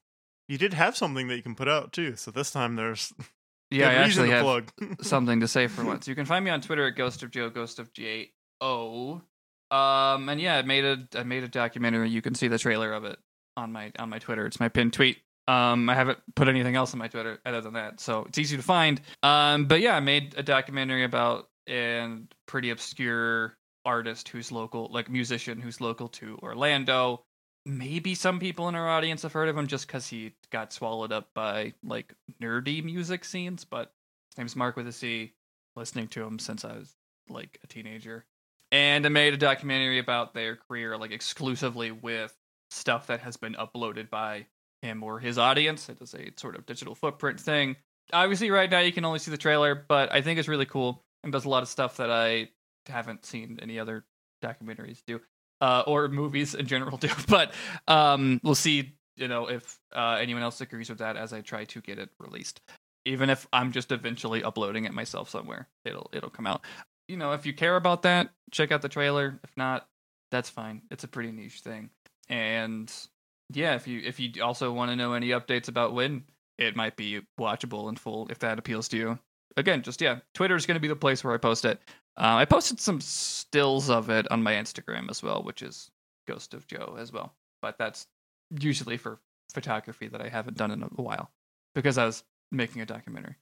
You 0.51 0.59
did 0.59 0.75
have 0.75 0.97
something 0.97 1.29
that 1.29 1.37
you 1.37 1.45
can 1.45 1.55
put 1.55 1.69
out 1.69 1.93
too, 1.93 2.17
so 2.17 2.33
this 2.33 2.51
time 2.51 2.75
there's 2.75 3.13
Yeah, 3.71 3.89
I 3.89 3.93
actually 3.95 4.31
to 4.31 4.35
have 4.35 4.43
plug. 4.43 4.73
something 5.01 5.39
to 5.39 5.47
say 5.47 5.69
for 5.69 5.85
once. 5.85 6.09
You 6.09 6.17
can 6.17 6.27
find 6.27 6.45
me 6.45 6.51
on 6.51 6.61
Twitter 6.61 6.89
at 6.89 6.97
Ghost 6.97 7.23
of 7.23 7.31
Joe, 7.31 7.51
Ghost 7.51 7.79
of 7.79 7.93
J 7.93 8.33
O. 8.61 9.23
Um, 9.71 10.29
and 10.29 10.41
yeah, 10.41 10.57
I 10.57 10.63
made 10.63 10.85
a 10.85 11.07
I 11.15 11.23
made 11.23 11.45
a 11.45 11.49
documentary. 11.49 12.11
You 12.11 12.21
can 12.21 12.35
see 12.35 12.49
the 12.49 12.59
trailer 12.59 12.93
of 12.93 13.05
it 13.05 13.17
on 13.57 13.71
my 13.71 13.93
on 14.01 14.09
my 14.09 14.19
Twitter. 14.19 14.45
It's 14.45 14.59
my 14.59 14.69
pinned 14.69 14.93
tweet. 14.93 15.19
Um, 15.47 15.89
I 15.89 15.95
haven't 15.95 16.19
put 16.35 16.49
anything 16.49 16.75
else 16.75 16.93
on 16.95 16.99
my 16.99 17.07
Twitter 17.07 17.39
other 17.47 17.61
than 17.61 17.75
that, 17.75 18.01
so 18.01 18.25
it's 18.25 18.39
easy 18.39 18.57
to 18.57 18.63
find. 18.65 19.01
Um, 19.23 19.67
but 19.67 19.81
yeah, 19.81 19.95
I 19.95 20.01
made 20.01 20.35
a 20.37 20.43
documentary 20.43 21.05
about 21.05 21.49
a 21.69 22.09
pretty 22.47 22.71
obscure 22.71 23.57
artist 23.85 24.29
who's 24.29 24.51
local, 24.51 24.89
like 24.93 25.09
musician 25.09 25.61
who's 25.61 25.81
local 25.81 26.09
to 26.09 26.41
Orlando. 26.43 27.25
Maybe 27.67 28.15
some 28.15 28.41
people 28.41 28.69
in 28.69 28.75
our 28.75 28.89
audience 28.89 29.23
have 29.23 29.33
heard 29.33 29.49
of 29.49 29.57
him 29.57 29.67
just 29.67 29.87
because 29.87 30.07
he 30.07 30.33
got 30.51 30.73
swallowed 30.73 31.13
up 31.13 31.29
by 31.35 31.75
like 31.85 32.15
nerdy 32.43 32.83
music 32.83 33.25
scenes. 33.25 33.65
But 33.65 33.93
name's 34.39 34.57
Mark 34.57 34.77
with 34.77 34.89
a 34.89 34.93
C. 34.93 35.33
Listening 35.77 36.09
to 36.09 36.25
him 36.25 36.39
since 36.39 36.65
I 36.65 36.73
was 36.73 36.95
like 37.29 37.61
a 37.63 37.67
teenager, 37.69 38.25
and 38.73 39.07
I 39.07 39.09
made 39.09 39.35
a 39.35 39.39
documentary 39.39 40.01
about 40.01 40.35
their 40.35 40.57
career, 40.57 40.99
like 40.99 41.13
exclusively 41.13 41.93
with 41.93 42.37
stuff 42.71 43.07
that 43.07 43.21
has 43.21 43.37
been 43.37 43.55
uploaded 43.55 44.11
by 44.11 44.47
him 44.83 45.03
or 45.05 45.21
his 45.21 45.39
audience. 45.39 45.89
It 45.89 46.01
is 46.01 46.13
a 46.13 46.33
sort 46.37 46.57
of 46.57 46.67
digital 46.67 46.97
footprint 46.97 47.39
thing. 47.39 47.77
Obviously, 48.13 48.51
right 48.51 48.69
now 48.69 48.81
you 48.81 48.93
can 48.93 49.05
only 49.05 49.21
see 49.21 49.31
the 49.31 49.39
trailer, 49.39 49.75
but 49.75 50.13
I 50.13 50.23
think 50.23 50.41
it's 50.41 50.49
really 50.49 50.67
cool 50.67 51.05
and 51.23 51.33
does 51.33 51.45
a 51.45 51.49
lot 51.49 51.63
of 51.63 51.69
stuff 51.69 51.99
that 51.99 52.11
I 52.11 52.51
haven't 52.87 53.25
seen 53.25 53.61
any 53.63 53.79
other 53.79 54.05
documentaries 54.43 55.03
do. 55.07 55.21
Uh, 55.61 55.83
or 55.87 56.09
movies 56.09 56.55
in 56.55 56.67
general 56.67 56.97
do. 56.99 57.09
But 57.29 57.53
um, 57.89 58.41
we'll 58.43 58.55
see. 58.55 58.95
You 59.17 59.29
know 59.29 59.49
if 59.51 59.79
uh, 59.95 60.17
anyone 60.21 60.43
else 60.43 60.61
agrees 60.61 60.89
with 60.89 60.99
that 60.99 61.17
as 61.17 61.33
I 61.33 61.43
try 61.43 61.65
to 61.65 61.81
get 61.81 61.99
it 61.99 62.11
released. 62.19 62.61
Even 63.07 63.31
if 63.31 63.47
I'm 63.53 63.73
just 63.73 63.93
eventually 63.93 64.43
uploading 64.43 64.85
it 64.85 64.93
myself 64.93 65.29
somewhere, 65.29 65.69
it'll 65.85 66.11
it'll 66.13 66.31
come 66.31 66.47
out. 66.47 66.63
You 67.09 67.17
know, 67.17 67.33
if 67.33 67.45
you 67.45 67.53
care 67.53 67.77
about 67.77 68.03
that, 68.03 68.31
check 68.51 68.73
out 68.73 68.83
the 68.83 68.89
trailer. 68.89 69.39
If 69.43 69.57
not, 69.57 69.89
that's 70.31 70.49
fine. 70.49 70.83
It's 70.91 71.05
a 71.05 71.09
pretty 71.09 71.33
niche 71.33 71.61
thing. 71.61 71.91
And 72.29 72.93
yeah, 73.53 73.75
if 73.75 73.87
you 73.87 74.01
if 74.05 74.21
you 74.21 74.43
also 74.43 74.73
want 74.73 74.91
to 74.91 74.97
know 74.97 75.13
any 75.13 75.29
updates 75.31 75.69
about 75.69 75.93
when 75.93 76.25
it 76.59 76.77
might 76.77 76.97
be 76.97 77.21
watchable 77.39 77.89
in 77.89 77.97
full, 77.97 78.29
if 78.31 78.39
that 78.41 78.59
appeals 78.59 78.89
to 78.89 78.97
you, 78.97 79.19
again, 79.57 79.83
just 79.83 80.01
yeah, 80.01 80.21
Twitter 80.35 80.55
is 80.55 80.67
going 80.67 80.77
to 80.77 80.81
be 80.81 80.89
the 80.89 80.97
place 80.97 81.25
where 81.25 81.35
I 81.35 81.39
post 81.39 81.65
it. 81.65 81.81
Uh, 82.17 82.37
I 82.37 82.45
posted 82.45 82.81
some 82.81 83.01
stills 83.01 83.89
of 83.89 84.11
it 84.11 84.31
on 84.31 84.43
my 84.43 84.55
Instagram 84.55 85.11
as 85.11 85.23
well, 85.23 85.43
which 85.43 85.63
is 85.63 85.91
Ghost 86.27 86.55
of 86.55 86.67
Joe 86.67 86.97
as 86.99 87.13
well. 87.13 87.35
But 87.63 87.79
that's 87.79 88.07
usually 88.61 88.97
for 88.97 89.21
photography 89.53 90.09
that 90.09 90.21
I 90.21 90.29
haven't 90.29 90.57
done 90.57 90.71
in 90.71 90.83
a 90.83 90.87
while 91.03 91.31
because 91.75 91.99
I 91.99 92.05
was 92.07 92.23
making 92.51 92.83
a 92.83 92.87
documentary. 92.87 93.37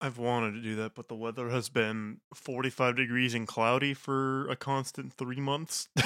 I've 0.00 0.18
wanted 0.18 0.52
to 0.52 0.60
do 0.60 0.76
that, 0.76 0.94
but 0.94 1.08
the 1.08 1.14
weather 1.14 1.48
has 1.48 1.68
been 1.68 2.20
45 2.34 2.96
degrees 2.96 3.34
and 3.34 3.46
cloudy 3.46 3.94
for 3.94 4.48
a 4.48 4.56
constant 4.56 5.12
three 5.14 5.40
months. 5.40 5.88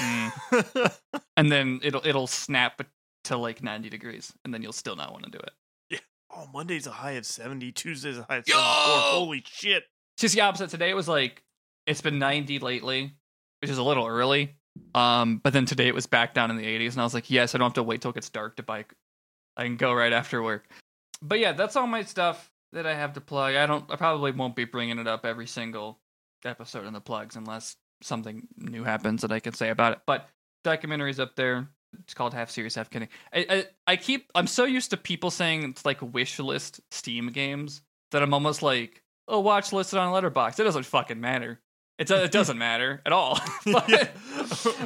And 1.38 1.52
then 1.52 1.78
it'll 1.84 2.04
it'll 2.04 2.26
snap 2.26 2.84
to 3.24 3.36
like 3.36 3.62
90 3.62 3.88
degrees, 3.90 4.32
and 4.44 4.52
then 4.52 4.60
you'll 4.60 4.72
still 4.72 4.96
not 4.96 5.12
want 5.12 5.24
to 5.24 5.30
do 5.30 5.38
it. 5.38 5.52
Yeah. 5.88 5.98
oh, 6.34 6.48
Monday's 6.52 6.88
a 6.88 6.90
high 6.90 7.12
of 7.12 7.24
70, 7.24 7.70
Tuesday's 7.70 8.18
a 8.18 8.26
high 8.28 8.38
of 8.38 8.48
Yo! 8.48 8.56
74. 8.56 8.64
Holy 9.12 9.44
shit. 9.46 9.84
Just 10.16 10.34
the 10.34 10.40
opposite. 10.40 10.68
Today 10.70 10.90
it 10.90 10.96
was 10.96 11.06
like 11.06 11.44
it's 11.88 12.00
been 12.00 12.18
90 12.18 12.58
lately, 12.58 13.14
which 13.60 13.70
is 13.70 13.78
a 13.78 13.82
little 13.82 14.06
early. 14.06 14.56
Um, 14.94 15.38
but 15.42 15.52
then 15.52 15.66
today 15.66 15.88
it 15.88 15.94
was 15.94 16.06
back 16.06 16.34
down 16.34 16.50
in 16.50 16.56
the 16.56 16.64
80s, 16.64 16.92
and 16.92 17.00
I 17.00 17.04
was 17.04 17.14
like, 17.14 17.30
yes, 17.30 17.54
I 17.54 17.58
don't 17.58 17.66
have 17.66 17.74
to 17.74 17.82
wait 17.82 18.02
till 18.02 18.10
it 18.10 18.14
gets 18.14 18.28
dark 18.28 18.56
to 18.56 18.62
bike. 18.62 18.94
I 19.56 19.64
can 19.64 19.76
go 19.76 19.92
right 19.92 20.12
after 20.12 20.42
work. 20.42 20.68
But 21.20 21.40
yeah, 21.40 21.52
that's 21.52 21.74
all 21.74 21.86
my 21.86 22.02
stuff 22.02 22.52
that 22.72 22.86
I 22.86 22.94
have 22.94 23.14
to 23.14 23.20
plug. 23.20 23.56
I 23.56 23.66
don't. 23.66 23.90
I 23.90 23.96
probably 23.96 24.30
won't 24.30 24.54
be 24.54 24.64
bringing 24.64 24.98
it 24.98 25.08
up 25.08 25.26
every 25.26 25.46
single 25.46 25.98
episode 26.44 26.86
in 26.86 26.92
the 26.92 27.00
plugs 27.00 27.34
unless 27.34 27.76
something 28.02 28.46
new 28.56 28.84
happens 28.84 29.22
that 29.22 29.32
I 29.32 29.40
can 29.40 29.54
say 29.54 29.70
about 29.70 29.94
it. 29.94 30.00
But 30.06 30.28
documentaries 30.64 31.18
up 31.18 31.34
there. 31.34 31.68
It's 32.00 32.14
called 32.14 32.34
Half 32.34 32.50
Serious, 32.50 32.74
Half 32.74 32.90
Kidding. 32.90 33.08
I, 33.32 33.46
I 33.48 33.66
I 33.86 33.96
keep. 33.96 34.30
I'm 34.34 34.46
so 34.46 34.64
used 34.64 34.90
to 34.90 34.96
people 34.96 35.30
saying 35.30 35.64
it's 35.64 35.84
like 35.84 36.00
wish 36.02 36.38
list 36.38 36.80
Steam 36.92 37.28
games 37.28 37.82
that 38.12 38.22
I'm 38.22 38.34
almost 38.34 38.62
like, 38.62 39.02
oh, 39.26 39.40
watch 39.40 39.72
listed 39.72 39.98
on 39.98 40.12
Letterboxd. 40.12 40.60
It 40.60 40.64
doesn't 40.64 40.86
fucking 40.86 41.20
matter. 41.20 41.60
It, 41.98 42.06
do- 42.06 42.14
it 42.16 42.30
doesn't 42.30 42.58
matter 42.58 43.02
at 43.04 43.12
all. 43.12 43.38
but, 43.64 43.88
Yeah. 43.88 44.08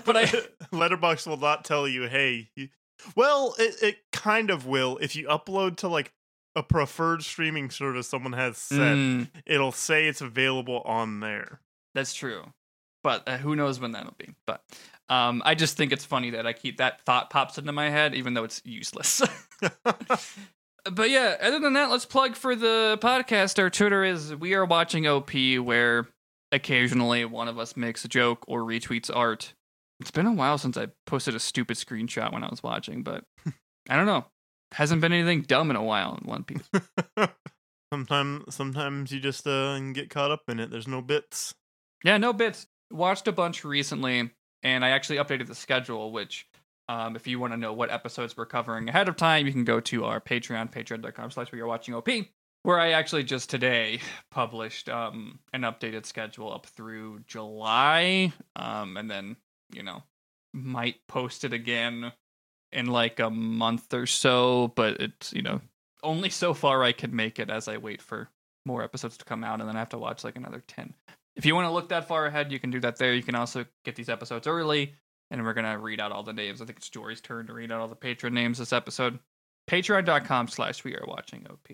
but 0.05 0.17
I 0.17 0.25
Letterboxd 0.73 1.27
will 1.27 1.37
not 1.37 1.65
tell 1.65 1.87
you, 1.87 2.09
hey. 2.09 2.49
You, 2.57 2.69
well, 3.17 3.55
it, 3.59 3.75
it 3.83 3.97
kind 4.13 4.51
of 4.51 4.67
will. 4.67 4.99
If 5.01 5.15
you 5.17 5.27
upload 5.29 5.77
to 5.79 5.89
like 5.89 6.13
a 6.57 6.63
preferred 6.63 7.23
streaming 7.23 7.71
service 7.71 8.09
someone 8.09 8.33
has 8.35 8.57
set, 8.59 8.79
Mm, 8.97 9.29
it'll 9.47 9.73
say 9.73 10.07
it's 10.07 10.21
available 10.21 10.81
on 10.85 11.21
there. 11.21 11.61
that's 11.95 12.15
true. 12.15 12.45
But 13.03 13.27
uh, 13.27 13.37
who 13.39 13.57
knows 13.57 13.81
when 13.81 13.93
that'll 13.93 14.15
be? 14.17 14.35
But 14.47 14.63
um, 15.09 15.43
I 15.45 15.55
just 15.57 15.77
think 15.77 15.91
it's 15.93 16.05
funny 16.05 16.31
that 16.31 16.47
I 16.47 16.53
keep 16.53 16.77
that 16.77 17.01
thought 17.05 17.31
pops 17.31 17.59
into 17.59 17.73
my 17.73 17.91
head, 17.91 18.15
even 18.15 18.35
though 18.35 18.45
it's 18.45 18.63
useless. 18.65 19.21
but 20.85 21.11
yeah, 21.11 21.37
other 21.41 21.59
than 21.59 21.73
that, 21.73 21.91
let's 21.91 22.05
plug 22.07 22.37
for 22.37 22.55
the 22.55 22.99
podcast. 23.03 23.59
Our 23.59 23.71
Twitter 23.71 24.05
is 24.05 24.35
we 24.37 24.55
are 24.55 24.65
watching 24.65 25.07
OP, 25.07 25.33
where 25.63 26.07
occasionally 26.53 27.25
one 27.25 27.49
of 27.49 27.59
us 27.59 27.77
makes 27.77 28.05
a 28.05 28.09
joke 28.09 28.45
or 28.47 28.61
retweets 28.61 29.11
art. 29.15 29.55
It's 30.01 30.11
been 30.11 30.27
a 30.27 30.33
while 30.33 30.59
since 30.59 30.77
I 30.77 30.89
posted 31.07 31.35
a 31.35 31.41
stupid 31.41 31.77
screenshot 31.77 32.33
when 32.33 32.45
I 32.45 32.49
was 32.49 32.63
watching, 32.63 33.03
but 33.03 33.25
I 33.89 33.97
don't 33.97 34.07
know. 34.07 34.27
Hasn't 34.73 35.01
been 35.01 35.13
anything 35.13 35.43
dumb 35.43 35.71
in 35.71 35.77
a 35.77 35.83
while 35.83 36.19
in 36.21 36.29
One 36.29 36.45
Piece. 36.45 36.69
sometimes, 37.93 38.55
sometimes 38.55 39.13
you 39.13 39.21
just 39.21 39.47
uh, 39.47 39.79
get 39.93 40.11
caught 40.11 40.31
up 40.31 40.43
in 40.49 40.61
it. 40.61 40.71
There's 40.71 40.89
no 40.89 41.03
bits. 41.03 41.55
Yeah, 42.05 42.17
no 42.17 42.33
bits. 42.33 42.67
Watched 42.91 43.29
a 43.29 43.33
bunch 43.33 43.65
recently, 43.65 44.31
and 44.63 44.85
I 44.85 44.91
actually 44.91 45.19
updated 45.19 45.47
the 45.47 45.55
schedule, 45.55 46.11
which 46.11 46.47
um, 46.89 47.17
if 47.17 47.27
you 47.27 47.39
want 47.39 47.53
to 47.53 47.59
know 47.59 47.73
what 47.73 47.91
episodes 47.91 48.37
we're 48.37 48.47
covering 48.47 48.89
ahead 48.89 49.09
of 49.09 49.17
time, 49.17 49.47
you 49.47 49.53
can 49.53 49.65
go 49.65 49.81
to 49.81 50.05
our 50.05 50.21
Patreon, 50.21 50.73
patreon.com 50.73 51.31
slash 51.31 51.53
we 51.53 51.61
are 51.61 51.67
watching 51.67 51.95
OP, 51.95 52.09
where 52.63 52.79
I 52.79 52.93
actually 52.93 53.25
just 53.25 53.51
today 53.51 54.01
published 54.31 54.89
um, 54.89 55.39
an 55.53 55.63
updated 55.63 56.07
schedule 56.07 56.53
up 56.53 56.67
through 56.67 57.21
July. 57.27 58.33
Um, 58.57 58.97
and 58.97 59.11
then, 59.11 59.37
you 59.73 59.83
know, 59.83 60.03
might 60.53 61.07
post 61.09 61.45
it 61.45 61.53
again 61.53 62.13
in 62.73 62.87
like 62.87 63.21
a 63.21 63.31
month 63.31 63.93
or 63.93 64.07
so, 64.07 64.73
but 64.77 65.01
it's, 65.01 65.33
you 65.33 65.43
know, 65.43 65.61
only 66.03 66.31
so 66.31 66.55
far 66.55 66.83
I 66.83 66.93
can 66.93 67.15
make 67.15 67.39
it 67.39 67.51
as 67.51 67.69
I 67.69 67.77
wait 67.77 68.03
for 68.03 68.29
more 68.65 68.83
episodes 68.83 69.17
to 69.19 69.25
come 69.25 69.45
out, 69.45 69.61
and 69.61 69.69
then 69.69 69.77
I 69.77 69.81
have 69.81 69.91
to 69.91 69.99
watch 69.99 70.25
like 70.25 70.37
another 70.37 70.63
10. 70.67 70.95
If 71.37 71.47
you 71.47 71.55
want 71.55 71.67
to 71.67 71.73
look 71.73 71.89
that 71.89 72.09
far 72.09 72.27
ahead, 72.27 72.53
you 72.53 72.61
can 72.61 72.71
do 72.71 72.81
that 72.81 72.97
there. 72.97 73.15
You 73.15 73.23
can 73.23 73.35
also 73.35 73.65
get 73.85 73.97
these 73.97 74.09
episodes 74.09 74.47
early, 74.47 74.95
and 75.31 75.43
we're 75.43 75.55
gonna 75.55 75.79
read 75.79 76.01
out 76.01 76.13
all 76.13 76.23
the 76.23 76.33
names. 76.33 76.61
I 76.61 76.67
think 76.67 76.79
it's 76.79 76.91
Jory's 76.91 77.21
turn 77.21 77.47
to 77.47 77.53
read 77.53 77.73
out 77.73 77.81
all 77.81 77.89
the 77.89 77.97
patron 77.97 78.35
names 78.35 78.59
this 78.59 78.73
episode. 78.73 79.19
Patreon.com 79.69 80.49
slash 80.49 80.85
we 80.85 80.95
are 80.95 81.05
watching 81.07 81.47
OP. 81.49 81.69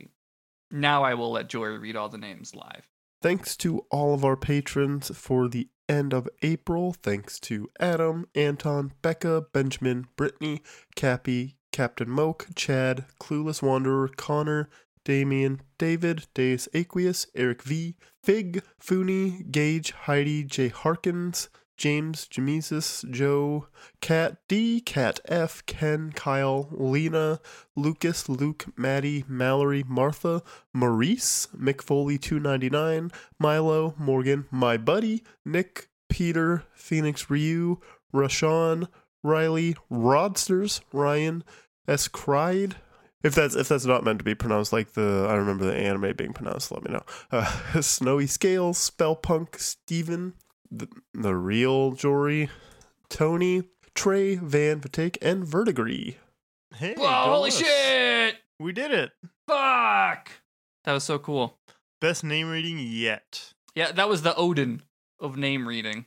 Now 0.71 1.03
I 1.03 1.15
will 1.15 1.33
let 1.33 1.49
Jory 1.49 1.79
read 1.79 1.97
all 1.97 2.09
the 2.09 2.19
names 2.19 2.55
live. 2.55 2.89
Thanks 3.23 3.57
to 3.59 3.85
all 3.91 4.15
of 4.15 4.25
our 4.25 4.37
patrons 4.37 5.11
for 5.17 5.49
the 5.49 5.69
end 5.89 6.13
of 6.13 6.29
April. 6.43 6.93
Thanks 6.93 7.41
to 7.41 7.69
Adam, 7.81 8.27
Anton, 8.35 8.93
Becca, 9.03 9.47
Benjamin, 9.53 10.07
Brittany, 10.17 10.63
Cappy, 10.95 11.57
Captain 11.73 12.09
Moke, 12.09 12.49
Chad, 12.55 13.07
Clueless 13.21 13.63
Wanderer, 13.63 14.09
Connor, 14.09 14.69
Damien, 15.05 15.63
David, 15.79 16.27
Deus 16.35 16.69
Aqueous, 16.75 17.27
Eric 17.35 17.63
V, 17.63 17.97
Fig, 18.23 18.63
Fooney, 18.81 19.51
Gage, 19.51 19.93
Heidi, 19.93 20.45
J. 20.45 20.69
Harkins, 20.69 21.49
James, 21.79 22.27
Jamesis, 22.29 23.09
Joe, 23.11 23.69
Cat 24.01 24.37
D, 24.49 24.81
Cat 24.81 25.21
F, 25.27 25.65
Ken, 25.65 26.13
Kyle, 26.13 26.69
Lena, 26.73 27.41
Lucas, 27.77 28.29
Luke, 28.29 28.67
Maddie, 28.77 29.25
Mallory, 29.29 29.85
Martha, 29.87 30.43
Maurice, 30.75 31.47
McFoley299, 31.57 33.13
Milo, 33.39 33.95
Morgan, 33.97 34.47
my 34.51 34.77
buddy, 34.77 35.23
Nick, 35.47 35.89
Peter, 36.09 36.65
Phoenix 36.75 37.31
Ryu, 37.31 37.81
Rashawn, 38.13 38.89
Riley, 39.23 39.77
Rodsters, 39.91 40.81
Ryan, 40.93 41.45
S. 41.87 42.09
Cried. 42.09 42.77
If 43.25 43.35
that's 43.35 43.57
if 43.57 43.69
that's 43.69 43.85
not 43.85 44.05
meant 44.05 44.19
to 44.19 44.25
be 44.25 44.37
pronounced 44.37 44.73
like 44.73 44.93
the 44.93 45.27
I 45.29 45.35
remember 45.35 45.65
the 45.65 45.75
anime 45.75 46.15
being 46.17 46.33
pronounced, 46.33 46.71
let 46.71 46.85
me 46.85 46.93
know. 46.93 47.03
Uh, 47.33 47.81
Snowy 47.81 48.27
Scales, 48.29 48.79
Spellpunk, 48.79 49.59
Steven, 49.59 50.35
the, 50.71 50.89
the 51.15 51.35
real 51.35 51.93
Jory, 51.93 52.49
Tony, 53.09 53.65
Trey, 53.95 54.37
Van 54.37 54.81
Vitek, 54.81 55.17
and 55.23 55.45
Vertigree. 55.45 56.17
Hey, 56.77 56.95
Whoa, 56.97 57.07
holy 57.07 57.49
us. 57.49 57.59
shit! 57.59 58.37
We 58.61 58.73
did 58.73 58.91
it. 58.93 59.13
Fuck! 59.47 60.31
That 60.85 60.93
was 60.93 61.05
so 61.05 61.19
cool. 61.19 61.59
Best 62.01 62.23
name 62.25 62.49
reading 62.51 62.79
yet. 62.79 63.53
Yeah, 63.75 63.93
that 63.93 64.09
was 64.09 64.23
the 64.23 64.33
Oden 64.33 64.81
of 65.21 65.37
name 65.37 65.67
reading. 65.67 66.07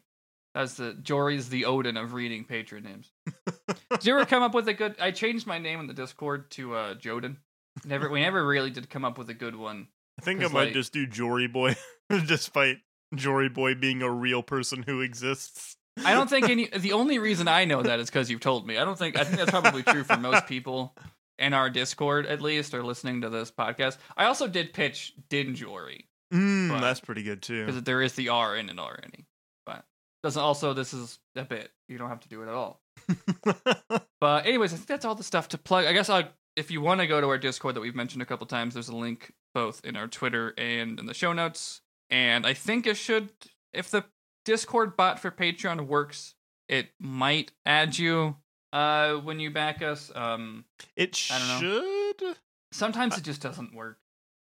That's 0.53 0.75
the 0.75 0.93
Jory's 0.93 1.49
the 1.49 1.63
Oden 1.63 2.01
of 2.01 2.13
reading 2.13 2.43
patron 2.45 2.83
names. 2.83 3.11
Did 3.91 4.05
you 4.05 4.13
ever 4.15 4.25
come 4.25 4.43
up 4.43 4.53
with 4.53 4.67
a 4.67 4.73
good? 4.73 4.95
I 4.99 5.11
changed 5.11 5.47
my 5.47 5.57
name 5.57 5.79
in 5.79 5.87
the 5.87 5.93
Discord 5.93 6.51
to 6.51 6.75
uh, 6.75 6.93
Joden. 6.95 7.37
Never, 7.85 8.09
we 8.09 8.19
never 8.19 8.45
really 8.45 8.69
did 8.69 8.89
come 8.89 9.05
up 9.05 9.17
with 9.17 9.29
a 9.29 9.33
good 9.33 9.55
one. 9.55 9.87
I 10.19 10.23
think 10.23 10.41
I 10.41 10.47
might 10.47 10.65
like- 10.65 10.73
just 10.73 10.91
do 10.91 11.07
Jory 11.07 11.47
Boy, 11.47 11.75
despite 12.27 12.77
Jory 13.15 13.49
Boy 13.49 13.75
being 13.75 14.01
a 14.01 14.09
real 14.11 14.43
person 14.43 14.83
who 14.83 15.01
exists. 15.01 15.77
I 16.05 16.13
don't 16.13 16.29
think 16.29 16.49
any. 16.49 16.67
The 16.67 16.93
only 16.93 17.19
reason 17.19 17.47
I 17.47 17.65
know 17.65 17.81
that 17.83 17.99
is 17.99 18.09
because 18.09 18.29
you've 18.31 18.39
told 18.39 18.65
me. 18.65 18.77
I 18.77 18.85
don't 18.85 18.97
think. 18.97 19.17
I 19.19 19.23
think 19.23 19.37
that's 19.37 19.51
probably 19.51 19.83
true 19.83 20.03
for 20.03 20.17
most 20.17 20.47
people 20.47 20.95
in 21.37 21.53
our 21.53 21.69
Discord, 21.69 22.25
at 22.25 22.41
least, 22.41 22.73
or 22.73 22.83
listening 22.83 23.21
to 23.21 23.29
this 23.29 23.51
podcast. 23.51 23.97
I 24.15 24.25
also 24.25 24.47
did 24.47 24.73
pitch 24.73 25.13
Din 25.29 25.55
Jory 25.55 26.07
Mm, 26.33 26.79
that's 26.79 27.01
pretty 27.01 27.23
good 27.23 27.41
too. 27.41 27.65
because 27.65 27.83
there 27.83 28.01
is 28.01 28.13
the 28.13 28.29
R 28.29 28.55
in 28.55 28.69
it 28.69 28.79
already, 28.79 29.25
but 29.65 29.83
doesn't 30.23 30.41
also. 30.41 30.73
This 30.73 30.93
is 30.93 31.19
a 31.35 31.43
bit. 31.43 31.71
You 31.89 31.97
don't 31.97 32.07
have 32.09 32.21
to 32.21 32.29
do 32.29 32.41
it 32.43 32.47
at 32.47 32.53
all. 32.53 32.81
But 34.21 34.45
anyways, 34.45 34.71
I 34.71 34.75
think 34.75 34.87
that's 34.87 35.03
all 35.03 35.15
the 35.15 35.23
stuff 35.23 35.49
to 35.49 35.57
plug. 35.57 35.85
I 35.85 35.93
guess 35.93 36.07
I'll 36.07 36.25
if 36.55 36.69
you 36.69 36.79
want 36.79 37.01
to 37.01 37.07
go 37.07 37.19
to 37.19 37.27
our 37.27 37.39
Discord 37.39 37.75
that 37.75 37.81
we've 37.81 37.95
mentioned 37.95 38.21
a 38.21 38.25
couple 38.25 38.45
times, 38.45 38.75
there's 38.75 38.87
a 38.89 38.95
link 38.95 39.33
both 39.55 39.83
in 39.83 39.95
our 39.97 40.07
Twitter 40.07 40.53
and 40.59 40.99
in 40.99 41.07
the 41.07 41.13
show 41.15 41.33
notes. 41.33 41.81
And 42.11 42.45
I 42.45 42.53
think 42.53 42.85
it 42.85 42.97
should, 42.97 43.29
if 43.73 43.89
the 43.89 44.03
Discord 44.45 44.97
bot 44.97 45.19
for 45.19 45.31
Patreon 45.31 45.87
works, 45.87 46.35
it 46.67 46.89
might 46.99 47.51
add 47.65 47.97
you 47.97 48.35
uh 48.73 49.15
when 49.15 49.39
you 49.39 49.51
back 49.51 49.81
us. 49.81 50.11
Um, 50.13 50.65
it 50.95 51.27
I 51.31 51.39
don't 51.39 51.59
should. 51.59 52.37
sometimes 52.71 53.17
it 53.17 53.23
just 53.23 53.41
doesn't 53.41 53.73
work. 53.73 53.97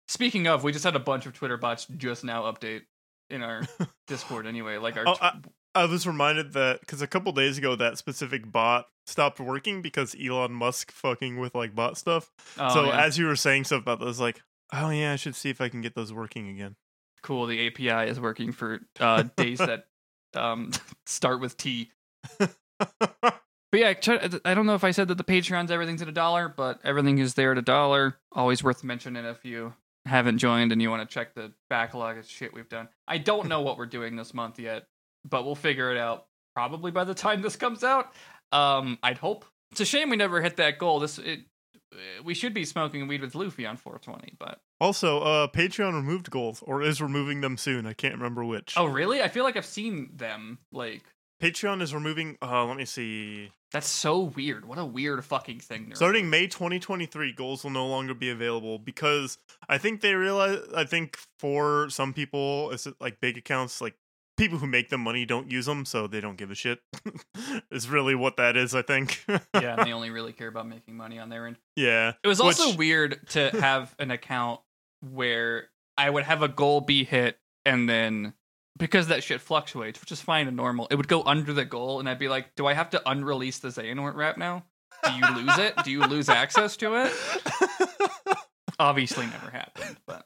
Speaking 0.08 0.48
of, 0.48 0.64
we 0.64 0.72
just 0.72 0.84
had 0.84 0.96
a 0.96 1.00
bunch 1.00 1.26
of 1.26 1.34
Twitter 1.34 1.58
bots 1.58 1.88
just 1.98 2.24
now 2.24 2.44
update 2.44 2.84
in 3.30 3.42
our 3.42 3.64
Discord 4.08 4.46
anyway. 4.46 4.78
Like 4.78 4.98
our 4.98 5.08
Oh, 5.08 5.16
I, 5.22 5.40
I 5.76 5.86
was 5.86 6.06
reminded 6.06 6.54
that 6.54 6.82
because 6.82 7.02
a 7.02 7.08
couple 7.08 7.32
days 7.32 7.58
ago 7.58 7.76
that 7.76 7.98
specific 7.98 8.52
bot 8.52 8.88
stopped 9.08 9.40
working 9.40 9.82
because 9.82 10.16
Elon 10.22 10.54
Musk 10.54 10.92
fucking 10.92 11.40
with 11.40 11.56
like 11.56 11.76
bot 11.76 11.98
stuff. 11.98 12.32
oh, 12.60 12.74
so 12.74 12.86
yeah. 12.86 13.04
as 13.04 13.18
you 13.18 13.26
were 13.26 13.36
saying 13.36 13.66
stuff 13.66 13.82
about 13.82 14.00
those, 14.00 14.20
like, 14.20 14.42
oh 14.74 14.90
yeah, 14.90 15.14
I 15.14 15.16
should 15.16 15.36
see 15.36 15.50
if 15.50 15.62
I 15.62 15.70
can 15.70 15.82
get 15.82 15.96
those 15.96 16.14
working 16.14 16.48
again. 16.48 16.76
Cool. 17.24 17.48
The 17.48 17.68
API 17.68 18.10
is 18.10 18.20
working 18.20 18.52
for 18.52 18.82
uh, 19.00 19.24
days 19.36 19.58
that 19.58 19.88
um, 20.36 20.72
start 21.06 21.40
with 21.42 21.58
T. 21.58 21.92
But 23.74 23.80
yeah, 23.80 23.94
try- 23.94 24.30
I 24.46 24.54
don't 24.54 24.68
know 24.68 24.76
if 24.76 24.84
I 24.84 24.92
said 24.92 25.08
that 25.08 25.18
the 25.18 25.24
Patreon's 25.24 25.72
everything's 25.72 26.04
at 26.04 26.08
a 26.08 26.12
dollar, 26.12 26.48
but 26.48 26.80
everything 26.84 27.18
is 27.18 27.34
there 27.34 27.54
at 27.54 27.58
a 27.58 27.64
dollar. 27.64 28.20
Always 28.32 28.64
worth 28.64 28.84
mentioning 28.84 29.26
if 29.26 29.44
you 29.44 29.74
haven't 30.06 30.38
joined 30.38 30.72
and 30.72 30.80
you 30.80 30.92
want 30.92 31.10
to 31.10 31.12
check 31.12 31.34
the 31.34 31.52
backlog 31.72 32.20
of 32.20 32.30
shit 32.30 32.54
we've 32.54 32.70
done. 32.70 32.88
I 33.08 33.18
don't 33.18 33.48
know 33.48 33.62
what 33.62 33.80
we're 33.80 33.88
doing 33.88 34.16
this 34.16 34.32
month 34.32 34.60
yet, 34.60 34.86
but 35.28 35.44
we'll 35.44 35.56
figure 35.56 35.92
it 35.92 35.98
out 35.98 36.28
probably 36.56 36.92
by 36.92 37.04
the 37.04 37.16
time 37.16 37.42
this 37.42 37.56
comes 37.56 37.84
out. 37.84 38.14
Um, 38.52 39.00
I'd 39.02 39.18
hope. 39.18 39.44
It's 39.72 39.82
a 39.82 39.86
shame 39.86 40.12
we 40.12 40.18
never 40.18 40.40
hit 40.40 40.58
that 40.58 40.78
goal. 40.78 41.00
This 41.00 41.18
it, 41.18 41.40
we 42.24 42.36
should 42.36 42.54
be 42.54 42.66
smoking 42.66 43.08
weed 43.08 43.22
with 43.22 43.34
Luffy 43.34 43.66
on 43.66 43.78
420, 43.78 44.36
but 44.38 44.62
also, 44.84 45.20
uh, 45.22 45.48
Patreon 45.48 45.94
removed 45.94 46.30
goals 46.30 46.62
or 46.66 46.82
is 46.82 47.02
removing 47.02 47.42
them 47.42 47.58
soon. 47.58 47.86
I 47.86 47.94
can't 47.94 48.14
remember 48.16 48.44
which. 48.44 48.74
oh 48.78 48.86
really? 48.86 49.22
I 49.22 49.30
feel 49.30 49.44
like 49.44 49.58
I've 49.58 49.66
seen 49.66 50.12
them. 50.16 50.60
Like 50.72 51.04
Patreon 51.42 51.82
is 51.82 51.94
removing. 51.94 52.38
Uh, 52.42 52.66
let 52.66 52.78
me 52.78 52.86
see. 52.86 53.52
that's 53.72 53.90
so 53.90 54.20
weird. 54.20 54.66
What 54.66 54.78
a 54.78 54.86
weird 54.86 55.24
fucking 55.26 55.60
thing. 55.62 55.92
Starting 55.96 56.30
May 56.30 56.48
2023, 56.48 57.34
goals 57.34 57.64
will 57.64 57.72
no 57.72 57.88
longer 57.88 58.14
be 58.14 58.30
available 58.30 58.78
because 58.78 59.38
I 59.68 59.78
think 59.78 60.02
they 60.02 60.14
realize. 60.16 60.60
I 60.76 60.84
think 60.84 61.18
for 61.40 61.90
some 61.90 62.14
people, 62.14 62.72
it's 62.72 62.88
like 63.00 63.20
big 63.22 63.38
accounts, 63.38 63.82
like 63.82 63.96
people 64.36 64.58
who 64.58 64.68
make 64.68 64.90
them 64.90 65.02
money 65.02 65.26
don't 65.26 65.52
use 65.52 65.66
them, 65.66 65.86
so 65.86 66.08
they 66.08 66.20
don't 66.22 66.38
give 66.38 66.50
a 66.52 66.56
shit. 66.56 66.80
is 67.72 67.88
really 67.90 68.16
what 68.16 68.38
that 68.38 68.58
is. 68.58 68.74
I 68.76 68.82
think. 68.82 69.24
yeah, 69.30 69.76
and 69.78 69.86
they 69.88 69.94
only 69.94 70.10
really 70.12 70.34
care 70.34 70.48
about 70.48 70.68
making 70.68 70.96
money 70.96 71.20
on 71.20 71.30
their 71.30 71.48
end. 71.48 71.58
yeah. 71.76 72.14
It 72.24 72.28
was 72.28 72.40
also 72.40 72.70
Which- 72.70 72.78
weird 72.78 73.28
to 73.30 73.50
have 73.50 73.96
an 74.00 74.12
account 74.12 74.60
where 75.12 75.70
I 75.98 76.10
would 76.10 76.24
have 76.24 76.42
a 76.42 76.48
goal 76.48 76.82
be 76.82 77.04
hit 77.04 77.38
and 77.66 77.88
then 77.90 78.34
because 78.78 79.08
that 79.08 79.24
shit 79.24 79.40
fluctuates, 79.42 80.02
which 80.02 80.12
is 80.12 80.20
fine 80.20 80.48
and 80.48 80.58
normal, 80.58 80.88
it 80.90 80.96
would 80.96 81.08
go 81.08 81.24
under 81.24 81.54
the 81.54 81.66
goal 81.66 82.00
and 82.00 82.10
I'd 82.10 82.20
be 82.20 82.28
like, 82.28 82.56
Do 82.56 82.66
I 82.66 82.74
have 82.74 82.90
to 82.92 83.02
unrelease 83.06 83.60
the 83.60 83.70
Xehanort 83.70 84.16
rap 84.16 84.38
now? 84.38 84.66
Do 85.04 85.12
you 85.12 85.36
lose 85.36 85.58
it? 85.58 85.74
Do 85.84 85.92
you 85.92 86.06
lose 86.06 86.30
access 86.30 86.78
to 86.78 87.06
it? 87.06 87.14
Obviously 88.80 89.26
never 89.28 89.52
happened, 89.52 89.98
but 90.08 90.26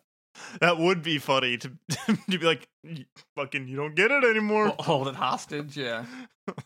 that 0.61 0.77
would 0.77 1.01
be 1.01 1.17
funny 1.17 1.57
to 1.57 1.71
to 2.29 2.39
be 2.39 2.45
like, 2.45 2.69
fucking, 3.35 3.67
you 3.67 3.75
don't 3.75 3.95
get 3.95 4.11
it 4.11 4.23
anymore. 4.23 4.67
Hol- 4.67 4.83
hold 4.83 5.07
it 5.07 5.15
hostage, 5.15 5.75
yeah. 5.75 6.05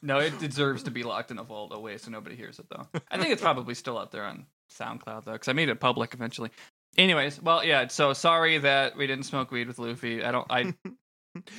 No, 0.01 0.19
it 0.19 0.37
deserves 0.39 0.83
to 0.83 0.91
be 0.91 1.03
locked 1.03 1.31
in 1.31 1.39
a 1.39 1.43
vault 1.43 1.73
away 1.73 1.97
so 1.97 2.11
nobody 2.11 2.35
hears 2.35 2.59
it 2.59 2.67
though. 2.69 2.87
I 3.09 3.17
think 3.17 3.31
it's 3.31 3.41
probably 3.41 3.73
still 3.73 3.97
out 3.97 4.11
there 4.11 4.25
on 4.25 4.45
SoundCloud 4.77 5.25
though, 5.25 5.33
because 5.33 5.47
I 5.47 5.53
made 5.53 5.69
it 5.69 5.79
public 5.79 6.13
eventually. 6.13 6.51
Anyways, 6.97 7.41
well, 7.41 7.63
yeah. 7.63 7.87
So 7.87 8.13
sorry 8.13 8.57
that 8.59 8.97
we 8.97 9.07
didn't 9.07 9.23
smoke 9.25 9.51
weed 9.51 9.67
with 9.67 9.79
Luffy. 9.79 10.23
I 10.23 10.31
don't. 10.31 10.47
I. 10.49 10.73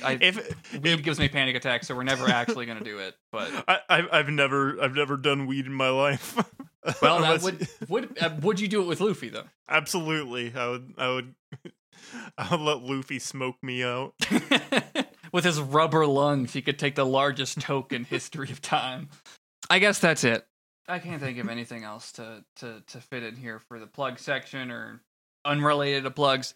I 0.03 0.19
if 0.21 0.35
weed 0.73 0.85
if- 0.91 1.03
gives 1.03 1.17
me 1.17 1.27
panic 1.29 1.55
attacks, 1.55 1.87
so 1.87 1.95
we're 1.95 2.03
never 2.03 2.29
actually 2.29 2.67
gonna 2.67 2.83
do 2.83 2.99
it. 2.99 3.15
But 3.31 3.49
I, 3.67 3.79
I 3.89 4.19
I've 4.19 4.29
never 4.29 4.79
I've 4.79 4.93
never 4.93 5.17
done 5.17 5.47
weed 5.47 5.65
in 5.65 5.73
my 5.73 5.89
life. 5.89 6.37
well, 7.01 7.21
that 7.21 7.41
would 7.41 7.67
would 7.89 8.21
uh, 8.21 8.29
would 8.43 8.59
you 8.59 8.67
do 8.67 8.81
it 8.83 8.85
with 8.85 9.01
Luffy 9.01 9.29
though? 9.29 9.45
absolutely. 9.67 10.53
I 10.55 10.69
would 10.69 10.93
I 10.99 11.07
would 11.09 11.33
I 12.37 12.47
would 12.51 12.59
let 12.59 12.81
Luffy 12.83 13.17
smoke 13.17 13.55
me 13.63 13.83
out. 13.83 14.13
with 15.31 15.43
his 15.43 15.59
rubber 15.59 16.05
lungs, 16.05 16.53
he 16.53 16.61
could 16.61 16.77
take 16.77 16.93
the 16.93 17.05
largest 17.05 17.59
toke 17.59 17.91
in 17.93 18.03
history 18.03 18.51
of 18.51 18.61
time. 18.61 19.09
I 19.71 19.79
guess 19.79 19.97
that's 19.97 20.23
it. 20.23 20.45
I 20.87 20.99
can't 20.99 21.19
think 21.19 21.39
of 21.39 21.49
anything 21.49 21.83
else 21.83 22.11
to 22.13 22.45
to 22.57 22.83
to 22.85 23.01
fit 23.01 23.23
in 23.23 23.35
here 23.37 23.57
for 23.57 23.79
the 23.79 23.87
plug 23.87 24.19
section 24.19 24.69
or 24.69 25.01
unrelated 25.45 26.03
to 26.03 26.11
plugs. 26.11 26.53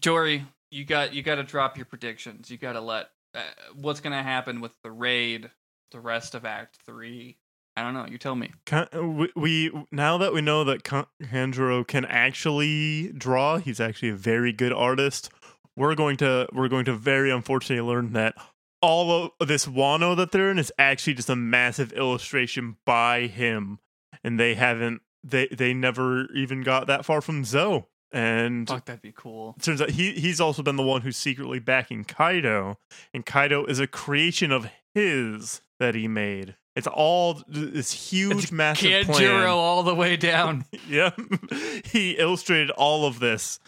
Jory, 0.00 0.44
you 0.70 0.84
got 0.84 1.14
you 1.14 1.22
got 1.22 1.36
to 1.36 1.42
drop 1.42 1.76
your 1.76 1.86
predictions. 1.86 2.50
You 2.50 2.58
got 2.58 2.72
to 2.72 2.80
let 2.80 3.10
uh, 3.34 3.40
what's 3.74 4.00
going 4.00 4.12
to 4.12 4.22
happen 4.22 4.60
with 4.60 4.72
the 4.82 4.90
raid, 4.90 5.50
the 5.92 6.00
rest 6.00 6.34
of 6.34 6.44
Act 6.44 6.78
Three. 6.84 7.36
I 7.76 7.82
don't 7.82 7.94
know. 7.94 8.06
You 8.06 8.18
tell 8.18 8.34
me. 8.34 8.50
Kan- 8.66 9.30
we, 9.36 9.70
now 9.92 10.18
that 10.18 10.32
we 10.32 10.40
know 10.40 10.64
that 10.64 10.82
Kan- 10.82 11.06
Kanjuro 11.22 11.86
can 11.86 12.04
actually 12.04 13.12
draw, 13.12 13.58
he's 13.58 13.78
actually 13.78 14.08
a 14.08 14.16
very 14.16 14.52
good 14.52 14.72
artist. 14.72 15.30
We're 15.76 15.94
going 15.94 16.16
to 16.16 16.48
we're 16.52 16.68
going 16.68 16.86
to 16.86 16.94
very 16.94 17.30
unfortunately 17.30 17.88
learn 17.88 18.14
that 18.14 18.34
all 18.82 19.32
of 19.38 19.48
this 19.48 19.66
Wano 19.66 20.16
that 20.16 20.32
they're 20.32 20.50
in 20.50 20.58
is 20.58 20.72
actually 20.76 21.14
just 21.14 21.30
a 21.30 21.36
massive 21.36 21.92
illustration 21.92 22.78
by 22.84 23.28
him, 23.28 23.78
and 24.24 24.40
they 24.40 24.54
haven't 24.54 25.02
they 25.22 25.46
they 25.46 25.72
never 25.72 26.26
even 26.32 26.62
got 26.62 26.88
that 26.88 27.04
far 27.04 27.20
from 27.20 27.44
Zou. 27.44 27.84
And 28.10 28.66
Fuck, 28.66 28.86
that'd 28.86 29.02
be 29.02 29.12
cool. 29.14 29.54
it 29.58 29.62
turns 29.62 29.82
out 29.82 29.90
he 29.90 30.12
he's 30.12 30.40
also 30.40 30.62
been 30.62 30.76
the 30.76 30.82
one 30.82 31.02
who's 31.02 31.16
secretly 31.16 31.58
backing 31.58 32.04
Kaido, 32.04 32.78
and 33.12 33.26
Kaido 33.26 33.66
is 33.66 33.80
a 33.80 33.86
creation 33.86 34.50
of 34.50 34.68
his 34.94 35.60
that 35.78 35.94
he 35.94 36.08
made. 36.08 36.56
It's 36.74 36.86
all 36.86 37.42
this 37.48 37.92
huge, 37.92 38.52
massive 38.52 39.06
Kanjuro 39.06 39.14
plan. 39.14 39.48
all 39.48 39.82
the 39.82 39.94
way 39.94 40.16
down. 40.16 40.64
Yeah, 40.88 41.10
he 41.84 42.12
illustrated 42.12 42.70
all 42.70 43.04
of 43.04 43.18
this, 43.20 43.58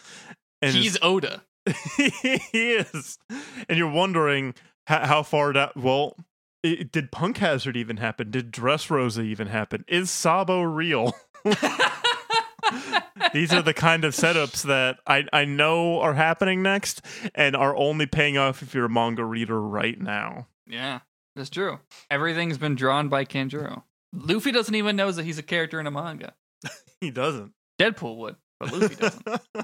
and 0.61 0.73
He's 0.73 0.97
Oda. 1.03 1.43
he 1.97 2.73
is, 2.73 3.19
and 3.69 3.77
you're 3.77 3.91
wondering 3.91 4.55
how, 4.87 5.05
how 5.05 5.23
far 5.23 5.53
that. 5.53 5.77
Well, 5.77 6.15
i 6.65 6.87
did 6.91 7.11
Punk 7.11 7.37
Hazard 7.37 7.77
even 7.77 7.97
happen? 7.97 8.31
Did 8.31 8.51
Dressrosa 8.51 9.23
even 9.23 9.47
happen? 9.47 9.85
Is 9.87 10.09
Sabo 10.09 10.61
real? 10.63 11.13
These 13.33 13.53
are 13.53 13.61
the 13.61 13.73
kind 13.73 14.03
of 14.03 14.13
setups 14.13 14.63
that 14.63 14.99
I, 15.05 15.25
I 15.31 15.45
know 15.45 15.99
are 15.99 16.13
happening 16.13 16.61
next 16.61 17.01
and 17.35 17.55
are 17.55 17.75
only 17.75 18.05
paying 18.05 18.37
off 18.37 18.61
if 18.61 18.73
you're 18.73 18.85
a 18.85 18.89
manga 18.89 19.25
reader 19.25 19.59
right 19.61 19.99
now. 19.99 20.47
Yeah, 20.67 20.99
that's 21.35 21.49
true. 21.49 21.79
Everything's 22.09 22.57
been 22.57 22.75
drawn 22.75 23.09
by 23.09 23.25
Kanjuro. 23.25 23.83
Luffy 24.13 24.51
doesn't 24.51 24.75
even 24.75 24.95
know 24.95 25.11
that 25.11 25.23
he's 25.23 25.37
a 25.37 25.43
character 25.43 25.79
in 25.79 25.87
a 25.87 25.91
manga. 25.91 26.33
He 26.99 27.09
doesn't. 27.09 27.53
Deadpool 27.79 28.17
would, 28.17 28.35
but 28.59 28.71
Luffy 28.71 28.93
doesn't. 28.93 29.27
uh, 29.55 29.63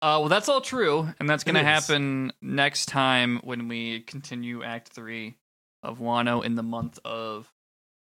well, 0.00 0.28
that's 0.28 0.48
all 0.48 0.60
true, 0.60 1.08
and 1.18 1.28
that's 1.28 1.42
going 1.42 1.56
to 1.56 1.64
happen 1.64 2.32
next 2.40 2.86
time 2.86 3.40
when 3.42 3.66
we 3.66 4.02
continue 4.02 4.62
Act 4.62 4.90
Three 4.90 5.34
of 5.82 5.98
Wano 5.98 6.44
in 6.44 6.54
the 6.54 6.62
month 6.62 7.00
of 7.04 7.52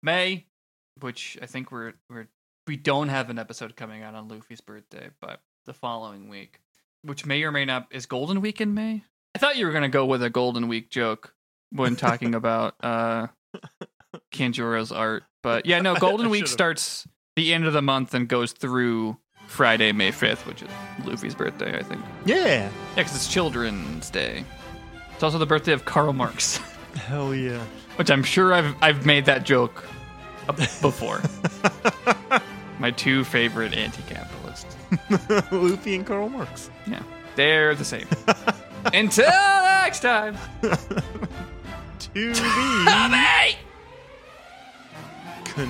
May, 0.01 0.47
which 1.01 1.37
I 1.39 1.45
think 1.45 1.71
we're 1.71 1.93
we're 2.09 2.29
we 2.67 2.77
don't 2.77 3.09
have 3.09 3.29
an 3.29 3.39
episode 3.39 3.75
coming 3.75 4.03
out 4.03 4.15
on 4.15 4.27
Luffy's 4.27 4.61
birthday, 4.61 5.09
but 5.19 5.41
the 5.65 5.73
following 5.73 6.29
week, 6.29 6.59
which 7.03 7.25
may 7.25 7.43
or 7.43 7.51
may 7.51 7.65
not 7.65 7.87
is 7.91 8.05
Golden 8.05 8.41
Week 8.41 8.61
in 8.61 8.73
May. 8.73 9.03
I 9.35 9.39
thought 9.39 9.57
you 9.57 9.65
were 9.65 9.71
going 9.71 9.83
to 9.83 9.89
go 9.89 10.05
with 10.05 10.21
a 10.23 10.29
Golden 10.29 10.67
Week 10.67 10.89
joke 10.89 11.33
when 11.71 11.95
talking 11.95 12.35
about 12.35 12.75
uh 12.81 13.27
Kanjuro's 14.31 14.91
art, 14.91 15.23
but 15.41 15.65
yeah, 15.65 15.81
no, 15.81 15.95
Golden 15.99 16.29
Week 16.29 16.47
starts 16.47 17.07
the 17.35 17.53
end 17.53 17.65
of 17.65 17.73
the 17.73 17.81
month 17.81 18.13
and 18.13 18.27
goes 18.27 18.51
through 18.51 19.17
Friday, 19.47 19.91
May 19.91 20.11
5th, 20.11 20.45
which 20.45 20.61
is 20.61 20.69
Luffy's 21.03 21.35
birthday, 21.35 21.77
I 21.77 21.83
think. 21.83 22.01
yeah. 22.25 22.35
Yeah, 22.45 22.69
because 22.95 23.15
it's 23.15 23.27
Children's 23.27 24.09
Day. 24.09 24.45
It's 25.13 25.23
also 25.23 25.37
the 25.37 25.45
birthday 25.45 25.73
of 25.73 25.85
Karl 25.85 26.13
Marx, 26.13 26.57
Hell 26.95 27.33
yeah. 27.35 27.63
which 27.97 28.09
I'm 28.11 28.23
sure 28.23 28.53
I've 28.53 28.75
I've 28.81 29.05
made 29.05 29.25
that 29.25 29.43
joke 29.45 29.83
before. 30.81 31.21
My 32.79 32.91
two 32.91 33.23
favorite 33.23 33.73
anti-capitalists. 33.73 34.75
Luffy 35.51 35.95
and 35.95 36.05
Karl 36.05 36.29
Marx. 36.29 36.69
Yeah, 36.85 37.01
they're 37.35 37.75
the 37.75 37.85
same. 37.85 38.07
Until 38.93 39.25
next 39.25 40.01
time. 40.01 40.37
To 41.99 42.09
be 42.13 43.55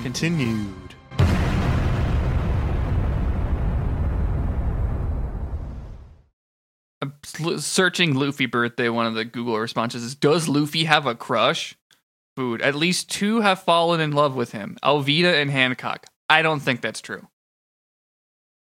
continued. 0.01 0.95
I'm 7.01 7.13
searching 7.59 8.15
Luffy 8.15 8.45
birthday. 8.45 8.89
One 8.89 9.05
of 9.05 9.13
the 9.13 9.25
Google 9.25 9.59
responses 9.59 10.03
is, 10.03 10.15
"Does 10.15 10.47
Luffy 10.47 10.85
have 10.85 11.05
a 11.05 11.15
crush?" 11.15 11.75
Food. 12.35 12.61
At 12.61 12.75
least 12.75 13.11
two 13.11 13.41
have 13.41 13.61
fallen 13.61 14.01
in 14.01 14.11
love 14.11 14.35
with 14.35 14.53
him: 14.53 14.77
Alvida 14.83 15.39
and 15.39 15.51
Hancock. 15.51 16.07
I 16.33 16.41
don't 16.41 16.61
think 16.61 16.81
that's 16.81 16.99
true. 16.99 17.27